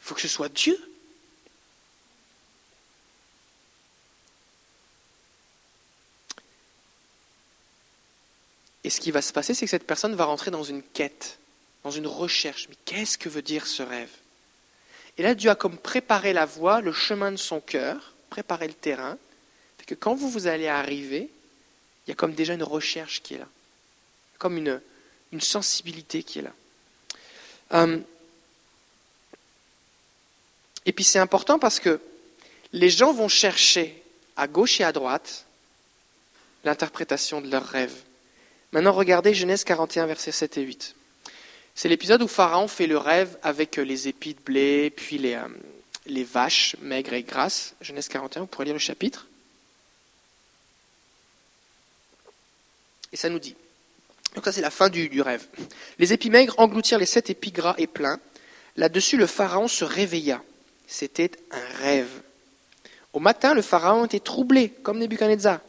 Il 0.00 0.06
faut 0.06 0.14
que 0.14 0.20
ce 0.20 0.28
soit 0.28 0.48
Dieu. 0.48 0.78
Et 8.84 8.90
ce 8.90 9.00
qui 9.00 9.10
va 9.10 9.20
se 9.20 9.32
passer, 9.32 9.52
c'est 9.52 9.66
que 9.66 9.70
cette 9.70 9.86
personne 9.86 10.14
va 10.14 10.26
rentrer 10.26 10.52
dans 10.52 10.62
une 10.62 10.80
quête, 10.80 11.40
dans 11.82 11.90
une 11.90 12.06
recherche. 12.06 12.68
Mais 12.68 12.76
qu'est-ce 12.84 13.18
que 13.18 13.28
veut 13.28 13.42
dire 13.42 13.66
ce 13.66 13.82
rêve? 13.82 14.12
Et 15.18 15.22
là, 15.22 15.34
Dieu 15.34 15.50
a 15.50 15.54
comme 15.54 15.78
préparé 15.78 16.32
la 16.32 16.44
voie, 16.44 16.80
le 16.80 16.92
chemin 16.92 17.32
de 17.32 17.36
son 17.36 17.60
cœur, 17.60 18.14
préparé 18.30 18.68
le 18.68 18.74
terrain, 18.74 19.16
fait 19.78 19.86
que 19.86 19.94
quand 19.94 20.14
vous, 20.14 20.28
vous 20.28 20.46
allez 20.46 20.68
arriver, 20.68 21.30
il 22.06 22.10
y 22.10 22.12
a 22.12 22.14
comme 22.14 22.34
déjà 22.34 22.54
une 22.54 22.62
recherche 22.62 23.22
qui 23.22 23.34
est 23.34 23.38
là, 23.38 23.48
comme 24.38 24.56
une, 24.58 24.80
une 25.32 25.40
sensibilité 25.40 26.22
qui 26.22 26.40
est 26.40 26.42
là. 26.42 26.52
Euh, 27.72 27.98
et 30.84 30.92
puis 30.92 31.04
c'est 31.04 31.18
important 31.18 31.58
parce 31.58 31.80
que 31.80 32.00
les 32.72 32.90
gens 32.90 33.12
vont 33.12 33.28
chercher 33.28 34.02
à 34.36 34.46
gauche 34.46 34.80
et 34.80 34.84
à 34.84 34.92
droite 34.92 35.46
l'interprétation 36.64 37.40
de 37.40 37.50
leurs 37.50 37.66
rêves. 37.66 38.02
Maintenant, 38.72 38.92
regardez 38.92 39.34
Genèse 39.34 39.64
41, 39.64 40.06
versets 40.06 40.32
7 40.32 40.58
et 40.58 40.62
8. 40.62 40.94
C'est 41.78 41.90
l'épisode 41.90 42.22
où 42.22 42.26
Pharaon 42.26 42.68
fait 42.68 42.86
le 42.86 42.96
rêve 42.96 43.36
avec 43.42 43.76
les 43.76 44.08
épis 44.08 44.32
de 44.32 44.40
blé, 44.40 44.88
puis 44.88 45.18
les, 45.18 45.34
euh, 45.34 46.24
vaches 46.24 46.74
maigres 46.80 47.12
et 47.12 47.22
grasses. 47.22 47.74
Genèse 47.82 48.08
41, 48.08 48.40
vous 48.40 48.46
pourrez 48.46 48.64
lire 48.64 48.74
le 48.74 48.80
chapitre. 48.80 49.26
Et 53.12 53.18
ça 53.18 53.28
nous 53.28 53.38
dit. 53.38 53.54
Donc 54.34 54.46
ça 54.46 54.52
c'est 54.52 54.62
la 54.62 54.70
fin 54.70 54.88
du, 54.88 55.10
du, 55.10 55.20
rêve. 55.20 55.46
Les 55.98 56.14
épis 56.14 56.30
maigres 56.30 56.54
engloutirent 56.56 56.98
les 56.98 57.04
sept 57.04 57.28
épis 57.28 57.52
gras 57.52 57.74
et 57.76 57.86
pleins. 57.86 58.20
Là-dessus, 58.76 59.18
le 59.18 59.26
Pharaon 59.26 59.68
se 59.68 59.84
réveilla. 59.84 60.42
C'était 60.86 61.32
un 61.50 61.82
rêve. 61.82 62.22
Au 63.12 63.20
matin, 63.20 63.52
le 63.52 63.62
Pharaon 63.62 64.06
était 64.06 64.20
troublé, 64.20 64.70
comme 64.82 64.98
Nebuchadnezzar. 64.98 65.60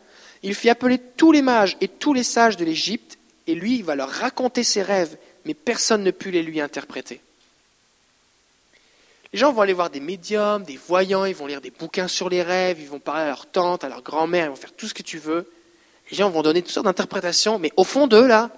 Il 0.41 0.55
fit 0.55 0.69
appeler 0.69 0.99
tous 1.17 1.33
les 1.33 1.41
mages 1.41 1.75
et 1.81 1.89
tous 1.89 2.13
les 2.13 2.23
sages 2.23 2.55
de 2.55 2.63
l'Égypte, 2.63 3.17
et 3.45 3.55
lui, 3.55 3.75
il 3.75 3.83
va 3.83 3.95
leur 3.95 4.09
raconter 4.09 4.63
ses 4.63 4.81
rêves, 4.81 5.17
mais 5.47 5.53
personne 5.53 6.03
ne 6.03 6.11
put 6.11 6.29
les 6.29 6.43
lui 6.43 6.59
interpréter. 6.59 7.21
Les 9.31 9.39
gens 9.39 9.53
vont 9.53 9.61
aller 9.61 9.71
voir 9.71 9.89
des 9.89 10.01
médiums, 10.01 10.63
des 10.63 10.75
voyants, 10.75 11.23
ils 11.23 11.35
vont 11.35 11.47
lire 11.47 11.61
des 11.61 11.71
bouquins 11.71 12.09
sur 12.09 12.27
les 12.27 12.43
rêves, 12.43 12.81
ils 12.81 12.89
vont 12.89 12.99
parler 12.99 13.23
à 13.23 13.27
leur 13.27 13.45
tante, 13.45 13.85
à 13.85 13.89
leur 13.89 14.01
grand-mère, 14.01 14.47
ils 14.47 14.49
vont 14.49 14.55
faire 14.57 14.73
tout 14.73 14.89
ce 14.89 14.93
que 14.93 15.03
tu 15.03 15.19
veux. 15.19 15.49
Les 16.11 16.17
gens 16.17 16.29
vont 16.29 16.41
donner 16.41 16.61
toutes 16.61 16.71
sortes 16.71 16.85
d'interprétations, 16.85 17.59
mais 17.59 17.71
au 17.77 17.85
fond 17.85 18.07
d'eux, 18.07 18.27
là, 18.27 18.51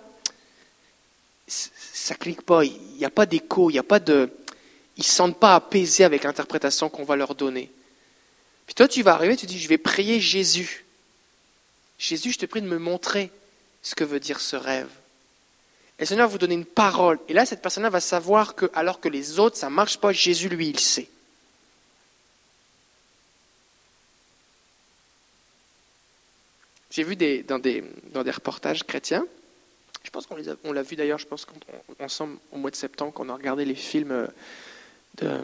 ça 1.47 2.15
clique 2.15 2.41
pas, 2.41 2.65
il 2.65 2.73
n'y 2.97 3.05
a 3.05 3.11
pas 3.11 3.27
d'écho, 3.27 3.69
il 3.69 3.73
n'y 3.73 3.79
a 3.79 3.83
pas 3.83 3.99
de. 3.99 4.31
Ils 4.97 5.01
ne 5.01 5.05
se 5.05 5.11
sentent 5.11 5.39
pas 5.39 5.55
apaisés 5.55 6.03
avec 6.03 6.23
l'interprétation 6.23 6.89
qu'on 6.89 7.03
va 7.03 7.15
leur 7.15 7.35
donner. 7.35 7.71
Puis 8.65 8.73
toi, 8.73 8.87
tu 8.87 9.03
vas 9.03 9.13
arriver, 9.13 9.37
tu 9.37 9.45
dis, 9.45 9.59
je 9.59 9.69
vais 9.69 9.77
prier 9.77 10.19
Jésus. 10.19 10.85
Jésus, 11.99 12.31
je 12.31 12.39
te 12.39 12.45
prie 12.47 12.61
de 12.61 12.67
me 12.67 12.79
montrer 12.79 13.29
ce 13.83 13.93
que 13.93 14.03
veut 14.03 14.19
dire 14.19 14.39
ce 14.39 14.55
rêve. 14.55 14.89
Et 15.99 16.03
le 16.03 16.05
Seigneur 16.05 16.27
va 16.27 16.31
vous 16.31 16.37
donner 16.37 16.55
une 16.55 16.65
parole. 16.65 17.19
Et 17.27 17.33
là, 17.33 17.45
cette 17.45 17.61
personne-là 17.61 17.89
va 17.89 17.99
savoir 17.99 18.55
que, 18.55 18.71
alors 18.73 19.01
que 19.01 19.09
les 19.09 19.37
autres, 19.37 19.57
ça 19.57 19.69
ne 19.69 19.75
marche 19.75 19.97
pas, 19.97 20.13
Jésus, 20.13 20.47
lui, 20.47 20.69
il 20.69 20.79
sait. 20.79 21.09
J'ai 26.89 27.03
vu 27.03 27.17
des, 27.17 27.43
dans, 27.43 27.59
des, 27.59 27.83
dans 28.13 28.23
des 28.23 28.31
reportages 28.31 28.83
chrétiens, 28.83 29.25
je 30.03 30.09
pense 30.09 30.25
qu'on 30.25 30.71
l'a 30.71 30.81
vu 30.81 30.95
d'ailleurs, 30.95 31.19
je 31.19 31.27
pense 31.27 31.45
qu'ensemble, 31.45 32.37
au 32.51 32.57
mois 32.57 32.71
de 32.71 32.75
septembre, 32.75 33.11
quand 33.13 33.25
on 33.25 33.29
a 33.29 33.35
regardé 33.35 33.65
les 33.65 33.75
films 33.75 34.27
de, 35.17 35.43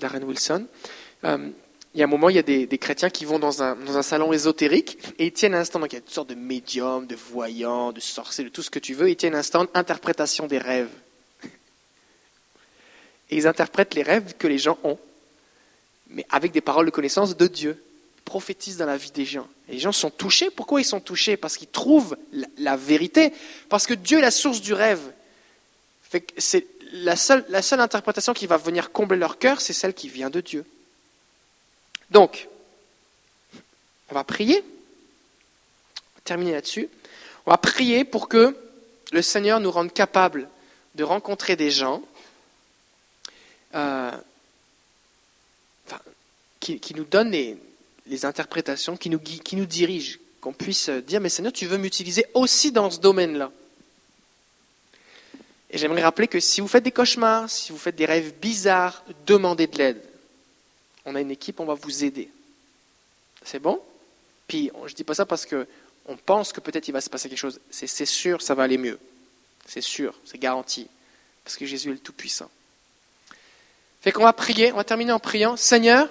de 0.00 0.06
Reine 0.06 0.24
Wilson. 0.24 0.66
Euh, 1.24 1.48
il 1.94 1.98
y 1.98 2.02
a 2.02 2.04
un 2.04 2.08
moment, 2.08 2.28
il 2.28 2.36
y 2.36 2.38
a 2.38 2.42
des, 2.42 2.78
chrétiens 2.78 3.10
qui 3.10 3.24
vont 3.24 3.40
dans 3.40 3.62
un, 3.62 3.74
dans 3.74 3.96
un, 3.96 4.02
salon 4.02 4.32
ésotérique 4.32 4.98
et 5.18 5.26
ils 5.26 5.32
tiennent 5.32 5.54
un 5.54 5.64
stand. 5.64 5.82
Donc 5.82 5.92
il 5.92 5.96
y 5.96 5.98
a 5.98 6.00
toutes 6.00 6.14
sortes 6.14 6.30
de 6.30 6.36
médiums, 6.36 7.06
de 7.06 7.16
voyants, 7.16 7.90
de 7.90 7.98
sorciers, 8.00 8.44
de 8.44 8.48
tout 8.48 8.62
ce 8.62 8.70
que 8.70 8.78
tu 8.78 8.94
veux. 8.94 9.10
Ils 9.10 9.16
tiennent 9.16 9.34
un 9.34 9.42
stand 9.42 9.66
interprétation 9.74 10.46
des 10.46 10.58
rêves. 10.58 10.90
Et 13.30 13.36
ils 13.36 13.46
interprètent 13.46 13.94
les 13.94 14.02
rêves 14.02 14.34
que 14.38 14.46
les 14.46 14.58
gens 14.58 14.78
ont, 14.84 14.98
mais 16.08 16.24
avec 16.30 16.52
des 16.52 16.60
paroles 16.60 16.86
de 16.86 16.90
connaissance 16.90 17.36
de 17.36 17.46
Dieu. 17.48 17.82
Ils 18.18 18.22
prophétisent 18.22 18.76
dans 18.76 18.86
la 18.86 18.96
vie 18.96 19.10
des 19.10 19.24
gens. 19.24 19.48
Et 19.68 19.72
les 19.72 19.78
gens 19.80 19.92
sont 19.92 20.10
touchés. 20.10 20.50
Pourquoi 20.50 20.80
ils 20.80 20.84
sont 20.84 21.00
touchés? 21.00 21.36
Parce 21.36 21.56
qu'ils 21.56 21.68
trouvent 21.68 22.16
la, 22.56 22.76
vérité. 22.76 23.32
Parce 23.68 23.88
que 23.88 23.94
Dieu 23.94 24.18
est 24.18 24.22
la 24.22 24.30
source 24.30 24.60
du 24.60 24.74
rêve. 24.74 25.00
C'est 26.36 26.66
la 26.92 27.16
seule, 27.16 27.44
la 27.48 27.62
seule 27.62 27.80
interprétation 27.80 28.32
qui 28.32 28.46
va 28.46 28.56
venir 28.56 28.92
combler 28.92 29.18
leur 29.18 29.38
cœur, 29.38 29.60
c'est 29.60 29.72
celle 29.72 29.94
qui 29.94 30.08
vient 30.08 30.30
de 30.30 30.40
Dieu. 30.40 30.64
Donc, 32.10 32.48
on 34.10 34.14
va 34.14 34.24
prier. 34.24 34.64
Terminer 36.24 36.52
là-dessus. 36.52 36.88
On 37.46 37.50
va 37.50 37.56
prier 37.56 38.04
pour 38.04 38.28
que 38.28 38.56
le 39.12 39.22
Seigneur 39.22 39.60
nous 39.60 39.70
rende 39.70 39.92
capables 39.92 40.48
de 40.94 41.04
rencontrer 41.04 41.56
des 41.56 41.70
gens 41.70 42.02
euh, 43.74 44.10
qui, 46.58 46.94
nous 46.94 47.04
donnent 47.04 47.30
les, 47.30 48.24
interprétations, 48.24 48.96
qui 48.96 49.08
nous, 49.08 49.18
qui 49.18 49.56
nous 49.56 49.66
dirigent, 49.66 50.18
qu'on 50.40 50.52
puisse 50.52 50.90
dire, 50.90 51.20
mais 51.20 51.28
Seigneur, 51.28 51.52
tu 51.52 51.66
veux 51.66 51.78
m'utiliser 51.78 52.26
aussi 52.34 52.72
dans 52.72 52.90
ce 52.90 53.00
domaine-là. 53.00 53.50
Et 55.70 55.78
j'aimerais 55.78 56.02
rappeler 56.02 56.26
que 56.26 56.40
si 56.40 56.60
vous 56.60 56.68
faites 56.68 56.84
des 56.84 56.90
cauchemars, 56.90 57.48
si 57.48 57.70
vous 57.70 57.78
faites 57.78 57.96
des 57.96 58.04
rêves 58.04 58.34
bizarres, 58.40 59.04
demandez 59.26 59.68
de 59.68 59.78
l'aide 59.78 60.09
on 61.04 61.14
a 61.14 61.20
une 61.20 61.30
équipe, 61.30 61.60
on 61.60 61.64
va 61.64 61.74
vous 61.74 62.04
aider. 62.04 62.30
C'est 63.44 63.58
bon? 63.58 63.80
Puis, 64.46 64.70
je 64.86 64.92
ne 64.92 64.96
dis 64.96 65.04
pas 65.04 65.14
ça 65.14 65.26
parce 65.26 65.46
qu'on 65.46 66.16
pense 66.26 66.52
que 66.52 66.60
peut-être 66.60 66.88
il 66.88 66.92
va 66.92 67.00
se 67.00 67.08
passer 67.08 67.28
quelque 67.28 67.38
chose. 67.38 67.60
C'est 67.70 68.06
sûr, 68.06 68.42
ça 68.42 68.54
va 68.54 68.64
aller 68.64 68.78
mieux. 68.78 68.98
C'est 69.66 69.80
sûr, 69.80 70.14
c'est 70.24 70.38
garanti. 70.38 70.88
Parce 71.44 71.56
que 71.56 71.66
Jésus 71.66 71.90
est 71.90 71.92
le 71.92 71.98
Tout-Puissant. 71.98 72.50
Fait 74.00 74.12
qu'on 74.12 74.24
va 74.24 74.32
prier, 74.32 74.72
on 74.72 74.76
va 74.76 74.84
terminer 74.84 75.12
en 75.12 75.20
priant. 75.20 75.56
Seigneur, 75.56 76.08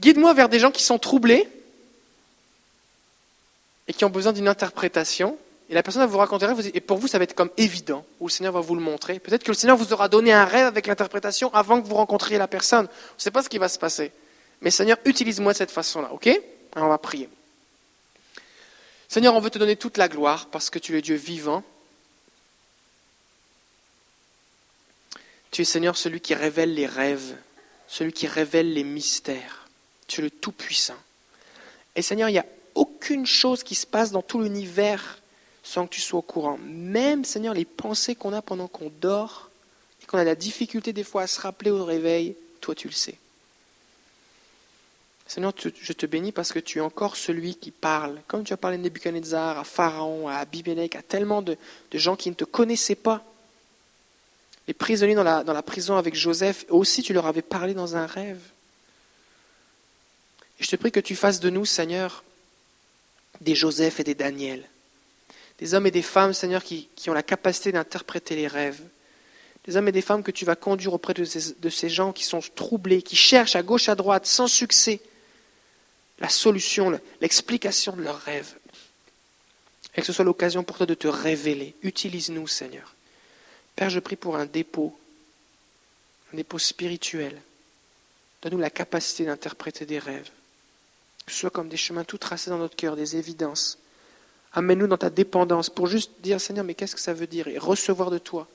guide-moi 0.00 0.32
vers 0.34 0.48
des 0.48 0.58
gens 0.58 0.70
qui 0.70 0.82
sont 0.82 0.98
troublés 0.98 1.48
et 3.88 3.92
qui 3.92 4.04
ont 4.04 4.10
besoin 4.10 4.32
d'une 4.32 4.48
interprétation. 4.48 5.36
Et 5.70 5.74
la 5.74 5.82
personne 5.82 6.00
va 6.00 6.06
vous 6.06 6.18
raconter 6.18 6.46
rêve, 6.46 6.70
et 6.72 6.80
pour 6.80 6.96
vous, 6.96 7.08
ça 7.08 7.18
va 7.18 7.24
être 7.24 7.34
comme 7.34 7.50
évident, 7.58 8.06
où 8.20 8.28
le 8.28 8.32
Seigneur 8.32 8.54
va 8.54 8.60
vous 8.60 8.74
le 8.74 8.80
montrer. 8.80 9.18
Peut-être 9.18 9.44
que 9.44 9.50
le 9.50 9.56
Seigneur 9.56 9.76
vous 9.76 9.92
aura 9.92 10.08
donné 10.08 10.32
un 10.32 10.46
rêve 10.46 10.66
avec 10.66 10.86
l'interprétation 10.86 11.52
avant 11.52 11.82
que 11.82 11.86
vous 11.86 11.94
rencontriez 11.94 12.38
la 12.38 12.48
personne. 12.48 12.86
On 12.86 13.16
ne 13.16 13.20
sait 13.20 13.30
pas 13.30 13.42
ce 13.42 13.50
qui 13.50 13.58
va 13.58 13.68
se 13.68 13.78
passer. 13.78 14.12
Mais 14.62 14.70
Seigneur, 14.70 14.96
utilise-moi 15.04 15.52
de 15.52 15.58
cette 15.58 15.70
façon-là, 15.70 16.10
ok? 16.12 16.28
Alors 16.74 16.88
on 16.88 16.90
va 16.90 16.98
prier. 16.98 17.28
Seigneur, 19.08 19.34
on 19.34 19.40
veut 19.40 19.50
te 19.50 19.58
donner 19.58 19.76
toute 19.76 19.98
la 19.98 20.08
gloire 20.08 20.46
parce 20.50 20.70
que 20.70 20.78
tu 20.78 20.96
es 20.96 21.02
Dieu 21.02 21.16
vivant. 21.16 21.62
Tu 25.50 25.62
es 25.62 25.64
Seigneur 25.64 25.96
celui 25.96 26.20
qui 26.20 26.34
révèle 26.34 26.74
les 26.74 26.86
rêves, 26.86 27.36
celui 27.88 28.12
qui 28.12 28.26
révèle 28.26 28.72
les 28.72 28.84
mystères. 28.84 29.66
Tu 30.06 30.20
es 30.20 30.24
le 30.24 30.30
Tout-Puissant. 30.30 30.96
Et 31.94 32.02
Seigneur, 32.02 32.28
il 32.28 32.32
n'y 32.32 32.38
a 32.38 32.46
aucune 32.74 33.26
chose 33.26 33.62
qui 33.62 33.74
se 33.74 33.86
passe 33.86 34.10
dans 34.10 34.22
tout 34.22 34.40
l'univers 34.40 35.17
sans 35.68 35.86
que 35.86 35.94
tu 35.94 36.00
sois 36.00 36.20
au 36.20 36.22
courant. 36.22 36.58
Même, 36.64 37.26
Seigneur, 37.26 37.52
les 37.52 37.66
pensées 37.66 38.14
qu'on 38.14 38.32
a 38.32 38.40
pendant 38.40 38.68
qu'on 38.68 38.90
dort 39.02 39.50
et 40.02 40.06
qu'on 40.06 40.16
a 40.16 40.24
la 40.24 40.34
difficulté 40.34 40.94
des 40.94 41.04
fois 41.04 41.22
à 41.22 41.26
se 41.26 41.38
rappeler 41.40 41.70
au 41.70 41.84
réveil, 41.84 42.36
toi 42.62 42.74
tu 42.74 42.88
le 42.88 42.94
sais. 42.94 43.18
Seigneur, 45.26 45.52
je 45.58 45.92
te 45.92 46.06
bénis 46.06 46.32
parce 46.32 46.52
que 46.52 46.58
tu 46.58 46.78
es 46.78 46.80
encore 46.80 47.16
celui 47.16 47.54
qui 47.54 47.70
parle. 47.70 48.18
Comme 48.26 48.44
tu 48.44 48.54
as 48.54 48.56
parlé 48.56 48.78
de 48.78 48.82
Nebuchadnezzar, 48.82 49.58
à 49.58 49.64
Pharaon, 49.64 50.26
à 50.26 50.36
Abimelech, 50.36 50.96
à 50.96 51.02
tellement 51.02 51.42
de, 51.42 51.58
gens 51.92 52.16
qui 52.16 52.30
ne 52.30 52.34
te 52.34 52.44
connaissaient 52.44 52.94
pas. 52.94 53.22
Les 54.68 54.74
prisonniers 54.74 55.14
dans 55.14 55.22
la, 55.22 55.62
prison 55.62 55.96
avec 55.96 56.14
Joseph, 56.14 56.64
aussi 56.70 57.02
tu 57.02 57.12
leur 57.12 57.26
avais 57.26 57.42
parlé 57.42 57.74
dans 57.74 57.94
un 57.94 58.06
rêve. 58.06 58.40
Je 60.60 60.66
te 60.66 60.76
prie 60.76 60.90
que 60.90 61.00
tu 61.00 61.14
fasses 61.14 61.40
de 61.40 61.50
nous, 61.50 61.66
Seigneur, 61.66 62.24
des 63.42 63.54
Joseph 63.54 64.00
et 64.00 64.04
des 64.04 64.14
Daniel. 64.14 64.64
Des 65.58 65.74
hommes 65.74 65.86
et 65.86 65.90
des 65.90 66.02
femmes, 66.02 66.32
Seigneur, 66.32 66.62
qui, 66.62 66.88
ont 67.08 67.12
la 67.12 67.22
capacité 67.22 67.72
d'interpréter 67.72 68.36
les 68.36 68.46
rêves. 68.46 68.80
Des 69.64 69.76
hommes 69.76 69.88
et 69.88 69.92
des 69.92 70.02
femmes 70.02 70.22
que 70.22 70.30
tu 70.30 70.44
vas 70.44 70.56
conduire 70.56 70.94
auprès 70.94 71.14
de 71.14 71.24
ces, 71.24 71.54
de 71.54 71.68
ces 71.68 71.88
gens 71.88 72.12
qui 72.12 72.24
sont 72.24 72.40
troublés, 72.54 73.02
qui 73.02 73.16
cherchent 73.16 73.56
à 73.56 73.62
gauche, 73.62 73.88
à 73.88 73.94
droite, 73.94 74.26
sans 74.26 74.46
succès, 74.46 75.00
la 76.20 76.28
solution, 76.28 76.98
l'explication 77.20 77.96
de 77.96 78.02
leurs 78.02 78.20
rêves. 78.20 78.54
Et 79.94 80.00
que 80.00 80.06
ce 80.06 80.12
soit 80.12 80.24
l'occasion 80.24 80.62
pour 80.62 80.76
toi 80.76 80.86
de 80.86 80.94
te 80.94 81.08
révéler. 81.08 81.74
Utilise-nous, 81.82 82.46
Seigneur. 82.46 82.94
Père, 83.74 83.90
je 83.90 84.00
prie 84.00 84.16
pour 84.16 84.36
un 84.36 84.46
dépôt, 84.46 84.96
un 86.32 86.36
dépôt 86.36 86.58
spirituel. 86.58 87.40
Donne-nous 88.42 88.58
la 88.58 88.70
capacité 88.70 89.24
d'interpréter 89.24 89.86
des 89.86 89.98
rêves. 89.98 90.30
Que 91.26 91.32
ce 91.32 91.38
soit 91.38 91.50
comme 91.50 91.68
des 91.68 91.76
chemins 91.76 92.04
tout 92.04 92.18
tracés 92.18 92.50
dans 92.50 92.58
notre 92.58 92.76
cœur, 92.76 92.96
des 92.96 93.16
évidences. 93.16 93.78
Amène-nous 94.52 94.86
dans 94.86 94.96
ta 94.96 95.10
dépendance 95.10 95.70
pour 95.70 95.86
juste 95.86 96.12
dire, 96.20 96.40
Seigneur, 96.40 96.64
mais 96.64 96.74
qu'est-ce 96.74 96.94
que 96.94 97.00
ça 97.00 97.14
veut 97.14 97.26
dire? 97.26 97.48
Et 97.48 97.58
recevoir 97.58 98.10
de 98.10 98.18
toi. 98.18 98.48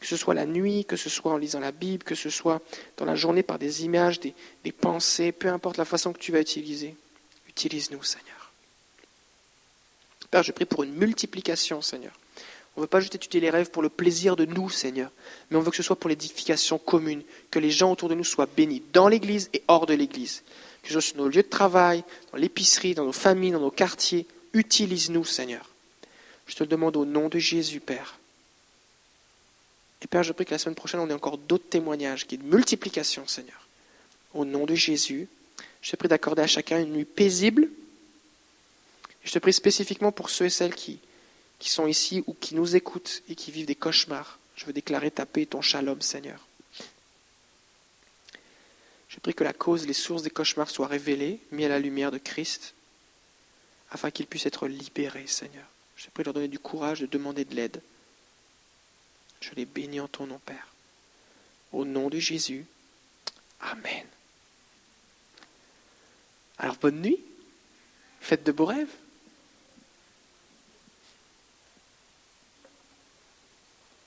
Que 0.00 0.06
ce 0.06 0.16
soit 0.16 0.34
la 0.34 0.46
nuit, 0.46 0.84
que 0.84 0.96
ce 0.96 1.08
soit 1.08 1.32
en 1.32 1.36
lisant 1.36 1.60
la 1.60 1.72
Bible, 1.72 2.04
que 2.04 2.14
ce 2.14 2.30
soit 2.30 2.60
dans 2.96 3.04
la 3.04 3.16
journée 3.16 3.42
par 3.42 3.58
des 3.58 3.84
images, 3.84 4.20
des, 4.20 4.34
pensées, 4.72 5.32
peu 5.32 5.48
importe 5.48 5.76
la 5.76 5.84
façon 5.84 6.12
que 6.12 6.18
tu 6.18 6.32
vas 6.32 6.40
utiliser. 6.40 6.94
Utilise-nous, 7.48 8.02
Seigneur. 8.02 8.52
Père, 10.30 10.42
je 10.42 10.52
prie 10.52 10.66
pour 10.66 10.82
une 10.82 10.92
multiplication, 10.92 11.80
Seigneur. 11.80 12.12
On 12.76 12.80
ne 12.80 12.84
veut 12.84 12.88
pas 12.88 13.00
juste 13.00 13.14
étudier 13.14 13.40
les 13.40 13.50
rêves 13.50 13.70
pour 13.70 13.82
le 13.82 13.88
plaisir 13.88 14.36
de 14.36 14.44
nous, 14.44 14.70
Seigneur, 14.70 15.10
mais 15.50 15.56
on 15.56 15.60
veut 15.60 15.70
que 15.70 15.76
ce 15.76 15.82
soit 15.82 15.96
pour 15.96 16.10
l'édification 16.10 16.78
commune, 16.78 17.22
que 17.50 17.58
les 17.58 17.70
gens 17.70 17.90
autour 17.90 18.08
de 18.08 18.14
nous 18.14 18.24
soient 18.24 18.46
bénis, 18.46 18.82
dans 18.92 19.08
l'Église 19.08 19.50
et 19.52 19.62
hors 19.66 19.86
de 19.86 19.94
l'Église. 19.94 20.42
Que 20.82 20.88
ce 20.88 20.92
soit 20.92 21.02
sur 21.02 21.16
nos 21.16 21.28
lieux 21.28 21.42
de 21.42 21.48
travail, 21.48 22.04
dans 22.30 22.38
l'épicerie, 22.38 22.94
dans 22.94 23.04
nos 23.04 23.12
familles, 23.12 23.50
dans 23.50 23.60
nos 23.60 23.70
quartiers. 23.70 24.26
Utilise-nous, 24.52 25.24
Seigneur. 25.24 25.68
Je 26.46 26.54
te 26.54 26.62
le 26.62 26.68
demande 26.68 26.96
au 26.96 27.04
nom 27.04 27.28
de 27.28 27.38
Jésus, 27.38 27.80
Père. 27.80 28.18
Et 30.02 30.06
Père, 30.06 30.22
je 30.22 30.32
prie 30.32 30.44
que 30.44 30.52
la 30.52 30.58
semaine 30.58 30.74
prochaine, 30.74 31.00
on 31.00 31.10
ait 31.10 31.14
encore 31.14 31.38
d'autres 31.38 31.68
témoignages, 31.68 32.26
qui 32.26 32.36
est 32.36 32.38
de 32.38 32.44
multiplication, 32.44 33.26
Seigneur. 33.26 33.66
Au 34.34 34.44
nom 34.44 34.64
de 34.64 34.74
Jésus, 34.74 35.28
je 35.82 35.90
te 35.90 35.96
prie 35.96 36.08
d'accorder 36.08 36.42
à 36.42 36.46
chacun 36.46 36.80
une 36.80 36.92
nuit 36.92 37.04
paisible. 37.04 37.68
Je 39.24 39.32
te 39.32 39.38
prie 39.38 39.52
spécifiquement 39.52 40.12
pour 40.12 40.30
ceux 40.30 40.46
et 40.46 40.50
celles 40.50 40.74
qui, 40.74 41.00
sont 41.60 41.86
ici 41.86 42.22
ou 42.26 42.34
qui 42.34 42.54
nous 42.54 42.76
écoutent 42.76 43.22
et 43.28 43.34
qui 43.34 43.50
vivent 43.50 43.66
des 43.66 43.74
cauchemars. 43.74 44.38
Je 44.56 44.64
veux 44.64 44.72
déclarer 44.72 45.10
ta 45.10 45.26
paix 45.26 45.42
et 45.42 45.46
ton 45.46 45.60
shalom, 45.60 46.00
Seigneur. 46.00 46.46
Je 49.08 49.18
prie 49.18 49.34
que 49.34 49.44
la 49.44 49.52
cause, 49.52 49.86
les 49.86 49.94
sources 49.94 50.22
des 50.22 50.30
cauchemars 50.30 50.70
soient 50.70 50.86
révélées, 50.86 51.40
mis 51.50 51.64
à 51.64 51.68
la 51.68 51.78
lumière 51.78 52.10
de 52.10 52.18
Christ, 52.18 52.74
afin 53.90 54.10
qu'ils 54.10 54.26
puissent 54.26 54.46
être 54.46 54.68
libérés, 54.68 55.26
Seigneur. 55.26 55.66
Je 55.96 56.06
te 56.06 56.10
prie 56.10 56.22
de 56.22 56.28
leur 56.28 56.34
donner 56.34 56.48
du 56.48 56.58
courage 56.58 57.00
de 57.00 57.06
demander 57.06 57.44
de 57.44 57.54
l'aide. 57.54 57.82
Je 59.40 59.50
les 59.54 59.64
bénis 59.64 60.00
en 60.00 60.08
ton 60.08 60.26
nom, 60.26 60.40
Père. 60.44 60.68
Au 61.72 61.84
nom 61.84 62.08
de 62.08 62.18
Jésus. 62.18 62.66
Amen. 63.60 64.06
Alors 66.58 66.76
bonne 66.76 67.00
nuit. 67.00 67.20
Faites 68.20 68.44
de 68.44 68.52
beaux 68.52 68.66
rêves. 68.66 68.94